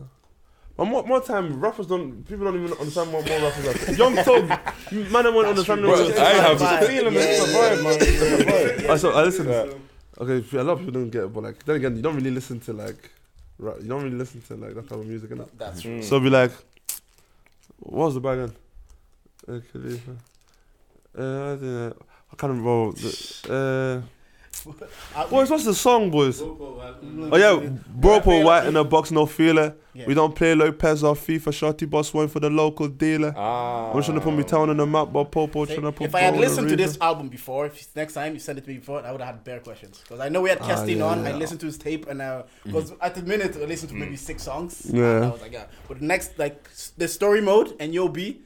one 0.75 0.89
more, 0.89 1.03
more 1.03 1.21
time, 1.21 1.59
rappers 1.59 1.87
don't. 1.87 2.23
People 2.27 2.45
don't 2.45 2.63
even 2.63 2.77
understand 2.77 3.11
what 3.13 3.27
more 3.27 3.39
rappers 3.39 3.89
are. 3.89 3.93
Young 3.93 4.15
Thug, 4.15 4.47
man, 4.47 4.59
I 5.15 5.21
don't 5.23 5.35
want 5.35 5.45
to 5.45 5.49
understand. 5.49 5.81
Bro, 5.81 5.91
what- 5.91 6.17
I 6.19 6.29
have- 6.33 6.53
It's 6.53 6.61
a. 6.61 6.87
Feeling 6.87 7.13
it's 7.15 7.43
a 7.47 7.51
yeah, 7.51 7.57
vibe, 7.57 7.83
man. 7.83 7.97
It's 8.01 8.21
a 8.21 8.83
vibe. 8.83 8.89
I 8.89 8.97
so 8.97 9.11
I 9.11 9.23
listen. 9.23 9.81
Okay, 10.17 10.57
a 10.57 10.63
lot 10.63 10.73
of 10.73 10.79
people 10.79 10.93
don't 10.93 11.09
get 11.09 11.23
it, 11.23 11.33
but 11.33 11.43
like 11.43 11.63
then 11.65 11.75
again, 11.75 11.95
you 11.95 12.01
don't 12.01 12.15
really 12.15 12.31
listen 12.31 12.59
to 12.61 12.73
like, 12.73 13.11
rap, 13.59 13.75
you 13.81 13.89
don't 13.89 14.03
really 14.03 14.15
listen 14.15 14.41
to 14.43 14.55
like 14.55 14.73
that 14.75 14.87
type 14.87 14.99
of 14.99 15.05
music, 15.05 15.29
innit? 15.29 15.49
That's 15.57 15.81
true. 15.81 16.01
So 16.01 16.19
be 16.19 16.29
like, 16.29 16.51
what 17.79 18.05
was 18.05 18.13
the 18.13 18.21
bag 18.21 18.39
again? 18.39 18.55
Uh, 19.47 19.59
Khalifa. 19.71 20.11
Uh, 21.17 21.53
I, 21.53 21.57
think, 21.57 21.71
uh, 21.71 22.03
I 22.31 22.35
can't 22.37 22.53
remember. 22.53 22.91
The, 22.93 24.03
uh, 24.03 24.07
boys, 25.29 25.49
what's 25.49 25.65
the 25.65 25.73
song, 25.73 26.09
boys? 26.11 26.41
Oh 26.41 27.35
yeah, 27.35 27.69
Bropo 27.99 28.43
white 28.43 28.67
in 28.67 28.75
a 28.75 28.83
box, 28.83 29.11
no 29.11 29.25
feeler. 29.25 29.75
Yeah. 29.93 30.07
We 30.07 30.13
don't 30.13 30.35
play 30.35 30.53
Lopez 30.53 31.03
or 31.05 31.15
FIFA. 31.15 31.53
Shorty 31.53 31.85
boss 31.85 32.13
one 32.13 32.27
for 32.27 32.41
the 32.41 32.49
local 32.49 32.89
dealer. 32.89 33.33
Ah. 33.35 33.93
I'm 33.93 34.03
trying 34.03 34.15
to 34.17 34.21
put 34.21 34.33
me 34.33 34.43
town 34.43 34.69
on 34.69 34.75
the 34.75 34.85
map, 34.85 35.13
but 35.13 35.31
Popo 35.31 35.65
trying 35.65 35.81
to 35.83 35.91
put. 35.93 36.07
If 36.07 36.15
I 36.15 36.19
had 36.19 36.33
ball 36.33 36.41
in 36.41 36.41
the 36.41 36.47
listened 36.49 36.69
to 36.69 36.75
this 36.75 36.97
album 36.99 37.29
before, 37.29 37.67
if 37.67 37.95
next 37.95 38.13
time 38.13 38.33
you 38.33 38.39
send 38.39 38.57
it 38.57 38.65
to 38.65 38.69
me 38.69 38.77
before, 38.77 39.05
I 39.05 39.11
would 39.13 39.21
have 39.21 39.35
had 39.35 39.43
bare 39.45 39.61
questions. 39.61 39.99
Because 39.99 40.19
I 40.19 40.27
know 40.27 40.41
we 40.41 40.49
had 40.49 40.59
Ah, 40.61 40.67
Kestin 40.67 40.97
yeah, 40.97 41.05
on, 41.05 41.23
yeah. 41.23 41.29
I 41.29 41.33
listened 41.33 41.61
to 41.61 41.65
his 41.65 41.77
tape, 41.77 42.07
and 42.07 42.21
uh, 42.21 42.43
because 42.65 42.91
at 43.01 43.15
the 43.15 43.21
minute 43.21 43.55
I 43.55 43.65
listened 43.65 43.89
to 43.91 43.95
maybe 43.95 44.17
six 44.17 44.43
songs. 44.43 44.85
Yeah. 44.91 45.15
And 45.15 45.25
I 45.25 45.29
was 45.29 45.41
like, 45.41 45.53
yeah. 45.53 45.65
But 45.87 46.01
next, 46.01 46.37
like, 46.37 46.69
the 46.97 47.07
story 47.07 47.39
mode 47.41 47.73
and 47.79 47.93
Yo 47.93 48.09
B, 48.09 48.41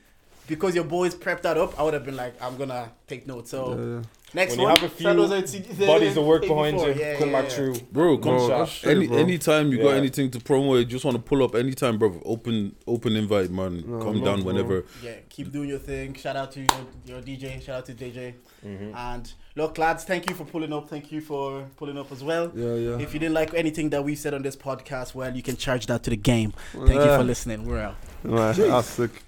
because 0.47 0.75
your 0.75 0.83
boys 0.83 1.15
prepped 1.15 1.41
that 1.41 1.57
up, 1.57 1.79
I 1.79 1.83
would 1.83 1.95
have 1.95 2.05
been 2.05 2.15
like, 2.15 2.39
I'm 2.41 2.57
gonna 2.57 2.91
take 3.07 3.25
notes. 3.25 3.49
So 3.49 3.73
Yeah, 3.73 3.85
yeah. 3.95 4.01
Next 4.33 4.51
When 4.51 4.59
you 4.61 4.65
one, 4.67 4.75
have 4.77 4.83
a 4.85 4.89
few 4.89 5.03
send 5.05 5.67
to- 5.69 5.85
Bodies 5.85 6.17
of 6.17 6.25
work 6.25 6.41
behind 6.43 6.77
before. 6.77 6.91
you, 6.91 6.99
Yeah, 6.99 7.17
come 7.17 7.29
yeah, 7.31 7.41
back 7.41 7.49
yeah. 7.49 7.55
through. 7.55 7.75
Bro, 7.91 8.17
come 8.19 8.35
Bro, 8.37 8.47
shot. 8.47 8.57
that's 8.59 8.85
Any 8.85 9.07
bro. 9.07 9.17
anytime 9.17 9.71
you 9.71 9.77
got 9.81 9.95
anything 9.95 10.29
to 10.31 10.39
promo, 10.39 10.77
you 10.79 10.85
just 10.85 11.05
want 11.05 11.15
to 11.17 11.23
pull 11.23 11.43
up 11.43 11.55
anytime, 11.55 11.97
bro. 11.97 12.21
Open 12.25 12.75
open 12.87 13.15
invite, 13.15 13.49
man. 13.49 13.83
No, 13.87 13.99
Come 13.99 14.19
no, 14.19 14.25
down 14.25 14.41
bro. 14.41 14.53
whenever. 14.53 14.85
Yeah, 15.03 15.13
keep 15.29 15.51
doing 15.51 15.69
your 15.69 15.79
thing. 15.79 16.13
Shout 16.13 16.35
out 16.35 16.51
to 16.53 16.59
your, 16.59 16.67
your 17.05 17.21
DJ. 17.21 17.61
Shout 17.63 17.75
out 17.77 17.85
to 17.87 17.93
JJ. 17.93 18.33
Mm-hmm. 18.65 18.95
And 18.95 19.33
look, 19.55 19.77
lads, 19.77 20.03
thank 20.03 20.29
you 20.29 20.35
for 20.35 20.43
pulling 20.45 20.73
up. 20.73 20.89
Thank 20.89 21.11
you 21.11 21.21
for 21.21 21.65
pulling 21.77 21.97
up 21.97 22.11
as 22.11 22.23
well. 22.23 22.51
Yeah, 22.55 22.73
yeah. 22.75 22.99
If 22.99 23.13
you 23.13 23.19
didn't 23.19 23.35
like 23.35 23.53
anything 23.53 23.89
that 23.91 24.03
we 24.03 24.15
said 24.15 24.33
on 24.33 24.41
this 24.41 24.55
podcast, 24.55 25.15
well, 25.15 25.33
you 25.35 25.41
can 25.41 25.55
charge 25.55 25.85
that 25.87 26.03
to 26.03 26.09
the 26.09 26.17
game. 26.17 26.53
Thank 26.73 26.89
you 26.89 27.15
for 27.17 27.23
listening. 27.23 27.65
We're 27.65 27.79
out. 27.79 27.95
Right, 28.23 28.55
that's 28.55 28.87
sick. 28.87 29.23